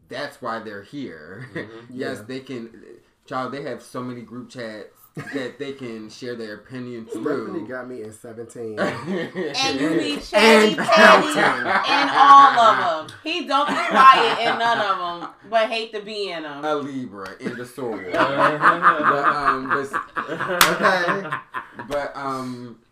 [0.09, 1.49] That's why they're here.
[1.91, 2.23] yes, Yeah.
[2.27, 2.83] they can.
[3.27, 7.47] Child, they have so many group chats that they can share their opinion through.
[7.47, 8.79] Stephanie got me in 17.
[8.79, 11.35] And you be And chatty counting.
[11.35, 13.17] patty in all of them.
[13.25, 16.63] He don't be quiet in none of them, but hate to be in them.
[16.65, 17.97] a Libra in the soul.
[18.13, 18.21] but,
[19.25, 21.37] um, but, okay,
[21.89, 22.86] but um, it,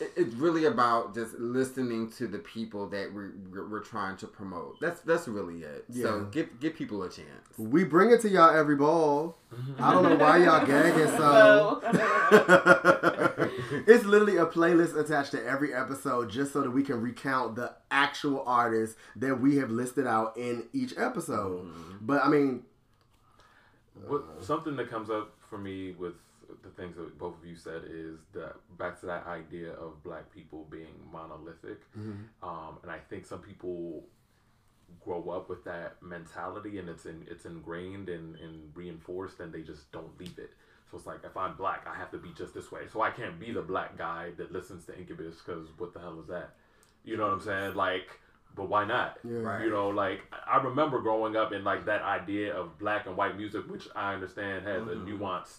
[0.00, 4.78] it's really about just listening to the people that we're, we're we're trying to promote.
[4.80, 5.84] That's that's really it.
[5.92, 7.28] So give give people a chance.
[7.56, 9.38] We bring it to y'all every ball.
[9.78, 11.80] I don't know why y'all gagging so.
[13.86, 17.72] it's literally a playlist attached to every episode just so that we can recount the
[17.90, 21.64] actual artists that we have listed out in each episode.
[21.64, 21.96] Mm-hmm.
[22.00, 22.64] But I mean,
[24.06, 26.25] What, something that comes up for me with the
[26.76, 30.66] things that both of you said is that back to that idea of black people
[30.70, 31.80] being monolithic,
[32.42, 34.04] um, and I think some people
[35.04, 39.62] grow up with that mentality and it's in, it's ingrained and, and reinforced, and they
[39.62, 40.50] just don't leave it.
[40.90, 42.82] So it's like if I'm black, I have to be just this way.
[42.92, 46.20] So I can't be the black guy that listens to Incubus because what the hell
[46.20, 46.50] is that?
[47.04, 47.74] You know what I'm saying?
[47.74, 48.08] Like,
[48.54, 49.18] but why not?
[49.24, 49.38] Yeah.
[49.38, 49.64] Right.
[49.64, 53.36] You know, like I remember growing up in like that idea of black and white
[53.36, 55.58] music, which I understand has a nuanced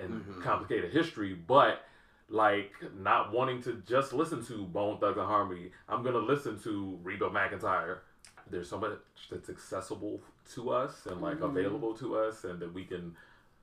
[0.00, 0.42] and mm-hmm.
[0.42, 1.84] complicated history, but
[2.28, 6.98] like not wanting to just listen to Bone Thugs and Harmony, I'm gonna listen to
[7.02, 7.98] Reba McEntire.
[8.50, 8.98] There's so much
[9.30, 10.20] that's accessible
[10.54, 11.56] to us and like mm-hmm.
[11.56, 13.14] available to us, and that we can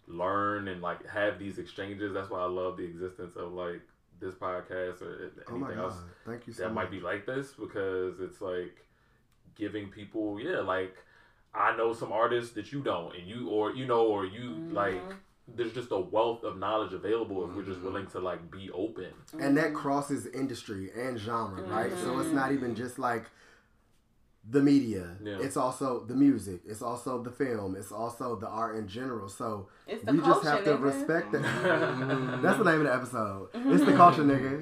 [0.08, 2.14] learn and like have these exchanges.
[2.14, 3.82] That's why I love the existence of like
[4.24, 5.96] this podcast or oh anything god, else
[6.26, 6.86] thank you so that much.
[6.86, 8.86] might be like this because it's like
[9.56, 10.96] giving people yeah like
[11.54, 14.94] i know some artists that you don't and you or you know or you like
[14.94, 15.12] mm-hmm.
[15.48, 17.88] There's just a wealth of knowledge available if we're just mm-hmm.
[17.88, 21.92] willing to like be open and that crosses industry and genre, right?
[22.04, 22.36] So it's mm-hmm.
[22.36, 23.26] not even just like
[24.50, 25.16] the media.
[25.24, 25.38] Yeah.
[25.40, 26.62] It's also the music.
[26.66, 27.76] It's also the film.
[27.78, 29.30] It's also the art in general.
[29.30, 30.82] So It's the we just have to nigga.
[30.82, 31.42] respect that.
[32.42, 33.50] That's the name of the episode.
[33.54, 34.62] It's the culture, nigga.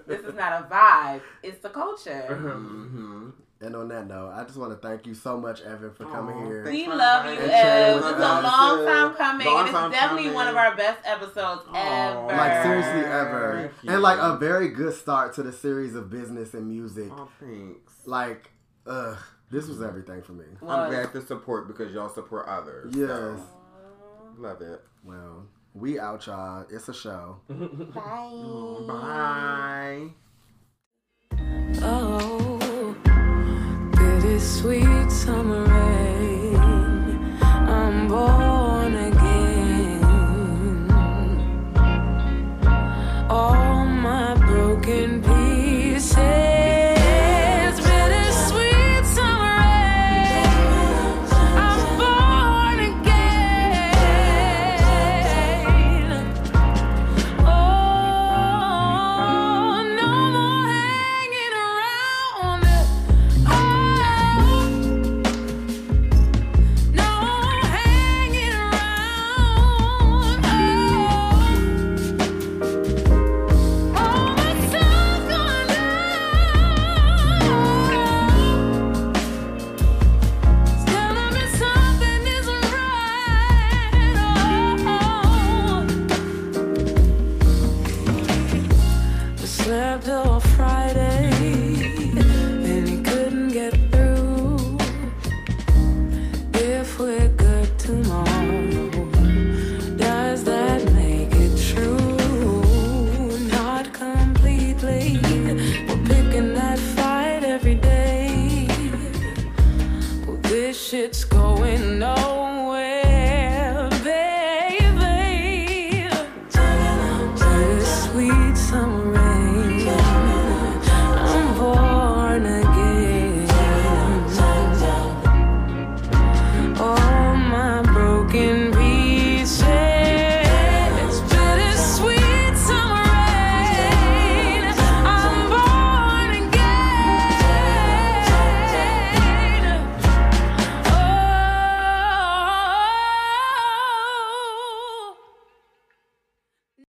[0.06, 1.22] This is not a vibe.
[1.42, 2.26] It's the culture.
[2.30, 3.30] Mm-hmm.
[3.62, 6.34] And on that note, I just want to thank you so much, Evon, for coming
[6.34, 6.64] Aw, here.
[6.64, 7.56] thank We love you, inviting us.
[7.60, 7.94] Ev.
[7.94, 9.46] And This a with long time coming.
[9.46, 10.34] Long and it's definitely coming.
[10.34, 12.26] one of our best episodes ever.
[12.28, 16.68] Like seriously, ever, and like a very good start to the series of business and
[16.68, 17.10] music.
[17.12, 17.92] Oh, thanks.
[18.06, 18.50] Like,
[18.86, 19.18] ugh,
[19.50, 20.46] this was everything for me.
[20.66, 22.94] I'm glad to support because y'all support others.
[22.96, 23.08] Yes.
[23.08, 23.44] So,
[24.38, 24.80] love it.
[25.04, 26.64] Well, we out, y'all.
[26.70, 27.40] It's a show.
[27.94, 28.86] Bye.
[28.88, 30.08] Bye.
[31.82, 32.58] Oh,
[34.30, 36.54] bittersweet summer rain.
[37.42, 40.04] I'm born again.
[43.28, 43.59] All